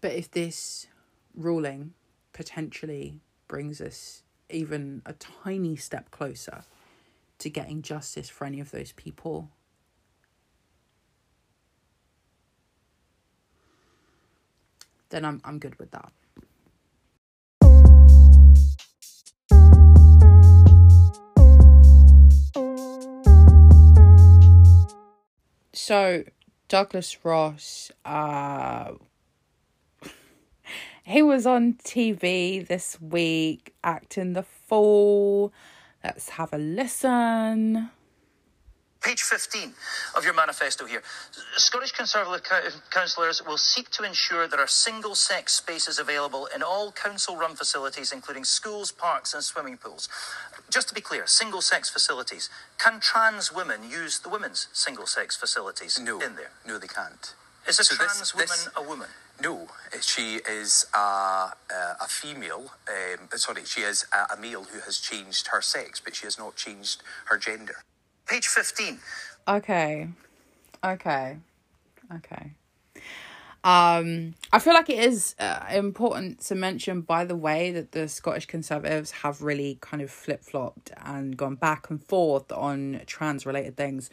But 0.02 0.14
if 0.14 0.30
this 0.32 0.88
ruling 1.34 1.94
potentially 2.32 3.20
brings 3.46 3.80
us 3.80 4.24
even 4.50 5.00
a 5.06 5.12
tiny 5.12 5.76
step 5.76 6.10
closer 6.10 6.64
to 7.42 7.50
getting 7.50 7.82
justice 7.82 8.28
for 8.28 8.44
any 8.44 8.60
of 8.60 8.70
those 8.70 8.92
people. 8.92 9.50
Then 15.10 15.24
I'm 15.24 15.42
I'm 15.44 15.58
good 15.58 15.78
with 15.78 15.90
that. 15.90 16.12
So 25.74 26.22
Douglas 26.68 27.24
Ross, 27.24 27.90
uh, 28.04 28.92
he 31.02 31.22
was 31.22 31.44
on 31.44 31.74
TV 31.74 32.64
this 32.64 33.00
week 33.00 33.74
acting 33.82 34.34
the 34.34 34.44
fool. 34.44 35.52
Let's 36.04 36.30
have 36.30 36.52
a 36.52 36.58
listen. 36.58 37.90
Page 39.02 39.22
15 39.22 39.72
of 40.16 40.24
your 40.24 40.32
manifesto 40.34 40.84
here. 40.86 41.02
Scottish 41.56 41.90
Conservative 41.90 42.40
councillors 42.90 43.42
will 43.44 43.58
seek 43.58 43.90
to 43.90 44.04
ensure 44.04 44.46
there 44.46 44.60
are 44.60 44.68
single 44.68 45.16
sex 45.16 45.54
spaces 45.54 45.98
available 45.98 46.46
in 46.54 46.62
all 46.62 46.92
council 46.92 47.36
run 47.36 47.56
facilities, 47.56 48.12
including 48.12 48.44
schools, 48.44 48.92
parks, 48.92 49.34
and 49.34 49.42
swimming 49.42 49.76
pools. 49.76 50.08
Just 50.70 50.86
to 50.88 50.94
be 50.94 51.00
clear, 51.00 51.26
single 51.26 51.60
sex 51.60 51.90
facilities. 51.90 52.48
Can 52.78 53.00
trans 53.00 53.52
women 53.52 53.80
use 53.88 54.20
the 54.20 54.28
women's 54.28 54.68
single 54.72 55.06
sex 55.06 55.34
facilities 55.36 55.98
No, 56.00 56.20
in 56.20 56.36
there? 56.36 56.52
no, 56.64 56.78
they 56.78 56.86
can't. 56.86 57.34
Is 57.68 57.78
a 57.80 57.84
So 57.84 57.94
this- 57.94 58.14
trans 58.16 58.34
woman 58.34 58.46
this- 58.48 58.68
a 58.76 58.82
woman? 58.82 59.08
No, 59.42 59.66
she 60.00 60.36
is 60.48 60.86
a, 60.94 60.98
a, 60.98 61.52
a 62.00 62.06
female. 62.08 62.70
Um, 62.88 63.28
sorry, 63.36 63.64
she 63.64 63.80
is 63.80 64.06
a, 64.12 64.34
a 64.34 64.36
male 64.36 64.62
who 64.64 64.78
has 64.80 64.98
changed 64.98 65.48
her 65.48 65.60
sex, 65.60 66.00
but 66.00 66.14
she 66.14 66.26
has 66.26 66.38
not 66.38 66.54
changed 66.54 67.02
her 67.24 67.38
gender. 67.38 67.82
Page 68.26 68.46
15. 68.46 68.98
Okay. 69.48 70.08
Okay. 70.84 71.38
Okay. 72.14 72.52
Um, 73.64 74.34
I 74.52 74.58
feel 74.58 74.74
like 74.74 74.90
it 74.90 74.98
is 74.98 75.34
uh, 75.38 75.64
important 75.72 76.40
to 76.46 76.54
mention, 76.54 77.00
by 77.00 77.24
the 77.24 77.36
way, 77.36 77.70
that 77.72 77.92
the 77.92 78.08
Scottish 78.08 78.46
Conservatives 78.46 79.10
have 79.22 79.40
really 79.42 79.78
kind 79.80 80.02
of 80.02 80.10
flip 80.10 80.44
flopped 80.44 80.90
and 81.04 81.36
gone 81.36 81.54
back 81.56 81.88
and 81.90 82.02
forth 82.02 82.50
on 82.52 83.00
trans 83.06 83.46
related 83.46 83.76
things. 83.76 84.10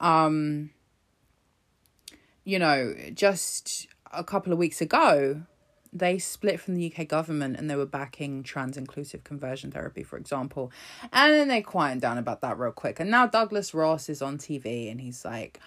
Um, 0.00 0.70
you 2.44 2.58
know, 2.58 2.94
just 3.14 3.88
a 4.12 4.24
couple 4.24 4.52
of 4.52 4.58
weeks 4.58 4.80
ago, 4.80 5.42
they 5.92 6.18
split 6.18 6.58
from 6.58 6.74
the 6.74 6.92
UK 6.92 7.06
government 7.06 7.56
and 7.56 7.68
they 7.68 7.76
were 7.76 7.86
backing 7.86 8.42
trans 8.42 8.76
inclusive 8.76 9.24
conversion 9.24 9.70
therapy, 9.70 10.02
for 10.02 10.16
example. 10.16 10.72
And 11.12 11.34
then 11.34 11.48
they 11.48 11.60
quieted 11.60 12.00
down 12.00 12.18
about 12.18 12.40
that 12.40 12.58
real 12.58 12.72
quick. 12.72 12.98
And 12.98 13.10
now 13.10 13.26
Douglas 13.26 13.74
Ross 13.74 14.08
is 14.08 14.22
on 14.22 14.38
TV 14.38 14.90
and 14.90 15.00
he's 15.00 15.24
like, 15.24 15.60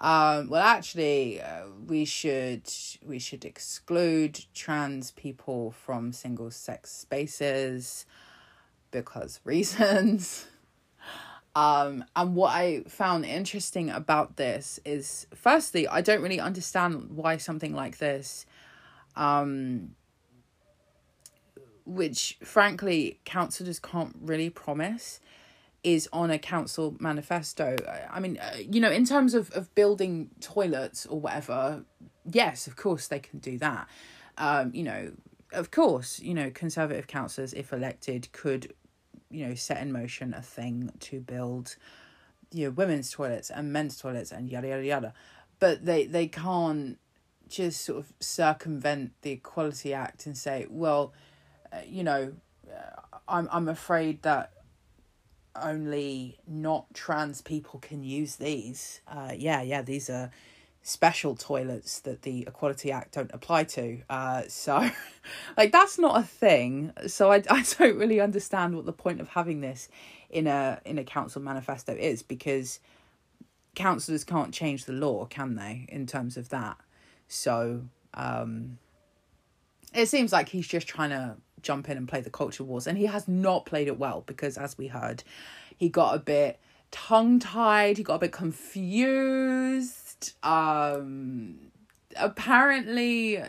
um, 0.00 0.48
well, 0.48 0.62
actually, 0.62 1.40
uh, 1.40 1.64
we 1.86 2.04
should 2.04 2.70
we 3.04 3.18
should 3.18 3.44
exclude 3.44 4.44
trans 4.54 5.10
people 5.10 5.72
from 5.72 6.12
single 6.12 6.52
sex 6.52 6.90
spaces 6.92 8.06
because 8.90 9.40
reasons. 9.44 10.46
Um, 11.58 12.04
and 12.14 12.36
what 12.36 12.54
I 12.54 12.84
found 12.86 13.24
interesting 13.26 13.90
about 13.90 14.36
this 14.36 14.78
is, 14.84 15.26
firstly, 15.34 15.88
I 15.88 16.02
don't 16.02 16.22
really 16.22 16.38
understand 16.38 17.10
why 17.16 17.36
something 17.36 17.74
like 17.74 17.98
this, 17.98 18.46
um, 19.16 19.96
which 21.84 22.38
frankly 22.44 23.18
councillors 23.24 23.80
can't 23.80 24.14
really 24.20 24.50
promise, 24.50 25.18
is 25.82 26.08
on 26.12 26.30
a 26.30 26.38
council 26.38 26.96
manifesto. 27.00 27.74
I- 27.88 28.16
I 28.16 28.20
mean, 28.20 28.38
uh, 28.38 28.58
you 28.60 28.80
know, 28.80 28.92
in 28.92 29.04
terms 29.04 29.34
of, 29.34 29.50
of 29.50 29.74
building 29.74 30.30
toilets 30.40 31.06
or 31.06 31.18
whatever, 31.20 31.84
yes, 32.30 32.68
of 32.68 32.76
course 32.76 33.08
they 33.08 33.18
can 33.18 33.40
do 33.40 33.58
that. 33.58 33.88
Um, 34.36 34.70
you 34.72 34.84
know, 34.84 35.10
of 35.52 35.72
course, 35.72 36.20
you 36.20 36.34
know, 36.34 36.52
conservative 36.52 37.08
councillors, 37.08 37.52
if 37.52 37.72
elected, 37.72 38.30
could, 38.30 38.74
you 39.30 39.46
know, 39.46 39.54
set 39.54 39.82
in 39.82 39.92
motion 39.92 40.34
a 40.34 40.42
thing 40.42 40.90
to 41.00 41.20
build, 41.20 41.76
you 42.52 42.66
know, 42.66 42.70
women's 42.70 43.10
toilets 43.10 43.50
and 43.50 43.72
men's 43.72 43.98
toilets 43.98 44.32
and 44.32 44.48
yada 44.48 44.68
yada 44.68 44.84
yada. 44.84 45.14
But 45.58 45.84
they 45.84 46.06
they 46.06 46.28
can't 46.28 46.98
just 47.48 47.84
sort 47.84 47.98
of 47.98 48.12
circumvent 48.20 49.12
the 49.22 49.32
Equality 49.32 49.94
Act 49.94 50.26
and 50.26 50.36
say, 50.36 50.66
well, 50.68 51.12
uh, 51.72 51.78
you 51.86 52.04
know, 52.04 52.32
uh, 52.70 53.18
I'm 53.26 53.48
I'm 53.50 53.68
afraid 53.68 54.22
that 54.22 54.52
only 55.56 56.38
not 56.46 56.86
trans 56.94 57.42
people 57.42 57.80
can 57.80 58.02
use 58.02 58.36
these. 58.36 59.00
Uh, 59.08 59.32
yeah, 59.36 59.62
yeah, 59.62 59.82
these 59.82 60.08
are 60.08 60.30
special 60.82 61.34
toilets 61.34 62.00
that 62.00 62.22
the 62.22 62.42
Equality 62.42 62.90
Act 62.90 63.14
don't 63.14 63.30
apply 63.32 63.64
to. 63.64 64.00
Uh, 64.08 64.42
so, 64.48 64.90
like, 65.56 65.72
that's 65.72 65.98
not 65.98 66.18
a 66.18 66.22
thing. 66.22 66.92
So 67.06 67.32
I, 67.32 67.42
I 67.50 67.64
don't 67.78 67.96
really 67.96 68.20
understand 68.20 68.74
what 68.74 68.86
the 68.86 68.92
point 68.92 69.20
of 69.20 69.28
having 69.28 69.60
this 69.60 69.88
in 70.30 70.46
a 70.46 70.80
in 70.84 70.98
a 70.98 71.04
council 71.04 71.40
manifesto 71.40 71.94
is 71.94 72.22
because 72.22 72.80
councillors 73.74 74.24
can't 74.24 74.52
change 74.52 74.84
the 74.84 74.92
law, 74.92 75.24
can 75.26 75.54
they? 75.56 75.86
In 75.88 76.06
terms 76.06 76.36
of 76.36 76.48
that, 76.50 76.76
so 77.28 77.82
um, 78.14 78.78
it 79.94 80.06
seems 80.06 80.32
like 80.32 80.48
he's 80.48 80.66
just 80.66 80.86
trying 80.86 81.10
to 81.10 81.36
jump 81.62 81.88
in 81.88 81.96
and 81.96 82.08
play 82.08 82.20
the 82.20 82.30
culture 82.30 82.62
wars 82.64 82.86
and 82.86 82.96
he 82.98 83.06
has 83.06 83.26
not 83.26 83.66
played 83.66 83.88
it 83.88 83.98
well 83.98 84.22
because 84.26 84.56
as 84.56 84.78
we 84.78 84.86
heard 84.86 85.24
he 85.76 85.88
got 85.88 86.14
a 86.14 86.18
bit 86.18 86.58
tongue 86.90 87.38
tied 87.40 87.96
he 87.96 88.04
got 88.04 88.14
a 88.14 88.18
bit 88.20 88.32
confused 88.32 90.07
um 90.42 91.70
apparently 92.16 93.42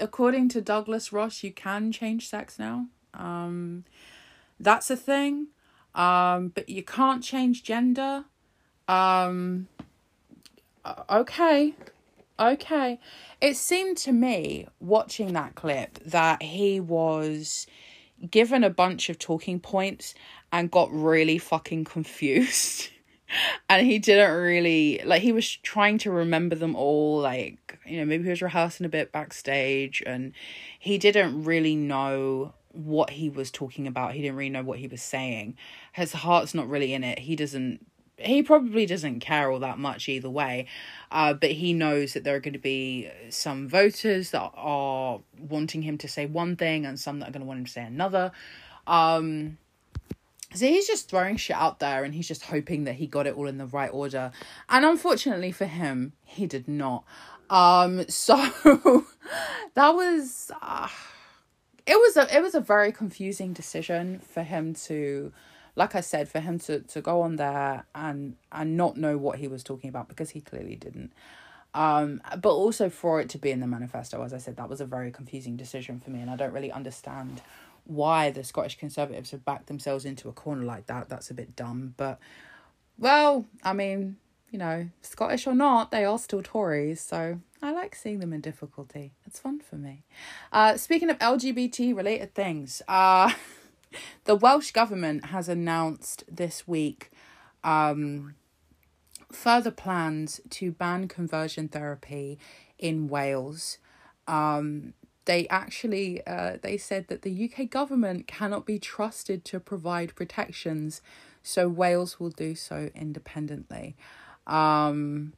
according 0.00 0.48
to 0.48 0.60
Douglas 0.60 1.12
Ross 1.12 1.42
you 1.42 1.52
can 1.52 1.92
change 1.92 2.28
sex 2.28 2.58
now 2.58 2.86
um 3.14 3.84
that's 4.58 4.90
a 4.90 4.96
thing 4.96 5.48
um 5.94 6.48
but 6.48 6.68
you 6.68 6.82
can't 6.82 7.22
change 7.22 7.62
gender 7.62 8.24
um 8.88 9.68
okay 11.08 11.74
Okay. 12.38 12.98
It 13.40 13.56
seemed 13.56 13.96
to 13.98 14.12
me, 14.12 14.66
watching 14.80 15.34
that 15.34 15.54
clip, 15.54 15.98
that 16.04 16.42
he 16.42 16.80
was 16.80 17.66
given 18.28 18.64
a 18.64 18.70
bunch 18.70 19.08
of 19.08 19.18
talking 19.18 19.60
points 19.60 20.14
and 20.50 20.70
got 20.70 20.92
really 20.92 21.38
fucking 21.38 21.84
confused. 21.84 22.88
and 23.68 23.86
he 23.86 23.98
didn't 23.98 24.36
really, 24.36 25.00
like, 25.04 25.22
he 25.22 25.32
was 25.32 25.48
trying 25.48 25.98
to 25.98 26.10
remember 26.10 26.54
them 26.54 26.76
all. 26.76 27.20
Like, 27.20 27.78
you 27.86 27.98
know, 27.98 28.04
maybe 28.04 28.24
he 28.24 28.30
was 28.30 28.42
rehearsing 28.42 28.86
a 28.86 28.88
bit 28.88 29.12
backstage 29.12 30.02
and 30.06 30.32
he 30.78 30.98
didn't 30.98 31.44
really 31.44 31.76
know 31.76 32.54
what 32.72 33.10
he 33.10 33.28
was 33.28 33.50
talking 33.50 33.86
about. 33.86 34.14
He 34.14 34.22
didn't 34.22 34.36
really 34.36 34.50
know 34.50 34.62
what 34.62 34.78
he 34.78 34.88
was 34.88 35.02
saying. 35.02 35.56
His 35.92 36.12
heart's 36.12 36.54
not 36.54 36.68
really 36.68 36.92
in 36.92 37.04
it. 37.04 37.20
He 37.20 37.36
doesn't 37.36 37.86
he 38.16 38.42
probably 38.42 38.86
doesn't 38.86 39.20
care 39.20 39.50
all 39.50 39.58
that 39.58 39.78
much 39.78 40.08
either 40.08 40.30
way 40.30 40.66
uh, 41.10 41.34
but 41.34 41.50
he 41.50 41.72
knows 41.72 42.12
that 42.12 42.22
there 42.22 42.36
are 42.36 42.40
going 42.40 42.52
to 42.52 42.60
be 42.60 43.10
some 43.28 43.68
voters 43.68 44.30
that 44.30 44.52
are 44.54 45.20
wanting 45.36 45.82
him 45.82 45.98
to 45.98 46.06
say 46.06 46.26
one 46.26 46.54
thing 46.54 46.86
and 46.86 46.98
some 46.98 47.18
that 47.18 47.28
are 47.28 47.32
going 47.32 47.40
to 47.40 47.46
want 47.46 47.58
him 47.58 47.64
to 47.66 47.72
say 47.72 47.82
another 47.82 48.30
um, 48.86 49.58
so 50.54 50.66
he's 50.66 50.86
just 50.86 51.08
throwing 51.08 51.36
shit 51.36 51.56
out 51.56 51.80
there 51.80 52.04
and 52.04 52.14
he's 52.14 52.28
just 52.28 52.44
hoping 52.44 52.84
that 52.84 52.94
he 52.94 53.06
got 53.06 53.26
it 53.26 53.36
all 53.36 53.48
in 53.48 53.58
the 53.58 53.66
right 53.66 53.90
order 53.92 54.32
and 54.68 54.84
unfortunately 54.84 55.52
for 55.52 55.66
him 55.66 56.12
he 56.24 56.46
did 56.46 56.68
not 56.68 57.04
um, 57.50 58.04
so 58.08 58.36
that 59.74 59.90
was 59.90 60.50
uh, 60.62 60.88
it 61.86 61.96
was 61.96 62.16
a 62.16 62.36
it 62.36 62.42
was 62.42 62.54
a 62.54 62.60
very 62.60 62.92
confusing 62.92 63.52
decision 63.52 64.20
for 64.20 64.42
him 64.42 64.74
to 64.74 65.32
like 65.76 65.94
I 65.94 66.00
said, 66.00 66.28
for 66.28 66.40
him 66.40 66.58
to, 66.60 66.80
to 66.80 67.00
go 67.00 67.22
on 67.22 67.36
there 67.36 67.84
and 67.94 68.36
and 68.52 68.76
not 68.76 68.96
know 68.96 69.18
what 69.18 69.38
he 69.38 69.48
was 69.48 69.62
talking 69.62 69.90
about 69.90 70.08
because 70.08 70.30
he 70.30 70.40
clearly 70.40 70.76
didn't. 70.76 71.12
Um, 71.74 72.22
but 72.40 72.52
also 72.52 72.88
for 72.88 73.20
it 73.20 73.28
to 73.30 73.38
be 73.38 73.50
in 73.50 73.58
the 73.58 73.66
manifesto, 73.66 74.22
as 74.22 74.32
I 74.32 74.38
said, 74.38 74.56
that 74.56 74.68
was 74.68 74.80
a 74.80 74.86
very 74.86 75.10
confusing 75.10 75.56
decision 75.56 75.98
for 75.98 76.10
me, 76.10 76.20
and 76.20 76.30
I 76.30 76.36
don't 76.36 76.52
really 76.52 76.70
understand 76.70 77.42
why 77.84 78.30
the 78.30 78.44
Scottish 78.44 78.78
Conservatives 78.78 79.30
have 79.30 79.44
backed 79.44 79.66
themselves 79.66 80.04
into 80.04 80.28
a 80.28 80.32
corner 80.32 80.64
like 80.64 80.86
that. 80.86 81.08
That's 81.08 81.30
a 81.30 81.34
bit 81.34 81.54
dumb, 81.56 81.94
but 81.96 82.18
well, 82.98 83.44
I 83.62 83.72
mean, 83.72 84.16
you 84.50 84.58
know, 84.58 84.88
Scottish 85.02 85.46
or 85.46 85.54
not, 85.54 85.90
they 85.90 86.04
are 86.04 86.18
still 86.18 86.42
Tories, 86.42 87.00
so 87.00 87.40
I 87.62 87.72
like 87.72 87.94
seeing 87.94 88.20
them 88.20 88.32
in 88.32 88.40
difficulty. 88.40 89.12
It's 89.26 89.40
fun 89.40 89.60
for 89.60 89.76
me. 89.76 90.04
Uh, 90.52 90.76
speaking 90.76 91.10
of 91.10 91.18
LGBT 91.18 91.96
related 91.96 92.34
things, 92.34 92.82
uh. 92.88 93.32
the 94.24 94.34
Welsh 94.34 94.72
government 94.72 95.26
has 95.26 95.48
announced 95.48 96.24
this 96.30 96.66
week 96.66 97.10
um, 97.62 98.34
further 99.32 99.70
plans 99.70 100.40
to 100.50 100.72
ban 100.72 101.08
conversion 101.08 101.68
therapy 101.68 102.38
in 102.78 103.08
Wales. 103.08 103.78
Um, 104.26 104.94
they 105.24 105.48
actually 105.48 106.24
uh, 106.26 106.58
they 106.62 106.76
said 106.76 107.08
that 107.08 107.22
the 107.22 107.50
UK 107.50 107.70
government 107.70 108.26
cannot 108.26 108.66
be 108.66 108.78
trusted 108.78 109.44
to 109.46 109.60
provide 109.60 110.14
protections, 110.14 111.00
so 111.42 111.68
Wales 111.68 112.20
will 112.20 112.30
do 112.30 112.54
so 112.54 112.90
independently. 112.94 113.96
Um, 114.46 115.32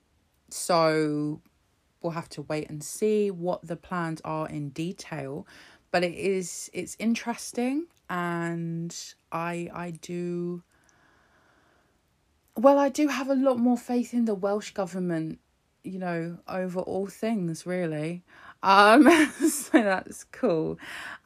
so 0.49 1.41
we'll 2.03 2.13
have 2.13 2.29
to 2.31 2.43
wait 2.43 2.69
and 2.69 2.83
see 2.83 3.31
what 3.31 3.67
the 3.67 3.77
plans 3.77 4.21
are 4.25 4.49
in 4.49 4.71
detail, 4.71 5.47
but 5.91 6.03
it 6.03 6.15
is 6.15 6.71
it's 6.73 6.97
interesting, 6.99 7.87
and 8.11 8.95
I 9.31 9.71
I 9.73 9.91
do. 9.91 10.63
Well, 12.57 12.79
I 12.79 12.89
do 12.89 13.09
have 13.09 13.29
a 13.29 13.35
lot 13.35 13.59
more 13.59 13.77
faith 13.77 14.15
in 14.15 14.25
the 14.25 14.35
Welsh 14.35 14.71
government, 14.71 15.41
you 15.85 15.99
know, 15.99 16.39
over 16.49 16.81
all 16.81 17.07
things, 17.07 17.67
really. 17.67 18.23
Um, 18.66 19.09
so 19.48 19.80
that's 19.80 20.24
cool. 20.24 20.78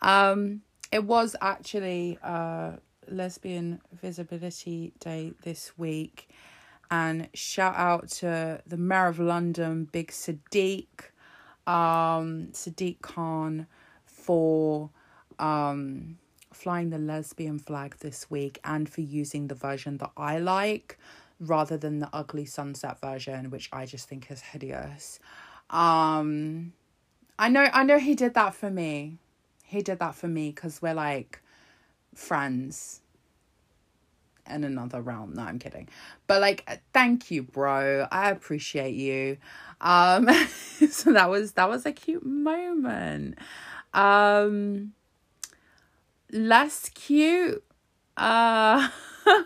Um, 0.02 0.60
it 0.92 1.04
was 1.04 1.34
actually 1.40 2.18
uh, 2.22 2.72
Lesbian 3.08 3.80
Visibility 3.94 4.92
Day 5.00 5.32
this 5.42 5.78
week, 5.78 6.28
and 6.90 7.28
shout 7.32 7.74
out 7.76 8.10
to 8.10 8.60
the 8.66 8.76
Mayor 8.76 9.06
of 9.06 9.18
London, 9.18 9.88
Big 9.90 10.08
Sadiq, 10.08 10.86
um, 11.66 12.48
Sadiq 12.52 13.00
Khan, 13.00 13.66
for 14.04 14.90
um, 15.38 16.18
flying 16.52 16.90
the 16.90 16.98
lesbian 16.98 17.58
flag 17.58 17.96
this 18.00 18.30
week 18.30 18.60
and 18.64 18.86
for 18.86 19.00
using 19.00 19.46
the 19.46 19.54
version 19.54 19.96
that 19.96 20.10
I 20.14 20.38
like 20.38 20.98
rather 21.38 21.78
than 21.78 22.00
the 22.00 22.10
ugly 22.12 22.44
sunset 22.44 23.00
version, 23.00 23.48
which 23.48 23.70
I 23.72 23.86
just 23.86 24.10
think 24.10 24.30
is 24.30 24.42
hideous. 24.42 25.20
Um, 25.70 26.74
I 27.40 27.48
know, 27.48 27.66
I 27.72 27.84
know 27.84 27.98
he 27.98 28.14
did 28.14 28.34
that 28.34 28.54
for 28.54 28.68
me. 28.68 29.16
He 29.64 29.80
did 29.80 29.98
that 30.00 30.14
for 30.14 30.28
me 30.28 30.50
because 30.50 30.82
we're 30.82 30.92
like 30.92 31.40
friends 32.14 33.00
in 34.46 34.62
another 34.62 35.00
realm. 35.00 35.32
No, 35.32 35.44
I'm 35.44 35.58
kidding. 35.58 35.88
But 36.26 36.42
like 36.42 36.82
thank 36.92 37.30
you, 37.30 37.42
bro. 37.42 38.06
I 38.12 38.30
appreciate 38.30 38.94
you. 38.94 39.38
Um 39.80 40.28
so 40.90 41.14
that 41.14 41.30
was 41.30 41.52
that 41.52 41.66
was 41.70 41.86
a 41.86 41.92
cute 41.92 42.26
moment. 42.26 43.38
Um 43.94 44.92
less 46.30 46.90
cute. 46.90 47.64
Uh 48.18 48.90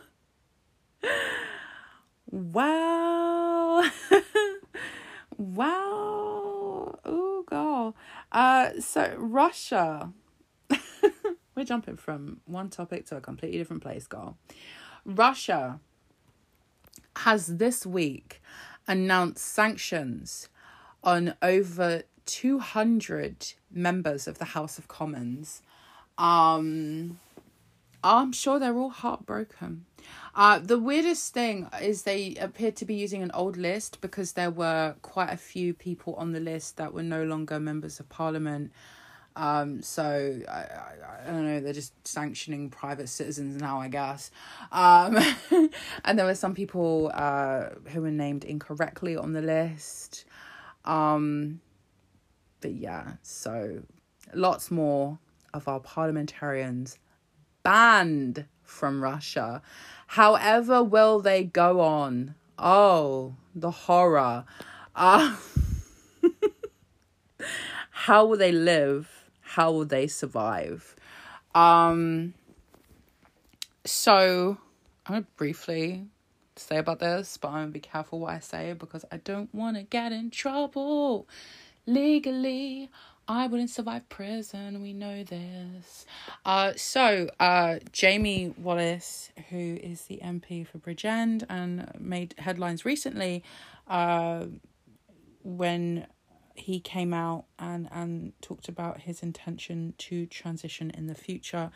well 2.32 3.88
wow. 5.38 6.43
Oh 7.04 7.44
girl. 7.46 7.94
Uh 8.32 8.80
so 8.80 9.14
Russia. 9.18 10.12
We're 11.54 11.64
jumping 11.64 11.96
from 11.96 12.40
one 12.46 12.70
topic 12.70 13.06
to 13.06 13.16
a 13.16 13.20
completely 13.20 13.58
different 13.58 13.82
place, 13.82 14.06
girl. 14.06 14.36
Russia 15.04 15.78
has 17.16 17.58
this 17.58 17.86
week 17.86 18.42
announced 18.88 19.44
sanctions 19.44 20.48
on 21.02 21.34
over 21.42 22.02
200 22.26 23.52
members 23.70 24.26
of 24.26 24.38
the 24.38 24.46
House 24.46 24.78
of 24.78 24.88
Commons. 24.88 25.62
Um, 26.18 27.20
I'm 28.02 28.32
sure 28.32 28.58
they're 28.58 28.76
all 28.76 28.90
heartbroken. 28.90 29.86
Uh, 30.34 30.58
the 30.58 30.78
weirdest 30.78 31.32
thing 31.32 31.68
is 31.80 32.02
they 32.02 32.34
appeared 32.36 32.76
to 32.76 32.84
be 32.84 32.94
using 32.94 33.22
an 33.22 33.30
old 33.32 33.56
list 33.56 34.00
because 34.00 34.32
there 34.32 34.50
were 34.50 34.96
quite 35.02 35.32
a 35.32 35.36
few 35.36 35.72
people 35.72 36.14
on 36.14 36.32
the 36.32 36.40
list 36.40 36.76
that 36.76 36.92
were 36.92 37.02
no 37.02 37.24
longer 37.24 37.60
members 37.60 38.00
of 38.00 38.08
parliament. 38.08 38.72
Um, 39.36 39.82
so 39.82 40.40
I, 40.48 40.52
I, 40.52 40.92
I 41.24 41.30
don't 41.30 41.46
know, 41.46 41.60
they're 41.60 41.72
just 41.72 41.92
sanctioning 42.06 42.70
private 42.70 43.08
citizens 43.08 43.60
now, 43.60 43.80
I 43.80 43.88
guess. 43.88 44.30
Um, 44.70 45.18
and 46.04 46.18
there 46.18 46.26
were 46.26 46.34
some 46.34 46.54
people 46.54 47.10
uh, 47.14 47.70
who 47.86 48.02
were 48.02 48.10
named 48.10 48.44
incorrectly 48.44 49.16
on 49.16 49.32
the 49.32 49.42
list. 49.42 50.24
Um, 50.84 51.60
but 52.60 52.72
yeah, 52.72 53.14
so 53.22 53.82
lots 54.32 54.70
more 54.70 55.18
of 55.52 55.68
our 55.68 55.80
parliamentarians 55.80 56.98
banned 57.62 58.46
from 58.64 59.02
Russia. 59.02 59.62
However, 60.08 60.82
will 60.82 61.20
they 61.20 61.44
go 61.44 61.80
on? 61.80 62.34
Oh, 62.58 63.34
the 63.54 63.70
horror. 63.70 64.44
Uh, 64.94 65.36
how 67.90 68.26
will 68.26 68.36
they 68.36 68.52
live? 68.52 69.24
How 69.40 69.72
will 69.72 69.84
they 69.84 70.06
survive? 70.06 70.94
Um, 71.54 72.34
so 73.84 74.58
I'm 75.06 75.14
gonna 75.14 75.26
briefly 75.36 76.06
say 76.56 76.78
about 76.78 77.00
this, 77.00 77.36
but 77.36 77.48
I'm 77.48 77.54
gonna 77.54 77.66
be 77.72 77.80
careful 77.80 78.20
what 78.20 78.34
I 78.34 78.40
say 78.40 78.72
because 78.72 79.04
I 79.10 79.18
don't 79.18 79.54
want 79.54 79.76
to 79.76 79.82
get 79.82 80.12
in 80.12 80.30
trouble 80.30 81.28
legally. 81.86 82.90
I 83.26 83.46
wouldn't 83.46 83.70
survive 83.70 84.08
prison. 84.08 84.82
We 84.82 84.92
know 84.92 85.24
this. 85.24 86.04
Uh, 86.44 86.72
so 86.76 87.30
uh, 87.40 87.78
Jamie 87.92 88.54
Wallis, 88.58 89.30
who 89.50 89.78
is 89.82 90.02
the 90.02 90.20
MP 90.22 90.66
for 90.66 90.78
Bridgend 90.78 91.44
and 91.48 91.90
made 91.98 92.34
headlines 92.38 92.84
recently, 92.84 93.42
uh, 93.88 94.46
when 95.42 96.06
he 96.54 96.78
came 96.78 97.12
out 97.12 97.46
and 97.58 97.88
and 97.90 98.32
talked 98.40 98.68
about 98.68 99.00
his 99.00 99.22
intention 99.22 99.94
to 99.98 100.26
transition 100.26 100.90
in 100.90 101.06
the 101.06 101.14
future. 101.14 101.70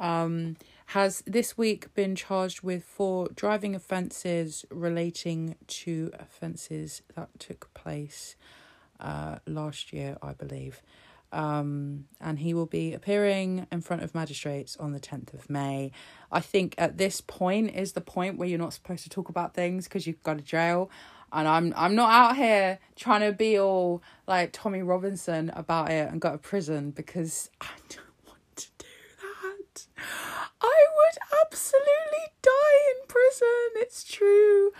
Um, 0.00 0.56
has 0.86 1.22
this 1.26 1.58
week 1.58 1.92
been 1.94 2.14
charged 2.14 2.62
with 2.62 2.84
four 2.84 3.28
driving 3.34 3.74
offences 3.74 4.64
relating 4.70 5.56
to 5.66 6.12
offences 6.18 7.02
that 7.16 7.28
took 7.38 7.72
place 7.74 8.36
uh, 9.00 9.36
last 9.46 9.92
year, 9.92 10.16
I 10.22 10.32
believe. 10.32 10.82
Um, 11.30 12.06
and 12.20 12.38
he 12.38 12.54
will 12.54 12.66
be 12.66 12.94
appearing 12.94 13.66
in 13.70 13.82
front 13.82 14.02
of 14.02 14.14
magistrates 14.14 14.76
on 14.78 14.92
the 14.92 15.00
10th 15.00 15.34
of 15.34 15.50
May. 15.50 15.92
I 16.32 16.40
think 16.40 16.74
at 16.78 16.96
this 16.96 17.20
point 17.20 17.74
is 17.74 17.92
the 17.92 18.00
point 18.00 18.38
where 18.38 18.48
you're 18.48 18.58
not 18.58 18.72
supposed 18.72 19.02
to 19.04 19.10
talk 19.10 19.28
about 19.28 19.54
things 19.54 19.84
because 19.84 20.06
you've 20.06 20.22
got 20.22 20.38
to 20.38 20.42
jail. 20.42 20.90
And 21.30 21.46
I'm 21.46 21.74
I'm 21.76 21.94
not 21.94 22.10
out 22.10 22.36
here 22.36 22.78
trying 22.96 23.20
to 23.20 23.32
be 23.32 23.58
all 23.58 24.02
like 24.26 24.50
Tommy 24.52 24.80
Robinson 24.80 25.50
about 25.54 25.90
it 25.90 26.10
and 26.10 26.22
go 26.22 26.32
to 26.32 26.38
prison 26.38 26.90
because 26.90 27.50
I 27.60 27.68
don't 27.90 28.26
want 28.26 28.56
to 28.56 28.68
do 28.78 28.86
that. 29.20 29.86
I 30.62 30.84
would 30.96 31.44
absolutely 31.44 32.32
die 32.40 32.78
in 32.90 33.06
prison. 33.08 33.68
It's 33.76 34.04
true. 34.04 34.72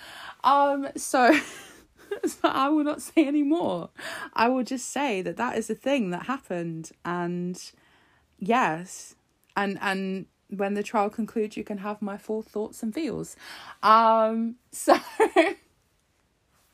Um 0.42 0.88
so 0.96 1.38
so 2.26 2.48
I 2.48 2.68
will 2.68 2.84
not 2.84 3.02
say 3.02 3.26
any 3.26 3.42
more. 3.42 3.90
I 4.34 4.48
will 4.48 4.64
just 4.64 4.88
say 4.90 5.22
that 5.22 5.36
that 5.36 5.56
is 5.56 5.68
the 5.68 5.74
thing 5.74 6.10
that 6.10 6.26
happened, 6.26 6.90
and 7.04 7.60
yes, 8.38 9.14
and 9.56 9.78
and 9.80 10.26
when 10.48 10.74
the 10.74 10.82
trial 10.82 11.10
concludes, 11.10 11.56
you 11.56 11.64
can 11.64 11.78
have 11.78 12.00
my 12.00 12.16
full 12.16 12.42
thoughts 12.42 12.82
and 12.82 12.94
feels. 12.94 13.36
Um, 13.82 14.56
so 14.72 14.98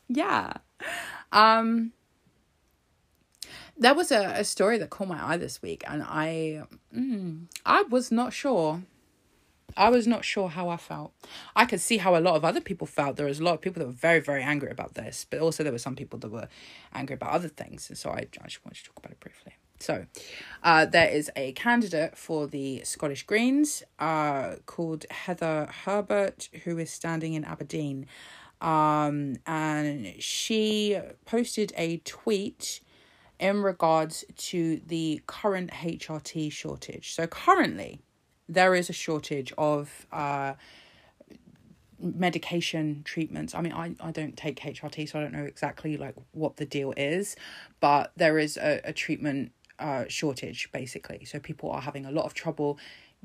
yeah, 0.09 0.55
um, 1.33 1.93
there 3.77 3.95
was 3.95 4.13
a, 4.13 4.35
a 4.37 4.45
story 4.45 4.79
that 4.79 4.91
caught 4.91 5.09
my 5.09 5.33
eye 5.33 5.37
this 5.37 5.61
week, 5.63 5.85
and 5.87 6.03
I 6.03 6.63
mm, 6.95 7.47
I 7.67 7.83
was 7.83 8.13
not 8.13 8.33
sure 8.33 8.83
I 9.77 9.91
was 9.91 10.07
not 10.07 10.25
sure 10.25 10.49
how 10.49 10.69
I 10.69 10.77
felt. 10.77 11.13
I 11.57 11.65
could 11.65 11.81
see 11.81 11.99
how 11.99 12.17
a 12.17 12.21
lot 12.21 12.37
of 12.37 12.45
other 12.45 12.61
people 12.61 12.87
felt. 12.87 13.17
There 13.17 13.27
was 13.27 13.41
a 13.41 13.45
lot 13.45 13.55
of 13.55 13.61
people 13.61 13.81
that 13.81 13.87
were 13.87 13.93
very, 13.93 14.21
very 14.21 14.43
angry 14.43 14.71
about 14.71 14.95
this, 14.95 15.27
but 15.29 15.41
also 15.41 15.63
there 15.63 15.73
were 15.73 15.79
some 15.79 15.97
people 15.97 16.19
that 16.21 16.31
were 16.31 16.49
angry 16.93 17.15
about 17.15 17.31
other 17.31 17.49
things. 17.49 17.89
And 17.89 17.99
so 17.99 18.11
I, 18.11 18.27
I 18.43 18.47
just 18.47 18.65
wanted 18.65 18.79
to 18.79 18.85
talk 18.85 18.99
about 18.99 19.13
it 19.13 19.21
briefly. 19.21 19.55
So, 19.81 20.07
uh, 20.63 20.87
there 20.87 21.09
is 21.09 21.31
a 21.37 21.53
candidate 21.53 22.17
for 22.17 22.47
the 22.47 22.83
Scottish 22.85 23.25
Greens 23.25 23.83
uh, 23.99 24.57
called 24.67 25.05
Heather 25.11 25.69
Herbert, 25.85 26.49
who 26.65 26.79
is 26.79 26.91
standing 26.91 27.35
in 27.35 27.45
Aberdeen. 27.45 28.07
Um, 28.61 29.37
and 29.47 30.15
she 30.21 30.99
posted 31.27 31.73
a 31.77 31.99
tweet 31.99 32.81
in 33.39 33.63
regards 33.63 34.25
to 34.37 34.81
the 34.87 35.21
current 35.27 35.71
HRT 35.71 36.51
shortage. 36.53 37.13
So, 37.13 37.27
currently, 37.27 38.01
there 38.49 38.75
is 38.75 38.91
a 38.91 38.93
shortage 38.93 39.53
of 39.57 40.07
uh, 40.13 40.55
medication 41.99 43.03
treatments. 43.05 43.55
I 43.55 43.61
mean, 43.61 43.73
I, 43.73 43.95
I 44.01 44.11
don't 44.11 44.37
take 44.37 44.61
HRT, 44.61 45.09
so 45.09 45.19
I 45.19 45.23
don't 45.23 45.33
know 45.33 45.45
exactly 45.45 45.97
like 45.97 46.15
what 46.33 46.57
the 46.57 46.67
deal 46.67 46.93
is, 46.97 47.37
but 47.81 48.13
there 48.17 48.39
is 48.39 48.57
a, 48.57 48.81
a 48.85 48.93
treatment 48.93 49.53
uh, 49.79 50.05
shortage 50.09 50.71
basically. 50.73 51.25
So 51.25 51.39
people 51.39 51.71
are 51.71 51.81
having 51.81 52.05
a 52.05 52.11
lot 52.11 52.25
of 52.25 52.35
trouble 52.35 52.79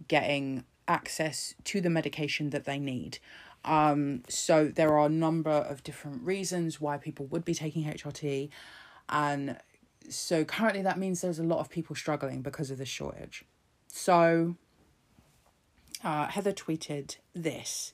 getting 0.07 0.63
access 0.87 1.53
to 1.65 1.81
the 1.81 1.89
medication 1.89 2.49
that 2.51 2.65
they 2.65 2.79
need. 2.79 3.19
Um, 3.65 4.23
so 4.29 4.67
there 4.67 4.97
are 4.97 5.07
a 5.07 5.09
number 5.09 5.51
of 5.51 5.83
different 5.83 6.23
reasons 6.23 6.79
why 6.79 6.97
people 6.97 7.25
would 7.27 7.43
be 7.43 7.53
taking 7.53 7.83
HRT, 7.83 8.49
and 9.09 9.57
so 10.07 10.45
currently 10.45 10.81
that 10.81 10.97
means 10.97 11.21
there's 11.21 11.39
a 11.39 11.43
lot 11.43 11.59
of 11.59 11.69
people 11.69 11.95
struggling 11.95 12.41
because 12.41 12.71
of 12.71 12.77
the 12.77 12.85
shortage. 12.85 13.43
So 13.87 14.55
uh, 16.03 16.27
Heather 16.27 16.53
tweeted 16.53 17.17
this. 17.33 17.93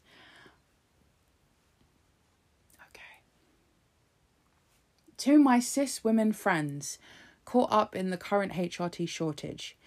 Okay. 2.90 3.22
To 5.18 5.40
my 5.40 5.60
cis 5.60 6.04
women 6.04 6.32
friends 6.34 6.98
caught 7.46 7.72
up 7.72 7.96
in 7.96 8.10
the 8.10 8.18
current 8.18 8.54
HRT 8.54 9.08
shortage, 9.08 9.78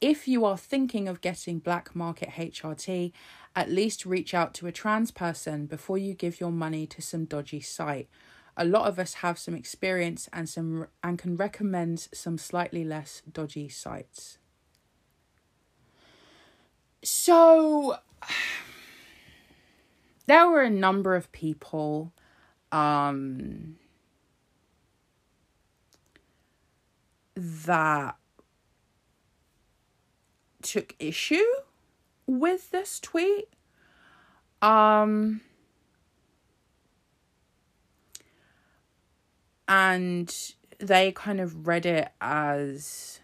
if 0.00 0.28
you 0.28 0.44
are 0.44 0.56
thinking 0.56 1.08
of 1.08 1.20
getting 1.20 1.58
black 1.58 1.94
market 1.94 2.30
HRT, 2.30 3.12
at 3.56 3.70
least 3.70 4.06
reach 4.06 4.32
out 4.32 4.54
to 4.54 4.68
a 4.68 4.72
trans 4.72 5.10
person 5.10 5.66
before 5.66 5.98
you 5.98 6.14
give 6.14 6.38
your 6.38 6.52
money 6.52 6.86
to 6.86 7.02
some 7.02 7.24
dodgy 7.24 7.60
site. 7.60 8.08
A 8.56 8.64
lot 8.64 8.86
of 8.86 8.98
us 8.98 9.14
have 9.14 9.38
some 9.38 9.54
experience 9.54 10.28
and 10.32 10.48
some 10.48 10.86
and 11.02 11.18
can 11.18 11.36
recommend 11.36 12.08
some 12.12 12.38
slightly 12.38 12.84
less 12.84 13.22
dodgy 13.30 13.68
sites. 13.68 14.38
So 17.02 17.98
there 20.26 20.48
were 20.48 20.62
a 20.62 20.70
number 20.70 21.16
of 21.16 21.32
people 21.32 22.12
um 22.70 23.76
that 27.36 28.18
took 30.62 30.94
issue 30.98 31.44
with 32.26 32.70
this 32.70 33.00
tweet. 33.00 33.48
Um, 34.60 35.40
and 39.66 40.34
they 40.78 41.12
kind 41.12 41.40
of 41.40 41.66
read 41.66 41.86
it 41.86 42.08
as 42.20 43.20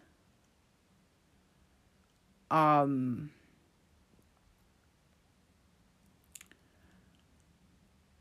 um 2.50 3.30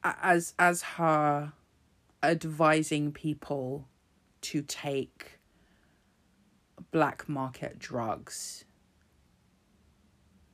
as 0.04 0.54
as 0.60 0.82
her 0.82 1.54
advising 2.22 3.12
people 3.12 3.88
to 4.42 4.62
take 4.62 5.40
black 6.92 7.28
market 7.30 7.80
drugs 7.80 8.66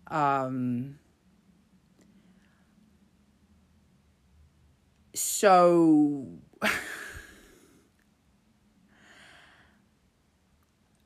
um 0.08 0.98
so 5.14 6.26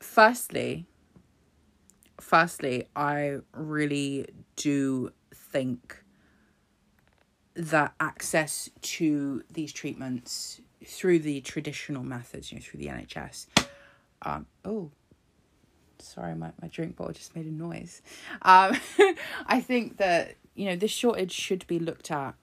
firstly 0.00 0.86
firstly 2.20 2.86
i 2.94 3.36
really 3.52 4.26
do 4.56 5.10
think 5.34 6.03
that 7.54 7.94
access 8.00 8.68
to 8.82 9.42
these 9.52 9.72
treatments 9.72 10.60
through 10.84 11.18
the 11.18 11.40
traditional 11.40 12.02
methods 12.02 12.50
you 12.50 12.58
know 12.58 12.62
through 12.62 12.78
the 12.80 12.86
nhs 12.86 13.46
um 14.22 14.46
oh 14.64 14.90
sorry 15.98 16.34
my, 16.34 16.50
my 16.60 16.68
drink 16.68 16.96
bottle 16.96 17.12
just 17.12 17.34
made 17.34 17.46
a 17.46 17.50
noise. 17.50 18.02
Um 18.42 18.76
i 19.46 19.60
think 19.60 19.96
that 19.98 20.34
you 20.54 20.66
know 20.66 20.76
this 20.76 20.90
shortage 20.90 21.32
should 21.32 21.66
be 21.66 21.78
looked 21.78 22.10
at 22.10 22.34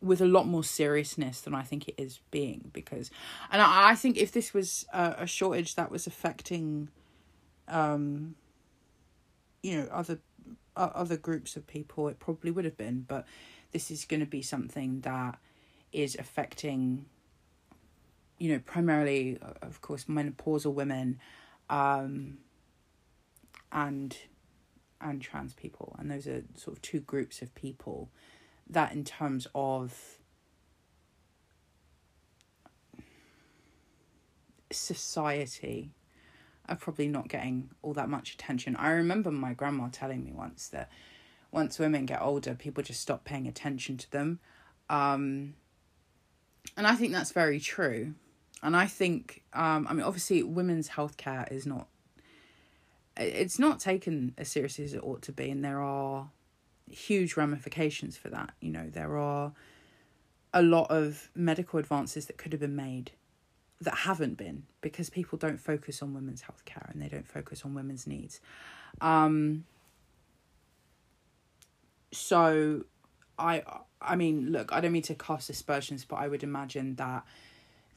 with 0.00 0.20
a 0.20 0.26
lot 0.26 0.46
more 0.46 0.64
seriousness 0.64 1.40
than 1.40 1.54
i 1.54 1.62
think 1.62 1.88
it 1.88 1.94
is 1.98 2.20
being 2.30 2.70
because 2.72 3.10
and 3.50 3.60
i, 3.60 3.90
I 3.90 3.94
think 3.94 4.16
if 4.16 4.32
this 4.32 4.54
was 4.54 4.86
a, 4.92 5.16
a 5.18 5.26
shortage 5.26 5.74
that 5.74 5.90
was 5.90 6.06
affecting 6.06 6.88
um 7.68 8.34
you 9.62 9.78
know 9.78 9.88
other 9.90 10.18
other 10.76 11.16
groups 11.16 11.56
of 11.56 11.66
people 11.66 12.08
it 12.08 12.18
probably 12.18 12.50
would 12.50 12.64
have 12.64 12.76
been 12.76 13.04
but 13.06 13.26
this 13.72 13.90
is 13.90 14.04
going 14.04 14.20
to 14.20 14.26
be 14.26 14.42
something 14.42 15.00
that 15.00 15.38
is 15.92 16.16
affecting 16.16 17.06
you 18.38 18.52
know, 18.52 18.58
primarily, 18.58 19.38
of 19.62 19.80
course, 19.80 20.04
menopausal 20.04 20.72
women, 20.74 21.18
um, 21.70 22.38
and 23.72 24.16
and 25.00 25.20
trans 25.20 25.54
people, 25.54 25.94
and 25.98 26.10
those 26.10 26.26
are 26.26 26.42
sort 26.56 26.76
of 26.76 26.82
two 26.82 27.00
groups 27.00 27.42
of 27.42 27.54
people 27.54 28.08
that, 28.68 28.92
in 28.92 29.04
terms 29.04 29.46
of 29.54 30.18
society, 34.70 35.90
are 36.68 36.76
probably 36.76 37.08
not 37.08 37.28
getting 37.28 37.70
all 37.82 37.92
that 37.94 38.08
much 38.08 38.34
attention. 38.34 38.76
I 38.76 38.90
remember 38.90 39.30
my 39.30 39.54
grandma 39.54 39.88
telling 39.92 40.24
me 40.24 40.32
once 40.32 40.68
that 40.68 40.90
once 41.50 41.78
women 41.78 42.06
get 42.06 42.20
older, 42.20 42.54
people 42.54 42.82
just 42.82 43.00
stop 43.00 43.24
paying 43.24 43.46
attention 43.46 43.96
to 43.96 44.10
them. 44.10 44.40
Um, 44.90 45.54
and 46.76 46.86
I 46.86 46.94
think 46.94 47.12
that's 47.12 47.32
very 47.32 47.60
true. 47.60 48.14
And 48.62 48.76
I 48.76 48.86
think, 48.86 49.42
um, 49.52 49.86
I 49.88 49.92
mean, 49.92 50.02
obviously, 50.02 50.42
women's 50.42 50.88
healthcare 50.88 51.50
is 51.52 51.66
not, 51.66 51.86
it's 53.16 53.58
not 53.58 53.78
taken 53.78 54.34
as 54.38 54.48
seriously 54.48 54.84
as 54.84 54.94
it 54.94 55.02
ought 55.04 55.22
to 55.22 55.32
be. 55.32 55.50
And 55.50 55.64
there 55.64 55.80
are 55.80 56.30
huge 56.90 57.36
ramifications 57.36 58.16
for 58.16 58.30
that. 58.30 58.52
You 58.60 58.70
know, 58.70 58.88
there 58.90 59.16
are 59.16 59.52
a 60.52 60.62
lot 60.62 60.90
of 60.90 61.30
medical 61.34 61.78
advances 61.78 62.26
that 62.26 62.38
could 62.38 62.52
have 62.52 62.60
been 62.60 62.76
made 62.76 63.12
that 63.80 63.94
haven't 63.98 64.36
been 64.36 64.64
because 64.80 65.10
people 65.10 65.38
don't 65.38 65.58
focus 65.58 66.02
on 66.02 66.14
women's 66.14 66.42
healthcare 66.42 66.90
and 66.92 67.02
they 67.02 67.08
don't 67.08 67.26
focus 67.26 67.64
on 67.64 67.74
women's 67.74 68.06
needs. 68.06 68.40
Um, 69.00 69.64
so 72.12 72.84
I 73.38 73.62
I 74.00 74.16
mean, 74.16 74.52
look, 74.52 74.72
I 74.72 74.80
don't 74.80 74.92
mean 74.92 75.02
to 75.02 75.14
cast 75.14 75.50
aspersions, 75.50 76.04
but 76.04 76.16
I 76.16 76.28
would 76.28 76.42
imagine 76.42 76.96
that 76.96 77.24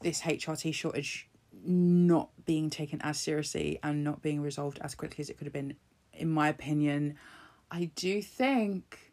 this 0.00 0.22
HRT 0.22 0.74
shortage 0.74 1.28
not 1.64 2.30
being 2.44 2.70
taken 2.70 3.00
as 3.02 3.18
seriously 3.18 3.78
and 3.82 4.04
not 4.04 4.22
being 4.22 4.40
resolved 4.40 4.78
as 4.80 4.94
quickly 4.94 5.22
as 5.22 5.30
it 5.30 5.38
could 5.38 5.46
have 5.46 5.52
been, 5.52 5.74
in 6.12 6.30
my 6.30 6.48
opinion, 6.48 7.16
I 7.70 7.90
do 7.94 8.22
think 8.22 9.12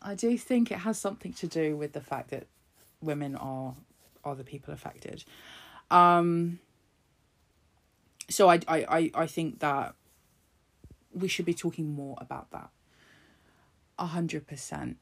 I 0.00 0.14
do 0.14 0.38
think 0.38 0.70
it 0.70 0.78
has 0.78 0.98
something 0.98 1.32
to 1.34 1.46
do 1.46 1.76
with 1.76 1.92
the 1.92 2.00
fact 2.00 2.30
that 2.30 2.46
women 3.00 3.34
are 3.36 3.74
the 4.34 4.44
people 4.44 4.72
affected. 4.72 5.24
Um 5.90 6.60
so 8.28 8.48
I 8.48 8.60
I 8.68 8.84
I, 8.88 9.10
I 9.14 9.26
think 9.26 9.60
that 9.60 9.94
we 11.12 11.28
should 11.28 11.46
be 11.46 11.54
talking 11.54 11.90
more 11.90 12.16
about 12.20 12.50
that. 12.50 12.70
A 13.98 14.06
hundred 14.06 14.46
percent. 14.46 14.98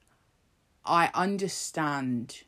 I 0.85 1.11
understand 1.15 2.45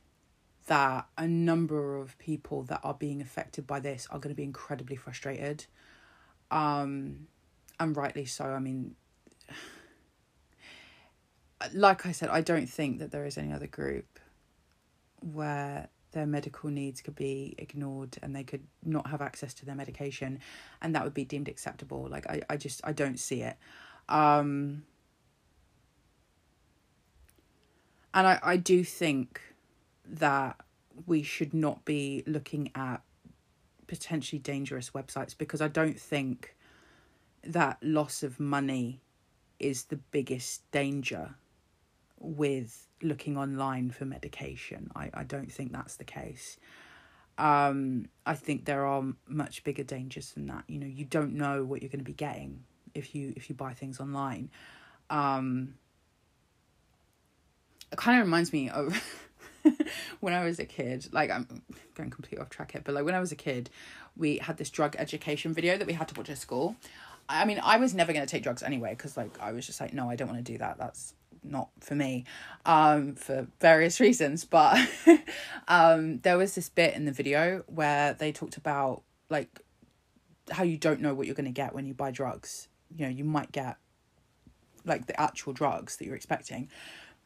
that 0.69 1.09
a 1.17 1.27
number 1.27 1.97
of 1.97 2.17
people 2.19 2.63
that 2.65 2.81
are 2.85 2.95
being 2.95 3.21
affected 3.21 3.67
by 3.67 3.81
this 3.81 4.07
are 4.11 4.19
going 4.19 4.33
to 4.33 4.37
be 4.37 4.45
incredibly 4.45 4.97
frustrated. 4.97 5.67
Um, 6.51 7.27
and 7.81 7.97
rightly 7.97 8.27
so. 8.27 8.45
I 8.45 8.59
mean, 8.59 8.95
like 11.75 12.07
I 12.07 12.13
said, 12.13 12.29
I 12.29 12.43
don't 12.43 12.69
think 12.69 12.99
that 13.01 13.11
there 13.11 13.25
is 13.25 13.37
any 13.37 13.53
other 13.53 13.67
group 13.67 14.21
where 15.21 15.89
their 16.13 16.27
medical 16.27 16.71
needs 16.71 17.01
could 17.01 17.15
be 17.15 17.55
ignored 17.59 18.17
and 18.23 18.35
they 18.35 18.45
could 18.45 18.65
not 18.85 19.07
have 19.09 19.21
access 19.21 19.55
to 19.55 19.67
their 19.67 19.75
medication 19.75 20.41
and 20.83 20.95
that 20.95 21.05
would 21.05 21.15
be 21.15 21.25
deemed 21.25 21.49
acceptable. 21.49 22.09
Like, 22.09 22.27
I, 22.27 22.43
I 22.49 22.57
just, 22.57 22.81
I 22.85 22.93
don't 22.93 23.19
see 23.19 23.43
it. 23.43 23.57
Um, 24.09 24.85
and 28.15 28.27
I, 28.27 28.39
I 28.43 28.57
do 28.57 28.83
think 28.85 29.41
that 30.07 30.57
we 31.07 31.23
should 31.23 31.55
not 31.55 31.85
be 31.85 32.25
looking 32.27 32.71
at 32.75 33.03
potentially 33.87 34.39
dangerous 34.39 34.91
websites 34.91 35.37
because 35.37 35.61
I 35.61 35.69
don't 35.69 35.99
think 35.99 36.57
that 37.45 37.79
loss 37.83 38.23
of 38.23 38.41
money 38.41 39.01
is 39.59 39.85
the 39.85 39.97
biggest 39.97 40.71
danger 40.71 41.35
with 42.21 42.87
looking 43.03 43.37
online 43.37 43.91
for 43.91 44.05
medication. 44.05 44.91
I, 44.95 45.11
I 45.15 45.25
don't 45.25 45.51
think 45.51 45.73
that's 45.73 45.97
the 45.97 46.05
case. 46.05 46.59
Um, 47.39 48.07
I 48.27 48.35
think 48.35 48.65
there 48.65 48.85
are 48.85 49.05
much 49.29 49.63
bigger 49.63 49.85
dangers 49.85 50.33
than 50.33 50.47
that. 50.47 50.65
You 50.67 50.81
know, 50.81 50.87
you 50.87 51.05
don't 51.05 51.35
know 51.35 51.65
what 51.65 51.83
you're 51.83 51.91
going 51.91 52.01
to 52.01 52.05
be 52.05 52.13
getting 52.13 52.65
if 52.95 53.15
you 53.15 53.33
if 53.37 53.49
you 53.49 53.55
buy 53.55 53.75
things 53.75 54.01
online. 54.01 54.51
Um, 55.09 55.75
it 57.93 57.97
kind 57.97 58.21
of 58.21 58.27
reminds 58.27 58.53
me 58.53 58.69
of 58.69 59.01
when 60.21 60.35
I 60.35 60.45
was 60.45 60.59
a 60.59 60.65
kid, 60.65 61.09
like 61.13 61.31
I'm 61.31 61.63
going 61.95 62.11
completely 62.11 62.39
off 62.39 62.51
track 62.51 62.73
here, 62.73 62.83
but 62.85 62.95
like 62.95 63.05
when 63.05 63.15
I 63.15 63.21
was 63.21 63.33
a 63.33 63.37
kid, 63.37 63.71
we 64.17 64.39
had 64.39 64.57
this 64.57 64.71
drug 64.71 64.97
education 64.99 65.55
video 65.55 65.79
that 65.79 65.87
we 65.87 65.93
had 65.93 66.09
to 66.09 66.15
watch 66.15 66.31
at 66.31 66.39
school. 66.39 66.77
I 67.29 67.45
mean, 67.45 67.61
I 67.63 67.77
was 67.77 67.95
never 67.95 68.13
going 68.13 68.25
to 68.25 68.31
take 68.31 68.43
drugs 68.43 68.63
anyway 68.63 68.91
because 68.91 69.17
like 69.17 69.39
I 69.41 69.53
was 69.53 69.67
just 69.67 69.81
like, 69.81 69.93
no, 69.93 70.11
I 70.11 70.17
don't 70.17 70.29
want 70.29 70.45
to 70.45 70.53
do 70.53 70.59
that. 70.59 70.79
That's 70.79 71.15
not 71.43 71.71
for 71.81 71.95
me, 71.95 72.25
um, 72.67 73.15
for 73.15 73.47
various 73.61 74.01
reasons. 74.01 74.45
But 74.45 74.79
um, 75.69 76.19
there 76.21 76.39
was 76.39 76.55
this 76.55 76.69
bit 76.69 76.95
in 76.95 77.05
the 77.05 77.13
video 77.13 77.65
where 77.67 78.15
they 78.15 78.33
talked 78.33 78.57
about 78.57 79.03
like 79.31 79.61
how 80.51 80.63
you 80.63 80.77
don't 80.77 81.01
know 81.01 81.15
what 81.15 81.27
you're 81.27 81.35
going 81.35 81.45
to 81.45 81.51
get 81.51 81.75
when 81.75 81.87
you 81.87 81.95
buy 81.95 82.11
drugs. 82.11 82.69
You 82.97 83.07
know, 83.07 83.11
you 83.11 83.25
might 83.25 83.53
get 83.53 83.77
like 84.85 85.07
the 85.07 85.21
actual 85.21 85.53
drugs 85.53 85.97
that 85.97 86.07
you're 86.07 86.17
expecting, 86.17 86.69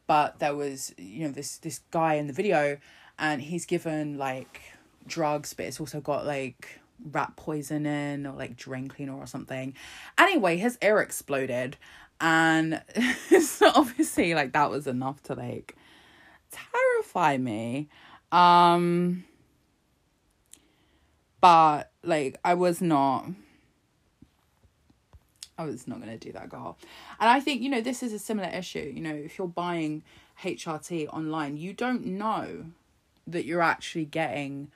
but 0.07 0.39
there 0.39 0.55
was 0.55 0.93
you 0.97 1.25
know 1.25 1.31
this 1.31 1.57
this 1.57 1.79
guy 1.91 2.15
in 2.15 2.27
the 2.27 2.33
video, 2.33 2.77
and 3.17 3.41
he's 3.41 3.65
given 3.65 4.17
like 4.17 4.61
drugs, 5.05 5.53
but 5.53 5.65
it's 5.65 5.79
also 5.79 6.01
got 6.01 6.25
like 6.25 6.79
rat 7.11 7.33
poison 7.35 7.85
in 7.85 8.25
or 8.25 8.33
like 8.33 8.55
drain 8.55 8.87
cleaner 8.87 9.15
or 9.15 9.27
something. 9.27 9.75
Anyway, 10.17 10.57
his 10.57 10.77
ear 10.81 10.99
exploded 10.99 11.77
and 12.23 12.81
so 13.41 13.69
obviously 13.75 14.33
like 14.33 14.53
that 14.53 14.71
was 14.71 14.87
enough 14.87 15.21
to 15.23 15.35
like 15.35 15.75
terrify 16.49 17.37
me. 17.37 17.89
Um 18.31 19.25
but 21.41 21.91
like 22.01 22.39
I 22.43 22.53
was 22.53 22.81
not 22.81 23.25
I 25.57 25.65
was 25.65 25.87
not 25.87 26.01
going 26.01 26.09
to 26.09 26.17
do 26.17 26.31
that, 26.31 26.49
girl. 26.49 26.79
And 27.19 27.29
I 27.29 27.39
think, 27.39 27.61
you 27.61 27.69
know, 27.69 27.81
this 27.81 28.01
is 28.01 28.11
a 28.11 28.17
similar 28.17 28.49
issue. 28.49 28.91
You 28.91 29.01
know, 29.01 29.13
if 29.13 29.37
you're 29.37 29.47
buying 29.47 30.01
HRT 30.41 31.09
online, 31.09 31.57
you 31.57 31.73
don't 31.73 32.05
know 32.05 32.65
that 33.27 33.45
you're 33.45 33.61
actually 33.61 34.05
getting 34.05 34.71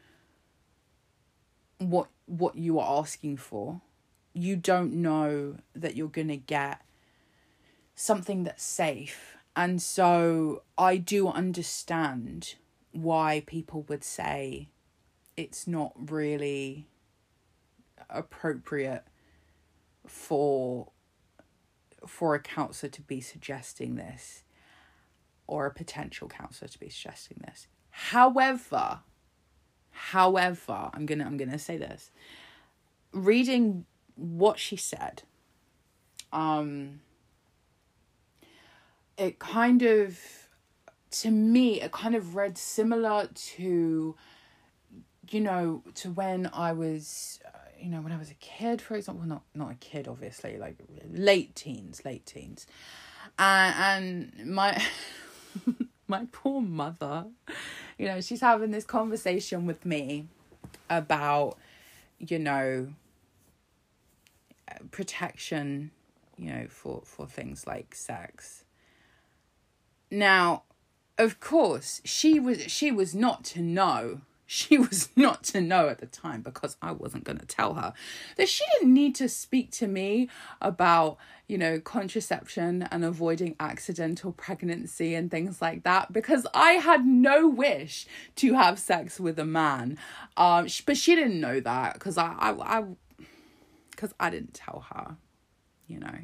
what 1.79 2.09
what 2.27 2.57
you 2.57 2.77
are 2.77 2.99
asking 2.99 3.37
for. 3.37 3.81
You 4.33 4.55
don't 4.55 4.93
know 4.93 5.55
that 5.75 5.95
you're 5.95 6.09
going 6.09 6.27
to 6.27 6.37
get 6.37 6.81
something 7.99 8.43
that's 8.43 8.63
safe. 8.63 9.35
And 9.55 9.81
so 9.81 10.61
I 10.77 10.97
do 10.97 11.27
understand 11.27 12.53
why 12.91 13.43
people 13.47 13.81
would 13.89 14.03
say 14.03 14.69
it's 15.35 15.67
not 15.67 15.93
really 16.09 16.87
appropriate 18.09 19.03
for 20.05 20.89
for 22.05 22.35
a 22.35 22.39
counselor 22.39 22.89
to 22.89 23.01
be 23.01 23.19
suggesting 23.19 23.95
this 23.95 24.43
or 25.47 25.65
a 25.65 25.73
potential 25.73 26.27
counselor 26.27 26.69
to 26.69 26.79
be 26.79 26.89
suggesting 26.89 27.41
this. 27.45 27.67
However, 27.89 28.99
however, 29.89 30.91
I'm 30.93 31.07
going 31.07 31.19
to 31.19 31.25
I'm 31.25 31.35
going 31.35 31.51
to 31.51 31.59
say 31.59 31.77
this. 31.77 32.11
Reading 33.11 33.85
what 34.15 34.59
she 34.59 34.75
said 34.75 35.23
um 36.31 36.99
it 39.17 39.39
kind 39.39 39.81
of 39.81 40.19
to 41.09 41.31
me 41.31 41.81
it 41.81 41.91
kind 41.91 42.15
of 42.15 42.35
read 42.35 42.57
similar 42.57 43.27
to 43.33 44.15
you 45.29 45.41
know 45.41 45.83
to 45.95 46.11
when 46.11 46.49
i 46.53 46.71
was 46.71 47.39
uh, 47.45 47.49
you 47.79 47.89
know 47.89 48.01
when 48.01 48.11
i 48.11 48.17
was 48.17 48.29
a 48.29 48.35
kid 48.35 48.81
for 48.81 48.95
example 48.95 49.25
not 49.25 49.43
not 49.55 49.71
a 49.71 49.75
kid 49.75 50.07
obviously 50.07 50.57
like 50.57 50.77
late 51.11 51.55
teens 51.55 52.03
late 52.05 52.25
teens. 52.25 52.67
And 53.39 54.31
and 54.37 54.53
my 54.53 54.81
my 56.07 56.27
poor 56.31 56.61
mother 56.61 57.25
you 57.97 58.07
know 58.07 58.21
she's 58.21 58.41
having 58.41 58.71
this 58.71 58.85
conversation 58.85 59.65
with 59.65 59.85
me 59.85 60.27
about 60.89 61.57
you 62.19 62.39
know 62.39 62.87
protection 64.91 65.91
you 66.37 66.51
know 66.51 66.67
for 66.69 67.01
for 67.03 67.25
things 67.27 67.67
like 67.67 67.93
sex 67.95 68.63
now, 70.09 70.63
of 71.17 71.39
course, 71.39 72.01
she 72.05 72.39
was 72.39 72.71
she 72.71 72.91
was 72.91 73.15
not 73.15 73.43
to 73.45 73.61
know. 73.61 74.21
She 74.49 74.77
was 74.77 75.09
not 75.13 75.43
to 75.45 75.59
know 75.59 75.89
at 75.89 75.97
the 75.97 76.05
time 76.05 76.41
because 76.41 76.77
I 76.81 76.93
wasn't 76.93 77.25
going 77.25 77.37
to 77.37 77.45
tell 77.45 77.73
her 77.73 77.91
that 78.37 78.47
she 78.47 78.63
didn't 78.75 78.93
need 78.93 79.13
to 79.15 79.27
speak 79.27 79.71
to 79.71 79.87
me 79.87 80.29
about, 80.61 81.17
you 81.49 81.57
know, 81.57 81.81
contraception 81.81 82.83
and 82.83 83.03
avoiding 83.03 83.57
accidental 83.59 84.31
pregnancy 84.31 85.15
and 85.15 85.29
things 85.29 85.61
like 85.61 85.83
that 85.83 86.13
because 86.13 86.47
I 86.53 86.75
had 86.75 87.05
no 87.05 87.45
wish 87.45 88.07
to 88.37 88.53
have 88.53 88.79
sex 88.79 89.19
with 89.19 89.37
a 89.37 89.43
man. 89.43 89.97
Um, 90.37 90.67
but 90.85 90.95
she 90.95 91.13
didn't 91.15 91.41
know 91.41 91.59
that 91.59 91.95
because 91.95 92.17
I, 92.17 92.33
I, 92.39 92.51
I, 92.51 92.85
because 93.91 94.13
I 94.17 94.29
didn't 94.29 94.53
tell 94.53 94.85
her, 94.93 95.17
you 95.87 95.99
know. 95.99 96.19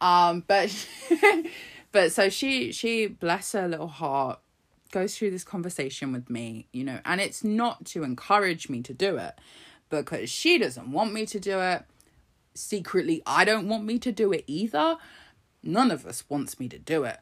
Um, 0.00 0.42
but 0.44 0.74
but 1.94 2.10
so 2.12 2.28
she 2.28 2.72
she 2.72 3.06
bless 3.06 3.52
her 3.52 3.68
little 3.68 3.88
heart 3.88 4.40
goes 4.90 5.16
through 5.16 5.30
this 5.30 5.44
conversation 5.44 6.12
with 6.12 6.28
me 6.28 6.66
you 6.72 6.84
know 6.84 6.98
and 7.06 7.20
it's 7.20 7.42
not 7.42 7.86
to 7.86 8.02
encourage 8.02 8.68
me 8.68 8.82
to 8.82 8.92
do 8.92 9.16
it 9.16 9.38
because 9.88 10.28
she 10.28 10.58
doesn't 10.58 10.90
want 10.90 11.12
me 11.12 11.24
to 11.24 11.38
do 11.38 11.60
it. 11.60 11.84
Secretly 12.56 13.22
i 13.26 13.44
don't 13.44 13.68
want 13.68 13.84
me 13.84 13.98
to 13.98 14.12
do 14.12 14.32
it 14.32 14.44
either. 14.46 14.96
None 15.62 15.90
of 15.90 16.04
us 16.04 16.24
wants 16.28 16.60
me 16.60 16.68
to 16.68 16.78
do 16.78 17.04
it 17.04 17.18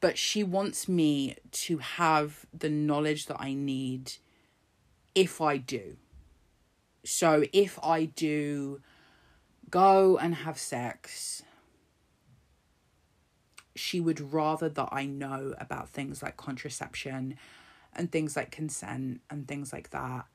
but 0.00 0.18
she 0.18 0.42
wants 0.42 0.88
me 0.88 1.36
to 1.52 1.78
have 1.78 2.44
the 2.52 2.68
knowledge 2.68 3.26
that 3.26 3.36
i 3.38 3.54
need 3.54 4.12
if 5.14 5.40
i 5.40 5.58
do. 5.58 5.96
So 7.04 7.44
if 7.52 7.78
i 7.82 8.06
do 8.06 8.80
go 9.70 10.16
and 10.16 10.34
have 10.34 10.58
sex 10.58 11.42
she 13.74 14.00
would 14.00 14.32
rather 14.32 14.68
that 14.68 14.88
I 14.92 15.06
know 15.06 15.54
about 15.58 15.88
things 15.88 16.22
like 16.22 16.36
contraception 16.36 17.36
and 17.94 18.10
things 18.10 18.36
like 18.36 18.50
consent 18.50 19.20
and 19.30 19.46
things 19.46 19.72
like 19.72 19.90
that 19.90 20.26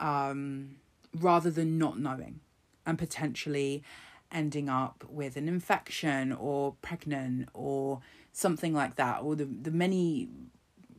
um, 0.00 0.76
rather 1.14 1.50
than 1.50 1.78
not 1.78 1.98
knowing 1.98 2.40
and 2.86 2.98
potentially 2.98 3.82
ending 4.30 4.68
up 4.68 5.04
with 5.08 5.36
an 5.36 5.48
infection 5.48 6.32
or 6.32 6.74
pregnant 6.82 7.48
or 7.54 8.00
something 8.32 8.74
like 8.74 8.96
that 8.96 9.22
or 9.22 9.34
the, 9.34 9.44
the 9.44 9.70
many 9.70 10.28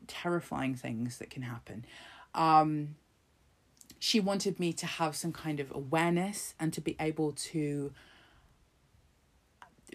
terrifying 0.07 0.75
things 0.75 1.19
that 1.19 1.29
can 1.29 1.43
happen. 1.43 1.85
Um, 2.33 2.95
she 3.99 4.19
wanted 4.19 4.59
me 4.59 4.73
to 4.73 4.85
have 4.85 5.15
some 5.15 5.31
kind 5.31 5.59
of 5.59 5.71
awareness 5.71 6.53
and 6.59 6.73
to 6.73 6.81
be 6.81 6.95
able 6.99 7.33
to 7.33 7.91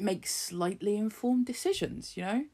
make 0.01 0.27
slightly 0.27 0.97
informed 0.97 1.47
decisions, 1.47 2.17
you 2.17 2.23
know? 2.23 2.45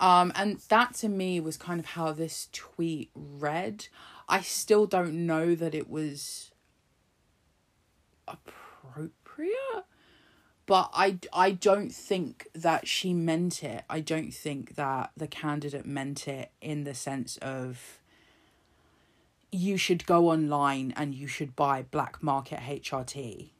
Um, 0.00 0.32
and 0.36 0.58
that 0.68 0.94
to 0.96 1.08
me 1.08 1.40
was 1.40 1.56
kind 1.56 1.80
of 1.80 1.86
how 1.86 2.12
this 2.12 2.48
tweet 2.52 3.10
read. 3.14 3.88
I 4.28 4.40
still 4.42 4.86
don't 4.86 5.26
know 5.26 5.54
that 5.54 5.74
it 5.74 5.90
was 5.90 6.52
appropriate, 8.28 9.84
but 10.66 10.90
I, 10.92 11.18
I 11.32 11.50
don't 11.50 11.90
think 11.90 12.46
that 12.54 12.86
she 12.86 13.12
meant 13.12 13.64
it. 13.64 13.84
I 13.90 14.00
don't 14.00 14.32
think 14.32 14.76
that 14.76 15.10
the 15.16 15.26
candidate 15.26 15.86
meant 15.86 16.28
it 16.28 16.52
in 16.60 16.84
the 16.84 16.94
sense 16.94 17.36
of 17.38 17.98
you 19.50 19.76
should 19.76 20.06
go 20.06 20.28
online 20.28 20.92
and 20.96 21.14
you 21.14 21.26
should 21.26 21.56
buy 21.56 21.82
black 21.82 22.22
market 22.22 22.60
HRT. 22.60 23.50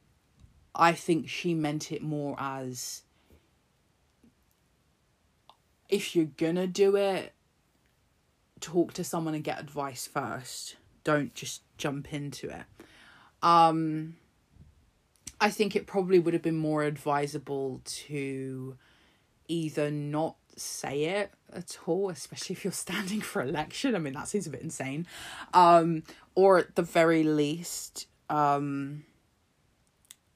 I 0.74 0.92
think 0.92 1.28
she 1.28 1.54
meant 1.54 1.90
it 1.90 2.02
more 2.02 2.36
as 2.38 3.02
if 5.88 6.14
you're 6.14 6.26
gonna 6.26 6.66
do 6.66 6.96
it, 6.96 7.32
talk 8.60 8.92
to 8.94 9.04
someone 9.04 9.34
and 9.34 9.44
get 9.44 9.60
advice 9.60 10.06
first. 10.06 10.76
Don't 11.04 11.34
just 11.34 11.62
jump 11.78 12.12
into 12.12 12.48
it. 12.48 12.64
Um, 13.42 14.16
I 15.40 15.50
think 15.50 15.76
it 15.76 15.86
probably 15.86 16.18
would 16.18 16.34
have 16.34 16.42
been 16.42 16.56
more 16.56 16.82
advisable 16.82 17.80
to 17.84 18.76
either 19.46 19.90
not 19.90 20.36
say 20.56 21.04
it 21.04 21.32
at 21.52 21.78
all, 21.86 22.10
especially 22.10 22.54
if 22.54 22.64
you're 22.64 22.72
standing 22.72 23.20
for 23.20 23.42
election. 23.42 23.94
I 23.94 23.98
mean, 23.98 24.14
that 24.14 24.28
seems 24.28 24.46
a 24.46 24.50
bit 24.50 24.62
insane. 24.62 25.06
Um, 25.54 26.02
or 26.34 26.58
at 26.58 26.74
the 26.74 26.82
very 26.82 27.22
least, 27.22 28.06
um, 28.28 29.04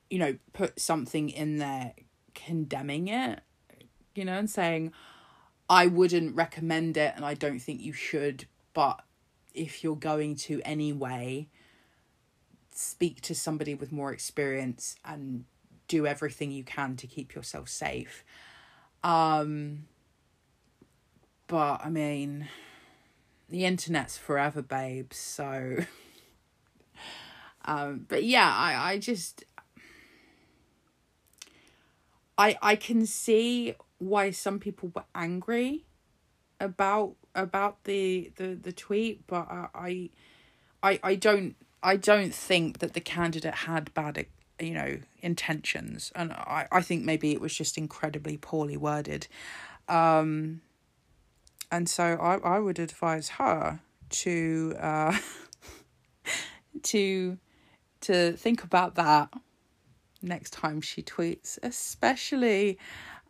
you 0.08 0.18
know, 0.18 0.36
put 0.52 0.80
something 0.80 1.30
in 1.30 1.58
there 1.58 1.94
condemning 2.34 3.08
it, 3.08 3.40
you 4.14 4.24
know, 4.24 4.38
and 4.38 4.48
saying, 4.48 4.92
I 5.72 5.86
wouldn't 5.86 6.36
recommend 6.36 6.98
it 6.98 7.14
and 7.16 7.24
I 7.24 7.32
don't 7.32 7.58
think 7.58 7.80
you 7.80 7.94
should, 7.94 8.44
but 8.74 9.02
if 9.54 9.82
you're 9.82 9.96
going 9.96 10.36
to 10.36 10.60
anyway, 10.66 11.48
speak 12.72 13.22
to 13.22 13.34
somebody 13.34 13.74
with 13.74 13.90
more 13.90 14.12
experience 14.12 14.96
and 15.02 15.46
do 15.88 16.06
everything 16.06 16.50
you 16.50 16.62
can 16.62 16.96
to 16.96 17.06
keep 17.06 17.34
yourself 17.34 17.70
safe. 17.70 18.22
Um 19.02 19.86
but 21.46 21.80
I 21.82 21.88
mean 21.88 22.48
the 23.48 23.64
internet's 23.64 24.18
forever, 24.18 24.60
babes, 24.60 25.16
so 25.16 25.78
um 27.64 28.04
but 28.10 28.24
yeah, 28.24 28.54
I 28.54 28.92
I 28.92 28.98
just 28.98 29.42
I 32.36 32.58
I 32.60 32.76
can 32.76 33.06
see 33.06 33.74
why 34.02 34.30
some 34.30 34.58
people 34.58 34.90
were 34.94 35.04
angry 35.14 35.84
about 36.60 37.14
about 37.34 37.84
the 37.84 38.32
the 38.36 38.54
the 38.54 38.72
tweet, 38.72 39.26
but 39.26 39.46
I 39.50 40.10
I 40.82 40.98
I 41.02 41.14
don't 41.14 41.56
I 41.82 41.96
don't 41.96 42.34
think 42.34 42.78
that 42.78 42.94
the 42.94 43.00
candidate 43.00 43.54
had 43.54 43.92
bad 43.94 44.26
you 44.60 44.74
know 44.74 44.98
intentions. 45.20 46.12
And 46.14 46.32
I, 46.32 46.66
I 46.70 46.82
think 46.82 47.04
maybe 47.04 47.32
it 47.32 47.40
was 47.40 47.54
just 47.54 47.78
incredibly 47.78 48.36
poorly 48.36 48.76
worded. 48.76 49.28
Um 49.88 50.62
and 51.70 51.88
so 51.88 52.04
I, 52.20 52.36
I 52.56 52.58
would 52.58 52.78
advise 52.78 53.30
her 53.30 53.80
to 54.10 54.74
uh 54.78 55.16
to 56.82 57.38
to 58.02 58.32
think 58.32 58.64
about 58.64 58.96
that 58.96 59.32
next 60.24 60.52
time 60.52 60.80
she 60.80 61.02
tweets 61.02 61.58
especially 61.62 62.78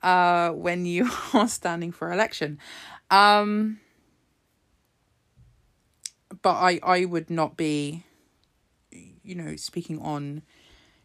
uh 0.03 0.51
when 0.51 0.85
you 0.85 1.11
are 1.35 1.49
standing 1.49 1.93
for 1.93 2.13
election 2.13 2.59
um 3.11 3.79
but 6.43 6.55
I 6.55 6.81
I 6.83 7.05
would 7.05 7.31
not 7.31 7.57
be 7.57 8.05
you 8.91 9.35
know 9.35 9.57
speaking 9.57 10.01
on 10.01 10.43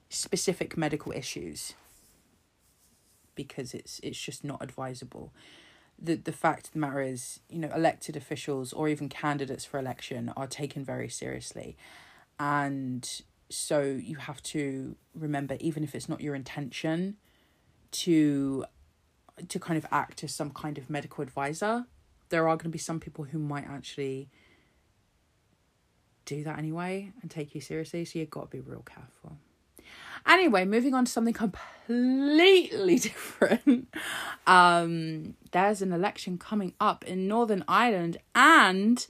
specific 0.10 0.78
medical 0.78 1.12
issues 1.12 1.74
because 3.36 3.74
it's 3.74 4.02
it's 4.04 4.20
just 4.20 4.44
not 4.44 4.62
advisable. 4.62 5.34
The 5.98 6.16
the 6.16 6.34
fact 6.34 6.68
of 6.68 6.74
the 6.74 6.80
matter 6.80 7.02
is, 7.02 7.40
you 7.50 7.60
know, 7.60 7.72
elected 7.74 8.18
officials 8.18 8.74
or 8.74 8.90
even 8.90 9.08
candidates 9.08 9.64
for 9.64 9.80
election 9.80 10.32
are 10.36 10.48
taken 10.48 10.84
very 10.84 11.10
seriously. 11.10 11.78
And 12.40 13.10
so 13.50 13.82
you 13.82 14.18
have 14.18 14.44
to 14.44 14.96
remember 15.16 15.56
even 15.60 15.84
if 15.84 15.96
it's 15.96 16.10
not 16.10 16.22
your 16.22 16.36
intention 16.36 17.16
to 17.92 18.66
to 19.48 19.60
kind 19.60 19.78
of 19.78 19.86
act 19.92 20.24
as 20.24 20.34
some 20.34 20.52
kind 20.52 20.78
of 20.78 20.90
medical 20.90 21.22
advisor, 21.22 21.86
there 22.30 22.48
are 22.48 22.56
going 22.56 22.66
to 22.66 22.70
be 22.70 22.80
some 22.80 23.00
people 23.00 23.26
who 23.26 23.40
might 23.40 23.66
actually 23.68 24.30
do 26.26 26.44
that 26.44 26.58
anyway 26.58 27.12
and 27.22 27.32
take 27.32 27.56
you 27.56 27.62
seriously, 27.62 28.04
so 28.06 28.20
you've 28.20 28.30
got 28.30 28.52
to 28.52 28.58
be 28.58 28.60
real 28.60 28.84
careful. 28.86 29.38
Anyway, 30.28 30.66
moving 30.66 30.94
on 30.94 31.06
to 31.06 31.12
something 31.12 31.34
completely 31.34 33.00
different. 33.00 33.94
Um, 34.46 35.36
there's 35.52 35.82
an 35.82 35.94
election 35.94 36.38
coming 36.38 36.74
up 36.80 37.06
in 37.06 37.28
Northern 37.28 37.64
Ireland, 37.68 38.18
and 38.36 39.06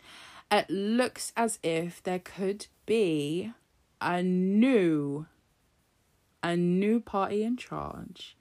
it 0.51 0.69
looks 0.69 1.33
as 1.35 1.59
if 1.63 2.03
there 2.03 2.19
could 2.19 2.67
be 2.85 3.51
a 3.99 4.21
new 4.21 5.25
a 6.43 6.55
new 6.55 6.99
party 6.99 7.43
in 7.43 7.57
charge. 7.57 8.37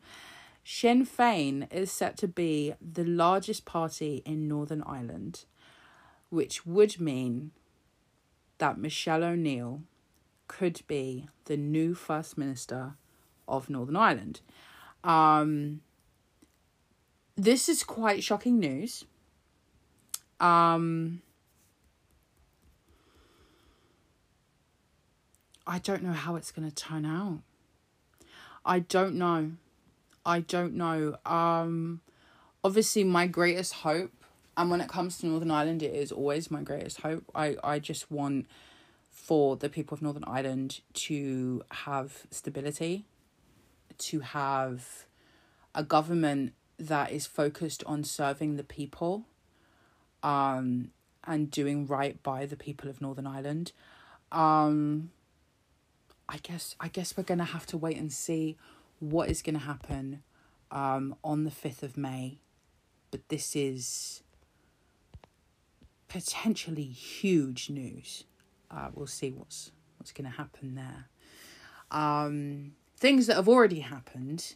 Sinn 0.68 1.06
Féin 1.06 1.72
is 1.72 1.92
set 1.92 2.16
to 2.16 2.26
be 2.26 2.74
the 2.80 3.04
largest 3.04 3.64
party 3.64 4.20
in 4.24 4.48
Northern 4.48 4.82
Ireland, 4.82 5.44
which 6.28 6.66
would 6.66 6.98
mean 6.98 7.52
that 8.58 8.76
Michelle 8.76 9.22
O'Neill 9.22 9.82
could 10.48 10.82
be 10.88 11.28
the 11.44 11.56
new 11.56 11.94
First 11.94 12.36
Minister 12.36 12.94
of 13.46 13.70
Northern 13.70 13.94
Ireland. 13.94 14.40
Um, 15.04 15.82
this 17.36 17.68
is 17.68 17.84
quite 17.84 18.24
shocking 18.24 18.58
news. 18.58 19.04
Um, 20.40 21.22
I 25.64 25.78
don't 25.78 26.02
know 26.02 26.12
how 26.12 26.34
it's 26.34 26.50
going 26.50 26.68
to 26.68 26.74
turn 26.74 27.06
out. 27.06 27.38
I 28.64 28.80
don't 28.80 29.14
know. 29.14 29.52
I 30.26 30.40
don't 30.40 30.74
know. 30.74 31.16
Um, 31.24 32.00
obviously, 32.64 33.04
my 33.04 33.28
greatest 33.28 33.72
hope, 33.74 34.12
and 34.56 34.70
when 34.70 34.80
it 34.80 34.88
comes 34.88 35.18
to 35.18 35.26
Northern 35.26 35.52
Ireland, 35.52 35.84
it 35.84 35.94
is 35.94 36.10
always 36.10 36.50
my 36.50 36.62
greatest 36.62 37.00
hope. 37.02 37.24
I, 37.34 37.56
I 37.62 37.78
just 37.78 38.10
want 38.10 38.46
for 39.12 39.56
the 39.56 39.68
people 39.68 39.94
of 39.94 40.02
Northern 40.02 40.24
Ireland 40.24 40.80
to 40.94 41.62
have 41.70 42.26
stability, 42.32 43.06
to 43.98 44.20
have 44.20 45.06
a 45.74 45.84
government 45.84 46.54
that 46.78 47.12
is 47.12 47.26
focused 47.26 47.84
on 47.86 48.02
serving 48.02 48.56
the 48.56 48.64
people 48.64 49.26
um, 50.22 50.90
and 51.24 51.50
doing 51.50 51.86
right 51.86 52.20
by 52.22 52.46
the 52.46 52.56
people 52.56 52.90
of 52.90 53.00
Northern 53.00 53.26
Ireland. 53.26 53.72
Um, 54.32 55.10
I 56.28 56.38
guess 56.42 56.74
I 56.80 56.88
guess 56.88 57.16
we're 57.16 57.22
gonna 57.22 57.44
have 57.44 57.66
to 57.66 57.78
wait 57.78 57.96
and 57.96 58.12
see 58.12 58.56
what 58.98 59.30
is 59.30 59.42
gonna 59.42 59.58
happen 59.58 60.22
um, 60.70 61.14
on 61.22 61.44
the 61.44 61.50
fifth 61.50 61.82
of 61.82 61.96
May, 61.96 62.38
but 63.10 63.28
this 63.28 63.56
is 63.56 64.22
potentially 66.08 66.84
huge 66.84 67.68
news 67.68 68.24
uh, 68.70 68.88
we'll 68.94 69.06
see 69.06 69.30
what's 69.30 69.70
what's 69.98 70.12
going 70.12 70.30
to 70.30 70.36
happen 70.36 70.74
there. 70.74 71.08
Um, 71.90 72.72
things 72.96 73.26
that 73.26 73.36
have 73.36 73.48
already 73.48 73.80
happened. 73.80 74.54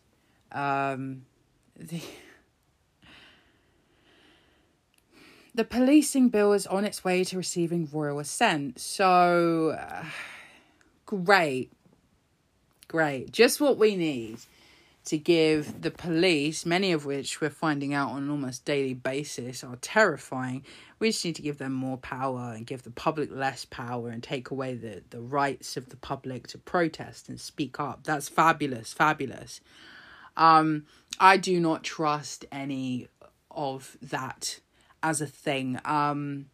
Um, 0.53 1.23
the 1.77 2.03
the 5.55 5.65
policing 5.65 6.29
bill 6.29 6.53
is 6.53 6.67
on 6.67 6.85
its 6.85 7.05
way 7.05 7.25
to 7.25 7.37
receiving 7.37 7.89
royal 7.93 8.19
assent. 8.19 8.81
So 8.81 9.77
uh, 9.79 10.05
great, 11.07 11.73
great, 12.91 13.31
just 13.31 13.61
what 13.61 13.79
we 13.79 13.95
need 13.95 14.39
to 15.05 15.17
give 15.17 15.81
the 15.81 15.93
police, 15.93 16.67
many 16.67 16.91
of 16.91 17.07
which 17.07 17.41
we're 17.41 17.49
finding 17.49 17.95
out 17.95 18.11
on 18.11 18.25
an 18.25 18.31
almost 18.31 18.65
daily 18.65 18.95
basis 18.95 19.63
are 19.63 19.77
terrifying. 19.77 20.65
We 20.99 21.11
just 21.11 21.25
need 21.25 21.37
to 21.37 21.43
give 21.43 21.59
them 21.59 21.73
more 21.73 21.97
power 21.99 22.53
and 22.53 22.67
give 22.67 22.83
the 22.83 22.91
public 22.91 23.31
less 23.31 23.65
power 23.65 24.09
and 24.09 24.21
take 24.23 24.51
away 24.51 24.75
the, 24.75 25.03
the 25.11 25.21
rights 25.21 25.77
of 25.77 25.89
the 25.89 25.97
public 25.97 26.49
to 26.49 26.59
protest 26.59 27.29
and 27.29 27.41
speak 27.41 27.79
up. 27.79 28.01
That's 28.03 28.29
fabulous, 28.29 28.93
fabulous. 28.93 29.61
Um, 30.37 30.87
I 31.21 31.37
do 31.37 31.61
not 31.61 31.85
trust 31.85 32.45
any 32.51 33.07
of 33.53 33.97
that 34.03 34.59
as 35.01 35.21
a 35.21 35.27
thing. 35.27 35.79
Um, 35.85 36.47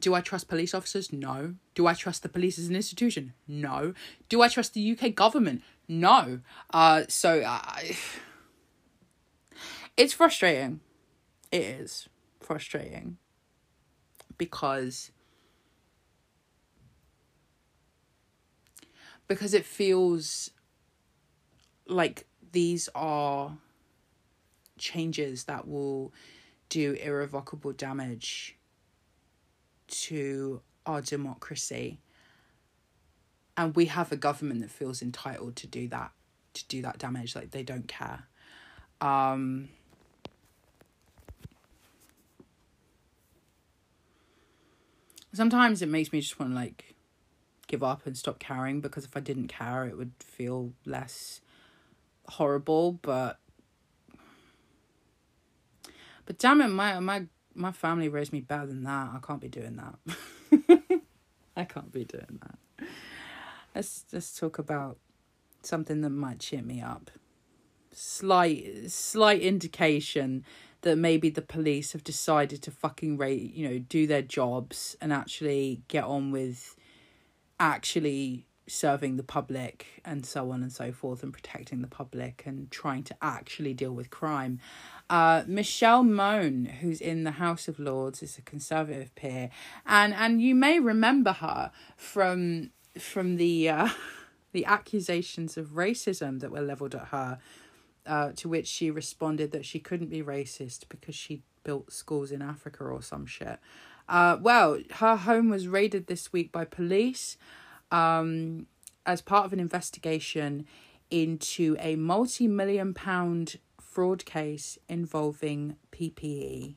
do 0.00 0.14
I 0.14 0.20
trust 0.20 0.48
police 0.48 0.74
officers? 0.74 1.12
No. 1.12 1.54
Do 1.74 1.86
I 1.86 1.94
trust 1.94 2.22
the 2.22 2.28
police 2.28 2.58
as 2.58 2.68
an 2.68 2.76
institution? 2.76 3.34
No. 3.46 3.94
Do 4.28 4.42
I 4.42 4.48
trust 4.48 4.74
the 4.74 4.98
UK 4.98 5.14
government? 5.14 5.62
No. 5.88 6.40
Uh, 6.72 7.04
so 7.08 7.42
I. 7.44 7.96
It's 9.96 10.12
frustrating. 10.12 10.80
It 11.50 11.62
is 11.62 12.06
frustrating 12.38 13.16
because 14.36 15.10
because 19.26 19.54
it 19.54 19.64
feels 19.64 20.50
like 21.86 22.26
these 22.52 22.88
are 22.94 23.56
changes 24.78 25.44
that 25.44 25.66
will 25.66 26.12
do 26.68 26.92
irrevocable 26.92 27.72
damage 27.72 28.56
to 29.88 30.60
our 30.84 31.00
democracy. 31.00 32.00
And 33.56 33.74
we 33.74 33.86
have 33.86 34.12
a 34.12 34.16
government 34.16 34.60
that 34.60 34.70
feels 34.70 35.02
entitled 35.02 35.56
to 35.56 35.66
do 35.66 35.88
that 35.88 36.12
to 36.54 36.64
do 36.68 36.80
that 36.82 36.98
damage 36.98 37.36
like 37.36 37.50
they 37.50 37.62
don't 37.62 37.86
care. 37.86 38.24
Um 39.00 39.68
sometimes 45.36 45.82
it 45.82 45.88
makes 45.88 46.12
me 46.12 46.20
just 46.20 46.40
want 46.40 46.52
to 46.52 46.56
like 46.56 46.94
give 47.66 47.82
up 47.82 48.06
and 48.06 48.16
stop 48.16 48.38
caring 48.38 48.80
because 48.80 49.04
if 49.04 49.16
I 49.16 49.20
didn't 49.20 49.48
care 49.48 49.84
it 49.84 49.96
would 49.98 50.12
feel 50.18 50.72
less 50.86 51.40
horrible 52.28 52.92
but 53.02 53.38
but 56.24 56.38
damn 56.38 56.60
it 56.62 56.68
my 56.68 56.98
my 57.00 57.26
my 57.56 57.72
family 57.72 58.08
raised 58.08 58.32
me 58.32 58.40
better 58.40 58.66
than 58.66 58.84
that. 58.84 59.10
I 59.14 59.18
can't 59.26 59.40
be 59.40 59.48
doing 59.48 59.76
that. 59.76 61.00
I 61.56 61.64
can't 61.64 61.90
be 61.90 62.04
doing 62.04 62.38
that. 62.42 62.88
Let's 63.74 64.04
let's 64.12 64.38
talk 64.38 64.58
about 64.58 64.98
something 65.62 66.02
that 66.02 66.10
might 66.10 66.38
cheer 66.38 66.62
me 66.62 66.80
up. 66.80 67.10
Slight 67.92 68.90
slight 68.90 69.40
indication 69.40 70.44
that 70.82 70.96
maybe 70.96 71.30
the 71.30 71.42
police 71.42 71.92
have 71.92 72.04
decided 72.04 72.62
to 72.62 72.70
fucking 72.70 73.16
rate 73.16 73.52
you 73.54 73.68
know 73.68 73.78
do 73.78 74.06
their 74.06 74.22
jobs 74.22 74.96
and 75.00 75.12
actually 75.12 75.82
get 75.88 76.04
on 76.04 76.30
with 76.30 76.76
actually 77.58 78.45
serving 78.68 79.16
the 79.16 79.22
public 79.22 79.86
and 80.04 80.26
so 80.26 80.50
on 80.50 80.62
and 80.62 80.72
so 80.72 80.92
forth 80.92 81.22
and 81.22 81.32
protecting 81.32 81.82
the 81.82 81.88
public 81.88 82.42
and 82.46 82.70
trying 82.70 83.02
to 83.04 83.16
actually 83.22 83.72
deal 83.74 83.92
with 83.92 84.10
crime. 84.10 84.58
Uh, 85.08 85.44
Michelle 85.46 86.02
Mone, 86.02 86.64
who's 86.80 87.00
in 87.00 87.24
the 87.24 87.32
House 87.32 87.68
of 87.68 87.78
Lords, 87.78 88.22
is 88.22 88.38
a 88.38 88.42
Conservative 88.42 89.14
peer, 89.14 89.50
and 89.86 90.12
and 90.12 90.42
you 90.42 90.54
may 90.54 90.80
remember 90.80 91.32
her 91.32 91.70
from 91.96 92.70
from 92.98 93.36
the 93.36 93.68
uh, 93.68 93.88
the 94.52 94.64
accusations 94.64 95.56
of 95.56 95.70
racism 95.70 96.40
that 96.40 96.50
were 96.50 96.60
leveled 96.60 96.94
at 96.94 97.08
her 97.08 97.38
uh, 98.06 98.32
to 98.36 98.48
which 98.48 98.66
she 98.66 98.90
responded 98.90 99.52
that 99.52 99.64
she 99.64 99.78
couldn't 99.78 100.10
be 100.10 100.22
racist 100.22 100.88
because 100.88 101.14
she 101.14 101.42
built 101.62 101.92
schools 101.92 102.32
in 102.32 102.42
Africa 102.42 102.84
or 102.84 103.02
some 103.02 103.26
shit. 103.26 103.58
Uh, 104.08 104.38
well, 104.40 104.78
her 104.92 105.16
home 105.16 105.50
was 105.50 105.66
raided 105.66 106.06
this 106.06 106.32
week 106.32 106.52
by 106.52 106.64
police 106.64 107.36
um, 107.90 108.66
as 109.04 109.20
part 109.20 109.46
of 109.46 109.52
an 109.52 109.60
investigation 109.60 110.66
into 111.10 111.76
a 111.78 111.96
multi 111.96 112.48
million 112.48 112.94
pound 112.94 113.58
fraud 113.80 114.24
case 114.24 114.78
involving 114.88 115.76
PPE 115.92 116.74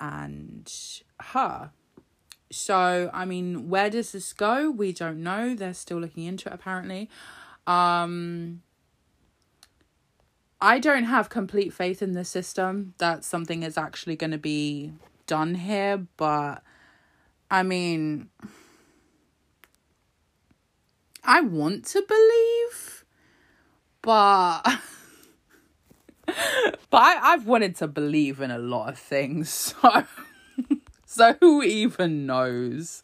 and 0.00 0.72
her. 1.20 1.70
So, 2.50 3.10
I 3.12 3.24
mean, 3.24 3.68
where 3.70 3.88
does 3.88 4.12
this 4.12 4.32
go? 4.32 4.70
We 4.70 4.92
don't 4.92 5.22
know. 5.22 5.54
They're 5.54 5.72
still 5.72 5.98
looking 5.98 6.24
into 6.24 6.50
it, 6.50 6.54
apparently. 6.54 7.08
Um, 7.66 8.62
I 10.60 10.78
don't 10.78 11.04
have 11.04 11.28
complete 11.28 11.72
faith 11.72 12.02
in 12.02 12.12
the 12.12 12.24
system 12.24 12.94
that 12.98 13.24
something 13.24 13.62
is 13.62 13.78
actually 13.78 14.16
going 14.16 14.30
to 14.32 14.38
be 14.38 14.92
done 15.26 15.54
here, 15.54 16.06
but 16.16 16.62
I 17.50 17.62
mean, 17.62 18.28
I 21.24 21.40
want 21.40 21.84
to 21.86 22.02
believe, 22.02 23.04
but. 24.02 24.62
but 26.26 26.36
I, 26.92 27.32
I've 27.32 27.46
wanted 27.46 27.76
to 27.76 27.88
believe 27.88 28.40
in 28.40 28.50
a 28.50 28.58
lot 28.58 28.88
of 28.88 28.98
things, 28.98 29.50
so 29.82 30.04
so 31.12 31.36
who 31.40 31.62
even 31.62 32.24
knows? 32.26 33.02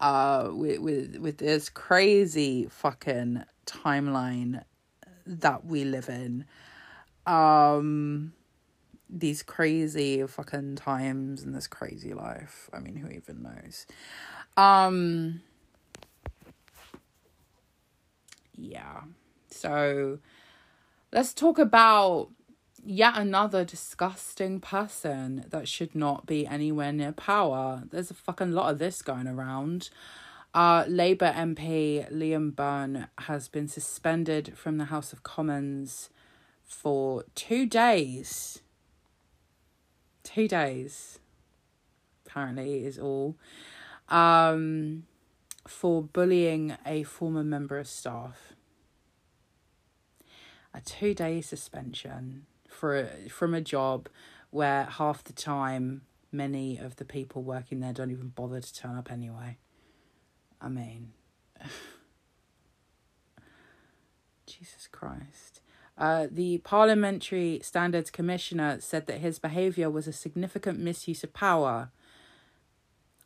Uh, 0.00 0.48
with 0.52 0.78
with 0.78 1.16
with 1.16 1.38
this 1.38 1.68
crazy 1.68 2.68
fucking 2.70 3.42
timeline 3.66 4.62
that 5.26 5.64
we 5.64 5.84
live 5.84 6.08
in, 6.08 6.44
um, 7.26 8.32
these 9.08 9.42
crazy 9.42 10.24
fucking 10.26 10.76
times 10.76 11.42
and 11.42 11.54
this 11.54 11.66
crazy 11.66 12.14
life. 12.14 12.70
I 12.72 12.78
mean, 12.78 12.96
who 12.96 13.08
even 13.08 13.42
knows? 13.42 13.86
Um, 14.56 15.42
yeah. 18.56 19.02
So 19.50 20.18
let's 21.12 21.34
talk 21.34 21.58
about 21.58 22.30
yet 22.84 23.16
another 23.16 23.64
disgusting 23.64 24.60
person 24.60 25.44
that 25.50 25.68
should 25.68 25.94
not 25.94 26.26
be 26.26 26.46
anywhere 26.46 26.92
near 26.92 27.12
power. 27.12 27.84
There's 27.90 28.10
a 28.10 28.14
fucking 28.14 28.52
lot 28.52 28.70
of 28.70 28.78
this 28.78 29.02
going 29.02 29.26
around. 29.26 29.90
Uh, 30.54 30.84
Labour 30.86 31.32
MP 31.34 32.10
Liam 32.12 32.54
Byrne 32.54 33.08
has 33.20 33.48
been 33.48 33.68
suspended 33.68 34.56
from 34.56 34.76
the 34.76 34.86
House 34.86 35.12
of 35.12 35.22
Commons 35.22 36.10
for 36.62 37.24
two 37.34 37.64
days. 37.66 38.60
Two 40.22 40.46
days, 40.48 41.18
apparently, 42.26 42.84
is 42.84 42.98
all. 42.98 43.36
Um, 44.08 45.04
for 45.66 46.02
bullying 46.02 46.76
a 46.84 47.02
former 47.04 47.44
member 47.44 47.78
of 47.78 47.86
staff. 47.86 48.54
A 50.74 50.80
two 50.80 51.14
day 51.14 51.40
suspension 51.40 52.46
for 52.68 52.96
a, 52.96 53.28
from 53.28 53.54
a 53.54 53.60
job 53.60 54.08
where 54.50 54.84
half 54.84 55.22
the 55.24 55.32
time 55.32 56.02
many 56.30 56.78
of 56.78 56.96
the 56.96 57.04
people 57.04 57.42
working 57.42 57.80
there 57.80 57.92
don't 57.92 58.10
even 58.10 58.28
bother 58.28 58.60
to 58.60 58.74
turn 58.74 58.96
up 58.96 59.12
anyway. 59.12 59.58
I 60.60 60.68
mean, 60.68 61.12
Jesus 64.46 64.88
Christ. 64.90 65.60
Uh, 65.98 66.26
the 66.30 66.58
Parliamentary 66.58 67.60
Standards 67.62 68.10
Commissioner 68.10 68.78
said 68.80 69.06
that 69.06 69.20
his 69.20 69.38
behaviour 69.38 69.90
was 69.90 70.06
a 70.06 70.12
significant 70.12 70.78
misuse 70.78 71.22
of 71.22 71.34
power. 71.34 71.90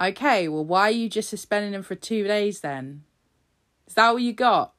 Okay, 0.00 0.46
well, 0.48 0.64
why 0.64 0.88
are 0.88 0.90
you 0.90 1.08
just 1.08 1.30
suspending 1.30 1.72
him 1.72 1.82
for 1.82 1.94
two 1.94 2.24
days 2.24 2.60
then? 2.60 3.04
Is 3.86 3.94
that 3.94 4.12
what 4.12 4.22
you 4.22 4.32
got? 4.32 4.74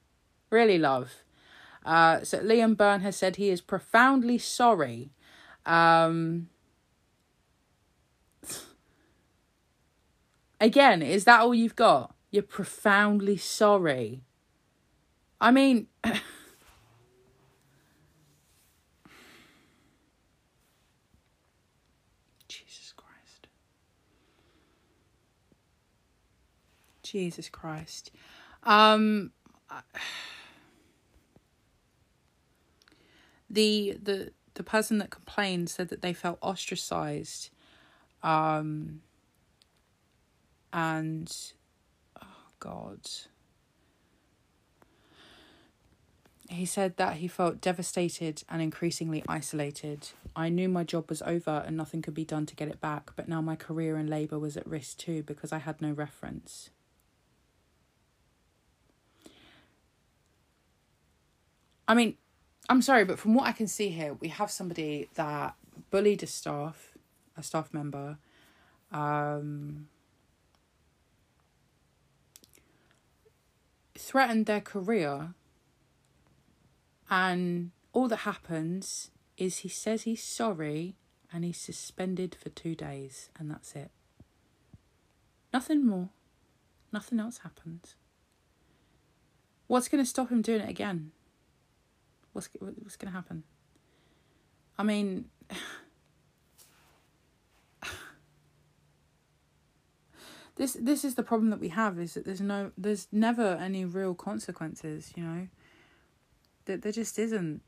Really, 0.50 0.78
love? 0.78 1.24
Uh, 1.84 2.22
so 2.22 2.38
Liam 2.40 2.76
Byrne 2.76 3.00
has 3.00 3.16
said 3.16 3.36
he 3.36 3.50
is 3.50 3.60
profoundly 3.60 4.38
sorry. 4.38 5.10
Um, 5.66 6.48
again, 10.60 11.02
is 11.02 11.24
that 11.24 11.40
all 11.40 11.54
you've 11.54 11.76
got? 11.76 12.14
You're 12.30 12.42
profoundly 12.42 13.38
sorry. 13.38 14.22
I 15.40 15.50
mean, 15.50 15.86
Jesus 22.48 22.92
Christ. 22.96 23.48
Jesus 27.10 27.48
Christ. 27.48 28.10
Um. 28.62 29.32
the 33.50 33.98
the 34.02 34.32
the 34.54 34.62
person 34.62 34.98
that 34.98 35.10
complained 35.10 35.70
said 35.70 35.88
that 35.88 36.02
they 36.02 36.12
felt 36.12 36.38
ostracized 36.42 37.50
um 38.22 39.00
and 40.72 41.52
oh 42.20 42.26
god 42.58 43.00
he 46.50 46.64
said 46.64 46.96
that 46.96 47.16
he 47.18 47.28
felt 47.28 47.60
devastated 47.60 48.42
and 48.48 48.62
increasingly 48.62 49.22
isolated. 49.28 50.08
I 50.34 50.48
knew 50.48 50.68
my 50.68 50.82
job 50.82 51.10
was 51.10 51.20
over 51.22 51.62
and 51.66 51.76
nothing 51.76 52.00
could 52.00 52.14
be 52.14 52.24
done 52.24 52.46
to 52.46 52.56
get 52.56 52.68
it 52.68 52.80
back, 52.80 53.10
but 53.16 53.28
now 53.28 53.42
my 53.42 53.54
career 53.54 53.98
in 53.98 54.06
Labour 54.06 54.38
was 54.38 54.56
at 54.56 54.66
risk 54.66 54.96
too 54.96 55.22
because 55.22 55.52
I 55.52 55.58
had 55.58 55.82
no 55.82 55.92
reference. 55.92 56.70
I 61.88 61.94
mean, 61.94 62.18
I'm 62.68 62.82
sorry, 62.82 63.06
but 63.06 63.18
from 63.18 63.34
what 63.34 63.46
I 63.46 63.52
can 63.52 63.66
see 63.66 63.88
here, 63.88 64.12
we 64.12 64.28
have 64.28 64.50
somebody 64.50 65.08
that 65.14 65.54
bullied 65.90 66.22
a 66.22 66.26
staff, 66.26 66.92
a 67.34 67.42
staff 67.42 67.72
member, 67.72 68.18
um, 68.92 69.88
threatened 73.94 74.44
their 74.44 74.60
career, 74.60 75.32
and 77.08 77.70
all 77.94 78.06
that 78.08 78.16
happens 78.18 79.10
is 79.38 79.58
he 79.58 79.68
says 79.70 80.02
he's 80.02 80.22
sorry 80.22 80.94
and 81.32 81.42
he's 81.42 81.58
suspended 81.58 82.36
for 82.38 82.50
two 82.50 82.74
days, 82.74 83.30
and 83.38 83.50
that's 83.50 83.74
it. 83.74 83.90
Nothing 85.54 85.86
more. 85.86 86.10
Nothing 86.92 87.18
else 87.18 87.38
happens. 87.38 87.94
What's 89.66 89.88
going 89.88 90.02
to 90.02 90.08
stop 90.08 90.30
him 90.30 90.42
doing 90.42 90.60
it 90.60 90.68
again? 90.68 91.12
What's 92.38 92.48
what's 92.60 92.94
going 92.94 93.10
to 93.12 93.16
happen? 93.16 93.42
I 94.78 94.84
mean, 94.84 95.24
this 100.54 100.74
this 100.80 101.04
is 101.04 101.16
the 101.16 101.24
problem 101.24 101.50
that 101.50 101.58
we 101.58 101.70
have 101.70 101.98
is 101.98 102.14
that 102.14 102.24
there's 102.24 102.40
no 102.40 102.70
there's 102.78 103.08
never 103.10 103.56
any 103.60 103.84
real 103.84 104.14
consequences. 104.14 105.12
You 105.16 105.24
know, 105.24 105.48
that 106.66 106.82
there 106.82 106.92
just 106.92 107.18
isn't. 107.18 107.60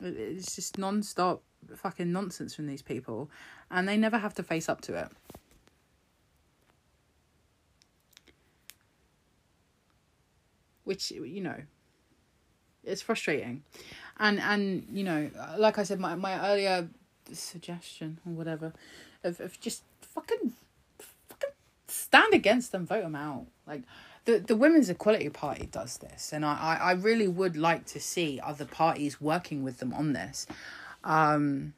It's 0.00 0.54
just 0.54 0.78
non-stop 0.78 1.42
fucking 1.74 2.12
nonsense 2.12 2.54
from 2.54 2.68
these 2.68 2.82
people, 2.82 3.28
and 3.72 3.88
they 3.88 3.96
never 3.96 4.18
have 4.18 4.34
to 4.34 4.44
face 4.44 4.68
up 4.68 4.82
to 4.82 4.94
it. 4.94 5.08
Which 10.84 11.10
you 11.10 11.40
know, 11.40 11.62
it's 12.84 13.02
frustrating. 13.02 13.62
And 14.18 14.40
and 14.40 14.86
you 14.92 15.04
know 15.04 15.30
like 15.58 15.78
i 15.78 15.82
said 15.82 15.98
my, 15.98 16.14
my 16.14 16.50
earlier 16.50 16.88
suggestion 17.32 18.18
or 18.26 18.32
whatever 18.32 18.72
of, 19.24 19.40
of 19.40 19.58
just 19.60 19.82
fucking 20.00 20.52
fucking 21.28 21.50
stand 21.88 22.34
against 22.34 22.72
them 22.72 22.86
vote 22.86 23.02
them 23.02 23.16
out. 23.16 23.46
Like 23.66 23.82
the 24.24 24.38
the 24.38 24.56
women's 24.56 24.90
equality 24.90 25.28
party 25.28 25.66
does 25.70 25.98
this 25.98 26.32
and 26.32 26.44
i 26.44 26.78
i 26.80 26.92
really 26.92 27.28
would 27.28 27.56
like 27.56 27.86
to 27.86 28.00
see 28.00 28.40
other 28.42 28.64
parties 28.64 29.20
working 29.20 29.62
with 29.62 29.78
them 29.78 29.92
on 29.92 30.12
this. 30.12 30.46
Um 31.04 31.74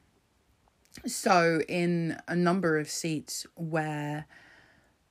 so 1.05 1.61
in 1.67 2.19
a 2.27 2.35
number 2.35 2.77
of 2.77 2.89
seats 2.89 3.45
where 3.55 4.27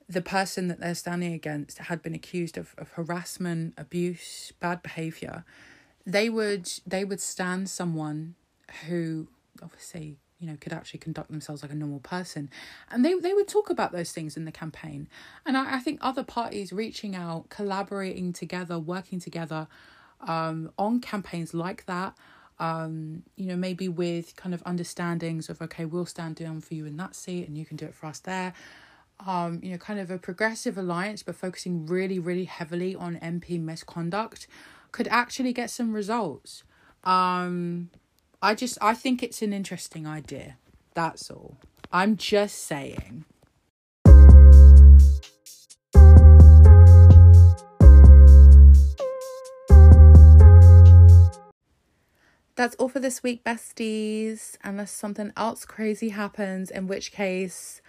the 0.09 0.23
person 0.23 0.69
that 0.69 0.81
they're 0.81 0.95
standing 0.95 1.33
against 1.33 1.79
had 1.79 2.03
been 2.03 2.15
accused 2.15 2.59
of, 2.59 2.75
of 2.77 2.91
harassment 2.93 3.75
abuse 3.77 4.53
bad 4.61 4.83
behavior 4.83 5.45
they 6.07 6.29
would 6.29 6.71
they 6.87 7.05
would 7.05 7.21
stand 7.21 7.69
someone 7.71 8.35
who 8.87 9.29
obviously 9.63 10.19
you 10.39 10.47
know 10.47 10.57
could 10.61 10.73
actually 10.73 10.99
conduct 10.99 11.31
themselves 11.31 11.63
like 11.63 11.73
a 11.73 11.75
normal 11.75 12.01
person. 12.01 12.51
And 12.91 13.05
they 13.05 13.15
they 13.15 13.35
would 13.35 13.49
talk 13.49 13.71
about 13.71 13.93
those 13.93 14.13
things 14.13 14.37
in 14.37 14.45
the 14.45 14.53
campaign. 14.53 15.09
And 15.47 15.57
i, 15.57 15.77
I 15.77 15.79
think 15.81 15.99
other 16.03 16.25
parties 16.25 16.73
reaching 16.73 17.15
out 17.15 17.49
collaborating 17.49 18.33
together 18.33 18.79
working 18.79 19.21
together 19.21 19.69
um, 20.21 20.71
on 20.79 21.01
campaigns 21.01 21.53
like 21.55 21.87
that 21.87 22.17
um, 22.59 23.23
you 23.37 23.47
know, 23.47 23.57
maybe 23.57 23.89
with 23.89 24.37
kind 24.37 24.55
of 24.55 24.63
understandings 24.65 25.49
of, 25.49 25.61
okay, 25.61 25.85
we'll 25.85 26.07
stand 26.07 26.37
down 26.37 26.61
for 26.61 26.75
you 26.75 26.87
in 26.87 26.97
that 26.99 27.15
seat 27.15 27.49
and 27.49 27.59
you 27.59 27.65
can 27.65 27.77
do 27.77 27.85
it 27.85 27.95
for 27.95 28.07
us 28.07 28.21
there. 28.21 28.55
Um, 29.27 29.61
you 29.63 29.71
know, 29.73 29.79
kind 29.79 30.01
of 30.01 30.11
a 30.11 30.19
progressive 30.19 30.77
alliance, 30.77 31.23
but 31.23 31.37
focusing 31.37 31.87
really, 31.87 32.19
really 32.19 32.45
heavily 32.45 32.95
on 32.95 33.17
MP 33.17 33.61
misconduct 33.61 34.47
could 34.95 35.09
actually 35.09 35.53
get 35.53 35.71
some 35.71 35.93
results. 35.93 36.63
Um, 37.03 37.91
I 38.41 38.55
just, 38.55 38.79
I 38.81 38.95
think 38.95 39.25
it's 39.25 39.43
an 39.43 39.53
interesting 39.53 40.07
idea. 40.07 40.57
That's 40.95 41.33
all. 41.33 41.57
I'm 41.93 42.17
just 42.17 42.59
saying. 42.59 43.25
That's 52.55 52.77
all 52.77 52.89
for 52.89 53.01
this 53.01 53.21
week, 53.21 53.43
besties. 53.43 54.57
Unless 54.63 54.93
something 54.93 55.33
else 55.37 55.65
crazy 55.65 56.11
happens, 56.11 56.71
in 56.71 56.87
which 56.87 57.11
case 57.11 57.83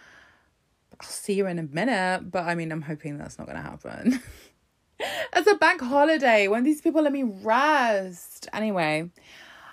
I'll 1.00 1.08
see 1.08 1.34
you 1.34 1.46
in 1.46 1.60
a 1.60 1.64
minute. 1.64 2.32
But 2.32 2.46
I 2.46 2.56
mean, 2.56 2.72
I'm 2.72 2.82
hoping 2.82 3.20
that's 3.20 3.38
not 3.38 3.46
going 3.46 3.58
to 3.58 3.62
happen. 3.62 4.24
it's 5.36 5.48
a 5.48 5.56
bank 5.56 5.82
holiday. 5.82 6.48
When 6.48 6.64
these 6.64 6.82
people 6.82 7.02
let 7.02 7.14
me 7.14 7.24
rest. 7.24 8.48
Anyway, 8.54 9.10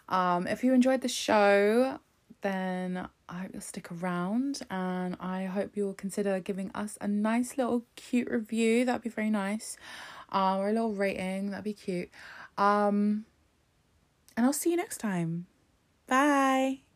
um, 0.08 0.46
if 0.46 0.62
you 0.64 0.72
enjoyed 0.72 1.00
the 1.00 1.08
show, 1.08 1.98
then 2.42 3.08
I 3.28 3.38
hope 3.38 3.50
you'll 3.52 3.62
stick 3.62 3.90
around 3.90 4.62
and 4.70 5.16
I 5.20 5.44
hope 5.44 5.76
you'll 5.76 5.94
consider 5.94 6.40
giving 6.40 6.70
us 6.74 6.98
a 7.00 7.08
nice 7.08 7.56
little 7.56 7.84
cute 7.96 8.30
review. 8.30 8.84
That'd 8.84 9.02
be 9.02 9.10
very 9.10 9.30
nice. 9.30 9.76
Um, 10.30 10.58
or 10.58 10.68
a 10.68 10.72
little 10.72 10.92
rating. 10.92 11.50
That'd 11.50 11.64
be 11.64 11.74
cute. 11.74 12.10
Um, 12.58 13.26
and 14.36 14.46
I'll 14.46 14.52
see 14.52 14.70
you 14.70 14.76
next 14.76 14.98
time. 14.98 15.46
Bye. 16.06 16.91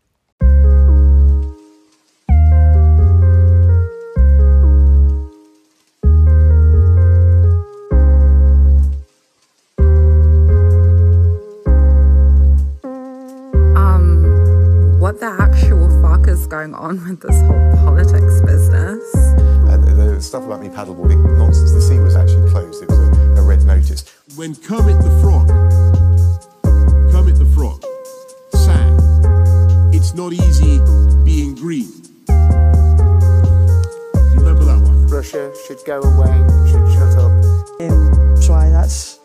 Fuck 16.47 16.51
going 16.51 16.75
on 16.75 17.09
with 17.09 17.21
this 17.21 17.41
whole 17.43 17.77
politics 17.77 18.41
business? 18.43 19.03
Uh, 19.15 19.77
the, 19.79 20.15
the 20.15 20.23
stuff 20.23 20.45
about 20.45 20.61
me 20.61 20.69
paddleboarding, 20.69 21.39
nonsense. 21.39 21.73
The 21.73 21.81
sea 21.81 21.99
was 21.99 22.17
actually 22.17 22.49
closed. 22.51 22.83
It 22.83 22.89
was 22.89 22.99
a, 22.99 23.41
a 23.41 23.43
red 23.43 23.63
notice. 23.65 24.05
When 24.37 24.55
Kermit 24.55 24.99
the 25.03 25.11
Frog, 25.23 25.49
Kermit 27.13 27.37
the 27.39 27.47
Frog, 27.47 27.85
sang, 28.53 28.99
It's 29.93 30.15
not 30.15 30.33
easy 30.33 30.79
being 31.25 31.55
green. 31.55 31.91
You 34.33 34.39
remember 34.41 34.65
that 34.65 34.81
one? 34.83 35.07
Russia 35.09 35.53
should 35.67 35.79
go 35.87 36.01
away, 36.01 36.33
should 36.71 36.87
shut 36.95 37.19
up. 37.19 37.33
Um, 37.81 38.37
so 38.41 38.55
aye, 38.55 38.71
that's, 38.71 39.19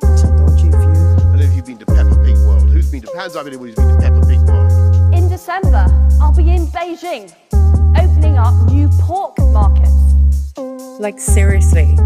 that's 0.00 0.22
a 0.22 0.36
dodgy 0.36 0.68
view. 0.68 0.78
I 0.78 1.16
don't 1.16 1.36
know 1.36 1.42
if 1.42 1.54
you've 1.54 1.66
been 1.66 1.78
to 1.78 1.86
Peppa 1.86 2.16
Pig 2.24 2.36
World. 2.38 2.70
Who's 2.70 2.90
been 2.90 3.02
to, 3.02 3.12
hands 3.16 3.36
up 3.36 3.46
anyone 3.46 3.68
who's 3.68 3.76
been 3.76 3.88
to 3.88 3.98
Peppa 3.98 4.26
Pig 4.26 4.40
World? 4.48 4.69
December, 5.50 5.86
I'll 6.20 6.32
be 6.32 6.48
in 6.48 6.64
Beijing, 6.68 7.34
opening 7.98 8.38
up 8.38 8.54
new 8.70 8.88
pork 9.00 9.36
markets. 9.50 9.90
Like, 11.00 11.18
seriously, 11.18 11.96